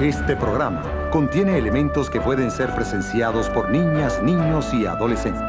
Este 0.00 0.36
programa 0.36 1.10
contiene 1.10 1.58
elementos 1.58 2.08
que 2.08 2.20
pueden 2.20 2.52
ser 2.52 2.72
presenciados 2.72 3.48
por 3.48 3.68
niñas, 3.68 4.22
niños 4.22 4.72
y 4.72 4.86
adolescentes. 4.86 5.42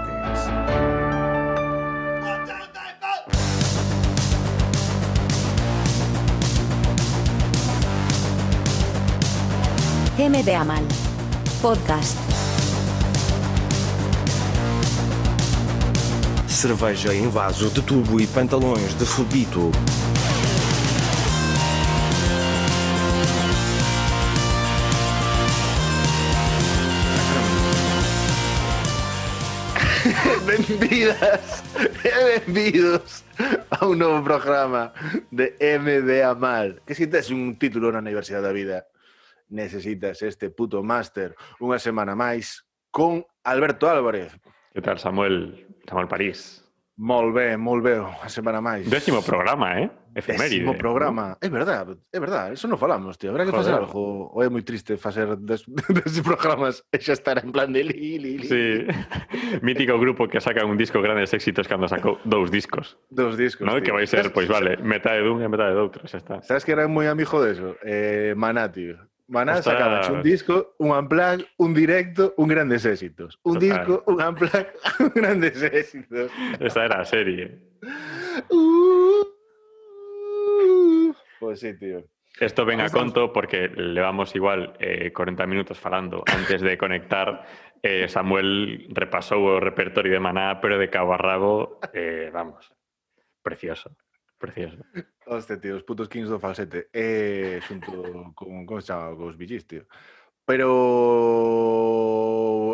MD 10.17 10.55
Amal. 10.55 10.84
Podcast. 11.61 12.18
Cerveja 16.47 17.13
em 17.13 17.29
vaso 17.29 17.70
de 17.70 17.84
tubo 17.84 18.20
e 18.20 18.25
pantalões 18.25 18.97
de 18.97 19.05
fubito. 19.05 19.71
Benvidas 30.49 31.61
e 32.02 32.41
benvidos 32.41 33.23
a 33.70 33.85
un 33.85 33.99
novo 34.02 34.23
programa 34.23 34.91
de 35.30 35.53
MBA 35.62 36.34
Mal. 36.34 36.81
Que 36.88 36.98
si 36.98 37.05
tes 37.05 37.30
un 37.30 37.53
título 37.62 37.94
na 37.94 38.02
Universidade 38.02 38.49
da 38.49 38.49
Vida, 38.49 38.89
necesitas 39.53 40.25
este 40.25 40.49
puto 40.49 40.81
máster 40.81 41.38
unha 41.62 41.77
semana 41.77 42.17
máis 42.17 42.66
con 42.89 43.22
Alberto 43.45 43.94
Álvarez. 43.94 44.34
Que 44.73 44.81
tal, 44.81 44.98
Samuel? 44.98 45.70
Samuel 45.85 46.09
París. 46.09 46.66
Mol 46.97 47.30
ben, 47.30 47.61
mol 47.61 47.86
ben, 47.86 48.09
unha 48.09 48.30
semana 48.34 48.58
máis. 48.58 48.89
Décimo 48.89 49.22
programa, 49.22 49.77
eh? 49.77 49.94
Efeméride. 50.16 50.66
Programa. 50.77 51.38
É 51.41 51.49
verdad, 51.49 51.98
é 52.12 52.20
verdad, 52.20 52.52
eso 52.52 52.67
non 52.67 52.77
falamos, 52.77 53.17
tío. 53.17 53.30
Habrá 53.30 53.45
que 53.45 53.52
Joder. 53.52 53.76
algo. 53.77 54.31
Ou 54.34 54.40
é 54.41 54.50
moi 54.50 54.63
triste 54.63 54.98
facer 54.98 55.36
des, 55.38 55.63
deses 55.95 56.22
programas 56.26 56.81
e 56.92 56.97
xa 56.97 57.14
estar 57.14 57.38
en 57.42 57.52
plan 57.52 57.70
de 57.70 57.84
li, 57.84 58.17
li, 58.17 58.38
li. 58.42 58.47
Sí. 58.47 58.66
Mítico 59.61 60.00
grupo 60.00 60.28
que 60.28 60.42
saca 60.42 60.66
un 60.66 60.78
disco 60.78 61.02
grandes 61.02 61.34
éxitos 61.34 61.67
cando 61.67 61.88
sacou 61.88 62.17
dous 62.25 62.50
discos. 62.50 62.97
Dos 63.09 63.38
discos. 63.38 63.66
¿no? 63.67 63.78
tío. 63.78 63.84
Que 63.86 63.92
vai 63.94 64.08
ser, 64.08 64.34
pois 64.34 64.47
vale, 64.50 64.78
metade 64.81 65.22
dun 65.22 65.42
e 65.42 65.47
metade 65.47 65.73
doutro, 65.78 66.08
xa 66.09 66.17
está. 66.17 66.41
Sabes 66.41 66.66
que 66.66 66.73
era 66.73 66.88
moi 66.89 67.06
amigo 67.08 67.38
de 67.44 67.50
eso? 67.53 67.69
Eh, 67.86 68.34
Maná, 68.36 68.69
tío. 68.72 68.97
Maná 69.30 69.62
Ostras. 69.62 69.78
sacaba 69.78 70.02
un 70.09 70.23
disco, 70.25 70.73
un 70.81 70.89
unplug, 70.89 71.45
un 71.62 71.73
directo, 71.78 72.34
un 72.41 72.50
grandes 72.50 72.81
éxitos. 72.84 73.38
Un 73.45 73.62
Total. 73.62 73.69
disco, 73.69 73.94
un 74.09 74.17
unplug, 74.25 74.66
un 75.06 75.12
grandes 75.14 75.62
éxitos. 75.62 76.31
Esta 76.59 76.86
era 76.86 77.02
a 77.02 77.06
serie. 77.06 77.62
Uh, 78.50 79.22
pues 81.40 81.59
sí, 81.59 81.78
tío. 81.78 82.04
Esto 82.40 82.64
ven 82.64 82.80
a 82.80 82.90
conto 82.90 83.34
porque 83.34 83.68
levamos 83.68 84.36
igual 84.36 84.73
eh, 84.80 85.12
40 85.12 85.46
minutos 85.48 85.80
falando 85.80 86.23
antes 86.28 86.62
de 86.62 86.78
conectar. 86.78 87.46
Eh, 87.81 88.08
Samuel 88.08 88.88
repasou 88.90 89.58
o 89.58 89.59
repertorio 89.59 90.14
de 90.14 90.20
Maná, 90.20 90.59
pero 90.62 90.78
de 90.78 90.90
cabo 90.90 91.14
a 91.14 91.18
rabo, 91.18 91.80
eh, 91.94 92.30
vamos, 92.31 92.72
precioso, 93.42 93.96
precioso. 94.38 94.84
Hostia, 95.26 95.59
tío, 95.59 95.76
os 95.76 95.84
putos 95.84 96.08
kings 96.08 96.30
do 96.30 96.40
falsete. 96.40 96.88
Eh, 96.94 97.59
xunto 97.64 98.34
con, 98.36 98.81
se 98.81 98.88
chama, 98.88 99.16
cos 99.16 99.36
billís, 99.36 99.68
tío. 99.68 99.88
Pero 100.46 100.70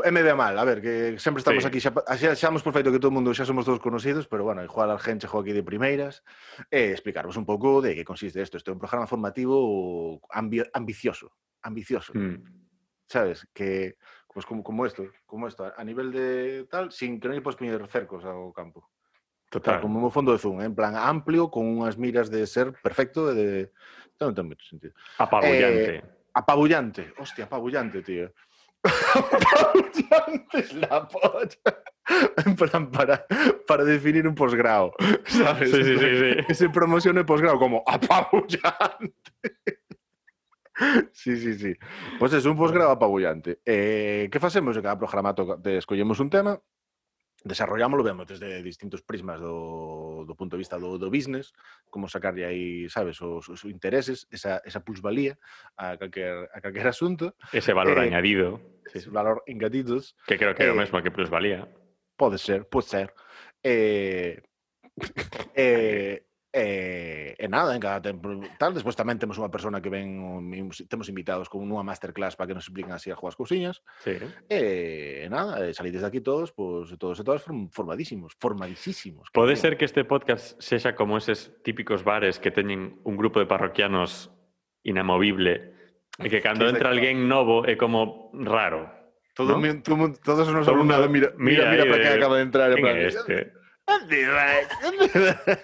é 0.05 0.11
medio 0.13 0.37
mal, 0.37 0.53
a 0.53 0.63
ver, 0.63 0.77
que 0.85 1.17
sempre 1.17 1.41
estamos 1.41 1.65
Sí. 1.65 1.67
aquí, 1.67 1.79
xa, 1.81 1.89
xa, 2.13 2.37
xamos 2.37 2.61
por 2.61 2.71
feito 2.77 2.93
que 2.93 3.01
todo 3.01 3.09
mundo 3.09 3.33
xa 3.33 3.41
somos 3.49 3.65
todos 3.65 3.81
conocidos, 3.81 4.29
pero 4.29 4.45
bueno, 4.45 4.61
igual 4.61 4.93
a 4.93 5.01
gente 5.01 5.25
chegou 5.25 5.41
aquí 5.41 5.51
de 5.51 5.65
primeiras, 5.65 6.21
e 6.69 6.93
explicarvos 6.93 7.33
un 7.41 7.45
pouco 7.49 7.81
de 7.81 7.97
que 7.97 8.05
consiste 8.05 8.37
isto. 8.37 8.61
Isto 8.61 8.69
é 8.69 8.75
un 8.77 8.81
programa 8.81 9.09
formativo 9.09 10.21
ambi 10.29 10.61
ambicioso, 10.77 11.33
ambicioso, 11.65 12.13
Mm. 12.13 12.37
sabes? 13.09 13.49
Que, 13.53 13.97
pues 14.29 14.45
como, 14.45 14.61
como 14.61 14.85
esto, 14.85 15.09
como 15.25 15.47
esto, 15.49 15.65
a 15.65 15.83
nivel 15.83 16.11
de 16.11 16.67
tal, 16.69 16.91
sin 16.93 17.17
que 17.19 17.25
non 17.25 17.33
lle 17.33 17.41
podes 17.41 17.57
poñer 17.57 17.81
cercos 17.89 18.21
ao 18.27 18.53
campo. 18.53 18.85
Total. 19.49 19.79
Tal, 19.79 19.81
como 19.81 20.03
un 20.03 20.11
fondo 20.11 20.33
de 20.35 20.41
zoom, 20.41 20.59
en 20.61 20.75
plan 20.75 20.93
amplio, 20.99 21.47
con 21.49 21.63
unhas 21.65 21.95
miras 21.97 22.27
de 22.29 22.43
ser 22.45 22.73
perfecto 22.83 23.31
e 23.31 23.33
de... 23.33 23.49
Non 24.19 24.35
ten 24.35 24.43
moito 24.45 24.61
sentido. 24.67 24.91
Apabullante. 25.17 26.03
Apabullante. 26.35 27.03
Hostia, 27.15 27.47
apabullante, 27.47 28.03
tío. 28.03 28.27
Apabullante 29.15 30.59
es 30.59 30.73
la 30.73 31.07
polla. 31.07 31.83
En 32.45 32.55
plan, 32.55 32.91
para, 32.91 33.25
para 33.67 33.83
definir 33.83 34.27
un 34.27 34.35
posgrado, 34.35 34.93
¿sabes? 35.25 35.71
Sí, 35.71 35.83
sí, 35.83 35.97
sí, 35.97 36.17
sí. 36.17 36.45
Que 36.47 36.53
se 36.53 36.69
promocione 36.69 37.23
posgrado 37.23 37.57
como 37.57 37.83
apabullante. 37.87 39.11
Sí, 41.13 41.37
sí, 41.37 41.55
sí. 41.55 41.73
Pois 42.19 42.33
é, 42.33 42.49
un 42.49 42.57
posgrado 42.57 42.91
apabullante. 42.91 43.59
Eh, 43.65 44.27
que 44.29 44.39
facemos? 44.39 44.75
En 44.75 44.83
cada 44.83 44.97
programa 44.97 45.33
escollemos 45.65 46.19
un 46.19 46.29
tema, 46.29 46.59
desarrollámoslo, 47.45 48.03
vemos 48.03 48.25
desde 48.25 48.61
distintos 48.65 49.05
prismas 49.05 49.39
do, 49.39 50.25
do 50.25 50.33
punto 50.35 50.57
de 50.57 50.65
vista 50.65 50.81
do, 50.81 50.97
do 50.97 51.13
business, 51.13 51.53
como 51.93 52.09
sacarlle 52.09 52.43
aí, 52.43 52.89
sabes, 52.89 53.21
os, 53.21 53.47
os 53.47 53.63
intereses, 53.65 54.25
esa, 54.33 54.61
esa 54.65 54.81
plusvalía 54.81 55.37
a 55.77 55.95
calquer, 55.95 56.49
a 56.51 56.59
calquer 56.59 56.87
asunto. 56.89 57.37
Ese 57.53 57.71
valor 57.71 58.01
eh, 58.01 58.09
añadido. 58.09 58.59
Ese 58.91 59.09
valor 59.09 59.43
engadidos. 59.45 60.17
Que 60.25 60.37
creo 60.37 60.57
que 60.57 60.65
é 60.65 60.67
eh, 60.67 60.73
o 60.73 60.75
mesmo 60.75 60.97
que 61.05 61.13
plusvalía. 61.13 61.69
Pode 62.17 62.41
ser, 62.41 62.65
pode 62.65 62.89
ser. 62.89 63.13
Eh, 63.61 64.41
eh, 65.53 66.24
eh, 66.55 67.35
e 67.35 67.47
nada, 67.51 67.75
en 67.75 67.83
cada 67.83 67.99
tal, 68.55 68.71
despois 68.71 68.95
tamén 68.95 69.19
temos 69.19 69.35
unha 69.35 69.51
persona 69.51 69.83
que 69.83 69.91
ven, 69.91 70.23
um, 70.23 70.71
temos 70.87 71.11
invitados 71.11 71.51
con 71.51 71.59
unha 71.67 71.83
masterclass 71.83 72.39
para 72.39 72.47
que 72.47 72.55
nos 72.55 72.63
expliquen 72.63 72.95
así 72.95 73.11
a 73.11 73.19
jugar 73.19 73.35
cousiñas, 73.35 73.83
Sí. 73.99 74.15
e 74.47 75.27
nada, 75.27 75.59
e 75.67 75.75
salides 75.75 75.99
de 75.99 76.07
aquí 76.07 76.23
todos, 76.23 76.55
pois 76.55 76.95
todos 76.95 77.19
e 77.19 77.27
todas 77.27 77.43
form- 77.43 77.67
formadísimos, 77.75 78.39
formadísimos. 78.39 79.27
que 79.27 79.35
Pode 79.35 79.59
ser 79.59 79.75
que 79.75 79.83
este 79.83 80.07
podcast 80.07 80.55
sexa 80.63 80.95
como 80.95 81.19
eses 81.19 81.51
típicos 81.67 82.07
bares 82.07 82.39
que 82.39 82.55
teñen 82.55 83.03
un 83.03 83.19
grupo 83.19 83.43
de 83.43 83.51
parroquianos 83.51 84.31
inamovible 84.87 85.75
e 86.23 86.31
que 86.31 86.39
cando 86.39 86.71
entra 86.71 86.87
alguén 86.87 87.27
novo 87.27 87.67
é 87.67 87.75
como 87.75 88.31
raro. 88.31 88.87
Todo, 89.35 89.59
todos 90.23 90.47
nos 90.47 90.63
mundo 90.63 90.95
mira, 91.11 91.35
mira, 91.35 91.35
mira 91.35 91.63
mira, 91.67 91.83
para 91.91 91.99
que 91.99 92.07
acaba 92.15 92.39
de 92.39 92.43
entrar. 92.47 92.71
é 92.71 92.79
este? 93.11 93.51
¿Dónde 93.87 94.27
vas? 94.29 94.67
¿Dónde 94.81 95.07
vas? 95.13 95.59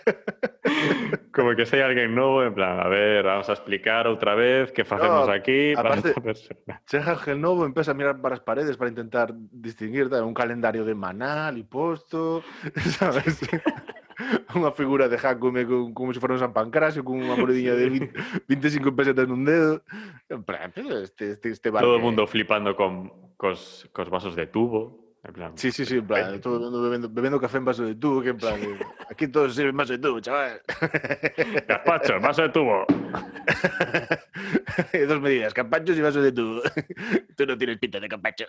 Como 1.32 1.56
que 1.56 1.66
sei 1.66 1.82
alguén 1.82 2.14
novo, 2.14 2.44
en 2.44 2.54
plan, 2.54 2.80
a 2.80 2.88
ver, 2.88 3.24
vamos 3.24 3.48
a 3.50 3.54
explicar 3.56 4.06
outra 4.06 4.36
vez 4.36 4.72
que 4.72 4.84
facemos 4.84 5.26
No, 5.28 5.34
aquí 5.34 5.74
para 5.74 5.96
aparte- 5.96 6.10
esta 6.14 6.22
persona. 6.22 6.82
Chega 6.86 7.18
el 7.28 7.40
novo, 7.42 7.66
empieza 7.66 7.92
a 7.92 7.98
mirar 7.98 8.20
para 8.22 8.36
as 8.36 8.44
paredes 8.44 8.76
para 8.78 8.92
intentar 8.92 9.32
distinguir 9.34 10.12
un 10.12 10.34
calendario 10.36 10.84
de 10.86 10.94
Manal 10.94 11.58
y 11.58 11.64
posto, 11.64 12.44
sabes? 13.00 13.42
Unha 14.54 14.70
figura 14.76 15.10
de 15.10 15.18
Jacome 15.18 15.66
con, 15.66 15.98
como 15.98 16.14
se 16.14 16.22
fora 16.22 16.38
un 16.38 16.44
San 16.44 16.54
Pancracio 16.54 17.02
con 17.02 17.18
unha 17.18 17.34
monedinha 17.34 17.74
de 17.74 17.90
20, 17.90 18.46
25 18.46 18.94
pesetas 18.94 19.26
nun 19.26 19.42
dedo. 19.42 19.82
En 20.30 20.46
plan, 20.46 20.70
este, 21.02 21.34
este, 21.34 21.50
este 21.50 21.74
bar 21.74 21.82
Todo 21.82 21.98
o 21.98 22.04
mundo 22.04 22.30
flipando 22.30 22.78
con 22.78 23.10
cos, 23.40 23.90
cos 23.90 24.14
vasos 24.14 24.38
de 24.38 24.46
tubo. 24.46 25.11
En 25.24 25.34
plan, 25.34 25.52
Sí, 25.56 25.72
sí, 25.72 25.86
sí, 25.86 25.98
en 26.00 26.08
plan, 26.08 26.42
todo 26.42 26.56
el 26.56 26.62
mundo 26.62 26.82
bebiendo, 26.82 27.08
bebiendo 27.10 27.40
café 27.40 27.58
en 27.58 27.66
vaso 27.66 27.84
de 27.84 27.94
tubo, 27.94 28.24
que 28.24 28.30
en 28.30 28.38
plan, 28.38 28.60
de, 28.60 28.76
aquí 29.10 29.28
todos 29.28 29.54
sirven 29.54 29.78
vaso 29.78 29.94
de 29.94 30.00
tubo, 30.00 30.20
chaval. 30.20 30.60
Gazpacho, 31.68 32.20
vaso 32.20 32.42
de 32.42 32.50
tubo. 32.50 32.86
Dos 35.08 35.22
medidas, 35.22 35.54
campachos 35.54 35.98
y 35.98 36.02
vaso 36.02 36.22
de 36.22 36.32
tubo. 36.32 36.62
Tú 37.38 37.46
no 37.46 37.58
tienes 37.58 37.78
pinta 37.78 38.00
de 38.00 38.08
campacho. 38.10 38.46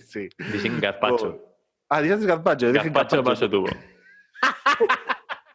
sí. 0.00 0.28
Dicen 0.52 0.80
gazpacho. 0.80 1.42
Ah, 1.88 2.00
dices 2.00 2.24
gazpacho. 2.26 2.72
dije 2.72 2.88
Gazpacho, 2.90 3.22
vaso 3.22 3.44
de 3.46 3.50
tubo. 3.50 3.66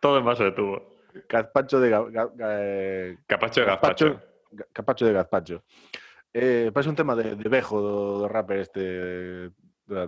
Todo 0.01 0.17
en 0.17 0.25
vaso 0.25 0.43
de 0.43 0.51
tubo. 0.51 0.95
Gazpacho 1.29 1.79
de 1.79 1.89
ga- 1.91 2.11
ga- 2.11 2.33
ga- 2.35 2.57
eh, 2.59 3.17
Capacho 3.27 3.61
de 3.61 3.67
Gazpacho. 3.67 4.05
gazpacho. 4.09 4.27
ga- 4.51 4.67
capacho 4.73 5.05
de 5.05 5.13
gazpacho. 5.13 5.63
Eh, 6.33 6.71
parece 6.73 6.89
un 6.89 6.95
tema 6.95 7.15
de, 7.15 7.35
de 7.35 7.49
Bejo, 7.49 7.81
do, 7.81 8.19
do 8.19 8.27
rapper 8.29 8.59
este... 8.59 9.51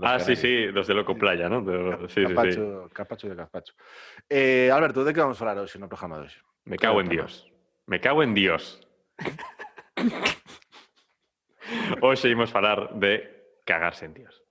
Ah, 0.02 0.18
sí, 0.20 0.34
Canarias. 0.36 0.40
sí, 0.40 0.66
los 0.72 0.88
de 0.88 0.94
Loco 0.94 1.16
Playa, 1.18 1.50
¿no? 1.50 1.62
De- 1.62 2.08
sí, 2.08 2.22
sí, 2.22 2.28
sí. 2.28 2.34
capacho, 2.34 2.90
capacho 2.94 3.28
de 3.30 3.36
gazpacho. 3.36 3.74
Eh, 4.30 4.70
Alberto, 4.72 5.04
de 5.04 5.14
que 5.14 5.20
vamos 5.20 5.38
falar 5.40 5.58
hoxe 5.60 5.78
no 5.80 5.88
programa 5.92 6.18
de 6.20 6.26
hoxe? 6.32 6.40
Me 6.66 6.78
cago 6.78 7.02
en 7.02 7.10
Dios. 7.10 7.52
Me 7.88 8.00
cago 8.00 8.24
en 8.24 8.34
Dios. 8.34 8.80
Hoxe 12.02 12.30
imos 12.30 12.52
falar 12.52 12.94
de 12.96 13.60
cagarse 13.66 14.06
en 14.06 14.14
Dios. 14.14 14.42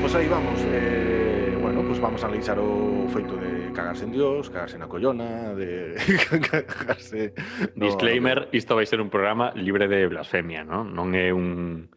Pois 0.00 0.14
aí 0.14 0.28
vamos. 0.28 0.60
Eh, 0.68 1.56
bueno, 1.60 1.82
pues 1.86 2.00
vamos 2.00 2.22
a 2.22 2.26
analizar 2.26 2.58
o 2.58 3.06
feito 3.08 3.36
de 3.36 3.72
cagarse 3.72 4.04
en 4.04 4.12
Dios, 4.12 4.50
cagarse 4.50 4.76
na 4.76 4.88
collona, 4.88 5.54
de 5.54 5.94
cagarse... 6.50 7.32
no- 7.76 7.86
Disclaimer, 7.86 8.48
isto 8.52 8.74
vai 8.76 8.84
ser 8.84 9.00
un 9.00 9.08
programa 9.08 9.52
libre 9.54 9.88
de 9.88 10.06
blasfemia, 10.10 10.64
¿no? 10.64 10.84
Non 10.84 11.14
é 11.16 11.32
un 11.32 11.88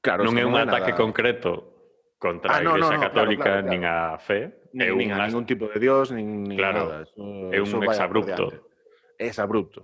Claro, 0.00 0.22
non 0.24 0.34
es 0.38 0.42
é 0.42 0.46
un 0.46 0.54
ataque 0.54 0.94
nada- 0.94 1.00
concreto 1.00 1.50
contra 2.18 2.50
Ah, 2.54 2.58
a 2.58 2.62
no, 2.62 2.74
no, 2.78 2.86
Igrexa 2.86 2.94
no, 2.94 2.98
claro, 2.98 3.08
Católica 3.14 3.42
claro, 3.44 3.62
claro. 3.62 3.70
nin 3.70 3.82
a 3.86 4.18
fe. 4.18 4.40
É 4.74 4.90
un, 4.92 4.98
nin 4.98 5.10
a 5.14 5.26
ningún 5.26 5.46
tipo 5.46 5.66
de 5.70 5.78
Dios, 5.78 6.10
nin, 6.14 6.44
nin 6.46 6.58
Claro, 6.58 6.86
nada. 6.86 7.02
Eso, 7.02 7.18
é 7.50 7.58
un 7.62 7.82
exabrupto. 7.86 8.42
por 8.42 8.52
diante. 8.54 8.68
Es 9.18 9.38
abrupto. 9.38 9.80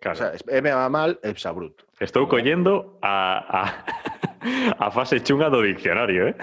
Claro. 0.00 0.14
O 0.14 0.18
sea, 0.18 0.30
é 0.34 0.60
mega 0.60 0.86
mal 0.90 1.18
e 1.22 1.30
bruto. 1.54 1.86
Estou 1.98 2.28
collendo 2.28 2.98
a, 3.02 3.42
a, 3.48 3.62
a 4.86 4.90
fase 4.90 5.22
chunga 5.22 5.48
do 5.50 5.62
diccionario, 5.62 6.28
eh? 6.28 6.36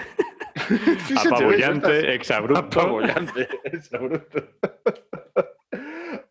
Apabullante, 1.16 2.14
exabrupto. 2.14 2.80
Apabullante, 2.80 3.48
exabrupto. 3.64 4.38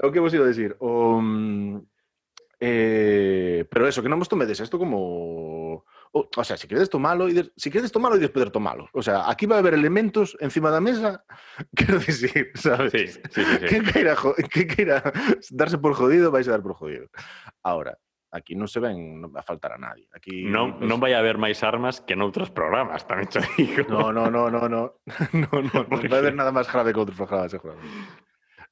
o 0.04 0.12
que 0.12 0.20
vos 0.20 0.34
iba 0.34 0.44
a 0.46 0.52
decir? 0.52 0.76
O, 0.80 1.22
mm, 1.22 1.82
eh, 2.60 3.66
pero 3.70 3.88
eso, 3.88 4.02
que 4.04 4.10
non 4.12 4.20
vos 4.20 4.30
tomedes 4.30 4.60
isto 4.60 4.78
como... 4.78 5.86
O, 6.14 6.30
o 6.30 6.44
sea, 6.46 6.58
si 6.58 6.68
queredes 6.70 6.94
tomalo, 6.94 7.26
e 7.26 7.50
si 7.58 7.74
queredes 7.74 7.90
tomalo 7.90 8.22
e 8.22 8.30
poder 8.30 8.54
tomalo. 8.54 8.86
O 8.94 9.02
sea, 9.02 9.26
aquí 9.26 9.50
vai 9.50 9.58
haber 9.58 9.74
elementos 9.74 10.38
encima 10.38 10.70
da 10.70 10.78
mesa, 10.78 11.26
quero 11.76 11.98
dicir, 11.98 12.54
sabes? 12.54 12.94
Sí, 12.94 13.08
sí, 13.34 13.42
sí, 13.42 13.42
sí. 13.66 13.82
Queira, 13.90 14.14
queira 14.46 14.98
darse 15.50 15.82
por 15.82 15.98
jodido, 15.98 16.30
vais 16.30 16.46
a 16.48 16.54
dar 16.54 16.62
por 16.62 16.78
jodido. 16.78 17.10
Ahora, 17.66 17.98
aquí 18.30 18.54
non 18.54 18.70
se 18.70 18.82
ven, 18.82 19.22
non 19.22 19.34
va 19.34 19.42
a 19.42 19.48
faltar 19.48 19.74
a 19.74 19.82
nadie. 19.82 20.10
Aquí 20.14 20.46
Non, 20.46 20.78
pues, 20.78 20.90
non 20.90 20.98
vai 20.98 21.18
haber 21.18 21.42
máis 21.42 21.62
armas 21.66 22.02
que 22.02 22.18
noutros 22.18 22.50
programas, 22.50 23.06
tamén 23.10 23.30
te 23.30 23.42
digo. 23.58 23.86
No, 23.90 24.14
no, 24.14 24.30
no, 24.30 24.50
no, 24.50 24.70
no. 24.70 25.02
No, 25.34 25.50
no, 25.66 25.86
no 25.86 25.98
vai 25.98 26.22
haber 26.22 26.38
nada 26.38 26.54
máis 26.54 26.70
grave 26.70 26.94
que 26.94 27.02
outros 27.02 27.18
programas, 27.18 27.54
seguramente. 27.54 27.90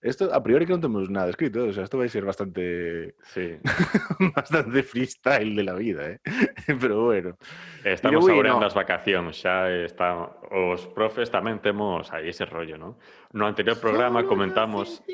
Esto, 0.02 0.34
a 0.34 0.42
priori 0.42 0.66
que 0.66 0.74
non 0.74 0.82
temos 0.82 1.06
nada 1.14 1.30
escrito, 1.30 1.70
o 1.70 1.74
sea, 1.74 1.86
esto 1.86 2.02
vai 2.02 2.10
ser 2.10 2.26
bastante 2.26 3.14
Sí. 3.30 3.62
bastante 4.34 4.82
freestyle 4.82 5.54
de 5.54 5.62
la 5.62 5.78
vida, 5.78 6.10
eh? 6.10 6.18
Pero 6.82 7.06
bueno. 7.06 7.38
Estamos 7.86 8.26
saboreando 8.26 8.66
no. 8.66 8.70
as 8.70 8.74
vacacións, 8.74 9.38
xa 9.38 9.70
está, 9.70 10.26
os 10.50 10.90
profes 10.90 11.30
tamén 11.30 11.62
temos 11.62 12.10
aí 12.10 12.34
ese 12.34 12.50
rollo, 12.50 12.82
¿no? 12.82 12.98
No 13.38 13.46
anterior 13.46 13.78
programa 13.78 14.26
comentamos 14.26 15.06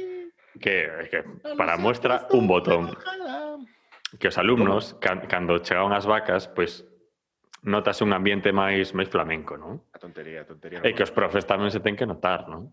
que, 0.55 0.87
que 1.11 1.19
para 1.59 1.75
muestra 1.75 2.23
un 2.31 2.47
botón, 2.47 2.95
que 4.15 4.31
os 4.31 4.39
alumnos, 4.39 4.95
can, 5.03 5.27
cando 5.27 5.59
chegaban 5.59 5.91
as 5.91 6.07
vacas, 6.07 6.47
pois 6.47 6.87
notas 7.59 7.99
un 7.99 8.15
ambiente 8.15 8.55
máis 8.55 8.95
máis 8.95 9.11
flamenco, 9.11 9.59
¿no? 9.59 9.83
A 9.91 9.99
tontería, 9.99 10.41
a 10.41 10.47
tontería. 10.47 10.79
E 10.79 10.95
que 10.95 11.03
os 11.03 11.11
profes 11.11 11.43
tamén 11.43 11.75
se 11.75 11.83
ten 11.83 11.99
que 11.99 12.07
notar, 12.07 12.47
¿no? 12.47 12.71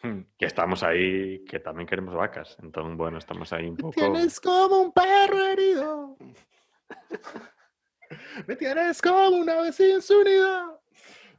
Que 0.00 0.46
estamos 0.46 0.82
aí, 0.82 1.44
que 1.44 1.60
tamén 1.60 1.84
queremos 1.84 2.16
vacas. 2.16 2.56
Entón, 2.64 2.96
bueno, 2.96 3.20
estamos 3.20 3.52
aí 3.52 3.68
un 3.68 3.76
pouco... 3.76 4.00
Tienes 4.00 4.40
como 4.40 4.80
un 4.80 4.92
perro 4.96 5.44
herido. 5.44 6.16
Me 8.46 8.56
tienes 8.56 9.00
como 9.02 9.28
una 9.36 9.58
ave 9.60 9.72
sin 9.72 10.00
su 10.02 10.22
nido. 10.24 10.80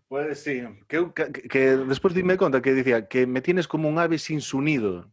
Pues 0.07 0.43
sí, 0.43 0.61
que, 0.87 1.11
que, 1.13 1.31
que 1.47 1.59
despois 1.87 2.13
dime 2.13 2.37
conta 2.37 2.61
que 2.61 2.73
dicía 2.73 3.07
que 3.07 3.25
me 3.25 3.41
tienes 3.41 3.67
como 3.67 3.87
un 3.89 3.97
ave 3.99 4.17
sin 4.19 4.41
su 4.41 4.61
nido. 4.61 5.11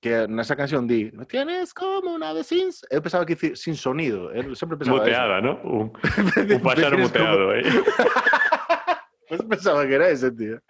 Que 0.00 0.26
nesa 0.28 0.54
canción 0.56 0.86
di, 0.86 1.10
me 1.12 1.26
tienes 1.26 1.74
como 1.74 2.14
un 2.14 2.22
ave 2.22 2.44
sin... 2.44 2.68
s-". 2.68 2.86
Eu 2.90 3.02
pensaba 3.02 3.26
que 3.26 3.34
dicir 3.34 3.56
sin 3.56 3.74
sonido. 3.74 4.32
Eu 4.32 4.54
sempre 4.54 4.76
pensaba 4.76 4.98
Muteada, 5.00 5.40
¿no? 5.40 5.60
Un, 5.64 5.92
eso. 6.02 6.04
un 6.40 6.62
Me 6.62 6.74
tienes 6.74 6.90
como- 6.90 7.02
muteado, 7.02 7.54
¿eh? 7.54 7.62
Pues 9.28 9.42
pensaba 9.42 9.86
que 9.86 9.94
era 9.94 10.08
ese, 10.08 10.30
tío. 10.30 10.60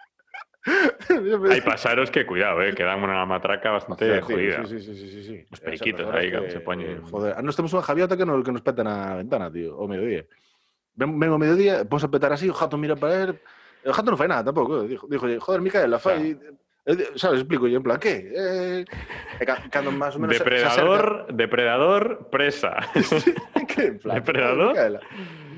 Pensaba- 1.07 1.65
páxaros 1.65 2.09
que, 2.11 2.25
cuidado, 2.25 2.61
eh, 2.61 2.73
que 2.73 2.83
dan 2.85 3.01
unha 3.01 3.25
matraca 3.25 3.73
bastante 3.73 4.05
tío, 4.05 4.21
jodida. 4.23 4.61
Sí, 4.65 4.79
sí, 4.79 4.93
sí, 4.93 5.05
sí, 5.09 5.21
sí. 5.25 5.35
Os 5.49 5.57
O 5.59 5.61
sea, 5.61 5.65
periquitos 5.65 6.05
la 6.05 6.11
verdad 6.13 6.21
aí 6.21 6.27
es 6.27 6.33
cando 6.33 6.49
se 6.53 6.61
poñen- 6.61 7.01
Joder, 7.09 7.33
ah, 7.37 7.41
nos 7.41 7.55
temos 7.57 7.71
unha 7.73 7.83
javiota 7.85 8.13
que 8.15 8.25
nos, 8.25 8.39
que 8.45 8.53
nos 8.53 8.61
peta 8.63 8.83
na 8.85 9.17
ventana, 9.17 9.49
tío, 9.49 9.73
ao 9.75 9.89
mediodía. 9.89 10.23
Ven, 10.95 11.15
ven 11.17 11.31
ao 11.33 11.39
mediodía, 11.41 11.83
pos 11.87 12.03
a 12.03 12.09
petar 12.11 12.31
así, 12.35 12.45
o 12.49 12.55
jato 12.55 12.77
mira 12.77 12.93
para 12.99 13.29
él. 13.29 13.31
O 13.87 13.93
jato 13.95 14.11
non 14.11 14.19
fai 14.19 14.27
nada 14.27 14.43
tampouco. 14.45 14.83
Dijo, 14.83 15.07
dijo 15.07 15.25
joder, 15.39 15.61
Micaela, 15.63 15.97
fai... 15.97 16.19
Eh, 16.19 16.35
di- 16.35 16.37
Sabes, 17.15 17.39
explico 17.41 17.67
yo 17.67 17.77
en 17.77 17.83
plan, 17.83 17.99
que? 17.99 18.31
Eh, 18.33 18.85
cando 19.71 19.91
máis 19.91 20.15
ou 20.15 20.21
menos 20.21 20.35
se- 20.35 20.43
se 20.43 20.49
Depredador, 20.49 21.27
depredador, 21.31 22.03
presa. 22.29 22.75
que 23.69 23.93
en 23.93 23.97
plan, 23.99 24.15
Depredador? 24.19 24.75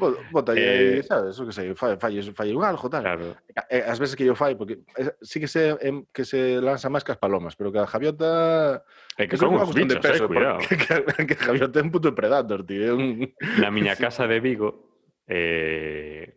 Bota 0.02 0.54
Eh, 0.58 1.04
sabes, 1.06 1.38
o 1.38 1.46
que 1.46 1.54
sei, 1.54 1.74
fai 1.78 2.50
un 2.58 2.66
algo, 2.66 2.90
tal. 2.90 3.06
Claro. 3.06 3.38
E 3.70 3.86
as 3.86 4.02
veces 4.02 4.18
que 4.18 4.26
yo 4.26 4.34
fai, 4.34 4.58
porque 4.58 4.82
eh, 4.98 5.14
sí 5.22 5.38
que 5.38 5.46
se, 5.46 5.78
em, 5.78 6.06
que 6.10 6.26
se 6.26 6.58
lanza 6.58 6.90
máis 6.90 7.06
que 7.06 7.14
as 7.14 7.22
palomas, 7.22 7.54
pero 7.54 7.70
que 7.70 7.78
a 7.78 7.86
javiota... 7.86 8.82
É 9.22 9.30
que 9.30 9.38
son 9.38 9.54
uns 9.54 9.70
de 9.78 9.86
bichos, 9.86 10.02
eh, 10.02 10.26
cuidado. 10.26 10.58
que, 10.66 10.74
que 10.74 11.38
a 11.38 11.54
é 11.54 11.82
un 11.86 11.94
puto 11.94 12.18
predator, 12.18 12.66
tío. 12.66 12.98
un- 12.98 13.30
Na 13.62 13.70
miña 13.70 13.94
casa 13.94 14.26
de 14.26 14.42
Vigo 14.42 14.90
eh, 15.30 16.34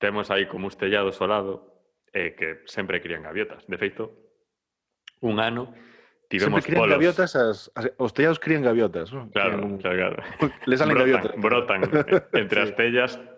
temos 0.00 0.32
aí 0.32 0.48
como 0.48 0.64
uns 0.72 0.76
tellados 0.80 1.20
ao 1.20 1.28
lado 1.28 1.52
eh, 2.14 2.34
que 2.38 2.62
sempre 2.64 3.02
crían 3.02 3.22
gaviotas. 3.22 3.66
De 3.66 3.76
feito, 3.76 4.14
un 5.20 5.40
ano 5.40 5.74
Sempre 6.24 6.30
tivemos 6.40 6.64
crían 6.64 6.80
polos. 6.80 6.94
gaviotas, 6.96 7.30
as, 7.36 7.70
as, 7.74 7.92
os 7.98 8.10
tellados 8.14 8.40
crían 8.40 8.62
gaviotas. 8.62 9.12
¿no? 9.12 9.30
Claro, 9.30 9.58
Crían 9.60 9.78
claro, 9.78 9.96
claro. 10.16 10.22
Le 10.66 10.74
salen 10.78 10.96
brotan, 10.96 11.10
gaviotas. 11.12 11.40
brotan 11.42 11.80
entre 12.42 12.58
Sí. 12.62 12.64
as 12.64 12.76
tellas. 12.76 13.12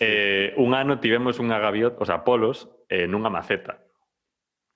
Eh, 0.00 0.52
un 0.58 0.74
ano 0.74 0.98
tivemos 0.98 1.38
unha 1.38 1.58
gaviota, 1.62 2.02
o 2.02 2.06
sea, 2.06 2.26
polos, 2.26 2.66
eh, 2.90 3.06
nunha 3.06 3.30
maceta 3.30 3.78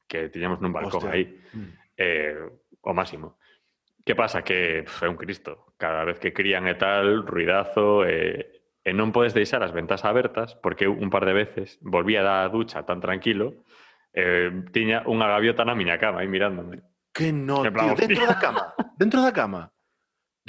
que 0.06 0.31
tiñamos 0.31 0.62
nun 0.62 0.70
balcón 0.73 1.05
Hostia. 1.05 1.12
aí, 1.12 1.25
Mm. 1.52 1.70
eh, 1.99 2.38
o 2.87 2.93
máximo. 2.94 3.37
Que 4.06 4.14
pasa? 4.14 4.40
Que 4.46 4.87
é 4.87 5.08
un 5.11 5.19
cristo. 5.19 5.75
Cada 5.76 6.06
vez 6.06 6.17
que 6.23 6.31
crían 6.32 6.64
e 6.70 6.79
tal, 6.79 7.26
ruidazo, 7.26 8.06
eh, 8.08 8.57
e 8.88 8.96
non 8.96 9.12
podes 9.12 9.37
deixar 9.37 9.61
as 9.61 9.70
ventas 9.76 10.00
abertas, 10.08 10.56
porque 10.64 10.88
eu 10.88 10.96
un 10.96 11.12
par 11.12 11.29
de 11.29 11.37
veces 11.37 11.76
volvía 11.85 12.25
da 12.25 12.49
ducha 12.49 12.88
tan 12.88 13.05
tranquilo, 13.05 13.61
eh, 14.17 14.49
tiña 14.73 15.05
unha 15.05 15.29
gaviota 15.29 15.69
na 15.69 15.76
miña 15.76 16.00
cama 16.00 16.25
aí 16.25 16.29
mirándome. 16.32 16.81
Que 17.12 17.29
no, 17.37 17.61
En 17.67 17.73
plan, 17.73 17.93
tío, 17.93 18.08
dentro 18.08 18.25
da 18.25 18.37
cama. 18.40 18.62
Dentro 18.96 19.20
da 19.20 19.32
cama. 19.37 19.62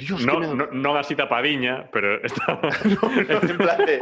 Dios, 0.00 0.24
No, 0.24 0.40
que 0.40 0.48
medo. 0.48 0.54
no, 0.56 0.64
non 0.72 0.96
así 0.96 1.12
tapadinha, 1.12 1.92
pero 1.92 2.16
estaba... 2.24 2.56
no, 2.64 3.04
no, 3.28 3.36
en 3.44 3.56
plan 3.60 3.80
de, 3.84 4.00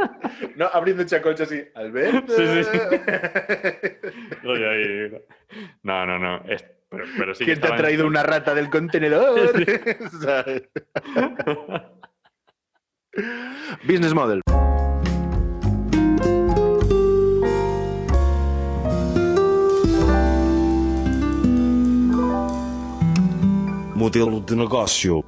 no, 0.55 0.70
abriendo 0.70 1.02
chacolcha 1.02 1.43
así, 1.43 1.58
Alberto. 1.75 2.31
Sí, 2.38 2.44
sí, 2.46 2.61
sí. 2.70 2.79
Ahí- 4.46 5.11
No, 5.82 6.06
no, 6.06 6.19
no. 6.23 6.38
es- 6.46 6.62
pero, 6.88 7.05
pero 7.19 7.35
sí 7.35 7.44
que 7.44 7.52
¿Quién 7.52 7.61
te 7.61 7.67
ha 7.67 7.75
estaba 7.75 7.76
en- 7.76 7.82
traído 7.82 8.06
una 8.06 8.23
rata 8.23 8.55
del 8.55 8.70
contenedor? 8.70 9.52
¿Sabes? 10.23 10.70
Business 13.85 14.12
model. 14.12 14.41
Modelo 23.97 24.41
de 24.41 24.55
negócio. 24.55 25.25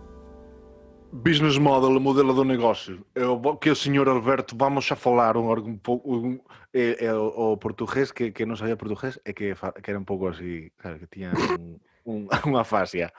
Business 1.13 1.59
model, 1.59 1.99
modelo 1.99 2.33
do 2.33 2.45
negócio. 2.45 3.05
É 3.17 3.27
o 3.27 3.57
que 3.57 3.71
o 3.71 3.75
senhor 3.75 4.09
Alberto, 4.09 4.57
vamos 4.57 4.91
a 4.93 4.97
falar 4.97 5.37
um, 5.37 5.51
un, 5.51 5.77
pouco. 5.79 6.15
Um, 6.15 6.39
é, 6.73 7.07
é 7.07 7.13
o, 7.13 7.53
o, 7.53 7.57
português, 7.57 8.13
que, 8.13 8.31
que 8.31 8.47
non 8.47 8.55
sabía 8.55 8.79
portugués, 8.79 9.19
é 9.27 9.35
que, 9.35 9.53
que 9.53 9.91
era 9.91 9.99
un 9.99 10.07
pouco 10.07 10.31
así, 10.31 10.71
sabe, 10.79 11.03
que 11.03 11.09
tiña 11.11 11.35
un, 11.35 11.83
un, 12.07 12.19
unha 12.47 12.63
fascia. 12.63 13.11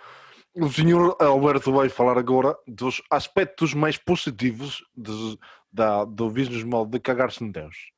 O 0.54 0.68
señor 0.68 1.16
Alberto 1.20 1.72
vai 1.72 1.88
falar 1.88 2.18
agora 2.18 2.58
dos 2.68 3.02
aspectos 3.10 3.74
máis 3.74 3.96
positivos 3.98 4.84
de, 4.92 5.40
da, 5.72 6.04
do 6.04 6.28
business 6.30 6.64
model 6.68 6.92
de 6.92 7.00
cagar-se 7.00 7.40
en 7.44 7.52
Deus. 7.56 7.92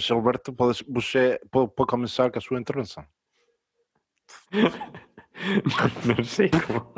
Señor 0.00 0.24
Alberto, 0.24 0.52
pode, 0.56 0.80
você 0.88 1.38
pode, 1.52 1.72
pode 1.76 1.90
começar 1.90 2.30
com 2.32 2.38
a 2.38 2.42
sua 2.42 2.58
intervenção. 2.58 3.04
non 6.08 6.24
sei 6.24 6.48
como... 6.48 6.88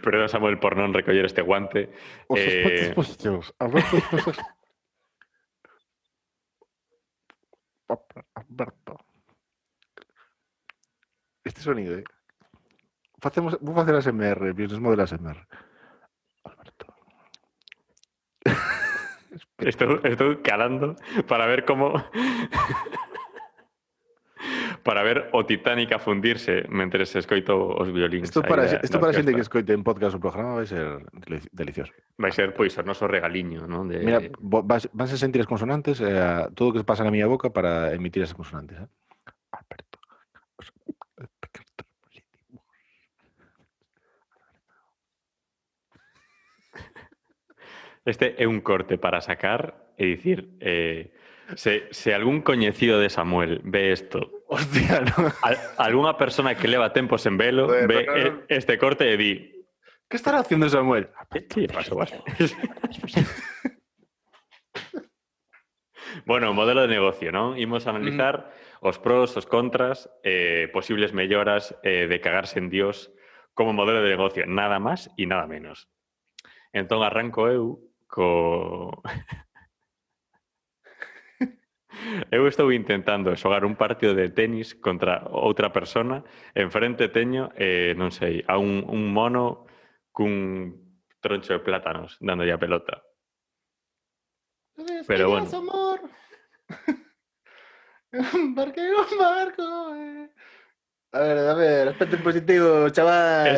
Perdón, 0.00 0.28
Samuel, 0.30 0.60
por 0.62 0.76
non 0.78 0.94
recoller 0.94 1.26
este 1.26 1.42
guante. 1.42 1.90
Os 2.30 2.38
Eh, 2.38 2.46
aspectos 2.46 2.94
positivos. 2.94 3.50
Alberto. 3.58 3.98
Alberto. 8.34 9.05
Este 11.46 11.62
sonido, 11.62 11.94
eh? 12.02 12.04
Facemos, 13.22 13.54
vou 13.62 13.74
facer 13.74 13.94
ASMR, 13.94 14.50
business 14.52 14.82
model 14.82 15.00
ASMR. 15.06 15.38
Alberto. 16.44 16.86
Estou, 19.58 20.00
estou 20.04 20.36
calando 20.42 20.96
para 21.26 21.46
ver 21.46 21.64
como... 21.64 21.94
para 24.84 25.02
ver 25.02 25.30
o 25.32 25.42
Titanic 25.48 25.90
a 25.94 25.98
fundirse 25.98 26.62
mentre 26.68 27.06
se 27.06 27.18
escoito 27.18 27.56
os 27.74 27.88
violíns. 27.90 28.28
Isto 28.28 28.42
aí 28.44 28.48
para, 28.48 28.66
da- 28.68 28.80
isto 28.84 29.00
para 29.00 29.10
a 29.10 29.16
xente 29.16 29.32
que 29.34 29.40
escoite 29.40 29.72
en 29.72 29.82
podcast 29.82 30.14
o 30.14 30.20
programa 30.22 30.60
vai 30.60 30.66
ser 30.68 31.02
deli- 31.24 31.48
delicioso. 31.50 31.90
Vai 32.20 32.30
ser, 32.30 32.52
pois, 32.54 32.76
o 32.78 32.84
noso 32.84 33.08
regaliño, 33.08 33.66
non? 33.66 33.88
De... 33.88 33.98
Mira, 34.04 34.20
vas, 34.38 34.86
vas 34.92 35.10
a 35.10 35.18
sentir 35.18 35.40
as 35.42 35.48
consonantes 35.50 35.98
e 36.04 36.06
a, 36.06 36.52
todo 36.52 36.70
o 36.70 36.74
que 36.76 36.84
pasa 36.86 37.02
na 37.02 37.10
miña 37.10 37.26
boca 37.26 37.50
para 37.50 37.90
emitir 37.96 38.22
as 38.22 38.36
consonantes. 38.36 38.76
Eh? 38.78 38.86
Este 48.06 48.38
é 48.38 48.46
un 48.46 48.62
corte 48.62 48.98
para 48.98 49.20
sacar 49.20 49.92
e 49.98 50.06
dicir 50.06 50.54
eh, 50.60 51.10
se, 51.58 51.90
se 51.90 52.14
algún 52.14 52.40
coñecido 52.40 53.00
de 53.00 53.10
Samuel 53.10 53.60
ve 53.64 53.92
isto 53.92 54.30
Hostia, 54.48 55.02
no. 55.02 55.32
al, 55.42 55.58
algunha 55.76 56.16
persona 56.16 56.54
que 56.54 56.68
leva 56.70 56.92
tempo 56.94 57.18
sen 57.18 57.36
velo 57.36 57.66
bueno, 57.66 57.88
ve 57.88 58.06
claro. 58.06 58.22
No, 58.22 58.30
no. 58.30 58.42
este 58.46 58.78
corte 58.78 59.12
e 59.12 59.16
di 59.18 59.52
¿Qué 60.08 60.16
estará 60.16 60.38
haciendo 60.38 60.68
Samuel? 60.68 61.08
Ah, 61.18 61.26
¿Qué 61.28 61.66
pasó? 61.66 61.98
bueno, 66.26 66.54
modelo 66.54 66.82
de 66.82 66.86
negocio, 66.86 67.32
¿no? 67.32 67.56
Imos 67.56 67.88
a 67.88 67.90
analizar 67.90 68.52
mm. 68.82 68.86
os 68.86 69.00
pros, 69.00 69.36
os 69.36 69.46
contras, 69.46 70.08
eh, 70.22 70.70
posibles 70.72 71.12
melloras 71.12 71.76
eh, 71.82 72.06
de 72.06 72.20
cagarse 72.20 72.60
en 72.60 72.70
Dios 72.70 73.10
como 73.52 73.72
modelo 73.72 74.00
de 74.00 74.10
negocio, 74.10 74.46
nada 74.46 74.78
más 74.78 75.10
y 75.16 75.26
nada 75.26 75.48
menos. 75.48 75.88
Entón 76.72 77.02
arranco 77.02 77.48
eu 77.48 77.82
co... 78.06 79.02
eu 82.30 82.46
estou 82.46 82.72
intentando 82.72 83.34
xogar 83.36 83.64
un 83.64 83.74
partido 83.76 84.14
de 84.14 84.28
tenis 84.30 84.74
contra 84.74 85.26
outra 85.30 85.72
persona, 85.72 86.24
enfrente 86.54 87.08
teño, 87.08 87.50
eh, 87.56 87.94
non 87.98 88.10
sei, 88.10 88.42
a 88.46 88.58
un, 88.58 88.84
un 88.86 89.10
mono 89.12 89.66
cun 90.12 90.72
troncho 91.20 91.52
de 91.58 91.60
plátanos 91.60 92.16
dándolle 92.20 92.52
a 92.54 92.62
pelota. 92.62 93.02
Pero 95.06 95.30
bueno. 95.30 95.48
amor. 95.56 96.00
barco, 98.54 98.80
un 98.80 99.18
barco. 99.18 99.94
eh. 99.94 100.30
A 101.12 101.20
ver, 101.20 101.38
a 101.38 101.54
ver, 101.54 101.88
aspecto 101.88 102.18
positivo, 102.22 102.90
chaval. 102.90 103.56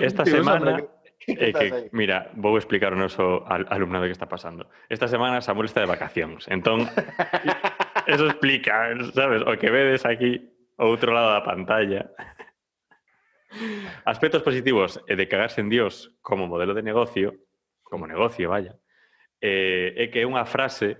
Esta- 0.00 0.24
semana, 0.24 0.70
hombre, 0.70 0.88
Eh, 1.26 1.52
que, 1.52 1.90
mira, 1.92 2.32
vou 2.34 2.56
explicar 2.56 2.92
o 2.92 2.96
noso 2.96 3.44
al 3.44 3.68
alumnado 3.68 4.08
que 4.08 4.16
está 4.16 4.28
pasando. 4.28 4.70
Esta 4.88 5.06
semana 5.06 5.44
Samuel 5.44 5.68
está 5.68 5.84
de 5.84 5.92
vacacións. 5.92 6.48
Entón, 6.48 6.88
eso 8.06 8.24
explica, 8.26 8.96
sabes? 9.12 9.44
O 9.44 9.52
que 9.60 9.68
vedes 9.68 10.08
aquí 10.08 10.40
ao 10.80 10.88
outro 10.88 11.12
lado 11.12 11.36
da 11.36 11.44
pantalla. 11.44 12.08
Aspectos 14.08 14.40
positivos 14.40 14.96
eh, 15.04 15.16
de 15.16 15.28
cagarse 15.28 15.60
en 15.60 15.68
Dios 15.68 16.16
como 16.24 16.48
modelo 16.48 16.72
de 16.72 16.82
negocio, 16.82 17.36
como 17.84 18.06
negocio, 18.06 18.48
vaya, 18.48 18.80
eh, 19.44 19.92
é 19.96 20.08
que 20.08 20.24
é 20.24 20.26
unha 20.26 20.48
frase, 20.48 20.96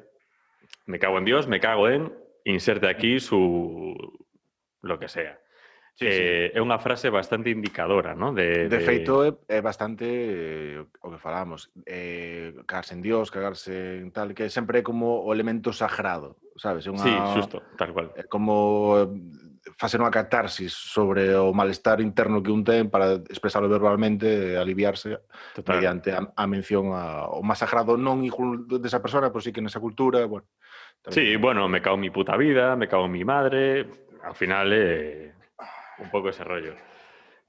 me 0.84 1.00
cago 1.00 1.16
en 1.16 1.24
Dios, 1.24 1.48
me 1.48 1.64
cago 1.64 1.88
en, 1.88 2.12
inserte 2.44 2.92
aquí 2.92 3.20
su 3.20 3.96
lo 4.82 4.98
que 4.98 5.08
sea. 5.08 5.40
Sí, 6.00 6.06
eh, 6.08 6.48
sí. 6.48 6.56
É 6.56 6.64
unha 6.64 6.80
frase 6.80 7.12
bastante 7.12 7.52
indicadora, 7.52 8.16
non? 8.16 8.32
De, 8.32 8.72
de, 8.72 8.72
de 8.72 8.80
feito, 8.80 9.20
é, 9.20 9.36
é 9.52 9.60
bastante 9.60 10.08
eh, 10.08 10.80
o 10.80 11.08
que 11.12 11.20
falamos. 11.20 11.68
Eh, 11.84 12.56
cagarse 12.64 12.96
en 12.96 13.04
Dios, 13.04 13.28
cagarse 13.28 14.00
en 14.00 14.08
tal, 14.08 14.32
que 14.32 14.48
sempre 14.48 14.80
é 14.80 14.82
como 14.82 15.20
o 15.20 15.28
elemento 15.28 15.76
sagrado, 15.76 16.40
sabes? 16.56 16.88
Unha, 16.88 17.04
sí, 17.04 17.12
xusto, 17.36 17.60
tal 17.76 17.92
cual. 17.92 18.16
É 18.16 18.24
como 18.24 18.96
eh, 18.96 19.12
facer 19.76 20.00
unha 20.00 20.08
catarsis 20.08 20.72
sobre 20.72 21.36
o 21.36 21.52
malestar 21.52 22.00
interno 22.00 22.40
que 22.40 22.48
un 22.48 22.64
ten 22.64 22.88
para 22.88 23.20
expresarlo 23.28 23.68
verbalmente, 23.68 24.56
aliviarse 24.56 25.20
Total. 25.52 25.84
mediante 25.84 26.16
a, 26.16 26.32
a 26.32 26.44
mención 26.48 26.96
a, 26.96 27.28
o 27.28 27.44
máis 27.44 27.60
sagrado 27.60 28.00
non 28.00 28.24
desa 28.80 29.04
persona, 29.04 29.28
pero 29.28 29.44
sí 29.44 29.52
que 29.52 29.60
nesa 29.60 29.84
cultura, 29.84 30.24
bueno. 30.24 30.48
Tamén... 31.04 31.12
Sí, 31.12 31.36
bueno, 31.36 31.68
me 31.68 31.84
cago 31.84 32.00
en 32.00 32.08
mi 32.08 32.12
puta 32.12 32.40
vida, 32.40 32.72
me 32.72 32.88
cago 32.88 33.04
en 33.04 33.12
mi 33.12 33.24
madre, 33.28 33.84
ao 34.24 34.32
final 34.32 34.72
eh, 34.72 35.36
un 36.00 36.10
poco 36.10 36.30
ese 36.30 36.44
rollo. 36.44 36.74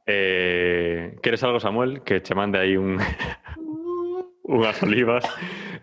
Eh, 0.06 1.18
¿Quieres 1.22 1.44
algo, 1.44 1.60
Samuel? 1.60 2.04
Que 2.04 2.20
te 2.22 2.36
mande 2.36 2.60
ahí 2.60 2.76
un, 2.76 3.00
unas 4.44 4.82
olivas. 4.84 5.24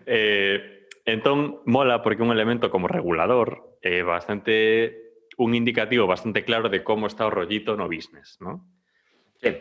Eh, 0.05 0.87
entón, 1.05 1.61
mola 1.65 2.01
porque 2.01 2.23
un 2.23 2.31
elemento 2.31 2.69
como 2.69 2.87
regulador 2.87 3.77
é 3.81 3.99
eh, 3.99 4.03
bastante 4.03 5.23
un 5.39 5.55
indicativo 5.55 6.05
bastante 6.05 6.43
claro 6.43 6.67
de 6.67 6.83
como 6.83 7.07
está 7.07 7.25
o 7.25 7.31
rollito 7.31 7.77
no 7.79 7.87
business, 7.87 8.37
¿no? 8.41 8.67
Sí. 9.41 9.55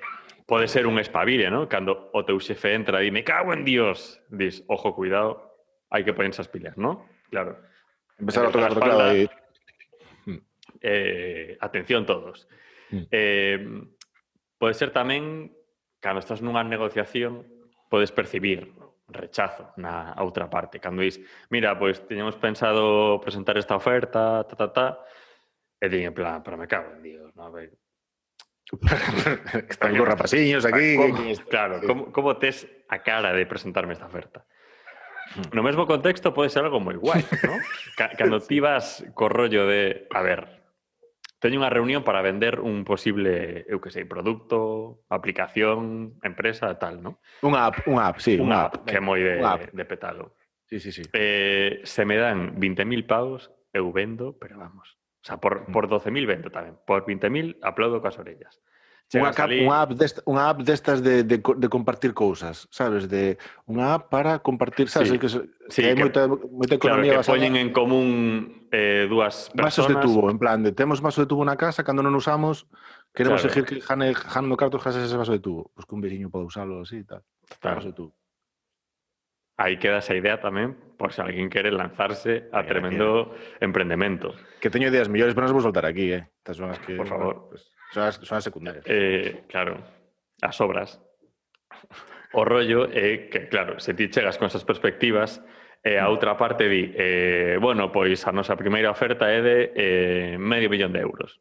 Pode 0.44 0.66
ser 0.66 0.86
un 0.86 0.98
espabile, 0.98 1.50
¿no? 1.50 1.68
Cando 1.68 2.10
o 2.10 2.24
teu 2.26 2.40
xefe 2.42 2.74
entra 2.74 3.04
e 3.04 3.14
me 3.14 3.22
cago 3.22 3.54
en 3.54 3.62
Dios, 3.62 4.18
dis, 4.26 4.64
ojo, 4.66 4.96
cuidado, 4.96 5.54
hai 5.92 6.02
que 6.02 6.16
ponerse 6.16 6.42
as 6.42 6.50
pilas, 6.50 6.74
¿no? 6.74 7.06
Claro. 7.30 7.62
Empezar 8.18 8.46
a 8.46 8.50
tocar 8.50 8.74
teclado 8.74 9.02
aí. 9.06 9.30
Eh, 10.82 11.56
atención 11.60 12.06
todos. 12.06 12.48
Mm. 12.90 13.04
Eh, 13.10 13.58
pode 14.56 14.74
ser 14.74 14.90
tamén, 14.90 15.52
cando 16.00 16.20
estás 16.20 16.40
nunha 16.40 16.64
negociación, 16.64 17.44
podes 17.88 18.12
percibir 18.12 18.72
rechazo 19.08 19.72
na 19.80 20.12
outra 20.20 20.48
parte. 20.52 20.80
Cando 20.80 21.00
dis, 21.00 21.16
mira, 21.48 21.76
pois 21.76 22.04
teñemos 22.04 22.36
pensado 22.36 23.18
presentar 23.20 23.56
esta 23.56 23.76
oferta, 23.76 24.44
ta, 24.44 24.54
ta, 24.54 24.68
ta, 24.68 24.88
e 25.80 25.86
din 25.88 26.08
en 26.10 26.14
plan, 26.14 26.42
pero 26.44 26.58
me 26.60 26.68
cago 26.68 26.92
en 26.92 27.02
Dios, 27.02 27.28
no? 27.36 27.48
A 27.48 27.50
ver, 27.50 27.72
Están 29.68 29.96
con 29.96 30.06
rapaciños 30.06 30.64
aquí. 30.64 30.96
¿Cómo, 30.96 31.16
claro, 31.48 31.80
como, 31.86 32.12
como 32.12 32.36
tes 32.36 32.68
a 32.88 33.02
cara 33.02 33.32
de 33.32 33.46
presentarme 33.46 33.94
esta 33.94 34.06
oferta? 34.06 34.44
Mm. 35.36 35.56
No 35.56 35.62
mesmo 35.62 35.86
contexto 35.86 36.32
pode 36.32 36.48
ser 36.48 36.64
algo 36.64 36.80
moi 36.80 36.96
guai, 36.96 37.24
¿no? 37.44 37.56
Cando 38.18 38.40
ti 38.40 38.60
vas 38.60 39.04
co 39.12 39.28
rollo 39.28 39.64
de, 39.68 40.08
a 40.12 40.20
ver, 40.20 40.57
teño 41.38 41.62
unha 41.62 41.70
reunión 41.70 42.02
para 42.02 42.22
vender 42.22 42.58
un 42.58 42.82
posible, 42.82 43.62
eu 43.70 43.78
que 43.78 43.94
sei, 43.94 44.04
produto, 44.04 45.02
aplicación, 45.06 46.18
empresa, 46.26 46.74
tal, 46.78 46.98
non? 46.98 47.18
Unha 47.46 47.70
app, 47.70 47.86
unha 47.86 48.10
app, 48.10 48.18
sí, 48.18 48.34
unha, 48.38 48.66
app, 48.66 48.82
app, 48.82 48.86
que 48.90 48.98
é 48.98 49.02
moi 49.02 49.22
de, 49.22 49.38
de 49.42 49.84
petalo. 49.86 50.34
Sí, 50.66 50.82
sí, 50.82 50.92
sí. 50.92 51.02
Eh, 51.14 51.80
se 51.86 52.04
me 52.04 52.18
dan 52.18 52.58
20.000 52.60 53.06
pavos, 53.06 53.54
eu 53.72 53.88
vendo, 53.94 54.36
pero 54.36 54.58
vamos. 54.58 54.98
O 55.22 55.24
sea, 55.24 55.38
por, 55.38 55.68
mm. 55.68 55.72
por 55.72 55.88
12.000 55.88 56.26
vendo 56.26 56.48
tamén. 56.50 56.76
Por 56.84 57.06
20.000 57.06 57.62
aplaudo 57.62 58.02
coas 58.02 58.18
orellas. 58.18 58.60
Unha, 59.08 59.32
cap, 59.32 59.48
unha, 59.48 59.88
app 59.88 59.96
unha 60.28 60.44
app 60.52 60.58
destas 60.68 61.00
de, 61.00 61.24
de, 61.24 61.40
de 61.40 61.68
compartir 61.72 62.12
cousas, 62.12 62.68
sabes? 62.68 63.08
De 63.08 63.40
unha 63.64 63.96
app 63.96 64.12
para 64.12 64.44
compartir, 64.44 64.92
sabes? 64.92 65.08
Sí. 65.08 65.16
Que, 65.16 65.28
Sí, 65.72 65.80
que 65.80 65.92
hai 65.92 65.96
moita, 65.96 66.28
moita 66.28 66.76
Claro, 66.76 67.00
que 67.00 67.16
poñen 67.24 67.56
en 67.56 67.72
común 67.72 68.68
eh, 68.68 69.08
dúas 69.08 69.48
vasos 69.56 69.88
de 69.88 69.96
tubo, 69.96 70.28
en 70.28 70.36
plan 70.36 70.60
de 70.60 70.76
temos 70.76 71.00
vaso 71.00 71.24
de 71.24 71.28
tubo 71.28 71.40
na 71.40 71.56
casa, 71.56 71.84
cando 71.88 72.04
non 72.04 72.12
usamos, 72.12 72.68
queremos 73.16 73.40
Claro. 73.40 73.48
exigir 73.48 73.64
que 73.64 73.80
jane, 73.80 74.12
jane 74.12 74.48
no 74.48 74.60
jases 74.60 75.08
ese 75.08 75.16
vaso 75.16 75.32
de 75.32 75.40
tubo. 75.40 75.72
Pois 75.72 75.88
que 75.88 75.94
un 75.96 76.04
veciño 76.04 76.28
pode 76.28 76.44
usalo 76.44 76.84
así 76.84 77.00
e 77.00 77.08
tal. 77.08 77.24
Vaso 77.64 77.88
de 77.88 77.96
tubo. 77.96 78.12
Aí 79.56 79.80
queda 79.80 80.04
esa 80.04 80.14
idea 80.14 80.36
tamén, 80.38 80.76
por 81.00 81.16
se 81.16 81.24
alguén 81.24 81.48
quere 81.48 81.72
lanzarse 81.72 82.46
a 82.52 82.62
tremendo 82.62 83.32
emprendemento. 83.58 84.36
Que 84.60 84.68
teño 84.70 84.86
ideas 84.92 85.08
mellores, 85.08 85.32
pero 85.32 85.48
non 85.48 85.50
as 85.50 85.56
vou 85.56 85.64
soltar 85.64 85.88
aquí, 85.88 86.12
eh. 86.14 86.28
Estas 86.44 86.60
son 86.60 86.70
as 86.70 86.78
que... 86.78 86.94
Por 86.94 87.10
favor. 87.10 87.50
Pues, 87.50 87.66
son, 87.92 88.02
as, 88.02 88.16
son 88.22 88.38
as 88.38 88.44
secundarias. 88.44 88.84
Eh, 88.86 89.44
claro, 89.48 89.82
as 90.42 90.60
obras. 90.60 91.00
O 92.32 92.44
rollo 92.44 92.88
é 92.92 93.28
que, 93.30 93.48
claro, 93.48 93.80
se 93.80 93.94
ti 93.94 94.08
chegas 94.08 94.36
con 94.36 94.46
esas 94.48 94.64
perspectivas, 94.64 95.40
e 95.82 95.96
a 95.96 96.08
outra 96.10 96.36
parte 96.36 96.68
di, 96.68 96.92
eh, 96.94 97.56
bueno, 97.60 97.92
pois 97.92 98.26
a 98.26 98.32
nosa 98.32 98.58
primeira 98.58 98.90
oferta 98.90 99.30
é 99.30 99.40
de 99.40 99.72
eh, 99.76 100.36
medio 100.36 100.68
millón 100.68 100.92
de 100.92 101.00
euros. 101.00 101.40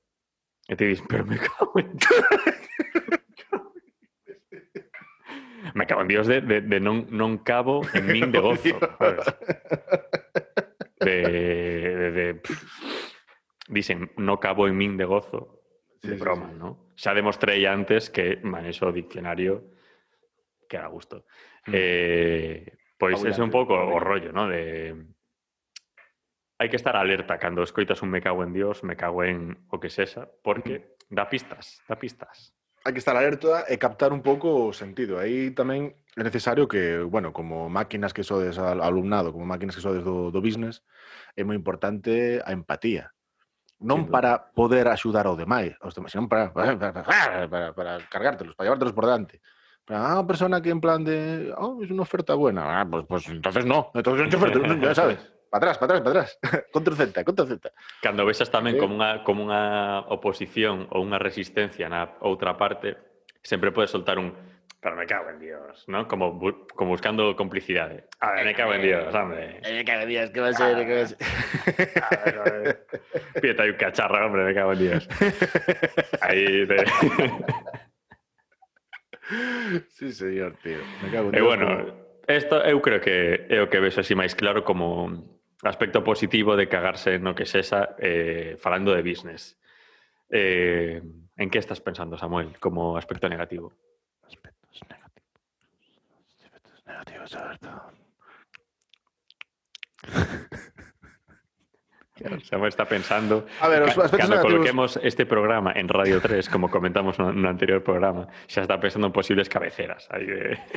E 0.70 0.76
ti 0.78 0.86
dis, 0.86 1.02
pero 1.10 1.26
me 1.26 1.38
cago 1.42 1.74
en 1.80 1.98
Me 5.74 5.86
cago 5.86 6.02
en 6.02 6.08
Dios 6.08 6.28
de, 6.28 6.42
de, 6.42 6.62
de 6.62 6.80
non, 6.80 7.06
non 7.12 7.44
cabo 7.44 7.82
en 7.94 8.06
min 8.08 8.32
de 8.34 8.40
gozo. 8.40 8.78
De, 11.02 11.18
de, 11.28 12.12
de 12.12 12.26
pff, 12.40 12.62
dicen, 13.68 14.10
no 14.18 14.40
cabo 14.40 14.68
en 14.68 14.78
min 14.78 14.98
de 14.98 15.06
gozo. 15.06 15.67
sí, 16.02 16.08
de 16.10 16.16
sí, 16.16 16.22
broma, 16.22 16.50
sí. 16.50 16.58
¿no? 16.58 16.94
Xa 16.96 17.14
demostrei 17.14 17.66
antes 17.66 18.10
que 18.10 18.40
manexo 18.44 18.90
o 18.90 18.96
diccionario 18.96 19.74
que 20.68 20.78
a 20.78 20.88
gusto. 20.88 21.26
Mm. 21.68 21.72
Eh, 21.74 22.78
pois 22.98 23.24
é 23.24 23.32
un 23.42 23.54
pouco 23.54 23.74
o 23.74 23.98
rollo, 24.00 24.34
¿no? 24.34 24.50
De 24.50 24.94
hai 26.58 26.70
que 26.74 26.80
estar 26.80 26.98
alerta 26.98 27.38
cando 27.38 27.62
escoitas 27.62 28.02
un 28.02 28.10
me 28.10 28.22
cago 28.22 28.42
en 28.42 28.52
Dios, 28.54 28.82
me 28.82 28.98
cago 28.98 29.22
en 29.24 29.62
o 29.70 29.78
que 29.78 29.94
sexa, 29.94 30.26
porque 30.42 30.98
da 31.10 31.24
dá 31.24 31.30
pistas, 31.30 31.82
dá 31.86 31.96
pistas. 31.96 32.58
Hai 32.82 32.94
que 32.94 33.04
estar 33.04 33.14
alerta 33.14 33.68
e 33.70 33.78
captar 33.78 34.10
un 34.10 34.26
pouco 34.26 34.72
o 34.72 34.74
sentido. 34.74 35.22
Aí 35.22 35.54
tamén 35.54 35.94
é 36.18 36.24
necesario 36.26 36.66
que, 36.66 37.04
bueno, 37.06 37.30
como 37.30 37.70
máquinas 37.70 38.16
que 38.16 38.26
sodes 38.26 38.58
alumnado, 38.58 39.30
como 39.30 39.46
máquinas 39.46 39.78
que 39.78 39.86
sodes 39.86 40.02
do, 40.02 40.34
do 40.34 40.42
business, 40.42 40.82
é 41.38 41.46
moi 41.46 41.54
importante 41.54 42.42
a 42.42 42.50
empatía 42.56 43.14
non 43.78 44.10
para 44.10 44.50
poder 44.58 44.90
axudar 44.90 45.30
ao 45.30 45.38
demais, 45.38 45.78
aos 45.82 45.94
demais, 45.94 46.10
senón 46.10 46.26
para 46.26 46.50
para, 46.50 46.74
para, 46.78 47.48
para, 47.48 47.68
para 47.74 47.92
cargártelos, 48.10 48.58
para 48.58 48.66
llevártelos 48.66 48.94
por 48.94 49.06
delante. 49.06 49.38
Para 49.88 50.04
ah, 50.04 50.20
unha 50.20 50.28
persona 50.28 50.60
que 50.60 50.74
en 50.74 50.84
plan 50.84 51.06
de, 51.06 51.54
oh, 51.56 51.80
es 51.80 51.88
una 51.88 52.04
oferta 52.04 52.36
buena, 52.36 52.82
ah, 52.82 52.84
pues, 52.84 53.06
pues 53.08 53.24
entonces 53.32 53.64
no, 53.64 53.94
entonces 53.96 54.28
non 54.28 54.36
oferta, 54.36 54.60
ya 54.82 54.96
sabes. 54.98 55.20
Para 55.48 55.72
atrás, 55.72 55.78
para 55.80 55.96
atrás, 55.96 56.02
para 56.04 56.12
atrás. 56.12 56.30
contra 56.76 56.92
Z, 56.92 57.04
Celta, 57.06 57.24
contra 57.24 57.46
o 57.46 57.60
Cando 58.04 58.28
vexas 58.28 58.52
tamén 58.52 58.76
sí. 58.76 58.80
como 58.84 59.00
unha, 59.00 59.24
como 59.24 59.48
unha 59.48 60.04
oposición 60.12 60.92
ou 60.92 61.08
unha 61.08 61.22
resistencia 61.22 61.88
na 61.88 62.20
outra 62.20 62.60
parte, 62.60 63.00
sempre 63.40 63.72
podes 63.72 63.96
soltar 63.96 64.20
un 64.20 64.36
Pero 64.80 64.96
me 64.96 65.06
cago 65.08 65.30
en 65.32 65.40
Dios, 65.40 65.84
¿no? 65.88 66.08
Como, 66.08 66.40
bu- 66.40 66.68
como 66.76 66.92
buscando 66.92 67.36
complicidades. 67.36 68.06
A 68.20 68.32
ver, 68.34 68.46
me 68.46 68.54
cago 68.54 68.74
en 68.76 68.82
Dios, 68.84 69.14
hombre. 69.16 69.60
Eh, 69.64 69.84
cada 69.84 70.06
día, 70.06 70.32
¿qué 70.32 70.40
va 70.40 70.50
a 70.50 70.54
ser? 70.54 70.86
¿Qué 70.86 70.94
va 70.96 71.02
a 71.02 71.08
ser? 71.08 72.86
Pídete 73.42 73.62
ahí 73.64 73.70
un 73.72 73.76
cacharro, 73.78 74.26
hombre, 74.26 74.44
me 74.44 74.54
cago 74.54 74.74
en 74.74 74.80
Dios. 74.80 75.10
Ahí. 76.22 76.68
Sí, 79.90 80.14
señor, 80.14 80.56
tío. 80.64 80.78
Me 81.02 81.12
cago 81.12 81.30
en 81.30 81.36
E 81.36 81.40
Dios, 81.42 81.48
bueno, 81.48 81.94
isto 82.28 82.64
eu 82.64 82.80
creo 82.82 83.02
que 83.02 83.44
é 83.52 83.60
o 83.60 83.68
que 83.68 83.80
ves 83.84 83.98
así 84.00 84.16
máis 84.16 84.32
claro 84.40 84.64
como 84.64 85.12
aspecto 85.68 86.00
positivo 86.04 86.56
de 86.56 86.72
cagarse 86.72 87.20
no 87.20 87.36
que 87.36 87.44
sexa 87.44 87.96
eh, 88.00 88.56
falando 88.56 88.96
de 88.96 89.04
business. 89.04 89.60
Eh, 90.32 91.02
en 91.38 91.48
que 91.52 91.60
estás 91.60 91.80
pensando, 91.84 92.16
Samuel, 92.18 92.56
como 92.60 92.96
aspecto 92.96 93.28
negativo? 93.28 93.74
Negativos. 94.90 95.38
Aspectos 96.44 96.84
negativos, 96.86 97.36
Alberto. 97.36 97.92
Samuel 102.50 102.70
está 102.70 102.86
pensando... 102.86 103.46
A 103.62 103.68
ver, 103.68 103.84
os 103.84 103.94
ca- 103.94 104.06
aspectos 104.06 104.20
cando 104.20 104.36
negativos- 104.38 104.52
coloquemos 104.54 105.00
este 105.04 105.26
programa 105.28 105.72
en 105.76 105.88
Radio 105.88 106.20
3, 106.20 106.50
como 106.50 106.70
comentamos 106.72 107.20
no, 107.20 107.32
no 107.32 107.48
anterior 107.50 107.84
programa, 107.84 108.28
xa 108.48 108.62
está 108.66 108.80
pensando 108.80 109.06
en 109.08 109.14
posibles 109.14 109.48
cabeceras. 109.50 110.08
De, 110.10 110.58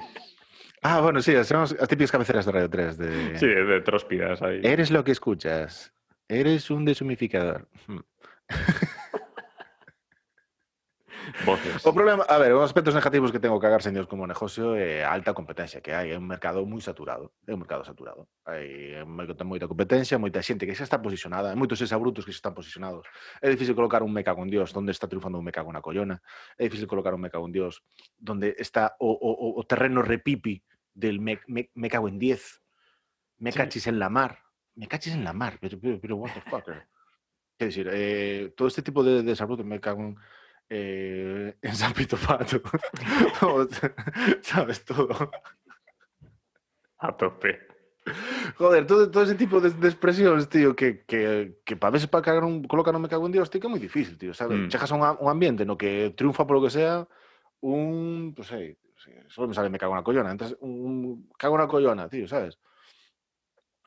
Ah, 0.82 1.00
bueno, 1.02 1.20
sí, 1.20 1.32
son 1.44 1.62
as 1.64 1.76
típicas 1.88 2.10
cabeceras 2.12 2.46
de 2.46 2.52
Radio 2.52 2.68
3. 2.70 2.96
De... 2.96 3.38
sí, 3.38 3.46
de, 3.46 3.64
de 3.64 3.80
tróspidas. 3.82 4.40
Eres 4.42 4.90
lo 4.90 5.04
que 5.04 5.12
escuchas. 5.12 5.92
Eres 6.28 6.70
un 6.70 6.84
deshumificador. 6.84 7.68
Voces. 11.44 11.86
O 11.86 11.92
problema, 11.94 12.24
a 12.24 12.38
ver, 12.38 12.52
os 12.52 12.64
aspectos 12.64 12.94
negativos 12.94 13.32
que 13.32 13.38
tengo 13.40 13.58
que 13.58 13.66
cagarse 13.66 13.88
en 13.88 13.94
Dios 13.94 14.06
como 14.06 14.26
negocio 14.26 14.74
é 14.76 15.04
a 15.04 15.12
alta 15.12 15.32
competencia 15.32 15.80
que 15.80 15.94
hai, 15.94 16.10
é 16.12 16.18
un 16.18 16.26
mercado 16.26 16.64
moi 16.66 16.82
saturado, 16.82 17.32
é 17.46 17.52
un 17.54 17.60
mercado 17.62 17.84
saturado. 17.86 18.28
Hai 18.44 19.00
moita, 19.06 19.66
competencia, 19.68 20.18
moita 20.18 20.42
xente 20.42 20.66
que 20.66 20.74
xa 20.76 20.84
está 20.84 20.98
posicionada, 21.00 21.54
moitos 21.56 21.80
exabrutos 21.80 22.24
que 22.26 22.32
xa 22.34 22.40
están 22.44 22.54
posicionados. 22.54 23.06
É 23.40 23.48
difícil 23.48 23.74
colocar 23.78 24.02
un 24.02 24.12
me 24.12 24.24
cago 24.26 24.42
en 24.42 24.50
Dios 24.50 24.72
donde 24.74 24.92
está 24.92 25.06
triunfando 25.08 25.38
un 25.38 25.44
me 25.46 25.52
cago 25.54 25.70
na 25.72 25.80
collona. 25.80 26.20
É 26.58 26.66
difícil 26.66 26.88
colocar 26.90 27.14
un 27.14 27.20
me 27.22 27.30
cago 27.30 27.46
en 27.46 27.52
Dios 27.54 27.80
donde 28.18 28.54
está 28.58 28.96
o, 28.98 29.08
o, 29.10 29.58
o- 29.58 29.64
terreno 29.64 30.02
repipi 30.02 30.60
del 30.92 31.20
me, 31.20 31.40
me, 31.46 31.70
me 31.74 31.88
cago 31.88 32.08
en 32.08 32.18
10. 32.18 32.60
Me 33.38 33.52
Sí. 33.52 33.58
cachis 33.58 33.86
en 33.86 33.98
la 33.98 34.10
mar. 34.10 34.38
Me 34.74 34.86
cachis 34.88 35.14
en 35.14 35.24
la 35.24 35.32
mar, 35.32 35.58
pero, 35.60 35.78
pero, 35.80 36.00
pero 36.00 36.16
what 36.16 36.32
the 36.34 36.40
fuck. 36.42 36.64
Quer 37.60 37.68
decir, 37.68 37.88
eh, 37.92 38.52
todo 38.56 38.68
este 38.68 38.80
tipo 38.82 39.04
de 39.04 39.22
desabrutos 39.22 39.64
me 39.66 39.78
cago 39.80 40.00
en, 40.02 40.16
eh, 40.70 41.56
en 41.62 41.76
San 41.76 41.92
Pito 41.92 42.16
Pato. 42.16 42.62
¿Sabes? 44.42 44.84
Todo. 44.84 45.30
A 46.98 47.16
tope. 47.16 47.58
Joder, 48.56 48.86
todo, 48.86 49.10
todo 49.10 49.22
ese 49.22 49.34
tipo 49.34 49.60
de, 49.60 49.70
de 49.70 49.88
expresiones, 49.88 50.48
tío, 50.48 50.74
que, 50.74 51.04
que, 51.04 51.60
que 51.64 51.76
para 51.76 51.92
veces 51.92 52.08
para 52.08 52.22
cagar 52.22 52.44
un, 52.44 52.64
colocar 52.64 52.94
un 52.94 53.02
me 53.02 53.08
cago 53.08 53.26
en 53.26 53.32
Dios, 53.32 53.50
tío, 53.50 53.60
que 53.60 53.68
é 53.68 53.70
moi 53.70 53.78
difícil, 53.78 54.16
tío, 54.16 54.32
sabes? 54.32 54.56
Mm. 54.56 54.68
Chegas 54.72 54.90
a 54.90 54.96
un, 54.96 55.04
un 55.04 55.28
ambiente 55.28 55.68
no 55.68 55.76
que 55.76 56.14
triunfa 56.16 56.48
por 56.48 56.56
lo 56.56 56.64
que 56.64 56.72
sea 56.72 57.06
un, 57.60 58.32
pues 58.34 58.48
sei, 58.48 58.76
solo 59.28 59.48
me 59.48 59.54
sale 59.54 59.68
me 59.68 59.78
cago 59.78 59.92
en 59.92 60.00
la 60.00 60.04
collona, 60.04 60.30
entonces 60.32 60.56
un, 60.60 61.28
cago 61.36 61.56
en 61.56 61.60
la 61.60 61.68
collona, 61.68 62.08
tío, 62.08 62.26
sabes? 62.26 62.58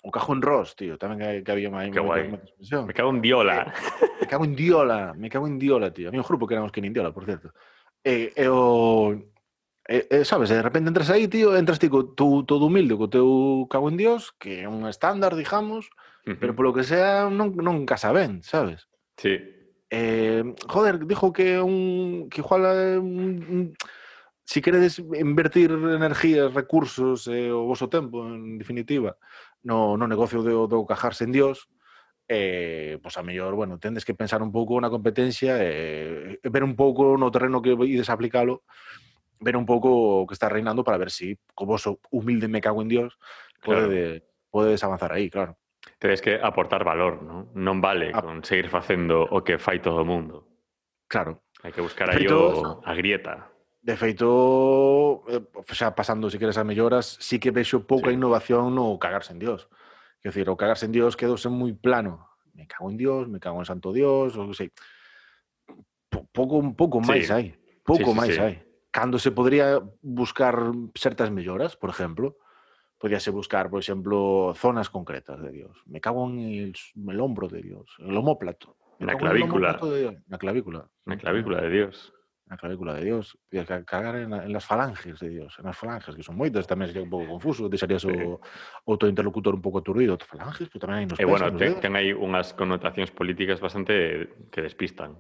O 0.03 0.11
cajo 0.11 0.35
en 0.35 0.43
Ross, 0.43 0.75
tío, 0.75 0.99
tamén 0.99 1.15
que, 1.47 1.47
había 1.47 1.71
máis 1.71 1.87
Qué 1.87 2.03
expresión. 2.03 2.83
Me 2.83 2.91
cago 2.91 3.15
en 3.15 3.23
Diola. 3.23 3.71
Me 4.19 4.27
cago 4.27 4.43
en 4.43 4.53
Diola, 4.53 5.15
me 5.15 5.31
cago 5.31 5.47
en 5.47 5.55
Diola, 5.55 5.95
tío. 5.95 6.11
Había 6.11 6.19
un 6.19 6.27
grupo 6.27 6.43
que 6.43 6.59
éramos 6.59 6.75
que 6.75 6.83
nin 6.83 6.91
Diola, 6.91 7.15
por 7.15 7.23
cierto. 7.23 7.55
E, 8.03 8.35
e 8.35 8.45
o... 8.51 9.15
E, 9.87 10.07
e, 10.11 10.27
sabes, 10.27 10.51
de 10.51 10.59
repente 10.59 10.91
entras 10.91 11.07
aí, 11.07 11.31
tío, 11.31 11.55
entras 11.55 11.79
ti 11.79 11.87
co 11.87 12.11
tu, 12.11 12.43
todo 12.43 12.67
humilde, 12.67 12.99
co 12.99 13.07
teu 13.07 13.63
cago 13.71 13.87
en 13.87 13.95
Dios, 13.95 14.35
que 14.35 14.63
é 14.63 14.67
un 14.67 14.83
estándar, 14.91 15.39
digamos, 15.39 15.87
pero 16.23 16.55
polo 16.55 16.75
que 16.75 16.83
sea 16.83 17.31
non, 17.31 17.55
non 17.55 17.87
casa 17.87 18.11
ben, 18.11 18.43
sabes? 18.43 18.87
Sí. 19.15 19.39
Eh, 19.87 20.43
joder, 20.67 21.03
dijo 21.07 21.31
que 21.31 21.59
un 21.59 22.27
que 22.31 22.43
igual 22.43 22.63
eh, 22.65 22.97
un, 22.99 23.39
un, 23.43 23.61
si 24.45 24.61
queredes 24.61 24.99
invertir 24.99 25.71
energías, 25.71 26.53
recursos 26.53 27.27
e 27.31 27.47
o 27.51 27.63
voso 27.63 27.87
tempo, 27.87 28.27
en 28.27 28.59
definitiva, 28.59 29.15
no, 29.63 29.95
no 29.95 30.05
negocio 30.07 30.43
do, 30.43 30.67
do 30.67 30.83
cajarse 30.85 31.23
en 31.23 31.31
Dios, 31.31 31.71
eh, 32.27 32.99
pois 33.03 33.15
a 33.17 33.23
mellor, 33.23 33.55
bueno, 33.55 33.79
tendes 33.79 34.03
que 34.03 34.15
pensar 34.15 34.43
un 34.43 34.51
pouco 34.51 34.79
na 34.79 34.91
competencia 34.91 35.59
e 35.63 36.39
eh, 36.43 36.49
ver 36.51 36.63
un 36.63 36.75
pouco 36.75 37.15
no 37.15 37.31
terreno 37.31 37.63
que 37.63 37.75
ides 37.87 38.11
a 38.11 38.15
aplicalo, 38.19 38.63
ver 39.39 39.55
un 39.59 39.67
pouco 39.67 40.23
o 40.23 40.27
que 40.27 40.35
está 40.35 40.47
reinando 40.47 40.83
para 40.83 40.99
ver 40.99 41.11
si 41.11 41.35
co 41.55 41.67
voso 41.67 41.99
humilde 42.11 42.47
me 42.47 42.59
cago 42.63 42.79
en 42.83 42.87
Dios 42.91 43.19
Claro. 43.63 43.87
pode, 43.87 44.23
podedes 44.51 44.83
avanzar 44.83 45.11
aí, 45.15 45.31
claro. 45.31 45.55
Tedes 45.99 46.19
que 46.23 46.35
aportar 46.35 46.83
valor, 46.83 47.23
¿no? 47.23 47.47
Non 47.55 47.79
vale 47.83 48.11
Ah. 48.11 48.19
con 48.23 48.43
seguir 48.43 48.67
facendo 48.67 49.23
o 49.23 49.39
que 49.43 49.55
fai 49.59 49.79
todo 49.79 50.03
o 50.03 50.07
mundo. 50.07 50.47
Claro. 51.07 51.43
Hai 51.63 51.71
que 51.71 51.79
buscar 51.83 52.11
aí 52.11 52.27
o, 52.27 52.79
a 52.83 52.91
grieta. 52.95 53.51
De 53.83 53.99
feito, 53.99 55.27
eh, 55.27 55.43
xa 55.75 55.91
pasando, 55.91 56.31
se 56.31 56.39
queres, 56.39 56.55
a 56.55 56.63
melloras, 56.63 57.19
sí 57.19 57.35
que 57.35 57.51
vexo 57.51 57.83
pouca 57.83 58.07
Sí. 58.09 58.15
innovación 58.15 58.71
no 58.71 58.95
cagarse 58.95 59.35
en 59.35 59.39
Dios. 59.43 59.67
Quer 60.23 60.31
decir, 60.31 60.47
o 60.47 60.55
cagarse 60.55 60.87
en 60.87 60.95
Dios 60.95 61.19
quedose 61.19 61.51
moi 61.51 61.75
plano. 61.75 62.23
Me 62.55 62.63
cago 62.63 62.87
en 62.87 62.95
Dios, 62.95 63.27
me 63.27 63.43
cago 63.43 63.59
en 63.59 63.67
Santo 63.67 63.91
Dios, 63.91 64.39
ou 64.39 64.55
sei. 64.55 64.71
Po- 66.07 66.23
Pouco, 66.31 66.55
un 66.63 66.79
pouco 66.79 67.03
Sí. 67.03 67.11
máis 67.11 67.27
hai. 67.27 67.51
Pouco 67.83 68.15
sí, 68.15 68.17
máis 68.17 68.33
sí. 68.35 68.39
hai. 68.39 68.55
Cando 68.87 69.19
se 69.19 69.35
podría 69.35 69.83
buscar 69.99 70.55
certas 70.95 71.27
melloras, 71.27 71.75
por 71.75 71.89
exemplo, 71.91 72.37
podíase 72.95 73.35
buscar, 73.35 73.67
por 73.67 73.83
exemplo, 73.83 74.53
zonas 74.55 74.87
concretas 74.87 75.41
de 75.43 75.51
Dios. 75.51 75.75
Me 75.91 75.99
cago 75.99 76.23
en 76.31 76.39
el, 76.39 76.71
el 76.71 77.19
hombro 77.19 77.49
de 77.51 77.59
Dios, 77.59 77.91
el 77.99 78.15
homóplato. 78.15 78.77
Me 79.03 79.11
el 79.11 79.17
clavícula. 79.19 79.75
de 79.75 79.99
Dios. 79.99 80.15
Na 80.31 80.37
clavícula. 80.39 80.87
Na 81.03 81.17
clavícula 81.19 81.59
de 81.59 81.69
Dios. 81.69 82.13
Na 82.53 82.57
clavícula 82.61 82.93
de 82.93 83.09
Dios. 83.09 83.33
Ca- 83.65 83.81
cagar 83.81 84.21
en, 84.21 84.29
la- 84.29 84.45
en 84.45 84.53
las 84.53 84.61
falanges 84.61 85.17
de 85.17 85.29
Dios. 85.33 85.57
En 85.57 85.65
las 85.65 85.73
falanges, 85.73 86.13
que 86.13 86.21
son 86.21 86.37
moitas, 86.37 86.69
tamén 86.69 86.85
sería 86.93 87.01
un 87.01 87.09
pouco 87.09 87.25
confuso. 87.33 87.65
Deixarías 87.65 88.05
Sí. 88.05 88.13
o, 88.13 88.37
o 88.85 88.91
teu 89.01 89.09
interlocutor 89.09 89.57
un 89.57 89.63
pouco 89.65 89.81
aturdido. 89.81 90.13
Falanges, 90.21 90.69
pero 90.69 90.85
tamén 90.85 91.01
hai 91.01 91.05
nos 91.09 91.17
E 91.17 91.25
pés, 91.25 91.33
bueno, 91.33 91.49
nos 91.49 91.57
ten, 91.57 91.81
ten 91.81 91.97
aí 91.97 92.13
unhas 92.13 92.53
connotacións 92.53 93.09
políticas 93.09 93.57
bastante 93.57 94.29
que 94.53 94.61
despistan. 94.61 95.17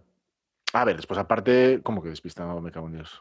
A 0.77 0.85
ver, 0.85 0.93
despois 1.01 1.17
aparte, 1.17 1.81
como 1.81 2.05
que 2.05 2.13
despistan 2.13 2.53
o 2.53 2.61
me 2.61 2.69
cago 2.69 2.85
en 2.93 3.01
Dios? 3.01 3.17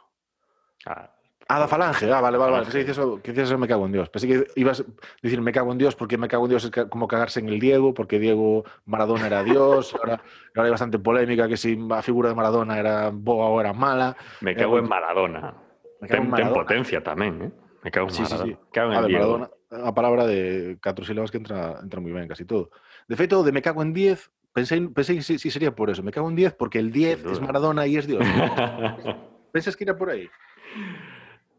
Ah, 0.84 1.08
Ah, 1.48 1.58
da 1.58 1.68
falange. 1.68 2.10
Ah, 2.10 2.20
vale, 2.20 2.38
vale, 2.38 2.52
vale. 2.52 2.64
Pensei 2.64 2.82
que 2.82 2.88
dices, 2.90 2.98
o- 3.04 3.20
que 3.20 3.32
dices 3.32 3.50
o 3.52 3.58
me 3.58 3.66
cago 3.68 3.84
en 3.86 3.92
Dios. 3.92 4.08
Pensei 4.08 4.28
que 4.30 4.46
ibas 4.56 4.80
a 4.80 4.84
decir 5.22 5.40
me 5.42 5.52
cago 5.52 5.72
en 5.72 5.78
Dios 5.78 5.94
porque 5.96 6.16
me 6.16 6.28
cago 6.28 6.44
en 6.46 6.50
Dios 6.50 6.64
es 6.64 6.70
como 6.88 7.08
cagarse 7.08 7.40
en 7.40 7.48
el 7.48 7.58
Diego, 7.60 7.92
porque 7.94 8.18
Diego 8.18 8.64
Maradona 8.86 9.26
era 9.26 9.42
Dios. 9.42 9.94
ahora, 10.00 10.22
ahora 10.54 10.64
hay 10.66 10.70
bastante 10.70 10.98
polémica 10.98 11.48
que 11.48 11.56
si 11.56 11.76
la 11.76 12.02
figura 12.02 12.28
de 12.28 12.34
Maradona 12.34 12.78
era 12.78 13.10
boa 13.12 13.48
ou 13.50 13.60
era 13.60 13.72
mala. 13.72 14.16
me 14.40 14.52
Eh, 14.52 14.56
cago 14.56 14.78
en 14.78 14.86
bueno, 14.86 14.88
Maradona. 14.88 15.54
Me 16.00 16.08
cago 16.08 16.22
en 16.24 16.30
Ten, 16.30 16.36
ten 16.36 16.46
Maradona. 16.50 16.54
potencia 16.54 16.98
tamén, 17.02 17.32
eh? 17.42 17.50
Me 17.82 17.90
cago 17.90 18.08
en 18.08 18.14
Sí, 18.14 18.24
sí, 18.24 18.32
Maradona. 18.34 18.54
sí. 18.54 18.58
Cago 18.72 18.88
en 18.92 18.96
A 18.96 19.00
ver, 19.02 19.08
Diego. 19.10 19.38
Maradona, 19.38 19.50
a 19.88 19.92
palabra 19.94 20.26
de 20.26 20.78
catro 20.80 21.04
sílabas 21.04 21.30
que 21.30 21.38
entra, 21.38 21.80
entra 21.82 21.98
moi 22.00 22.12
ben 22.14 22.28
casi 22.30 22.44
todo. 22.46 22.70
De 23.08 23.16
feito, 23.18 23.42
de 23.42 23.50
me 23.52 23.60
cago 23.62 23.82
en 23.82 23.92
10, 23.92 24.30
pensei, 24.54 24.78
pensei 24.88 25.16
que 25.18 25.24
sí, 25.26 25.38
sí 25.42 25.50
sería 25.50 25.74
por 25.74 25.90
eso. 25.90 26.02
Me 26.02 26.12
cago 26.12 26.28
en 26.30 26.36
10 26.36 26.54
porque 26.54 26.78
el 26.78 26.92
10 26.92 27.18
Sin 27.22 27.30
es. 27.32 27.40
Maradona 27.42 27.86
y 27.86 27.96
es 27.98 28.06
Dios. 28.06 28.22
¿Pensas 29.52 29.76
que 29.76 29.84
irá 29.84 29.96
por 29.96 30.10
aí? 30.10 30.30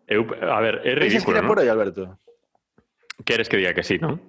Eu, 0.07 0.27
a 0.27 0.59
ver, 0.59 0.81
é 0.83 0.95
ridículo, 0.95 0.99
Pensas 0.99 1.25
que 1.25 1.31
era 1.31 1.41
¿no? 1.41 1.47
por 1.47 1.59
aí, 1.59 1.69
Alberto? 1.69 2.19
Queres 3.25 3.47
que 3.47 3.57
diga 3.57 3.73
que 3.73 3.83
sí, 3.83 3.99
non? 3.99 4.19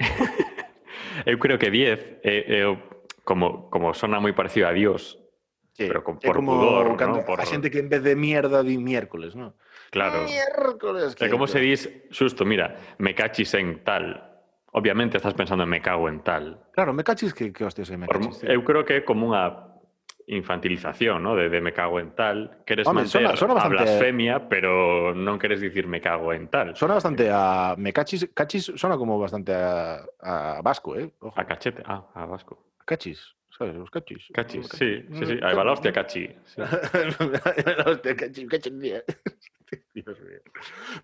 eu 1.28 1.36
creo 1.40 1.58
que 1.58 1.70
10 1.70 2.24
é, 2.24 2.64
é 2.64 2.64
como, 3.24 3.68
como 3.68 3.92
sona 3.92 4.20
moi 4.20 4.32
parecido 4.32 4.68
a 4.68 4.72
Dios, 4.72 5.20
sí, 5.76 5.84
pero 5.84 6.00
con, 6.00 6.16
por 6.16 6.40
como 6.40 6.56
pudor, 6.56 6.96
cando, 6.96 7.20
¿no? 7.20 7.28
por... 7.28 7.40
a 7.40 7.44
xente 7.44 7.68
que 7.68 7.80
en 7.80 7.92
vez 7.92 8.00
de 8.00 8.16
mierda 8.16 8.64
di 8.64 8.80
miércoles, 8.80 9.36
non? 9.36 9.52
Claro. 9.92 10.24
Miércoles. 10.24 11.12
Que... 11.12 11.28
É 11.28 11.32
como 11.32 11.44
se 11.44 11.60
dis, 11.60 11.88
xusto, 12.08 12.48
mira, 12.48 12.96
me 12.96 13.12
cachis 13.12 13.52
en 13.52 13.84
tal, 13.84 14.16
obviamente 14.72 15.20
estás 15.20 15.36
pensando 15.36 15.64
en 15.64 15.70
me 15.70 15.84
cago 15.84 16.08
en 16.08 16.24
tal. 16.24 16.64
Claro, 16.72 16.96
me 16.96 17.04
cachis 17.04 17.36
que, 17.36 17.52
que 17.52 17.68
hostias 17.68 17.92
eh, 17.92 18.00
me 18.00 18.08
cachis. 18.08 18.40
Por, 18.40 18.48
eu 18.48 18.64
creo 18.64 18.84
que 18.88 19.00
é 19.00 19.02
como 19.04 19.28
unha 19.28 19.75
infantilización, 20.26 21.22
¿no? 21.22 21.36
De, 21.36 21.48
de 21.48 21.60
me 21.60 21.72
cago 21.72 22.00
en 22.00 22.10
tal. 22.14 22.62
Home, 22.86 23.02
manter 23.02 23.08
sona- 23.10 23.36
sona 23.36 23.52
a 23.52 23.54
bastante- 23.56 23.76
blasfemia, 23.78 24.48
pero 24.48 25.14
non 25.14 25.38
queres 25.38 25.62
dicir 25.62 25.86
me 25.86 26.02
cago 26.02 26.34
en 26.34 26.50
tal. 26.50 26.74
Sona 26.74 26.98
bastante 26.98 27.30
a 27.30 27.74
me 27.78 27.92
cachis, 27.94 28.26
cachis 28.34 28.74
sona 28.74 28.98
como 28.98 29.18
bastante 29.22 29.54
a, 29.54 30.02
a 30.20 30.60
vasco, 30.62 30.98
eh? 30.98 31.06
Ojo. 31.22 31.34
A 31.38 31.46
cachete. 31.46 31.82
Ah, 31.86 32.10
a 32.14 32.26
vasco. 32.26 32.74
Cachis, 32.82 33.22
sabes, 33.54 33.78
os 33.78 33.90
cachis. 33.90 34.26
Cachis, 34.34 34.66
sí, 34.74 35.06
sí, 35.14 35.22
sí. 35.26 35.36
Ahí 35.42 35.54
va 35.54 35.62
la 35.62 35.72
hostia, 35.78 35.92
cachi. 35.94 36.26
Sí. 36.44 36.58
Hostia, 37.86 38.16
cachis, 38.16 38.46
cachis, 38.50 38.74
día. 38.82 39.02
Dios 39.94 40.18
mío. 40.20 40.38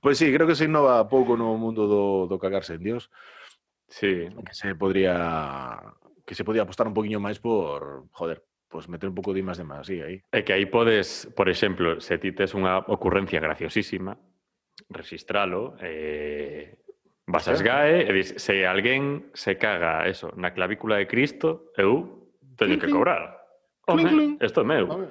Pois 0.00 0.18
sí, 0.18 0.32
creo 0.32 0.46
que 0.46 0.54
se 0.54 0.66
innova 0.66 1.06
pouco 1.08 1.34
no 1.36 1.54
mundo 1.58 1.86
do, 1.86 2.26
do 2.30 2.38
cagarse 2.38 2.74
en 2.74 2.82
Dios. 2.82 3.10
Sí, 3.88 4.28
que 4.46 4.54
se 4.54 4.74
podría 4.74 5.78
que 6.24 6.34
se 6.34 6.44
podía 6.46 6.62
apostar 6.62 6.86
un 6.86 6.94
poquinho 6.94 7.18
máis 7.18 7.42
por, 7.42 8.06
joder, 8.14 8.46
pues 8.72 8.88
meter 8.88 9.10
un 9.10 9.14
pouco 9.14 9.34
de 9.34 9.42
más 9.42 9.58
de 9.58 9.64
más 9.64 9.86
sí, 9.86 10.00
aí. 10.00 10.24
É 10.32 10.40
que 10.42 10.56
aí 10.56 10.64
podes, 10.64 11.28
por 11.36 11.52
exemplo, 11.52 12.00
se 12.00 12.16
ti 12.16 12.32
tes 12.32 12.56
unha 12.56 12.80
ocurrencia 12.88 13.36
graciosísima, 13.36 14.16
registralo, 14.88 15.76
eh, 15.84 16.80
vas 17.28 17.44
ás 17.52 17.60
SGAE 17.60 18.08
e 18.08 18.12
dis, 18.16 18.32
se 18.40 18.64
alguén 18.64 19.28
se 19.36 19.60
caga 19.60 20.08
eso 20.08 20.32
na 20.40 20.56
clavícula 20.56 20.96
de 20.96 21.04
Cristo, 21.04 21.68
eu 21.76 22.32
teño 22.56 22.80
que 22.80 22.88
cobrar. 22.88 23.44
Home, 23.86 24.40
isto 24.40 24.64
é 24.64 24.66
meu. 24.66 24.88
Home, 24.88 25.08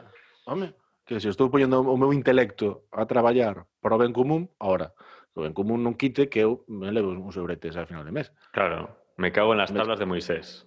home, 0.49 0.67
que 1.05 1.21
se 1.21 1.29
estou 1.29 1.53
poñendo 1.53 1.85
o 1.85 1.97
meu 2.01 2.09
intelecto 2.17 2.89
a 2.89 3.05
traballar 3.05 3.69
para 3.77 3.93
o 3.93 4.01
ben 4.01 4.09
común, 4.09 4.49
ahora, 4.57 4.97
o 5.37 5.45
ben 5.45 5.53
común 5.53 5.85
non 5.85 5.93
quite 5.93 6.33
que 6.33 6.41
eu 6.41 6.65
me 6.65 6.89
levo 6.89 7.13
uns 7.13 7.37
sobretes 7.37 7.77
ao 7.77 7.85
final 7.85 8.01
de 8.01 8.09
mes. 8.09 8.33
Claro, 8.57 8.89
me 9.21 9.29
cago 9.29 9.53
en 9.53 9.61
las 9.61 9.69
tablas 9.69 10.01
de 10.01 10.09
Moisés. 10.09 10.65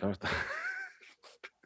Claro 0.00 0.16
está. 0.16 0.32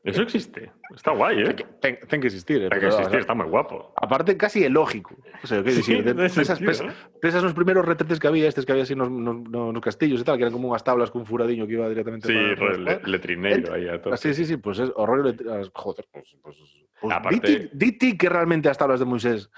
Eso 0.06 0.22
existe. 0.22 0.70
Está 0.94 1.10
guai, 1.10 1.42
eh? 1.42 1.44
Ten, 1.50 1.56
que- 1.56 1.66
ten, 1.82 1.98
ten 2.08 2.20
que 2.22 2.28
existir, 2.28 2.62
eh, 2.62 2.68
que 2.70 2.86
existir, 2.86 3.18
está 3.18 3.34
moi 3.34 3.50
guapo. 3.50 3.90
Aparte, 3.98 4.38
casi 4.38 4.62
é 4.62 4.70
lógico. 4.70 5.18
O 5.42 5.46
sea, 5.46 5.60
que 5.66 5.74
Sí, 5.74 5.82
dicir, 5.82 6.04
de, 6.06 6.14
pesas, 6.14 6.58
pesas, 6.62 6.86
¿no? 6.86 6.92
pesas 7.20 7.42
nos 7.42 7.52
primeiros 7.58 7.82
retretes 7.84 8.22
que 8.22 8.28
había, 8.30 8.46
estes 8.46 8.64
que 8.64 8.70
había 8.72 8.86
así 8.86 8.94
nos, 8.94 9.10
nos, 9.10 9.42
nos 9.50 9.74
nos 9.74 9.82
castillos 9.82 10.22
e 10.22 10.24
tal, 10.24 10.38
que 10.38 10.46
eran 10.46 10.54
como 10.54 10.70
unhas 10.70 10.86
tablas 10.86 11.10
cun 11.10 11.26
furadillo 11.26 11.66
que 11.66 11.74
iba 11.74 11.90
directamente 11.90 12.30
Sí, 12.30 12.38
para, 12.54 12.78
le- 12.78 13.02
letrineiro 13.04 13.74
aí 13.74 13.90
a 13.90 13.98
todo. 14.00 14.14
Ah, 14.14 14.16
sí, 14.16 14.30
sí, 14.32 14.46
sí, 14.46 14.56
pues 14.62 14.78
es 14.78 14.94
horror. 14.94 15.34
Joder, 15.74 16.06
pues, 16.14 16.30
pues, 16.40 16.56
pues 17.02 17.10
Aparte- 17.12 17.36
di, 17.42 17.58
ti, 17.66 17.70
di 17.74 17.88
ti 17.98 18.08
que 18.16 18.30
realmente 18.30 18.70
as 18.70 18.78
tablas 18.78 19.02
de 19.02 19.10
Moisés 19.10 19.50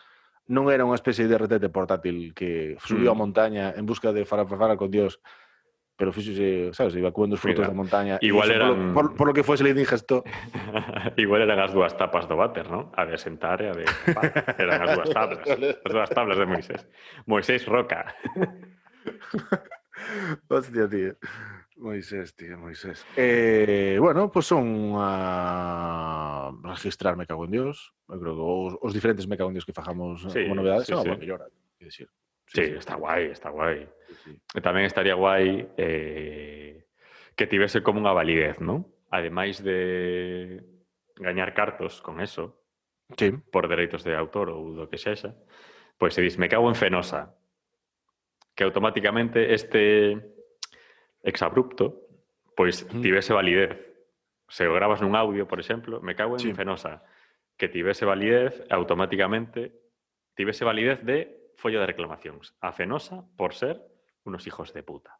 non 0.48 0.72
era 0.72 0.80
unha 0.88 0.96
especie 0.96 1.28
de 1.28 1.36
retrete 1.36 1.68
portátil 1.68 2.32
que 2.32 2.80
subiu 2.80 3.12
Mm. 3.12 3.14
a 3.14 3.16
montaña 3.20 3.64
en 3.76 3.84
busca 3.84 4.16
de 4.16 4.24
falar 4.24 4.80
con 4.80 4.88
Dios, 4.88 5.20
pero 5.98 6.14
fíxose, 6.14 6.70
sabes, 6.78 6.94
iba 6.94 7.10
coendo 7.10 7.34
os 7.34 7.42
frutos 7.42 7.66
da 7.66 7.74
montaña. 7.74 8.22
igual 8.22 8.54
eran- 8.54 8.70
Por, 8.70 8.78
lo- 8.78 8.94
por, 8.94 9.06
por 9.18 9.26
lo 9.26 9.34
que 9.34 9.42
fuese 9.42 9.64
le 9.66 9.70
indigesto. 9.74 10.22
Igual 11.18 11.42
eran 11.42 11.58
as 11.58 11.74
dúas 11.74 11.90
tapas 11.98 12.30
do 12.30 12.38
váter, 12.38 12.70
non? 12.70 12.94
A 12.94 13.02
de 13.02 13.18
sentar 13.18 13.58
e 13.60 13.66
a 13.66 13.74
de. 13.74 13.82
Eran 14.62 14.78
as 14.86 14.94
dúas 14.94 15.10
tablas. 15.10 15.42
As 15.50 15.90
dúas 15.92 16.10
tablas 16.14 16.38
de 16.38 16.46
Moisés. 16.46 16.86
Moisés 17.26 17.66
Roca. 17.66 18.14
Hostia, 20.48 20.88
tío. 20.88 21.16
Moisés, 21.76 22.34
tío, 22.34 22.58
Moisés. 22.58 23.04
Eh, 23.16 23.96
bueno, 24.00 24.30
pues 24.30 24.46
son 24.46 24.94
a 24.98 26.50
registrar 26.62 27.16
Me 27.16 27.26
Cago 27.26 27.44
en 27.44 27.50
Dios. 27.50 27.94
Eu 28.08 28.18
creo 28.22 28.34
que 28.34 28.78
os, 28.86 28.94
diferentes 28.94 29.26
Me 29.26 29.36
Cago 29.36 29.50
en 29.50 29.54
Dios 29.58 29.66
que 29.66 29.74
fajamos 29.74 30.22
Sí, 30.30 30.42
como 30.46 30.62
novedades 30.62 30.86
sí, 30.86 30.92
son 30.94 31.04
sí. 31.04 31.26
quero 31.26 31.44
dicir. 31.78 32.08
Sí, 32.46 32.62
está 32.62 32.94
guai, 32.96 33.30
está 33.30 33.50
guai. 33.50 33.86
Sí, 34.28 34.60
tamén 34.60 34.84
estaría 34.84 35.16
guai 35.16 35.72
eh, 35.80 36.84
que 37.32 37.48
tivese 37.48 37.80
como 37.80 38.02
unha 38.04 38.12
validez, 38.12 38.60
non? 38.60 38.84
Ademais 39.08 39.64
de 39.64 40.60
gañar 41.16 41.56
cartos 41.56 42.04
con 42.04 42.20
eso, 42.20 42.60
Sí. 43.16 43.32
por 43.32 43.72
dereitos 43.72 44.04
de 44.04 44.12
autor 44.12 44.52
ou 44.52 44.76
do 44.76 44.84
que 44.92 45.00
sexa, 45.00 45.32
pois 45.96 46.12
se 46.12 46.20
dis, 46.20 46.36
me 46.36 46.52
cago 46.52 46.68
en 46.68 46.76
Fenosa, 46.76 47.32
que 48.52 48.68
automáticamente 48.68 49.56
este 49.56 50.12
exabrupto 51.24 52.04
pois 52.52 52.84
tivese 53.00 53.32
validez. 53.32 53.78
Se 54.50 54.66
o 54.66 54.74
grabas 54.74 55.00
nun 55.00 55.14
audio, 55.16 55.46
por 55.46 55.56
exemplo, 55.62 56.02
me 56.04 56.12
cago 56.18 56.36
en 56.36 56.42
Sí. 56.42 56.52
Fenosa, 56.52 57.06
que 57.56 57.70
tivese 57.72 58.04
validez, 58.04 58.60
automáticamente 58.68 59.72
tivese 60.34 60.66
validez 60.66 61.00
de 61.00 61.52
follo 61.56 61.78
de 61.80 61.86
reclamacións. 61.88 62.52
A 62.60 62.74
Fenosa 62.76 63.24
por 63.38 63.54
ser 63.54 63.78
unos 64.24 64.46
hijos 64.46 64.72
de 64.72 64.82
puta. 64.82 65.18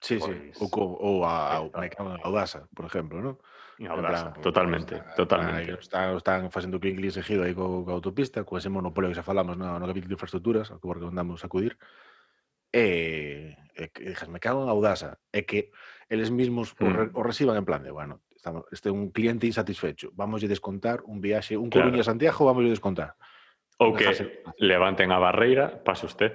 Sí, 0.00 0.20
sí. 0.20 0.52
Pois- 0.58 0.72
O, 0.72 1.20
o 1.20 1.26
a, 1.26 1.62
Eh, 1.64 1.70
a, 1.72 1.80
me 1.80 1.90
cago 1.90 2.14
en 2.14 2.20
Audasa, 2.24 2.68
por 2.74 2.84
exemplo, 2.86 3.20
¿no? 3.22 3.38
Audasa, 3.88 4.30
plan, 4.32 4.42
totalmente, 4.42 4.96
está- 4.96 5.14
totalmente. 5.14 5.72
está- 5.72 5.80
Están, 5.80 6.16
están 6.16 6.50
facendo 6.50 6.78
clink 6.78 6.98
clink 6.98 7.12
seguido 7.12 7.42
aí 7.42 7.54
co, 7.54 7.84
co 7.84 7.90
autopista, 7.92 8.44
co 8.44 8.58
ese 8.58 8.68
monopolio 8.68 9.08
que 9.10 9.16
xa 9.18 9.22
falamos 9.26 9.56
no, 9.56 9.78
no 9.80 9.86
capítulo 9.88 10.12
de 10.12 10.16
infraestructuras, 10.20 10.70
ao 10.70 10.78
que 10.78 10.86
andamos 11.08 11.42
a 11.42 11.46
acudir. 11.48 11.74
E, 12.74 13.54
e 13.78 13.88
que 13.94 14.02
dixas, 14.10 14.28
me 14.28 14.42
cago 14.42 14.66
en 14.66 14.68
Audasa. 14.70 15.18
É 15.32 15.46
que 15.46 15.70
eles 16.10 16.30
mismos 16.30 16.74
o, 16.78 16.84
Mm. 16.86 16.94
re, 16.94 17.04
o 17.14 17.22
reciban 17.22 17.56
en 17.56 17.64
plan 17.64 17.82
de, 17.82 17.90
bueno, 17.94 18.20
estamos, 18.34 18.66
este 18.74 18.90
é 18.90 18.92
un 18.92 19.08
cliente 19.14 19.46
insatisfecho, 19.46 20.10
vamos 20.12 20.42
a 20.44 20.50
descontar 20.50 21.00
un 21.06 21.22
viaxe, 21.22 21.56
un 21.56 21.70
Claro. 21.70 21.88
Coruña 21.88 22.02
a 22.02 22.10
Santiago, 22.10 22.44
vamos 22.44 22.66
a 22.66 22.68
descontar. 22.74 23.14
Ou 23.78 23.94
que 23.94 24.04
Dejarse- 24.06 24.42
levanten 24.58 25.10
a 25.10 25.18
barreira, 25.18 25.80
pase 25.82 26.06
usted. 26.06 26.34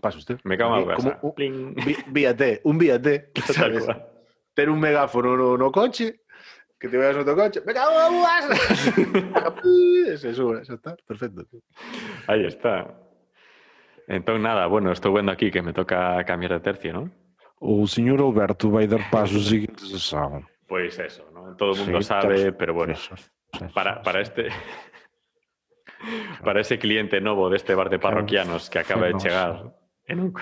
Pasa 0.00 0.18
usted. 0.18 0.38
Me 0.44 0.56
cago 0.58 0.76
en 0.76 0.82
como 0.84 0.92
Audasa. 0.94 1.18
un- 1.22 1.34
Pling. 1.34 1.74
vi- 1.74 1.96
Vía 2.08 2.36
T, 2.36 2.60
un 2.64 2.78
vía 2.78 3.00
T, 3.00 3.30
Tal 3.34 3.54
sabes? 3.54 3.86
ter 4.54 4.68
un 4.70 4.80
megáfono 4.80 5.36
no, 5.36 5.56
no 5.56 5.70
coche, 5.72 6.20
que 6.78 6.88
te 6.88 6.96
vayas 6.96 7.16
no 7.16 7.24
teu 7.24 7.36
coche, 7.36 7.60
me 7.64 7.72
cago 7.72 7.92
en 7.92 7.98
se 10.18 10.34
sube, 10.34 10.62
está, 10.62 10.96
perfecto. 11.06 11.46
Aí 12.26 12.44
está. 12.46 12.94
Entón, 14.08 14.42
nada, 14.42 14.66
bueno, 14.66 14.92
estou 14.92 15.12
vendo 15.12 15.32
aquí 15.32 15.50
que 15.50 15.62
me 15.62 15.72
toca 15.72 16.22
cambiar 16.24 16.52
de 16.52 16.60
tercio, 16.60 16.92
non? 16.92 17.10
O 17.58 17.88
señor 17.88 18.20
Alberto 18.20 18.70
vai 18.70 18.86
dar 18.86 19.00
paso 19.10 19.36
aos 19.40 19.48
seguintes 19.48 19.88
sesión. 19.88 20.44
Pois 20.68 20.94
eso, 21.00 21.24
non? 21.32 21.56
Todo 21.58 21.72
o 21.74 21.76
mundo 21.80 21.98
Sí, 22.04 22.06
sabe, 22.06 22.52
tres- 22.52 22.54
pero 22.56 22.72
bueno, 22.76 22.94
tres- 22.94 23.32
tres- 23.50 23.72
para, 23.72 23.98
para 24.04 24.20
este 24.22 24.52
para 26.44 26.60
ese 26.60 26.78
cliente 26.78 27.18
novo 27.20 27.50
deste 27.50 27.74
bar 27.74 27.88
de 27.90 27.98
parroquianos 27.98 28.70
que 28.70 28.78
acaba 28.78 29.06
de 29.10 29.16
Fenosa. 29.18 29.74
En 30.08 30.20
un 30.20 30.32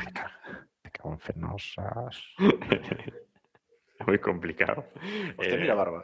Me 0.83 0.91
cago 0.91 1.13
en 1.13 1.21
fenosas. 1.21 2.15
moi 4.07 4.19
complicado. 4.21 4.85
Hostia, 5.39 5.57
Eh, 5.57 5.61
mira 5.65 5.75
barba. 5.75 6.03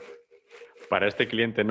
para 0.89 1.07
este 1.07 1.29
cliente 1.29 1.63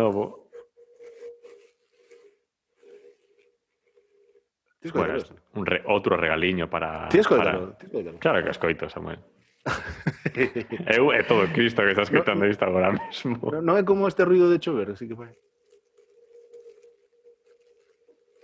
Tienes 4.80 4.94
bueno, 4.96 5.14
coidalo? 5.20 5.36
un 5.60 5.66
re, 5.66 5.84
outro 5.92 6.16
regaliño 6.16 6.70
para 6.70 7.10
Tienes 7.12 7.28
para... 7.28 7.76
Claro 8.20 8.44
que 8.44 8.52
escoito, 8.52 8.88
Samuel. 8.88 9.20
Eu 10.88 11.12
é 11.12 11.20
todo 11.28 11.44
Cristo 11.52 11.84
que 11.84 11.92
está 11.92 12.04
escoitando 12.08 12.48
isto 12.48 12.64
agora 12.64 12.96
mesmo. 12.96 13.36
No, 13.52 13.60
non 13.60 13.76
é 13.76 13.84
como 13.84 14.08
este 14.08 14.24
ruido 14.24 14.48
de 14.48 14.56
chover, 14.64 14.96
así 14.96 15.04
que 15.04 15.18
vai. 15.20 15.36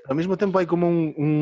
Ao 0.07 0.13
mesmo 0.13 0.37
tempo 0.37 0.61
hai 0.61 0.69
como 0.69 0.85
un, 0.85 1.17
un 1.17 1.33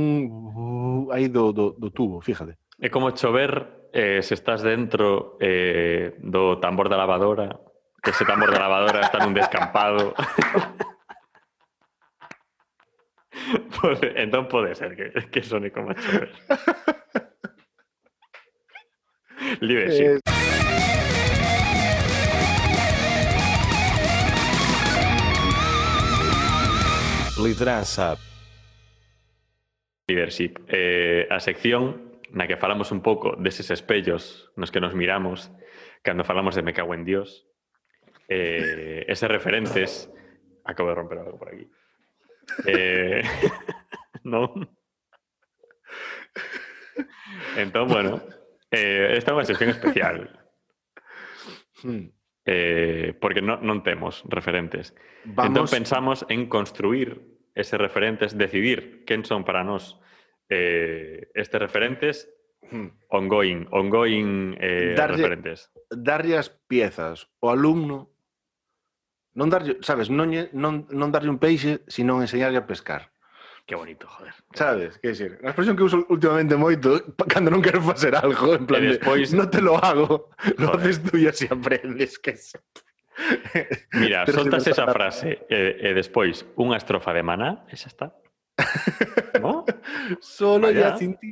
aí 1.11 1.27
do, 1.27 1.51
do, 1.51 1.75
do 1.75 1.91
tubo, 1.91 2.23
fíjate. 2.23 2.55
É 2.79 2.87
como 2.87 3.11
chover 3.11 3.91
eh, 3.91 4.23
se 4.23 4.39
estás 4.39 4.63
dentro 4.63 5.35
eh, 5.39 6.15
do 6.23 6.59
tambor 6.63 6.87
da 6.87 6.95
lavadora, 6.95 7.59
que 7.99 8.11
ese 8.11 8.23
tambor 8.23 8.55
da 8.55 8.63
lavadora 8.63 9.03
está 9.03 9.19
nun 9.19 9.35
descampado. 9.35 10.15
entón 14.15 14.47
pode 14.47 14.79
ser 14.79 14.95
que, 14.95 15.11
que 15.27 15.43
sone 15.43 15.67
como 15.67 15.91
chover. 15.99 16.31
Leadership. 19.59 20.23
Eh, 20.23 20.31
Liderança. 27.43 28.15
Leadership. 30.13 30.61
Eh, 30.67 31.27
a 31.29 31.41
sección 31.41 32.13
na 32.29 32.45
que 32.45 32.57
falamos 32.57 32.93
un 32.93 33.01
pouco 33.01 33.33
deses 33.37 33.73
espellos 33.73 34.49
nos 34.57 34.69
que 34.69 34.81
nos 34.81 34.93
miramos 34.93 35.49
cando 36.05 36.21
falamos 36.21 36.53
de 36.53 36.61
me 36.61 36.73
cago 36.73 36.93
en 36.93 37.05
Dios. 37.05 37.49
Eh, 38.29 39.05
eses 39.09 39.29
referentes... 39.29 40.09
Acabo 40.65 40.89
de 40.89 40.95
romper 40.95 41.17
algo 41.19 41.37
por 41.37 41.49
aquí. 41.49 41.67
Eh, 42.65 43.21
non? 44.23 44.47
Entón, 47.57 47.91
bueno, 47.91 48.23
eh, 48.71 49.19
esta 49.19 49.31
é 49.31 49.35
unha 49.35 49.43
sección 49.43 49.75
especial. 49.75 50.31
hmm, 51.83 52.23
Eh, 52.45 53.15
porque 53.23 53.39
non, 53.39 53.63
non 53.63 53.79
temos 53.87 54.19
referentes. 54.27 54.91
Entón 55.23 55.63
Vamos, 55.63 55.71
pensamos 55.71 56.17
en 56.27 56.51
construir 56.51 57.32
ese 57.55 57.77
referentes, 57.77 58.37
decidir 58.37 59.05
quen 59.05 59.25
son 59.25 59.45
para 59.45 59.63
nós 59.63 59.99
eh, 60.49 61.29
estes 61.33 61.61
referentes 61.61 62.29
hmm, 62.71 62.89
ongoing, 63.09 63.67
ongoing 63.71 64.57
eh, 64.59 64.93
darlle, 64.97 65.17
referentes. 65.17 65.69
Darlle 65.89 66.37
as 66.37 66.49
piezas 66.49 67.29
o 67.39 67.49
alumno 67.49 68.13
non 69.33 69.49
darlle, 69.49 69.81
sabes, 69.81 70.09
non, 70.09 70.29
non, 70.53 70.85
non 70.93 71.09
darlle 71.09 71.29
un 71.29 71.41
peixe, 71.41 71.81
sino 71.89 72.21
enseñarlle 72.21 72.61
a 72.61 72.69
pescar. 72.69 73.09
Que 73.65 73.75
bonito, 73.75 74.05
joder. 74.07 74.33
Sabes, 74.53 74.99
que 74.99 75.07
decir, 75.09 75.39
a 75.41 75.47
expresión 75.47 75.77
que 75.77 75.83
uso 75.83 76.05
últimamente 76.09 76.53
moito, 76.53 77.01
cando 77.31 77.49
non 77.49 77.63
quero 77.63 77.81
facer 77.81 78.13
algo, 78.13 78.53
en 78.53 78.67
plan, 78.67 78.83
e 78.83 78.99
despois... 78.99 79.33
Non 79.33 79.49
te 79.49 79.63
lo 79.63 79.79
hago, 79.79 80.29
joder. 80.37 80.59
lo 80.59 80.67
haces 80.77 81.01
tú 81.01 81.17
e 81.17 81.31
así 81.31 81.47
aprendes, 81.49 82.19
que 82.19 82.35
é 82.35 82.37
Mira, 83.93 84.25
soltas 84.31 84.67
esa 84.67 84.87
frase 84.87 85.45
e, 85.49 85.77
e 85.79 85.89
despois 85.93 86.45
unha 86.57 86.77
estrofa 86.77 87.13
de 87.13 87.23
maná, 87.23 87.65
esa 87.69 87.87
está. 87.89 88.07
¿No? 89.41 89.65
Solo 90.21 90.69
Vaya. 90.69 90.93
ya 90.93 90.97
sin 90.97 91.17
ti. 91.17 91.31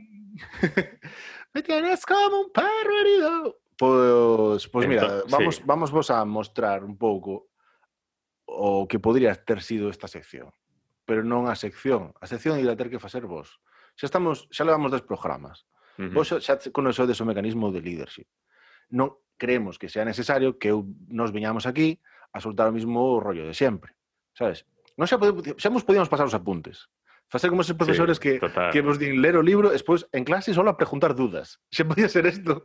Me 1.53 1.61
tienes 1.61 2.05
como 2.05 2.47
un 2.47 2.49
perro 2.51 2.93
herido. 3.01 3.33
Pois, 3.77 4.67
pois 4.69 4.87
mira, 4.87 5.25
vamos, 5.27 5.55
sí. 5.57 5.63
vamos 5.65 5.89
vos 5.91 6.09
a 6.13 6.23
mostrar 6.23 6.85
un 6.85 6.97
pouco 6.97 7.49
o 8.45 8.87
que 8.87 8.99
podría 8.99 9.33
ter 9.35 9.61
sido 9.61 9.89
esta 9.89 10.07
sección. 10.07 10.53
Pero 11.03 11.25
non 11.25 11.49
a 11.49 11.57
sección. 11.57 12.13
A 12.21 12.29
sección 12.29 12.61
irá 12.61 12.77
ter 12.77 12.93
que 12.93 13.01
facer 13.01 13.25
vos. 13.25 13.57
Xa 13.97 14.05
estamos, 14.05 14.45
xa 14.53 14.63
levamos 14.63 14.93
dos 14.93 15.03
programas. 15.03 15.65
Uh 15.97 16.07
-huh. 16.07 16.13
Vos 16.13 16.29
xa, 16.29 16.37
xa 16.39 16.71
conocedes 16.71 17.19
o 17.19 17.27
mecanismo 17.27 17.73
de 17.73 17.81
leadership. 17.81 18.29
Uh 18.29 18.50
Non 18.91 19.15
creemos 19.39 19.79
que 19.81 19.89
sea 19.89 20.05
necesario 20.05 20.59
que 20.61 20.69
eu, 20.69 20.85
nos 21.09 21.31
veñamos 21.33 21.65
aquí 21.65 21.97
a 22.35 22.39
soltar 22.43 22.67
o 22.69 22.75
mismo 22.75 23.17
rollo 23.23 23.47
de 23.47 23.55
sempre. 23.55 23.95
Sabes? 24.37 24.67
Non 24.99 25.07
xa, 25.07 25.17
pode, 25.17 25.55
xa 25.57 25.71
nos 25.71 25.87
podíamos 25.87 26.11
pasar 26.11 26.27
os 26.27 26.35
apuntes. 26.37 26.91
Facer 27.31 27.47
como 27.47 27.63
esos 27.63 27.79
profesores 27.79 28.19
Sí, 28.19 28.23
que, 28.23 28.43
total. 28.43 28.75
que 28.75 28.83
vos 28.83 28.99
din 28.99 29.23
ler 29.23 29.39
o 29.39 29.41
libro, 29.41 29.71
despois 29.71 30.03
en 30.11 30.27
clase 30.27 30.51
solo 30.51 30.67
a 30.67 30.75
preguntar 30.75 31.15
dudas. 31.15 31.63
Xa 31.71 31.87
podía 31.87 32.11
ser 32.11 32.27
isto. 32.27 32.59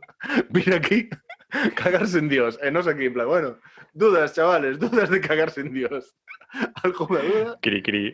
Vir 0.51 0.75
aquí, 0.75 1.07
cagarse 1.79 2.19
en 2.19 2.27
Dios. 2.27 2.59
E 2.59 2.67
nos 2.67 2.83
aquí, 2.83 3.07
en 3.07 3.15
plan, 3.15 3.31
bueno, 3.31 3.55
dudas, 3.95 4.35
chavales, 4.35 4.75
dudas 4.83 5.07
de 5.07 5.23
cagarse 5.23 5.63
en 5.63 5.71
Dios. 5.71 6.11
Alguna 6.83 7.23
duda? 7.23 7.51
Cri, 7.63 7.79
cri. 7.79 8.11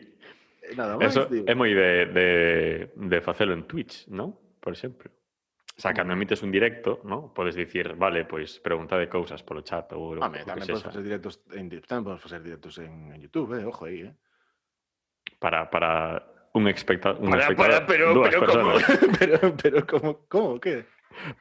E 0.62 0.78
Nada 0.78 0.96
máis, 0.96 1.10
Eso 1.18 1.26
tío. 1.26 1.42
é 1.50 1.54
moi 1.58 1.74
de, 1.74 1.90
de, 2.14 2.28
de 2.96 3.18
facelo 3.26 3.52
en 3.58 3.66
Twitch, 3.66 4.06
¿no? 4.14 4.38
Por 4.62 4.78
exemplo. 4.78 5.10
O 5.76 5.82
sea, 5.82 5.94
cando 5.94 6.14
emites 6.14 6.44
un 6.44 6.52
directo, 6.52 7.02
¿no? 7.04 7.34
Podes 7.34 7.56
dicir, 7.56 7.96
vale, 7.98 8.26
pois 8.30 8.62
preguntade 8.62 9.10
cousas 9.10 9.42
polo 9.42 9.66
chat 9.66 9.90
ou 9.98 10.14
o 10.14 10.22
Home, 10.22 10.46
que 10.46 10.46
tamén 10.46 10.70
sexa. 10.70 10.94
facer 10.94 11.02
directos 11.02 11.42
en, 11.50 11.66
tamén 11.82 12.06
podes 12.06 12.22
facer 12.22 12.46
directos 12.46 12.78
en, 12.78 13.10
en 13.10 13.18
YouTube, 13.18 13.58
eh? 13.58 13.66
Ojo 13.66 13.90
aí, 13.90 14.06
eh? 14.06 14.14
Para, 15.42 15.66
para 15.74 16.22
un, 16.54 16.70
especta 16.70 17.18
un 17.18 17.34
Para, 17.34 17.50
espectador, 17.50 17.82
para, 17.82 17.90
pero, 17.90 18.06
dúas 18.14 18.30
pero, 18.30 18.46
¿cómo? 18.46 18.72
personas. 18.78 18.86
pero, 19.18 19.36
pero, 19.58 19.78
¿cómo? 19.90 20.10
¿Cómo? 20.30 20.50
¿Qué? 20.62 20.86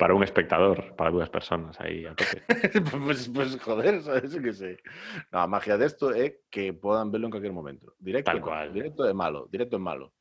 Para 0.00 0.16
un 0.16 0.24
espectador, 0.24 0.96
para 0.96 1.12
dúas 1.12 1.28
personas 1.28 1.76
aí 1.80 2.04
a 2.08 2.16
tope. 2.16 2.40
pues, 3.04 3.28
pues, 3.28 3.60
joder, 3.60 4.00
sabes 4.00 4.32
que 4.32 4.52
sei. 4.56 4.76
No, 5.28 5.44
a 5.44 5.46
magia 5.46 5.76
desto 5.76 6.12
é 6.12 6.40
que 6.48 6.72
podan 6.72 7.12
verlo 7.12 7.28
en 7.28 7.32
cualquier 7.36 7.52
momento. 7.52 7.92
Directo, 8.00 8.32
Tal 8.32 8.40
cual. 8.40 8.72
Directo 8.72 9.04
é 9.04 9.12
malo, 9.12 9.48
directo 9.52 9.76
é 9.76 9.80
malo. 9.80 10.16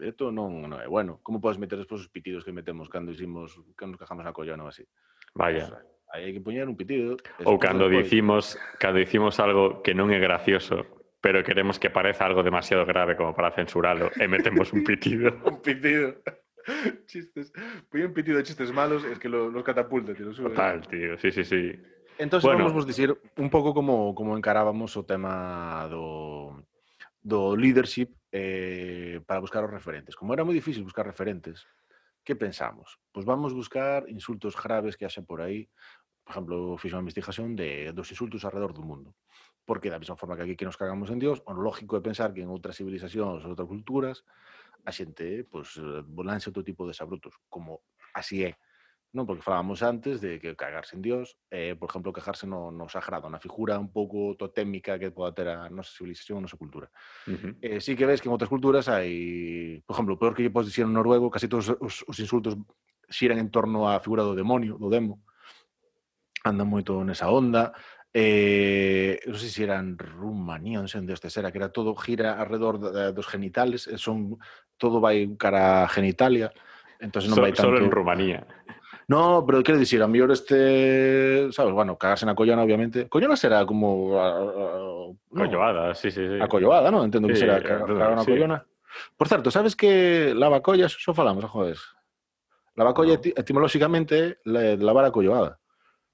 Esto 0.00 0.32
non, 0.32 0.66
non 0.66 0.78
é 0.80 0.88
bueno. 0.88 1.20
Como 1.22 1.40
podes 1.40 1.60
meter 1.60 1.78
despois 1.78 2.04
os 2.04 2.10
pitidos 2.12 2.44
que 2.44 2.52
metemos 2.52 2.88
cando 2.88 3.12
hicimos, 3.12 3.56
cando 3.76 3.96
cajamos 3.96 4.24
na 4.24 4.36
collona 4.36 4.64
ou 4.64 4.70
así? 4.70 4.84
Vaya. 5.32 5.68
Pues, 5.68 5.96
hai 6.12 6.32
que 6.32 6.40
poñer 6.40 6.68
un 6.68 6.76
pitido. 6.76 7.16
Ou 7.44 7.58
cando 7.58 7.88
despois. 7.88 8.04
dicimos, 8.06 8.44
cando 8.80 8.98
dicimos 9.00 9.36
algo 9.40 9.82
que 9.82 9.92
non 9.92 10.12
é 10.12 10.18
gracioso, 10.20 10.86
pero 11.20 11.42
queremos 11.42 11.80
que 11.80 11.90
pareza 11.90 12.24
algo 12.24 12.46
demasiado 12.46 12.84
grave 12.86 13.16
como 13.16 13.34
para 13.34 13.52
censuralo 13.52 14.12
e 14.14 14.24
eh, 14.24 14.28
metemos 14.28 14.72
un 14.72 14.84
pitido. 14.84 15.32
un 15.48 15.58
pitido. 15.60 16.20
chistes. 17.10 17.52
Poñer 17.90 18.08
un 18.08 18.14
pitido 18.14 18.38
de 18.38 18.44
chistes 18.44 18.72
malos 18.72 19.04
es 19.04 19.18
que 19.18 19.28
lo, 19.28 19.50
los 19.50 19.64
catapulta, 19.64 20.14
tío. 20.14 20.32
Sube, 20.32 20.50
Total, 20.50 20.86
tío. 20.86 21.16
Sí, 21.18 21.30
sí, 21.30 21.44
sí. 21.44 21.72
Entón, 22.18 22.40
bueno, 22.42 22.58
vamos 22.58 22.72
vos 22.72 22.86
dicir 22.86 23.12
un 23.36 23.50
pouco 23.50 23.74
como, 23.74 24.14
como 24.14 24.36
encarábamos 24.36 24.96
o 24.96 25.04
tema 25.04 25.84
do, 25.92 26.64
do 27.20 27.52
leadership 27.52 28.08
eh, 28.36 29.20
para 29.24 29.40
buscar 29.40 29.64
os 29.64 29.72
referentes. 29.72 30.12
Como 30.12 30.36
era 30.36 30.44
moi 30.44 30.52
difícil 30.52 30.84
buscar 30.84 31.08
referentes, 31.08 31.64
que 32.20 32.36
pensamos? 32.36 33.00
Pois 33.12 33.24
vamos 33.24 33.56
buscar 33.56 34.04
insultos 34.12 34.52
graves 34.52 34.96
que 34.98 35.08
haxa 35.08 35.24
por 35.24 35.40
aí. 35.40 35.70
Por 36.26 36.32
exemplo, 36.34 36.56
fixe 36.76 36.98
unha 36.98 37.06
investigación 37.06 37.56
de 37.56 37.94
dos 37.96 38.12
insultos 38.12 38.44
alrededor 38.44 38.76
do 38.76 38.84
mundo. 38.84 39.16
Porque 39.64 39.88
da 39.88 39.98
mesma 39.98 40.20
forma 40.20 40.36
que 40.36 40.44
aquí 40.44 40.54
que 40.58 40.68
nos 40.68 40.76
cagamos 40.76 41.08
en 41.08 41.22
Dios, 41.22 41.40
o 41.48 41.54
lógico 41.56 41.96
é 41.96 42.02
pensar 42.04 42.34
que 42.36 42.44
en 42.44 42.52
outras 42.52 42.76
civilizacións 42.76 43.40
ou 43.46 43.56
outras 43.56 43.70
culturas 43.70 44.26
a 44.86 44.92
pois, 45.50 45.68
eh, 45.78 46.02
volanse 46.06 46.50
outro 46.50 46.62
tipo 46.62 46.86
de 46.86 46.94
sabrutos, 46.94 47.34
como 47.50 47.82
así 48.14 48.44
é. 48.44 48.54
Non, 49.16 49.24
porque 49.24 49.40
falábamos 49.40 49.80
antes 49.80 50.20
de 50.20 50.36
que 50.36 50.52
cagarse 50.52 50.92
en 50.92 51.00
Dios, 51.00 51.40
eh, 51.48 51.72
por 51.72 51.88
exemplo, 51.88 52.12
quejarse 52.12 52.44
no, 52.44 52.68
no 52.68 52.84
sagrado, 52.84 53.32
na 53.32 53.40
figura 53.40 53.80
un 53.80 53.88
pouco 53.88 54.36
totémica 54.36 55.00
que 55.00 55.08
poda 55.08 55.32
ter 55.32 55.48
a 55.48 55.72
nosa 55.72 55.88
civilización, 55.88 56.44
a 56.44 56.44
nosa 56.44 56.60
cultura. 56.60 56.92
Uh 57.24 57.32
-huh. 57.32 57.52
eh, 57.64 57.80
sí 57.80 57.96
que 57.96 58.04
ves 58.04 58.20
que 58.20 58.28
en 58.28 58.36
outras 58.36 58.52
culturas 58.52 58.92
hai, 58.92 59.80
por 59.88 59.96
exemplo, 59.96 60.20
peor 60.20 60.36
que 60.36 60.44
lle 60.44 60.52
podes 60.52 60.68
dicir 60.68 60.84
en 60.84 60.92
noruego, 60.92 61.32
casi 61.32 61.48
todos 61.48 61.72
os, 61.80 62.04
os 62.04 62.16
insultos 62.20 62.60
xiran 63.08 63.40
en 63.40 63.48
torno 63.48 63.88
á 63.88 63.96
figura 64.04 64.20
do 64.20 64.36
demonio, 64.36 64.76
do 64.76 64.92
demo. 64.92 65.24
Andan 66.44 66.68
moito 66.68 67.00
nesa 67.00 67.32
onda. 67.32 67.72
Eh, 68.12 69.16
non 69.24 69.40
sei 69.40 69.48
se 69.48 69.64
era 69.64 69.80
en 69.80 69.96
Rumanía, 69.96 70.84
non 70.84 70.92
sei 70.92 71.00
onde 71.00 71.16
este 71.16 71.32
era, 71.32 71.48
que 71.48 71.60
era 71.60 71.72
todo 71.72 71.96
gira 71.96 72.36
alrededor 72.36 72.76
dos 73.16 73.26
genitales, 73.32 73.88
eh, 73.88 73.96
son 73.96 74.36
todo 74.76 75.00
vai 75.00 75.24
cara 75.40 75.84
a 75.84 75.88
genitalia, 75.88 76.52
entonces 77.00 77.28
non 77.28 77.36
so, 77.36 77.44
vai 77.44 77.52
tanto... 77.52 77.76
Solo 77.76 77.84
en 77.84 77.92
Rumanía. 77.92 78.40
No, 79.08 79.44
pero 79.46 79.62
quero 79.62 79.78
dicir, 79.78 80.02
a 80.02 80.08
mellor 80.08 80.32
este, 80.32 81.52
sabes, 81.52 81.72
bueno, 81.72 81.96
cagarse 81.96 82.26
na 82.26 82.34
collona, 82.34 82.62
obviamente. 82.62 83.08
Collona 83.08 83.36
será 83.36 83.64
como 83.64 84.18
a, 84.18 84.26
a, 84.26 84.42
a- 84.42 85.14
no, 85.30 85.94
sí, 85.94 86.10
sí, 86.10 86.26
sí. 86.26 86.38
a 86.42 86.48
colloada, 86.48 86.90
non? 86.90 87.06
Entendo 87.06 87.28
que 87.30 87.38
Sí, 87.38 87.46
será 87.46 87.58
eh, 87.58 87.62
cagar 87.62 88.18
na 88.18 88.26
sí. 88.26 88.30
collona. 88.34 88.66
Por 89.14 89.28
certo, 89.30 89.50
sabes 89.54 89.76
que 89.78 90.34
lavacollas, 90.34 90.90
xo 90.98 91.14
falamos, 91.14 91.44
a 91.46 91.48
jodes. 91.48 91.78
Lavacolla 92.74 93.14
No. 93.14 93.18
eti 93.22 93.30
etimolóxicamente 93.36 94.42
la- 94.44 94.74
lavar 94.74 95.06
a 95.06 95.14
colloada. 95.14 95.60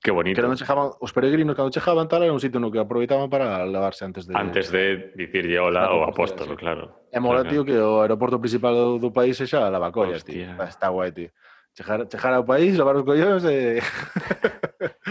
Qué 0.02 0.10
Que 0.10 0.12
bonito. 0.12 0.40
era 0.42 0.50
onde 0.52 0.58
chegaban 0.60 0.90
os 1.00 1.12
peregrinos 1.14 1.56
cando 1.56 1.70
chegaban 1.72 2.08
tal, 2.12 2.26
era 2.26 2.32
un 2.34 2.42
sitio 2.44 2.60
no 2.60 2.68
que 2.70 2.78
aproveitaban 2.82 3.30
para 3.30 3.64
lavarse 3.64 4.04
antes 4.04 4.26
de 4.26 4.36
Antes 4.36 4.68
de 4.68 5.14
dicirlle 5.16 5.56
hola 5.62 5.86
Claro, 5.88 5.96
o 5.96 6.12
pues, 6.12 6.28
apóstolo, 6.34 6.52
sí. 6.52 6.56
claro. 6.60 7.08
É 7.08 7.16
mola, 7.22 7.46
tío, 7.48 7.64
que 7.64 7.78
o 7.78 8.02
aeroporto 8.04 8.36
principal 8.36 8.74
do, 8.76 8.98
do 9.00 9.08
país 9.14 9.40
é 9.40 9.46
xa 9.48 9.70
Lavacollas, 9.72 10.20
tío. 10.26 10.44
Hostia. 10.44 10.50
Está, 10.60 10.64
está 10.68 10.86
guai, 10.92 11.08
tío. 11.14 11.30
Chegar, 11.74 12.06
chegar 12.10 12.34
ao 12.34 12.44
país, 12.44 12.76
lavar 12.76 12.96
os 12.96 13.04
collóns 13.04 13.44
e... 13.44 13.80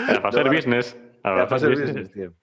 Era 0.08 0.20
para 0.22 0.30
hacer 0.30 0.44
Lavar- 0.46 0.56
business. 0.56 0.98
Era 1.24 1.48
Para 1.48 1.60
ser 1.60 1.70
business. 1.76 2.12
tío. 2.12 2.34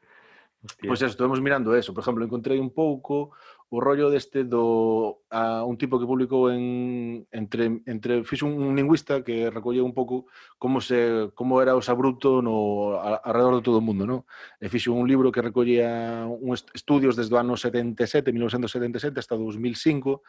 Pois 0.86 1.00
eso, 1.00 1.12
estuvemos 1.14 1.40
mirando 1.40 1.74
eso. 1.76 1.94
Por 1.94 2.02
exemplo, 2.02 2.24
encontrei 2.24 2.58
un 2.58 2.70
pouco 2.74 3.30
o 3.70 3.80
rollo 3.80 4.08
deste 4.08 4.48
do 4.48 5.20
a 5.28 5.60
un 5.60 5.76
tipo 5.76 6.00
que 6.00 6.08
publicou 6.08 6.48
en 6.48 7.28
entre 7.28 7.84
entre 7.84 8.24
fixo 8.24 8.48
un, 8.48 8.72
lingüista 8.72 9.20
que 9.20 9.52
recolleu 9.52 9.84
un 9.84 9.92
pouco 9.92 10.24
como 10.56 10.80
se 10.80 11.28
como 11.36 11.60
era 11.60 11.76
o 11.76 11.84
sabruto 11.84 12.40
no 12.40 12.96
a, 12.96 13.20
alrededor 13.20 13.60
de 13.60 13.64
todo 13.68 13.78
o 13.78 13.84
mundo, 13.84 14.08
no? 14.08 14.24
E 14.56 14.72
fixo 14.72 14.96
un 14.96 15.04
libro 15.04 15.28
que 15.28 15.44
recollía 15.44 16.24
un 16.24 16.56
est 16.56 16.72
estudios 16.72 17.12
desde 17.12 17.36
o 17.36 17.38
ano 17.38 17.60
77, 17.60 18.32
1977 18.32 19.20
hasta 19.20 19.36
2005, 19.36 20.24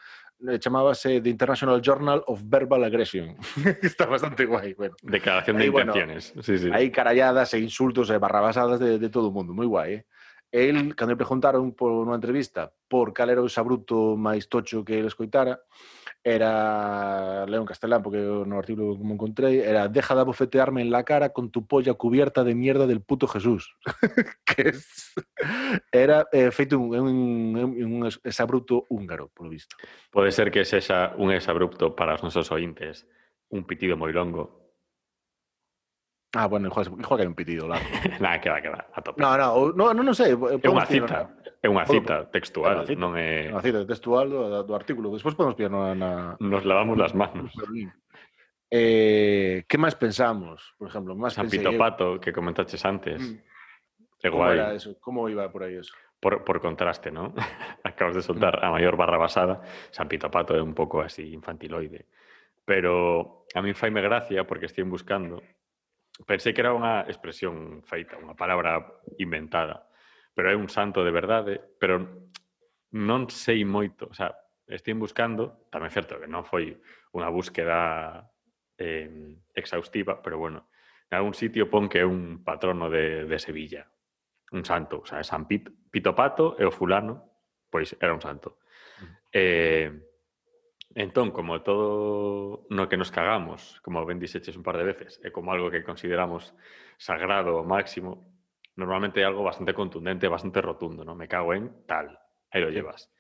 eh, 0.52 0.60
chamábase 0.60 1.23
The 1.23 1.32
International 1.32 1.80
Journal 1.80 2.19
of 2.28 2.43
Verbal 2.43 2.84
Aggression. 2.84 3.39
Está 3.80 4.04
bastante 4.04 4.43
guai, 4.43 4.75
bueno. 4.75 4.99
Declaración 4.99 5.58
de 5.58 5.63
Ahí, 5.63 5.69
bueno, 5.71 5.95
intenciones. 5.95 6.36
sí, 6.43 6.60
sí. 6.60 6.67
Hai 6.75 6.91
caralladas 6.91 7.56
e 7.56 7.63
insultos 7.63 8.12
e 8.12 8.19
barrabasadas 8.19 8.84
de, 8.84 8.99
de 8.99 9.08
todo 9.08 9.32
o 9.32 9.36
mundo, 9.36 9.56
moi 9.56 9.67
guai, 9.71 10.04
eh? 10.04 10.06
El, 10.51 10.95
cando 10.95 11.13
le 11.13 11.21
preguntaron 11.21 11.77
por 11.77 11.93
unha 11.93 12.17
entrevista 12.17 12.73
por 12.89 13.13
cal 13.13 13.29
era 13.29 13.45
o 13.45 13.49
sabruto 13.49 14.17
máis 14.17 14.49
tocho 14.49 14.81
que 14.81 14.97
ele 14.97 15.13
escoitara, 15.13 15.62
era, 16.23 17.45
leo 17.45 17.62
en 17.62 17.67
castelán 17.69 18.03
porque 18.03 18.17
no 18.19 18.57
artículo 18.57 18.97
como 18.97 19.13
encontrei, 19.13 19.59
era 19.62 19.88
deja 19.88 20.15
de 20.15 20.21
abofetearme 20.21 20.81
en 20.81 20.91
la 20.91 21.03
cara 21.03 21.29
con 21.29 21.49
tu 21.49 21.65
polla 21.65 21.93
cubierta 21.93 22.43
de 22.43 22.55
mierda 22.55 22.88
del 22.88 23.01
puto 23.01 23.27
Jesús. 23.27 23.77
que 24.45 24.69
es, 24.69 25.13
era 25.91 26.27
eh, 26.31 26.51
feito 26.51 26.79
un, 26.79 26.97
un, 26.97 28.03
un, 28.03 28.12
sabruto 28.31 28.85
húngaro, 28.89 29.29
polo 29.29 29.49
visto. 29.49 29.77
Pode 30.12 30.31
ser 30.31 30.51
que 30.51 30.65
sexa 30.65 31.13
un 31.17 31.31
exabrupto 31.31 31.95
para 31.95 32.15
os 32.15 32.23
nosos 32.23 32.51
ointes. 32.51 33.07
Un 33.49 33.63
pitido 33.65 33.97
moi 33.97 34.12
longo. 34.12 34.68
Ah, 36.37 36.45
bueno, 36.45 36.67
igual, 36.69 36.85
igual 36.93 37.17
que 37.17 37.23
hai 37.25 37.29
un 37.29 37.33
pitido 37.33 37.65
largo. 37.65 37.89
Nada, 38.21 38.37
que 38.37 38.49
va, 38.53 38.61
que 38.61 38.69
va. 38.69 38.85
A 38.93 39.01
tope. 39.01 39.17
No, 39.17 39.33
no, 39.33 39.73
no, 39.73 39.93
no, 39.97 40.01
non 40.05 40.13
sei. 40.13 40.33
é 40.33 40.37
unha 40.37 40.61
podemos 40.61 40.85
cita. 40.85 41.25
É 41.59 41.67
unha 41.67 41.83
Podemos- 41.89 42.05
cita 42.05 42.15
textual. 42.29 42.75
cita. 42.85 43.01
Non 43.01 43.17
é... 43.17 43.49
na- 43.49 43.57
Unha 43.57 43.63
cita 43.65 43.81
textual 43.89 44.25
do, 44.29 44.61
do 44.61 44.73
artículo. 44.77 45.09
Despois 45.09 45.33
podemos 45.33 45.57
pillar 45.57 45.73
na, 45.73 45.97
na, 45.97 46.09
Nos 46.37 46.61
lavamos 46.69 46.95
las 47.01 47.17
manos. 47.17 47.49
Eh, 48.71 49.65
que 49.65 49.77
máis 49.81 49.97
pensamos? 49.97 50.61
Por 50.77 50.93
exemplo, 50.93 51.17
máis 51.17 51.33
San 51.33 51.49
Pito 51.49 51.73
Pato, 51.73 52.21
que 52.21 52.29
comentaches 52.29 52.85
antes. 52.85 53.17
Mm. 53.17 53.41
É 54.21 54.29
Como 54.29 54.45
guai. 54.45 54.61
era 54.61 54.77
eso? 54.77 54.93
Como 55.01 55.25
iba 55.25 55.49
por 55.49 55.65
aí 55.65 55.81
eso? 55.81 55.89
Por, 56.21 56.45
por 56.45 56.61
contraste, 56.61 57.09
¿no? 57.09 57.33
Acabas 57.81 58.13
de 58.13 58.21
soltar 58.21 58.61
a 58.61 58.69
maior 58.69 58.93
barra 58.93 59.17
basada. 59.17 59.65
San 59.89 60.05
Pito 60.05 60.29
Pato 60.29 60.53
é 60.53 60.61
un 60.61 60.77
pouco 60.77 61.01
así 61.01 61.33
infantiloide. 61.33 62.05
Pero 62.61 63.47
a 63.57 63.59
min 63.65 63.73
faime 63.73 64.05
gracia 64.05 64.45
porque 64.45 64.69
estive 64.69 64.85
buscando. 64.85 65.41
Pensei 66.27 66.51
que 66.51 66.62
era 66.62 66.75
unha 66.75 67.08
expresión 67.08 67.84
feita, 67.88 68.19
unha 68.19 68.36
palabra 68.36 68.84
inventada, 69.17 69.88
pero 70.36 70.51
é 70.51 70.55
un 70.55 70.67
santo 70.67 71.03
de 71.03 71.13
verdade, 71.15 71.60
pero 71.79 72.27
non 72.95 73.29
sei 73.29 73.63
moito, 73.63 74.10
o 74.10 74.15
sea, 74.15 74.34
estive 74.67 74.99
buscando, 74.99 75.69
tamén 75.73 75.93
certo 75.93 76.17
que 76.19 76.29
non 76.29 76.45
foi 76.45 76.77
unha 77.13 77.29
búsqueda 77.29 78.25
eh, 78.77 79.38
exhaustiva, 79.53 80.21
pero 80.21 80.38
bueno, 80.38 80.69
en 81.10 81.15
algún 81.17 81.34
sitio 81.34 81.69
pon 81.69 81.89
que 81.89 82.01
é 82.01 82.05
un 82.05 82.45
patrono 82.45 82.89
de, 82.89 83.25
de 83.25 83.38
Sevilla, 83.39 83.89
un 84.51 84.65
santo, 84.65 85.01
o 85.01 85.05
sea, 85.05 85.23
San 85.23 85.47
Pit, 85.47 85.69
Pito 85.89 86.13
Pato 86.13 86.58
e 86.58 86.65
o 86.65 86.73
fulano, 86.73 87.47
pois 87.69 87.97
era 87.97 88.13
un 88.13 88.21
santo. 88.21 88.62
Eh, 89.34 90.09
entón, 90.95 91.32
como 91.32 91.62
todo 91.62 92.65
no 92.69 92.89
que 92.89 92.97
nos 92.97 93.12
cagamos, 93.12 93.80
como 93.82 94.06
ben 94.06 94.19
dixeches 94.19 94.58
un 94.58 94.63
par 94.63 94.78
de 94.78 94.86
veces, 94.86 95.21
é 95.23 95.30
como 95.30 95.52
algo 95.54 95.69
que 95.69 95.86
consideramos 95.86 96.54
sagrado 96.97 97.62
ao 97.62 97.65
máximo, 97.67 98.25
normalmente 98.75 99.23
algo 99.23 99.43
bastante 99.43 99.73
contundente, 99.73 100.28
bastante 100.28 100.62
rotundo, 100.62 101.06
¿no? 101.06 101.13
Me 101.15 101.28
cago 101.28 101.54
en 101.54 101.86
tal, 101.86 102.17
ahí 102.52 102.62
lo 102.62 102.69
llevas. 102.69 103.12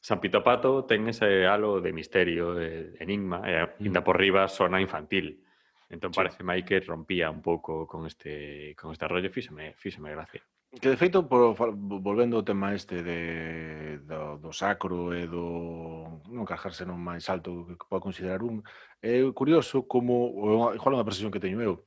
San 0.00 0.20
Pito 0.20 0.42
Pato 0.42 0.84
ten 0.84 1.08
ese 1.08 1.44
halo 1.46 1.80
de 1.80 1.92
misterio, 1.92 2.54
de 2.54 2.96
enigma, 3.00 3.44
e 3.44 3.54
ainda 3.80 4.00
por 4.02 4.16
riba 4.16 4.48
sona 4.48 4.80
infantil. 4.80 5.44
Entón 5.90 6.12
Sí. 6.14 6.18
parece 6.22 6.42
aí 6.46 6.62
que 6.62 6.80
rompía 6.80 7.30
un 7.30 7.42
pouco 7.42 7.86
con 7.86 8.06
este 8.06 8.74
con 8.78 8.92
este 8.92 9.08
rollo, 9.08 9.28
fíxeme, 9.28 9.74
fíxeme 9.74 10.10
gracia. 10.12 10.40
Que 10.70 10.88
de 10.88 10.96
feito, 10.96 11.26
por, 11.26 11.58
volvendo 11.58 12.38
ao 12.38 12.46
tema 12.46 12.70
este 12.78 13.02
de, 13.02 13.98
do, 14.06 14.38
do 14.38 14.52
sacro 14.54 15.10
e 15.10 15.26
do 15.26 16.22
non 16.30 16.46
cajarse 16.46 16.86
non 16.86 17.02
máis 17.02 17.26
alto 17.26 17.66
que 17.74 17.90
pode 17.90 18.06
considerar 18.06 18.46
un, 18.46 18.62
é 19.02 19.18
curioso 19.34 19.82
como, 19.90 20.30
igual 20.70 20.94
unha 20.94 21.02
percepción 21.02 21.34
que 21.34 21.42
teño 21.42 21.58
eu, 21.58 21.82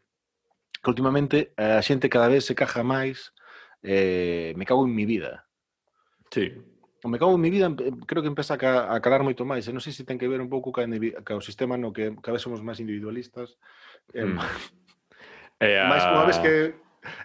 que 0.84 0.92
últimamente 0.92 1.56
eh, 1.56 1.80
a 1.80 1.82
xente 1.82 2.12
cada 2.12 2.28
vez 2.28 2.44
se 2.44 2.60
caja 2.60 2.84
máis 2.84 3.32
eh, 3.80 4.52
me 4.60 4.68
cago 4.68 4.84
en 4.84 4.92
mi 4.92 5.08
vida. 5.08 5.48
Sí. 6.28 6.52
O 7.04 7.08
me 7.08 7.20
cago 7.20 7.36
en 7.36 7.42
mi 7.42 7.52
vida 7.52 7.72
creo 8.04 8.20
que 8.20 8.28
empeza 8.28 8.60
a 8.60 9.00
calar 9.00 9.24
moito 9.24 9.48
máis. 9.48 9.64
E 9.64 9.72
non 9.72 9.80
sei 9.80 9.96
se 9.96 10.04
ten 10.04 10.20
que 10.20 10.28
ver 10.28 10.44
un 10.44 10.52
pouco 10.52 10.76
ca, 10.76 10.84
ca 11.24 11.40
o 11.40 11.44
sistema 11.44 11.80
no 11.80 11.96
que 11.96 12.12
cada 12.20 12.36
vez 12.36 12.44
somos 12.44 12.60
máis 12.60 12.84
individualistas. 12.84 13.56
Eh, 14.12 14.28
mm. 14.28 14.44
Eh, 15.64 15.80
máis, 15.88 16.04
unha 16.04 16.28
vez 16.28 16.44
que 16.44 16.76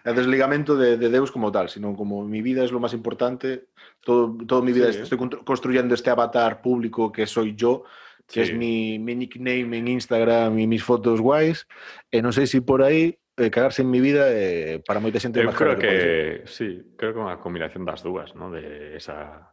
el 0.05 0.15
desligamento 0.15 0.77
de, 0.77 0.97
de 0.97 1.09
Deus 1.11 1.31
como 1.31 1.51
tal, 1.53 1.69
sino 1.69 1.95
como 1.95 2.25
mi 2.25 2.43
vida 2.43 2.65
es 2.65 2.73
lo 2.73 2.81
más 2.81 2.93
importante, 2.95 3.67
todo, 4.01 4.37
todo 4.47 4.63
mi 4.63 4.73
vida 4.73 4.93
Sí. 4.93 5.01
estoy 5.03 5.19
constru- 5.19 5.45
construyendo 5.45 5.95
este 5.95 6.11
avatar 6.11 6.61
público 6.63 7.11
que 7.13 7.27
soy 7.27 7.55
yo, 7.55 7.85
que 8.27 8.43
es 8.43 8.49
Sí. 8.49 8.55
mi, 8.55 8.99
mi 8.99 9.15
nickname 9.15 9.79
en 9.79 9.89
Instagram 9.89 10.59
y 10.59 10.67
mis 10.67 10.85
fotos 10.85 11.21
guays, 11.21 11.67
e 12.13 12.21
non 12.21 12.33
sei 12.37 12.45
se 12.45 12.61
por 12.61 12.85
aí 12.85 13.17
eh, 13.39 13.49
cagarse 13.55 13.81
en 13.87 13.89
mi 13.89 14.03
vida 14.03 14.27
eh, 14.29 14.83
para 14.85 14.99
moita 15.01 15.17
xente 15.23 15.39
Eu 15.41 15.55
creo 15.55 15.79
que 15.79 16.43
sí, 16.45 16.93
creo 16.99 17.15
que 17.17 17.21
unha 17.23 17.39
combinación 17.41 17.87
das 17.89 18.03
dúas, 18.05 18.35
¿no? 18.37 18.51
De 18.53 18.99
esa 19.01 19.49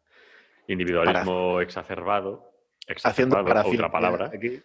individualismo 0.68 1.62
exacerbado, 1.62 2.52
Haciendo 2.86 3.38
exacerbado, 3.40 3.46
para 3.46 3.66
outra 3.66 3.90
palabra, 3.90 4.26
Aquí. 4.34 4.62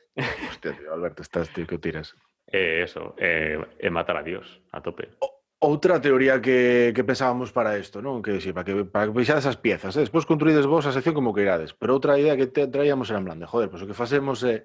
Hostia, 0.50 0.72
tío, 0.76 0.92
Alberto, 0.92 1.22
estás, 1.22 1.48
tío, 1.52 1.64
que 1.66 1.78
tiras. 1.78 2.12
e 2.50 2.82
eso, 2.82 3.14
e, 3.14 3.56
e 3.78 3.88
matar 3.94 4.18
a 4.18 4.26
Dios 4.26 4.60
a 4.74 4.82
tope. 4.82 5.06
Outra 5.60 6.00
teoría 6.00 6.40
que, 6.40 6.96
pensábamos 7.04 7.52
para 7.52 7.76
isto, 7.76 8.00
non? 8.00 8.24
Que 8.24 8.40
si, 8.40 8.48
para 8.56 8.64
que 8.64 8.88
para 8.88 9.12
que 9.12 9.12
piezas, 9.60 9.92
eh? 10.00 10.08
despois 10.08 10.24
construídes 10.24 10.64
vos 10.64 10.88
a 10.88 10.96
sección 10.96 11.12
como 11.12 11.36
que 11.36 11.44
irades. 11.44 11.76
Pero 11.76 11.92
outra 12.00 12.16
idea 12.16 12.32
que 12.32 12.48
traíamos 12.48 13.12
era 13.12 13.20
en 13.20 13.28
plan 13.28 13.36
de, 13.36 13.44
joder, 13.44 13.68
pois 13.68 13.84
o 13.84 13.88
que 13.88 13.92
facemos 13.92 14.40
é 14.40 14.64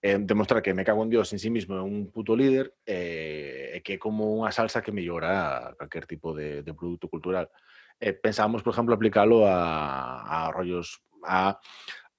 eh, 0.00 0.16
demostrar 0.16 0.64
que 0.64 0.72
me 0.72 0.80
cago 0.80 1.04
en 1.04 1.12
Dios 1.12 1.28
en 1.36 1.38
sí 1.38 1.52
mismo 1.52 1.76
é 1.76 1.84
un 1.84 2.08
puto 2.08 2.32
líder 2.32 2.72
eh, 2.88 3.84
que 3.84 4.00
como 4.00 4.32
unha 4.32 4.48
salsa 4.48 4.80
que 4.80 4.96
mellora 4.96 5.76
calquer 5.76 6.08
tipo 6.08 6.32
de, 6.32 6.64
de 6.64 6.72
cultural. 7.04 7.52
Eh, 8.00 8.16
pensábamos, 8.16 8.64
por 8.64 8.72
exemplo, 8.72 8.96
aplicalo 8.96 9.44
a, 9.44 10.24
a 10.24 10.48
rollos, 10.56 11.04
a, 11.20 11.60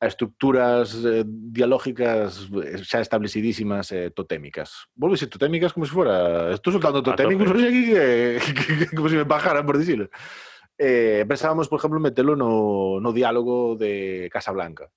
a 0.01 0.07
estructuras 0.07 0.95
eh, 1.05 1.23
dialógicas 1.27 2.49
eh, 2.57 2.81
xa 2.81 3.05
establecidísimas 3.05 3.93
eh, 3.93 4.09
totémicas. 4.09 4.89
Volvo 4.97 5.13
a 5.13 5.17
decir 5.17 5.29
totémicas 5.29 5.77
como 5.77 5.85
se 5.85 5.93
fora... 5.93 6.49
Estou 6.57 6.73
soltando 6.73 7.05
totémicos 7.05 7.53
como 8.97 9.07
se 9.13 9.21
me 9.21 9.29
bajaran, 9.29 9.61
por 9.61 9.77
dicirlo. 9.77 10.09
Eh, 10.73 11.21
pensábamos, 11.29 11.69
por 11.69 11.77
exemplo, 11.77 12.01
metelo 12.01 12.33
no, 12.35 12.97
no 12.97 13.13
diálogo 13.13 13.77
de 13.77 14.27
Casablanca. 14.33 14.89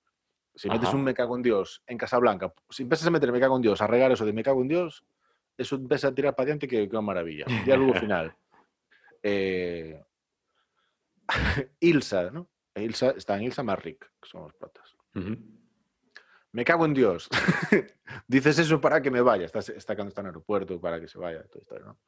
Si 0.55 0.73
metes 0.73 0.89
un 0.89 1.03
me 1.03 1.13
cago 1.13 1.37
en 1.37 1.43
Dios 1.43 1.83
en 1.85 1.99
Casablanca, 1.99 2.51
si 2.71 2.83
empiezas 2.83 3.05
a 3.05 3.11
meter 3.11 3.31
me 3.31 3.39
cago 3.39 3.57
en 3.57 3.61
Dios, 3.61 3.83
a 3.83 3.87
regar 3.87 4.11
eso 4.11 4.25
de 4.25 4.33
me 4.33 4.41
cago 4.41 4.63
en 4.63 4.69
Dios, 4.69 5.05
eso 5.55 5.75
empieza 5.75 6.07
a 6.07 6.15
tirar 6.15 6.33
para 6.33 6.47
adiante 6.47 6.65
que, 6.65 6.89
que 6.89 6.97
unha 6.97 7.05
maravilla. 7.05 7.45
Diálogo 7.61 7.93
final. 8.01 8.33
Ilsa, 11.79 12.31
¿no? 12.31 12.49
Ilsa, 12.73 13.11
está 13.11 13.37
en 13.37 13.43
Ilsa 13.43 13.61
Marrick, 13.61 14.09
que 14.17 14.29
son 14.29 14.49
os 14.49 14.53
patas. 14.55 14.94
Me 16.51 16.63
cago 16.63 16.85
en 16.85 16.93
Dios. 16.93 17.29
Dices 18.27 18.59
eso 18.59 18.79
para 18.79 19.01
que 19.01 19.11
me 19.11 19.21
vaya. 19.21 19.45
Está, 19.45 19.59
está 19.59 19.95
cuando 19.95 20.13
en 20.15 20.19
el 20.19 20.25
aeropuerto 20.27 20.79
para 20.79 20.99
que 20.99 21.07
se 21.07 21.17
vaya. 21.17 21.43
Toda 21.43 21.61
historia, 21.61 21.85
¿no? 21.85 21.99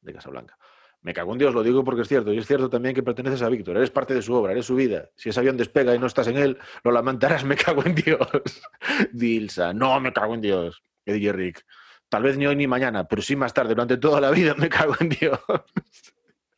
De 0.00 0.12
Casablanca. 0.12 0.58
Me 1.02 1.12
cago 1.12 1.32
en 1.32 1.38
Dios, 1.38 1.52
lo 1.52 1.64
digo 1.64 1.82
porque 1.84 2.02
es 2.02 2.08
cierto. 2.08 2.32
Y 2.32 2.38
es 2.38 2.46
cierto 2.46 2.70
también 2.70 2.94
que 2.94 3.02
perteneces 3.02 3.42
a 3.42 3.48
Víctor. 3.48 3.76
Eres 3.76 3.90
parte 3.90 4.14
de 4.14 4.22
su 4.22 4.34
obra, 4.34 4.52
eres 4.52 4.66
su 4.66 4.76
vida. 4.76 5.10
Si 5.16 5.28
ese 5.28 5.40
avión 5.40 5.56
despega 5.56 5.94
y 5.94 5.98
no 5.98 6.06
estás 6.06 6.28
en 6.28 6.36
él, 6.36 6.58
lo 6.84 6.92
lamentarás. 6.92 7.44
Me 7.44 7.56
cago 7.56 7.84
en 7.84 7.94
Dios. 7.94 8.28
Dilsa. 9.12 9.72
No, 9.72 10.00
me 10.00 10.12
cago 10.12 10.34
en 10.34 10.40
Dios. 10.40 10.82
Que 11.04 11.32
Rick. 11.32 11.64
Tal 12.08 12.22
vez 12.22 12.36
ni 12.36 12.46
hoy 12.46 12.54
ni 12.54 12.66
mañana, 12.66 13.08
pero 13.08 13.22
sí 13.22 13.34
más 13.36 13.54
tarde, 13.54 13.70
durante 13.70 13.96
toda 13.96 14.20
la 14.20 14.30
vida, 14.30 14.54
me 14.58 14.68
cago 14.68 14.94
en 15.00 15.08
Dios. 15.08 15.40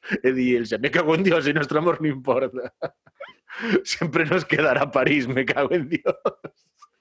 Eddie 0.23 0.59
Ilsa, 0.59 0.79
me 0.79 0.91
cago 0.91 1.15
en 1.15 1.25
Dios 1.25 1.47
y 1.47 1.53
nuestro 1.53 1.79
amor 1.79 2.01
no 2.01 2.09
importa. 2.09 2.73
Siempre 3.85 4.25
nos 4.27 4.45
quedará 4.45 4.91
París, 4.91 5.29
me 5.29 5.45
cago 5.45 5.73
en 5.73 5.89
Dios. 5.89 6.15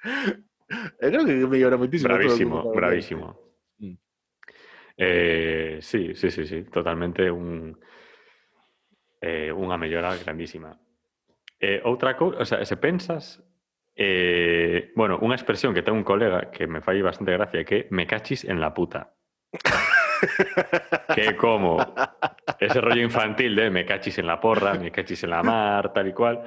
Creo 1.00 1.26
que 1.26 1.34
me 1.34 1.60
llora 1.60 1.78
muchísimo. 1.78 2.14
Bravísimo, 2.14 2.72
bravísimo. 2.72 3.40
Mm. 3.78 3.94
Eh, 4.98 5.80
sí, 5.82 6.16
sí, 6.16 6.32
sí, 6.32 6.46
sí, 6.46 6.64
totalmente 6.64 7.30
un, 7.30 7.78
eh, 9.22 9.52
unha 9.52 9.78
mellora 9.78 10.14
grandísima. 10.18 10.74
Eh, 11.60 11.82
outra 11.86 12.18
cousa, 12.18 12.42
o 12.42 12.46
sea, 12.46 12.66
se 12.66 12.78
pensas, 12.78 13.42
eh, 13.96 14.92
bueno, 14.96 15.18
unha 15.22 15.38
expresión 15.38 15.74
que 15.74 15.86
ten 15.86 15.94
un 15.94 16.06
colega 16.06 16.50
que 16.50 16.66
me 16.66 16.82
fai 16.82 17.02
bastante 17.06 17.34
gracia 17.34 17.66
que 17.66 17.88
me 17.94 18.06
cachis 18.06 18.46
en 18.46 18.60
la 18.60 18.74
puta. 18.74 19.14
que 21.16 21.36
como 21.36 21.78
ese 22.66 22.82
rollo 22.82 23.02
infantil 23.02 23.56
de 23.56 23.70
me 23.70 23.86
cachis 23.86 24.18
en 24.20 24.28
la 24.28 24.40
porra, 24.40 24.74
me 24.76 24.92
cachis 24.92 25.24
en 25.24 25.30
la 25.32 25.44
mar, 25.44 25.94
tal 25.94 26.08
y 26.08 26.14
cual, 26.14 26.42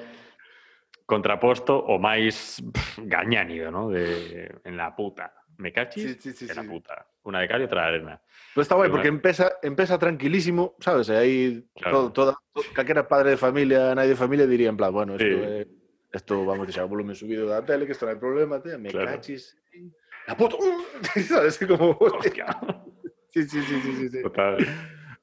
contraposto 1.07 1.77
o 1.79 1.99
máis 1.99 2.59
pff, 2.61 2.99
gañánido, 3.07 3.71
¿no? 3.71 3.89
De 3.91 4.51
en 4.65 4.77
la 4.77 4.95
puta. 4.95 5.33
Me 5.59 5.73
cachis 5.73 6.19
Sí, 6.21 6.33
sí, 6.33 6.33
sí, 6.33 6.47
en 6.51 6.57
la 6.57 6.65
puta. 6.65 7.07
Una 7.25 7.41
de 7.41 7.49
cal 7.49 7.61
y 7.63 7.65
otra 7.65 7.83
de 7.83 7.89
arena. 7.89 8.21
Pero 8.53 8.63
está 8.63 8.75
guay 8.75 8.89
Pero 8.89 8.95
porque 8.99 9.09
empieza, 9.09 9.53
empieza 9.63 9.99
tranquilísimo, 9.99 10.75
¿sabes? 10.81 11.09
Ahí 11.11 11.65
Claro. 11.75 12.11
todo, 12.13 12.35
toda, 12.53 12.65
calquera 12.75 13.07
padre 13.09 13.31
de 13.31 13.37
familia, 13.37 13.95
nadie 13.95 14.11
de 14.11 14.17
familia 14.17 14.47
diría 14.47 14.69
en 14.69 14.77
plan, 14.77 14.93
bueno, 14.93 15.15
esto, 15.15 15.45
é- 15.45 15.67
esto 16.13 16.45
vamos 16.45 16.77
a 16.77 16.85
o 16.85 16.89
volumen 16.89 17.15
subido 17.15 17.47
da 17.47 17.65
tele, 17.65 17.85
que 17.87 17.93
esto 17.93 18.07
non 18.07 18.17
hai 18.17 18.21
problema, 18.21 18.59
tío, 18.61 18.79
me 18.79 18.91
Claro. 18.91 19.17
cachis. 19.17 19.55
en 19.75 19.93
La 20.27 20.35
puta. 20.35 20.59
¿Sabes? 21.23 21.59
Como... 21.63 21.95
Hostia. 22.01 22.47
Sí, 23.37 23.45
sí, 23.45 23.61
sí, 23.69 23.77
sí, 23.85 24.09
sí. 24.09 24.23
Total. 24.25 24.65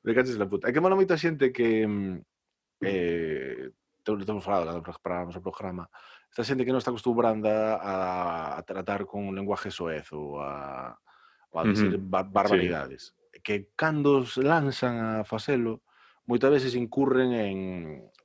Me 0.04 0.14
caches 0.14 0.38
la 0.38 0.50
puta. 0.52 0.68
É 0.68 0.74
que 0.76 0.84
mola 0.84 1.00
moita 1.00 1.16
xente 1.16 1.52
que... 1.56 1.88
Mm, 1.88 2.20
eh, 2.84 3.72
temos 4.04 4.44
falado 4.44 4.68
cando 4.68 5.00
para 5.00 5.24
o 5.24 5.42
programa. 5.42 5.88
Esta 6.28 6.44
xente 6.44 6.68
que 6.68 6.76
non 6.76 6.84
está 6.84 6.92
acostumbrada 6.92 7.80
a, 7.80 8.60
a 8.60 8.62
tratar 8.68 9.08
con 9.08 9.24
un 9.24 9.34
lenguaje 9.38 9.72
soez 9.72 10.12
ou 10.12 10.44
a, 10.44 10.92
ou 11.56 11.58
a 11.60 11.64
decir 11.64 11.88
uh 11.88 11.96
-huh. 11.96 12.04
bar 12.04 12.28
barbaridades. 12.28 13.16
Sí. 13.16 13.40
Que 13.40 13.56
cando 13.80 14.28
lanzan 14.44 15.00
a 15.00 15.10
facelo, 15.24 15.88
moitas 16.28 16.52
veces 16.52 16.76
incurren 16.76 17.32
en, 17.32 17.58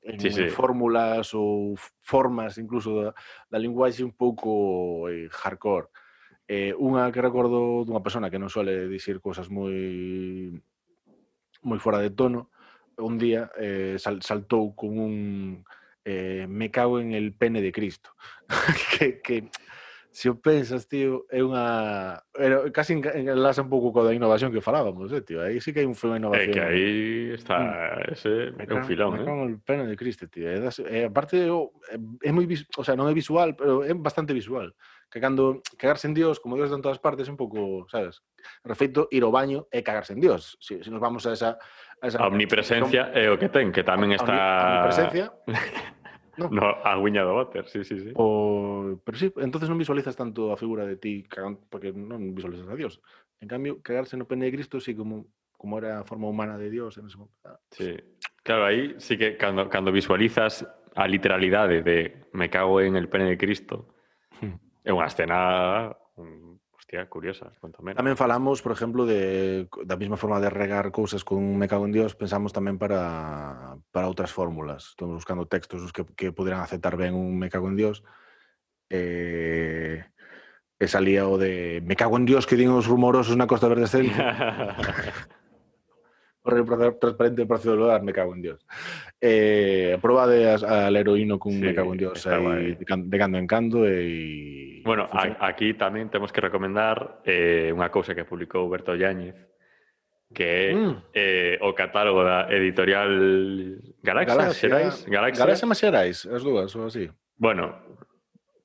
en, 0.02 0.16
sí, 0.18 0.30
sí. 0.30 0.42
en 0.42 0.50
fórmulas 0.50 1.30
ou 1.34 1.78
formas 2.02 2.58
incluso 2.58 2.98
da, 2.98 3.10
da 3.46 3.58
linguaxe 3.58 4.02
un 4.02 4.14
pouco 4.18 5.06
eh, 5.10 5.30
hardcore. 5.30 5.88
Eh, 6.48 6.72
unha 6.80 7.12
que 7.12 7.20
recordo 7.20 7.84
dunha 7.84 8.02
persona 8.02 8.32
que 8.32 8.40
non 8.40 8.48
suele 8.48 8.88
dicir 8.88 9.20
cousas 9.20 9.52
moi 9.52 9.76
moi 11.62 11.78
fora 11.82 11.98
de 11.98 12.10
tono, 12.10 12.50
un 12.98 13.18
día 13.18 13.50
eh, 13.58 13.96
sal, 13.98 14.22
saltou 14.22 14.74
con 14.74 14.98
un 14.98 15.14
eh, 16.04 16.46
me 16.48 16.70
cago 16.70 16.98
en 17.00 17.12
el 17.12 17.32
pene 17.34 17.60
de 17.62 17.70
Cristo. 17.72 18.10
que, 18.98 19.20
que 19.20 19.48
se 20.10 20.26
o 20.30 20.40
pensas, 20.40 20.88
tío, 20.88 21.30
é 21.30 21.38
unha... 21.44 22.18
Era, 22.34 22.66
casi 22.74 22.98
enlaza 22.98 23.62
un 23.62 23.70
pouco 23.70 23.94
co 23.94 24.02
da 24.02 24.10
innovación 24.16 24.50
que 24.50 24.58
falábamos, 24.64 25.12
eh, 25.14 25.22
tío. 25.22 25.38
Aí 25.44 25.60
sí 25.62 25.70
que 25.70 25.84
hai 25.84 25.86
un 25.86 25.94
unha 25.94 26.16
Eh, 26.16 26.18
innovación. 26.18 26.50
que 26.50 26.62
aí 26.64 26.88
está 27.38 28.02
ese 28.10 28.50
Me 28.56 28.66
é 28.66 28.72
un 28.74 28.82
cago- 28.82 28.88
filón, 28.88 29.10
me 29.14 29.22
eh? 29.22 29.30
en 29.30 29.40
el 29.46 29.60
pene 29.62 29.84
de 29.86 29.94
Cristo, 29.94 30.26
tío. 30.26 30.48
É, 30.50 30.58
das, 30.58 30.80
é, 30.82 31.06
aparte, 31.06 31.38
é, 31.38 31.94
é 31.94 32.30
moi 32.34 32.48
vis, 32.50 32.66
o 32.74 32.82
sea, 32.82 32.98
non 32.98 33.06
é 33.06 33.14
visual, 33.14 33.54
pero 33.54 33.86
é 33.86 33.94
bastante 33.94 34.34
visual. 34.34 34.74
Cagarse 35.10 36.06
en 36.06 36.14
Dios, 36.14 36.40
como 36.40 36.56
Dios 36.56 36.70
de 36.70 36.76
en 36.76 36.82
todas 36.82 36.98
partes, 36.98 37.28
un 37.28 37.36
pouco, 37.36 37.86
sabes? 37.88 38.22
Refeito, 38.62 39.08
ir 39.10 39.24
ao 39.24 39.32
baño 39.32 39.66
é 39.72 39.80
cagarse 39.80 40.12
en 40.12 40.20
Dios. 40.20 40.56
Si, 40.60 40.82
si 40.84 40.90
nos 40.90 41.00
vamos 41.00 41.24
a 41.26 41.32
esa... 41.32 41.56
A, 42.00 42.06
esa, 42.06 42.22
A 42.22 42.28
omnipresencia 42.28 43.10
é 43.16 43.26
o 43.32 43.40
que 43.40 43.48
ten, 43.48 43.72
que 43.72 43.82
tamén 43.82 44.14
a 44.14 44.20
está 44.20 44.36
omnipresencia, 44.36 45.32
no, 46.38 46.78
a 46.84 46.94
guiña 47.00 47.26
do 47.26 47.34
váter, 47.34 47.66
sí, 47.66 47.82
sí, 47.82 47.98
sí. 47.98 48.12
O... 48.14 49.00
Pero 49.02 49.16
sí, 49.18 49.26
entonces 49.42 49.66
non 49.66 49.80
visualizas 49.80 50.14
tanto 50.14 50.54
a 50.54 50.56
figura 50.60 50.86
de 50.86 50.94
ti 50.94 51.26
cagando, 51.26 51.58
porque 51.66 51.90
non 51.90 52.36
visualizas 52.36 52.70
a 52.70 52.78
Dios. 52.78 53.02
En 53.42 53.50
cambio, 53.50 53.82
cagarse 53.82 54.14
no 54.14 54.30
pene 54.30 54.46
de 54.46 54.54
Cristo 54.54 54.78
sí 54.78 54.94
como, 54.94 55.26
como 55.58 55.78
era 55.78 56.00
a 56.00 56.06
forma 56.06 56.30
humana 56.30 56.54
de 56.54 56.70
Dios 56.70 56.96
en 56.98 57.10
ese 57.10 57.18
momento. 57.18 57.34
Ah, 57.42 57.58
Sí. 57.74 57.96
Claro, 58.42 58.64
aí 58.64 58.94
sí 58.96 59.18
que 59.18 59.36
cando, 59.36 59.68
cando 59.68 59.92
visualizas 59.92 60.64
a 60.94 61.06
literalidade 61.06 61.82
de 61.82 62.26
me 62.32 62.48
cago 62.48 62.80
en 62.80 62.96
el 62.96 63.08
pene 63.08 63.24
de 63.26 63.38
Cristo. 63.38 63.88
É 64.88 64.92
unha 64.96 65.04
escena 65.04 65.92
un, 66.16 66.56
Hostia, 66.88 67.04
curiosa, 67.04 67.52
cuanto 67.60 67.84
menos. 67.84 68.00
Tamén 68.00 68.16
falamos, 68.16 68.64
por 68.64 68.72
exemplo, 68.72 69.04
de 69.04 69.68
da 69.84 70.00
mesma 70.00 70.16
forma 70.16 70.40
de 70.40 70.48
regar 70.48 70.88
cousas 70.88 71.20
con 71.20 71.60
me 71.60 71.68
cago 71.68 71.84
en 71.84 71.92
Dios, 71.92 72.16
pensamos 72.16 72.56
tamén 72.56 72.80
para, 72.80 73.76
para 73.92 74.08
outras 74.08 74.32
fórmulas. 74.32 74.96
Estamos 74.96 75.20
buscando 75.20 75.44
textos 75.44 75.84
os 75.84 75.92
que, 75.92 76.08
que 76.16 76.32
aceptar 76.32 76.96
ben 76.96 77.12
un 77.12 77.36
me 77.36 77.52
cago 77.52 77.68
en 77.68 77.76
Dios. 77.76 78.00
Eh, 78.88 80.00
e 80.80 80.86
salía 80.88 81.28
o 81.28 81.36
de 81.36 81.84
me 81.84 81.92
cago 81.92 82.16
en 82.16 82.24
Dios 82.24 82.48
que 82.48 82.56
din 82.56 82.72
os 82.72 82.88
rumorosos 82.88 83.36
na 83.36 83.44
Costa 83.44 83.68
Verde 83.68 83.84
Centro. 83.84 84.16
transparente 86.48 87.42
do 87.44 87.48
Partido 87.48 87.76
me 88.00 88.12
cago 88.12 88.34
en 88.34 88.42
Dios. 88.42 88.66
Eh, 89.20 89.98
prova 90.00 90.26
de 90.26 90.48
a 90.48 90.86
al 90.86 90.96
heroíno 90.96 91.38
cun 91.38 91.54
sí, 91.54 91.60
me 91.60 91.74
cago 91.74 91.92
en 91.92 91.98
Dios 91.98 92.26
aí, 92.26 92.74
de, 92.74 92.84
can, 92.84 93.10
de 93.10 93.18
cando 93.18 93.38
en 93.38 93.46
cando 93.46 93.86
e... 93.86 94.82
Bueno, 94.84 95.08
a, 95.12 95.46
aquí 95.46 95.74
tamén 95.74 96.08
temos 96.08 96.32
que 96.32 96.40
recomendar 96.40 97.20
eh, 97.28 97.70
unha 97.74 97.90
cousa 97.92 98.16
que 98.16 98.24
publicou 98.24 98.66
Berto 98.70 98.96
Yáñez 98.96 99.36
que 100.34 100.44
é 100.44 100.74
mm. 100.76 100.94
eh, 101.14 101.56
o 101.64 101.72
catálogo 101.72 102.20
da 102.20 102.52
editorial 102.52 103.08
Galaxia, 104.04 104.36
Galaxia 104.36 104.68
Xerais? 104.68 104.94
Galaxia, 105.08 105.40
Galaxia 105.40 105.66
máis 105.66 105.80
Xerais, 105.80 106.16
as 106.28 106.42
dúas, 106.44 106.68
ou 106.76 106.84
así. 106.84 107.08
Bueno, 107.40 107.72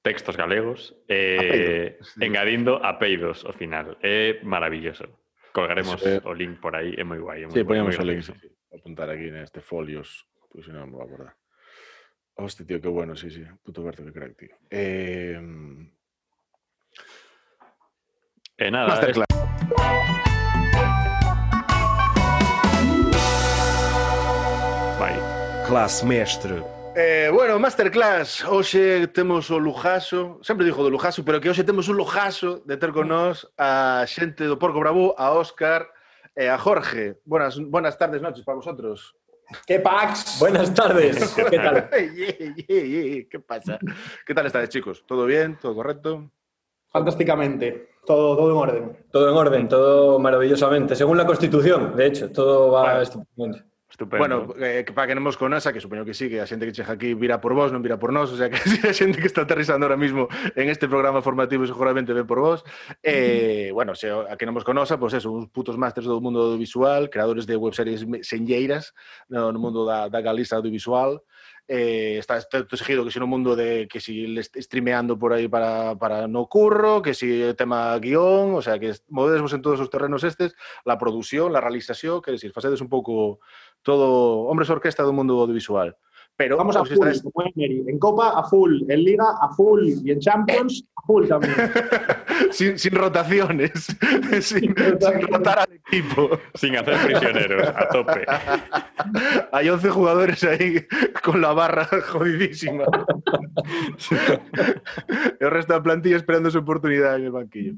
textos 0.04 0.36
galegos, 0.36 0.92
eh, 1.08 1.96
apeido. 1.96 2.20
engadindo 2.20 2.74
apeidos 2.84 3.46
ao 3.48 3.56
final. 3.56 3.96
É 4.04 4.44
maravilloso. 4.44 5.08
Colgaremos 5.54 6.02
o 6.26 6.34
link 6.34 6.58
por 6.60 6.74
moi 7.06 7.22
guai. 7.22 7.46
É 7.46 7.48
moi, 7.48 7.54
Sí, 7.54 7.62
poníamos 7.64 7.94
moi 7.94 8.02
o 8.02 8.08
link, 8.10 8.26
sí, 8.26 8.34
sí. 8.42 8.50
Apuntar 8.74 9.06
aquí 9.14 9.30
neste 9.30 9.62
folios, 9.62 10.26
pois 10.50 10.66
pues, 10.66 10.74
non 10.74 10.90
me 10.90 10.98
vou 10.98 11.06
acordar. 11.06 11.38
Hostia, 12.42 12.66
tío, 12.66 12.82
qué 12.82 12.90
bueno, 12.90 13.14
sí, 13.14 13.30
sí. 13.30 13.46
Puto 13.62 13.86
Berto, 13.86 14.02
qué 14.02 14.12
crack, 14.12 14.34
tío. 14.34 14.56
Eh, 14.74 15.38
E 18.58 18.70
nada, 18.74 18.88
Masterclass. 18.98 19.30
es- 19.30 19.38
vai. 25.00 25.16
Classe 25.68 26.06
mestre. 26.06 26.62
Eh, 26.96 27.30
bueno, 27.34 27.58
Masterclass, 27.58 28.46
hoxe 28.46 29.08
temos 29.08 29.50
o 29.50 29.58
lujazo, 29.58 30.38
sempre 30.46 30.66
dixo 30.66 30.84
do 30.84 30.92
lujazo, 30.94 31.26
pero 31.26 31.42
que 31.42 31.50
hoxe 31.50 31.64
temos 31.66 31.90
un 31.90 31.98
lujazo 31.98 32.62
de 32.70 32.78
ter 32.78 32.94
con 32.94 33.10
nós 33.10 33.50
a 33.58 34.06
xente 34.06 34.46
do 34.46 34.62
Porco 34.62 34.78
Bravo, 34.78 35.18
a 35.18 35.34
Óscar 35.34 35.90
e 36.38 36.46
a 36.46 36.58
Jorge. 36.62 37.18
Buenas, 37.26 37.58
buenas 37.58 37.98
tardes, 37.98 38.22
noches 38.22 38.46
para 38.46 38.62
vosotros. 38.62 39.18
¿Qué 39.66 39.80
Pax? 39.82 40.38
Buenas 40.40 40.70
tardes. 40.74 41.18
¿Qué 41.50 41.58
tal? 41.58 41.90
¿Qué 43.30 43.40
pasa? 43.42 43.80
¿Qué 44.26 44.34
tal 44.34 44.46
estáis, 44.46 44.70
chicos? 44.70 45.04
¿Todo 45.08 45.26
bien? 45.26 45.58
¿Todo 45.58 45.74
correcto? 45.74 46.30
Fantásticamente. 46.92 47.98
Todo, 48.06 48.38
todo 48.38 48.52
en 48.52 48.58
orden. 48.58 49.06
Todo 49.12 49.32
en 49.32 49.36
orden, 49.38 49.68
todo 49.68 50.20
maravillosamente. 50.20 50.96
Según 50.96 51.18
la 51.18 51.26
Constitución, 51.26 51.96
de 51.96 52.06
hecho, 52.06 52.32
todo 52.32 52.72
va 52.72 52.84
Bueno. 52.84 53.02
estupendamente. 53.02 53.73
Estupendo. 53.94 54.48
Bueno, 54.48 54.56
eh, 54.58 54.84
para 54.90 55.06
que 55.06 55.14
non 55.14 55.22
vos 55.22 55.38
conasa, 55.38 55.70
que 55.70 55.78
supoño 55.78 56.02
que 56.02 56.18
sí, 56.18 56.26
que 56.26 56.42
a 56.42 56.50
xente 56.50 56.66
que 56.66 56.74
chega 56.74 56.98
aquí 56.98 57.14
vira 57.14 57.38
por 57.38 57.54
vos, 57.54 57.70
non 57.70 57.86
vira 57.86 58.02
por 58.02 58.10
nós, 58.10 58.34
o 58.34 58.38
sea 58.42 58.50
que 58.50 58.58
a 58.90 58.94
xente 58.98 59.22
que 59.22 59.30
está 59.30 59.46
aterrizando 59.46 59.86
ahora 59.86 60.02
mismo 60.02 60.26
en 60.58 60.74
este 60.74 60.90
programa 60.90 61.22
formativo 61.22 61.62
seguramente 61.70 62.10
ve 62.10 62.26
por 62.26 62.42
vos. 62.42 62.66
Eh, 63.06 63.14
mm. 63.14 63.70
-hmm. 63.70 63.74
Bueno, 63.78 63.94
se, 63.94 64.10
a 64.10 64.34
que 64.34 64.50
non 64.50 64.58
vos 64.58 64.66
con 64.66 64.82
pois 64.82 64.98
pues 64.98 65.14
eso, 65.14 65.30
uns 65.30 65.46
putos 65.54 65.78
másters 65.78 66.10
do 66.10 66.18
mundo 66.18 66.42
audiovisual, 66.42 67.14
creadores 67.14 67.46
de 67.46 67.54
webseries 67.54 68.02
senlleiras 68.26 68.98
no, 69.30 69.54
no 69.54 69.62
mundo 69.62 69.86
da, 69.86 70.10
da 70.10 70.26
Galiza 70.26 70.58
audiovisual, 70.58 71.22
eh, 71.68 72.18
está 72.20 72.42
todo 72.42 72.78
seguido 72.78 73.06
que 73.06 73.12
si 73.12 73.20
no 73.20 73.28
mundo 73.28 73.56
de 73.56 73.88
que 73.88 74.00
si 74.00 74.28
le 74.28 74.44
streameando 74.44 75.18
por 75.18 75.34
aí 75.34 75.48
para, 75.48 75.96
para 75.96 76.28
no 76.28 76.48
curro, 76.48 77.02
que 77.02 77.14
si 77.14 77.42
o 77.42 77.56
tema 77.56 77.98
guion, 78.00 78.56
o 78.56 78.62
sea, 78.62 78.80
que 78.80 78.94
movedesvos 79.10 79.54
en 79.54 79.62
todos 79.62 79.80
os 79.80 79.90
terrenos 79.90 80.24
estes, 80.24 80.56
la 80.86 80.98
produción, 80.98 81.54
la 81.54 81.62
realización, 81.62 82.22
que 82.22 82.32
decir, 82.32 82.52
facedes 82.52 82.82
un 82.82 82.90
pouco 82.90 83.40
todo 83.82 84.44
hombres 84.48 84.70
orquesta 84.70 85.04
do 85.04 85.16
mundo 85.16 85.40
audiovisual. 85.40 85.96
Pero 86.36 86.58
Vamos 86.58 86.76
a 86.76 86.84
full, 86.84 86.94
estáis- 87.08 87.22
como 87.22 87.46
en 87.46 87.52
Emery. 87.56 87.84
En 87.88 88.00
Copa 88.00 88.30
a 88.40 88.44
full, 88.44 88.82
en 88.90 89.04
Liga 89.04 89.26
a 89.40 89.50
full 89.54 89.88
y 90.04 90.12
en 90.12 90.20
Champions 90.20 90.84
a 90.98 91.02
full 91.06 91.28
también. 91.28 91.54
sin, 92.52 92.78
sin 92.80 92.94
rotaciones, 92.96 93.72
sin, 94.42 94.76
sin 94.76 94.76
rotar 94.76 95.60
al 95.60 95.74
equipo. 95.74 96.30
Sin 96.56 96.76
hacer 96.76 96.96
prisioneros, 97.06 97.68
a 97.68 97.88
tope. 97.90 98.26
Hay 99.52 99.70
11 99.70 99.90
jugadores 99.90 100.44
ahí 100.44 100.86
con 101.24 101.40
la 101.42 101.54
barra 101.54 101.86
jodidísima. 101.86 102.86
el 105.40 105.52
resto 105.52 105.74
de 105.74 105.80
la 105.80 105.84
plantilla 105.84 106.16
esperando 106.18 106.50
su 106.50 106.60
oportunidad 106.60 107.16
en 107.18 107.26
el 107.26 107.32
banquillo. 107.32 107.74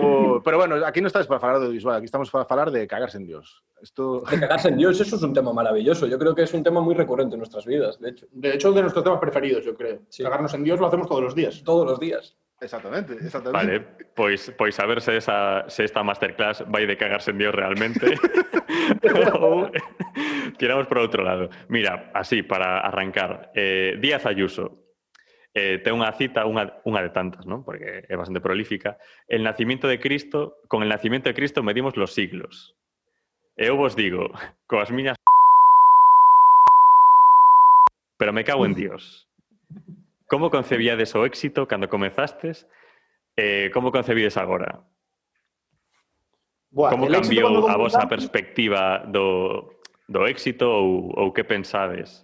O- 0.00 0.40
pero 0.42 0.56
bueno, 0.58 0.76
aquí 0.86 1.00
no 1.00 1.06
estás 1.08 1.26
para 1.26 1.38
hablar 1.40 1.60
de 1.60 1.66
audiovisual, 1.66 1.96
aquí 1.96 2.06
estamos 2.06 2.30
para 2.30 2.46
hablar 2.48 2.70
de 2.70 2.86
cagarse 2.86 3.18
en 3.18 3.26
Dios. 3.26 3.62
Esto 3.82 4.22
De 4.30 4.38
cagarse 4.38 4.68
en 4.68 4.76
Dios, 4.76 5.00
eso 5.00 5.16
es 5.16 5.22
un 5.22 5.32
tema 5.34 5.52
maravilloso. 5.52 6.06
Yo 6.06 6.18
creo 6.18 6.34
que 6.34 6.42
es 6.42 6.54
un 6.54 6.62
tema 6.62 6.80
muy 6.80 6.94
recurrente 6.94 7.34
en 7.34 7.38
nuestras 7.40 7.66
vidas, 7.66 7.81
de 7.90 8.08
hecho. 8.10 8.26
De 8.30 8.54
hecho, 8.54 8.72
de 8.72 8.82
nuestros 8.82 9.04
temas 9.04 9.20
preferidos, 9.20 9.64
yo 9.64 9.74
creo. 9.76 10.00
Sí. 10.08 10.22
Cagarnos 10.22 10.54
en 10.54 10.64
Dios 10.64 10.80
lo 10.80 10.86
hacemos 10.86 11.08
todos 11.08 11.22
los 11.22 11.34
días. 11.34 11.62
Todos 11.64 11.86
los 11.86 12.00
días. 12.00 12.36
Exactamente, 12.60 13.14
exactamente. 13.14 13.50
Vale, 13.50 13.80
pois, 14.14 14.52
pois 14.56 14.78
a 14.78 14.86
ver 14.86 15.00
se, 15.00 15.16
esa, 15.16 15.68
se 15.68 15.82
esta 15.82 16.04
masterclass 16.04 16.62
vai 16.70 16.86
de 16.86 16.96
cagarse 16.96 17.32
en 17.34 17.38
Dios 17.38 17.50
realmente 17.50 18.06
ou 19.42 19.66
tiramos 20.62 20.86
por 20.86 21.02
outro 21.02 21.26
lado. 21.26 21.50
Mira, 21.66 22.14
así, 22.14 22.46
para 22.46 22.78
arrancar, 22.86 23.50
eh, 23.58 23.98
Díaz 23.98 24.30
Ayuso 24.30 24.82
eh, 25.54 25.82
ten 25.84 25.98
unha 25.98 26.14
cita, 26.16 26.48
unha, 26.48 26.80
unha 26.88 27.02
de 27.04 27.10
tantas, 27.12 27.44
¿no? 27.44 27.60
porque 27.66 28.06
é 28.08 28.14
bastante 28.16 28.40
prolífica. 28.40 28.96
El 29.28 29.44
nacimiento 29.44 29.84
de 29.84 30.00
Cristo, 30.00 30.62
con 30.68 30.86
el 30.86 30.88
nacimiento 30.88 31.28
de 31.28 31.36
Cristo 31.36 31.66
medimos 31.66 31.98
los 31.98 32.14
siglos. 32.14 32.78
E 33.52 33.68
eu 33.68 33.76
vos 33.76 33.92
digo, 33.92 34.32
coas 34.64 34.88
miñas 34.88 35.20
Pero 38.22 38.32
me 38.32 38.44
cago 38.44 38.64
en 38.64 38.74
Dios. 38.74 39.28
Como 40.28 40.48
concebíades 40.48 41.12
o 41.18 41.26
éxito 41.26 41.66
cando 41.66 41.90
comezastes? 41.90 42.70
Eh, 43.34 43.68
como 43.74 43.90
concebides 43.90 44.36
agora? 44.36 44.86
Buah, 46.70 46.94
como 46.94 47.10
cambiou 47.10 47.66
a 47.66 47.74
vosa 47.74 48.06
perspectiva 48.06 49.02
do, 49.10 49.74
do 50.06 50.22
éxito 50.30 50.70
ou, 50.70 51.10
ou 51.18 51.34
que 51.34 51.42
pensades 51.42 52.22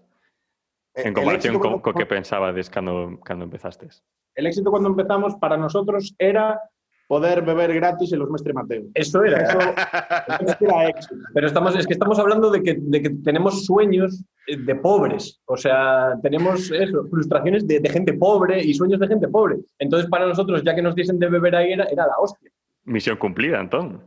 eh, 0.95 1.11
en 1.11 1.19
comparación 1.19 1.59
co, 1.59 1.83
co 1.83 1.91
que 1.91 2.07
pensabades 2.07 2.71
cando, 2.71 3.19
cando 3.27 3.51
empezastes? 3.51 4.07
El 4.39 4.47
éxito 4.47 4.71
cuando 4.71 4.95
empezamos 4.95 5.35
para 5.35 5.59
nosotros 5.59 6.15
era 6.23 6.63
poder 7.09 7.43
beber 7.43 7.75
gratis 7.75 8.13
en 8.13 8.21
los 8.21 8.31
Mestre 8.31 8.53
Mateo. 8.53 8.85
Eso 8.95 9.25
era. 9.25 9.43
Eso, 9.43 9.59
eso 9.59 10.57
era 10.61 10.89
éxito. 10.91 11.17
Pero 11.35 11.47
estamos, 11.47 11.75
es 11.75 11.87
que 11.87 11.95
estamos 11.95 12.19
hablando 12.19 12.51
de 12.51 12.63
que, 12.63 12.77
de 12.79 13.03
que 13.03 13.11
tenemos 13.25 13.65
sueños 13.65 14.23
de 14.47 14.75
pobres. 14.77 15.41
O 15.47 15.57
sea, 15.57 16.15
tenemos 16.23 16.71
eso, 16.71 17.07
frustraciones 17.11 17.67
de, 17.67 17.81
de 17.81 17.89
gente 17.89 18.13
pobre 18.13 18.63
y 18.63 18.75
sueños 18.75 19.01
de 19.01 19.09
gente 19.09 19.27
pobre. 19.27 19.57
Entonces, 19.79 20.09
para 20.09 20.27
nosotros, 20.27 20.63
ya 20.63 20.75
que 20.75 20.83
nos 20.83 20.95
dicen 20.95 21.19
de 21.19 21.29
beber 21.29 21.57
ahí, 21.57 21.73
era, 21.73 21.85
era 21.85 22.07
la 22.07 22.19
hostia. 22.21 22.51
Misión 22.85 23.17
cumplida, 23.17 23.61
entón. 23.61 24.03